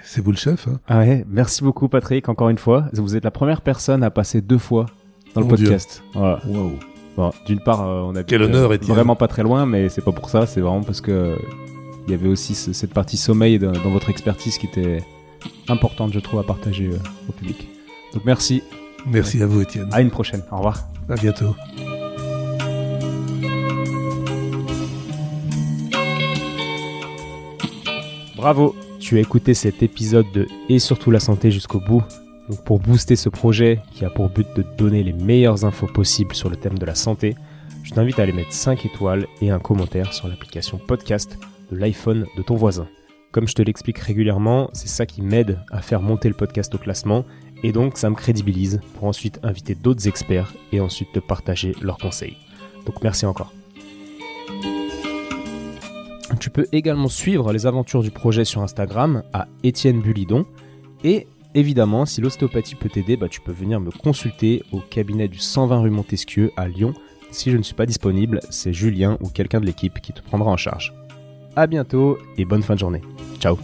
C'est 0.03 0.21
vous 0.23 0.31
le 0.31 0.37
chef, 0.37 0.67
hein 0.69 0.79
Ah 0.87 0.99
ouais, 0.99 1.25
merci 1.27 1.63
beaucoup 1.63 1.89
Patrick, 1.89 2.29
encore 2.29 2.47
une 2.49 2.57
fois. 2.57 2.85
Vous 2.93 3.15
êtes 3.17 3.25
la 3.25 3.31
première 3.31 3.59
personne 3.61 4.03
à 4.03 4.09
passer 4.09 4.41
deux 4.41 4.57
fois 4.57 4.85
dans 5.35 5.41
le 5.41 5.47
podcast. 5.47 6.01
Voilà. 6.13 6.39
Wow. 6.47 6.71
Bon, 7.17 7.29
d'une 7.45 7.59
part, 7.59 7.81
euh, 7.87 8.01
on 8.05 8.15
a 8.15 8.23
Quel 8.23 8.41
honneur, 8.41 8.71
vraiment 8.83 9.17
pas 9.17 9.27
très 9.27 9.43
loin, 9.43 9.65
mais 9.65 9.89
c'est 9.89 10.01
pas 10.01 10.13
pour 10.13 10.29
ça. 10.29 10.45
C'est 10.47 10.61
vraiment 10.61 10.81
parce 10.81 11.01
que 11.01 11.37
il 12.07 12.11
y 12.11 12.13
avait 12.13 12.29
aussi 12.29 12.55
ce- 12.55 12.71
cette 12.73 12.93
partie 12.93 13.17
sommeil 13.17 13.59
dans, 13.59 13.73
dans 13.73 13.91
votre 13.91 14.09
expertise 14.09 14.57
qui 14.57 14.65
était 14.67 15.03
importante, 15.67 16.13
je 16.13 16.19
trouve, 16.21 16.39
à 16.39 16.43
partager 16.43 16.87
euh, 16.87 16.97
au 17.29 17.33
public. 17.33 17.67
Donc 18.13 18.23
merci. 18.25 18.63
Merci 19.05 19.41
à 19.41 19.47
vous, 19.47 19.61
Étienne. 19.61 19.89
À 19.91 20.01
une 20.01 20.11
prochaine. 20.11 20.41
Au 20.51 20.57
revoir. 20.57 20.87
À 21.09 21.15
bientôt. 21.15 21.55
Bravo. 28.35 28.75
Tu 28.99 29.17
as 29.17 29.21
écouté 29.21 29.53
cet 29.53 29.83
épisode 29.83 30.25
de 30.33 30.47
Et 30.69 30.79
surtout 30.79 31.11
la 31.11 31.19
santé 31.19 31.51
jusqu'au 31.51 31.79
bout. 31.79 32.03
Donc 32.49 32.63
pour 32.63 32.79
booster 32.79 33.15
ce 33.15 33.29
projet 33.29 33.79
qui 33.93 34.05
a 34.05 34.09
pour 34.09 34.29
but 34.29 34.47
de 34.55 34.61
te 34.61 34.77
donner 34.77 35.03
les 35.03 35.13
meilleures 35.13 35.65
infos 35.65 35.87
possibles 35.87 36.35
sur 36.35 36.49
le 36.49 36.55
thème 36.55 36.77
de 36.77 36.85
la 36.85 36.95
santé, 36.95 37.35
je 37.83 37.91
t'invite 37.91 38.19
à 38.19 38.23
aller 38.23 38.33
mettre 38.33 38.53
5 38.53 38.85
étoiles 38.85 39.25
et 39.41 39.49
un 39.49 39.59
commentaire 39.59 40.13
sur 40.13 40.27
l'application 40.27 40.77
podcast 40.77 41.37
de 41.71 41.77
l'iPhone 41.77 42.25
de 42.37 42.41
ton 42.41 42.55
voisin. 42.55 42.87
Comme 43.31 43.47
je 43.47 43.55
te 43.55 43.61
l'explique 43.61 43.97
régulièrement, 43.99 44.69
c'est 44.73 44.89
ça 44.89 45.05
qui 45.05 45.21
m'aide 45.21 45.59
à 45.71 45.81
faire 45.81 46.01
monter 46.01 46.27
le 46.27 46.33
podcast 46.35 46.73
au 46.75 46.77
classement 46.77 47.25
et 47.63 47.71
donc 47.71 47.97
ça 47.97 48.09
me 48.09 48.15
crédibilise 48.15 48.81
pour 48.95 49.05
ensuite 49.07 49.39
inviter 49.43 49.75
d'autres 49.75 50.07
experts 50.07 50.53
et 50.71 50.79
ensuite 50.79 51.11
te 51.11 51.19
partager 51.19 51.75
leurs 51.81 51.97
conseils. 51.97 52.37
Donc 52.85 53.03
merci 53.03 53.25
encore. 53.25 53.53
Tu 56.39 56.49
peux 56.49 56.67
également 56.71 57.09
suivre 57.09 57.51
les 57.53 57.67
aventures 57.67 58.01
du 58.01 58.11
projet 58.11 58.45
sur 58.45 58.61
Instagram 58.61 59.23
à 59.33 59.47
Étienne 59.63 60.01
Bulidon 60.01 60.45
et 61.03 61.27
évidemment, 61.53 62.05
si 62.05 62.21
l'ostéopathie 62.21 62.75
peut 62.75 62.89
t'aider, 62.89 63.17
bah, 63.17 63.27
tu 63.29 63.41
peux 63.41 63.51
venir 63.51 63.79
me 63.79 63.91
consulter 63.91 64.63
au 64.71 64.79
cabinet 64.79 65.27
du 65.27 65.39
120 65.39 65.81
rue 65.81 65.89
Montesquieu 65.89 66.51
à 66.57 66.67
Lyon. 66.67 66.93
Si 67.31 67.51
je 67.51 67.57
ne 67.57 67.63
suis 67.63 67.75
pas 67.75 67.85
disponible, 67.85 68.39
c'est 68.49 68.73
Julien 68.73 69.17
ou 69.21 69.29
quelqu'un 69.29 69.59
de 69.59 69.65
l'équipe 69.65 69.99
qui 70.01 70.13
te 70.13 70.21
prendra 70.21 70.51
en 70.51 70.57
charge. 70.57 70.93
À 71.55 71.67
bientôt 71.67 72.17
et 72.37 72.45
bonne 72.45 72.63
fin 72.63 72.75
de 72.75 72.79
journée. 72.79 73.01
Ciao 73.39 73.57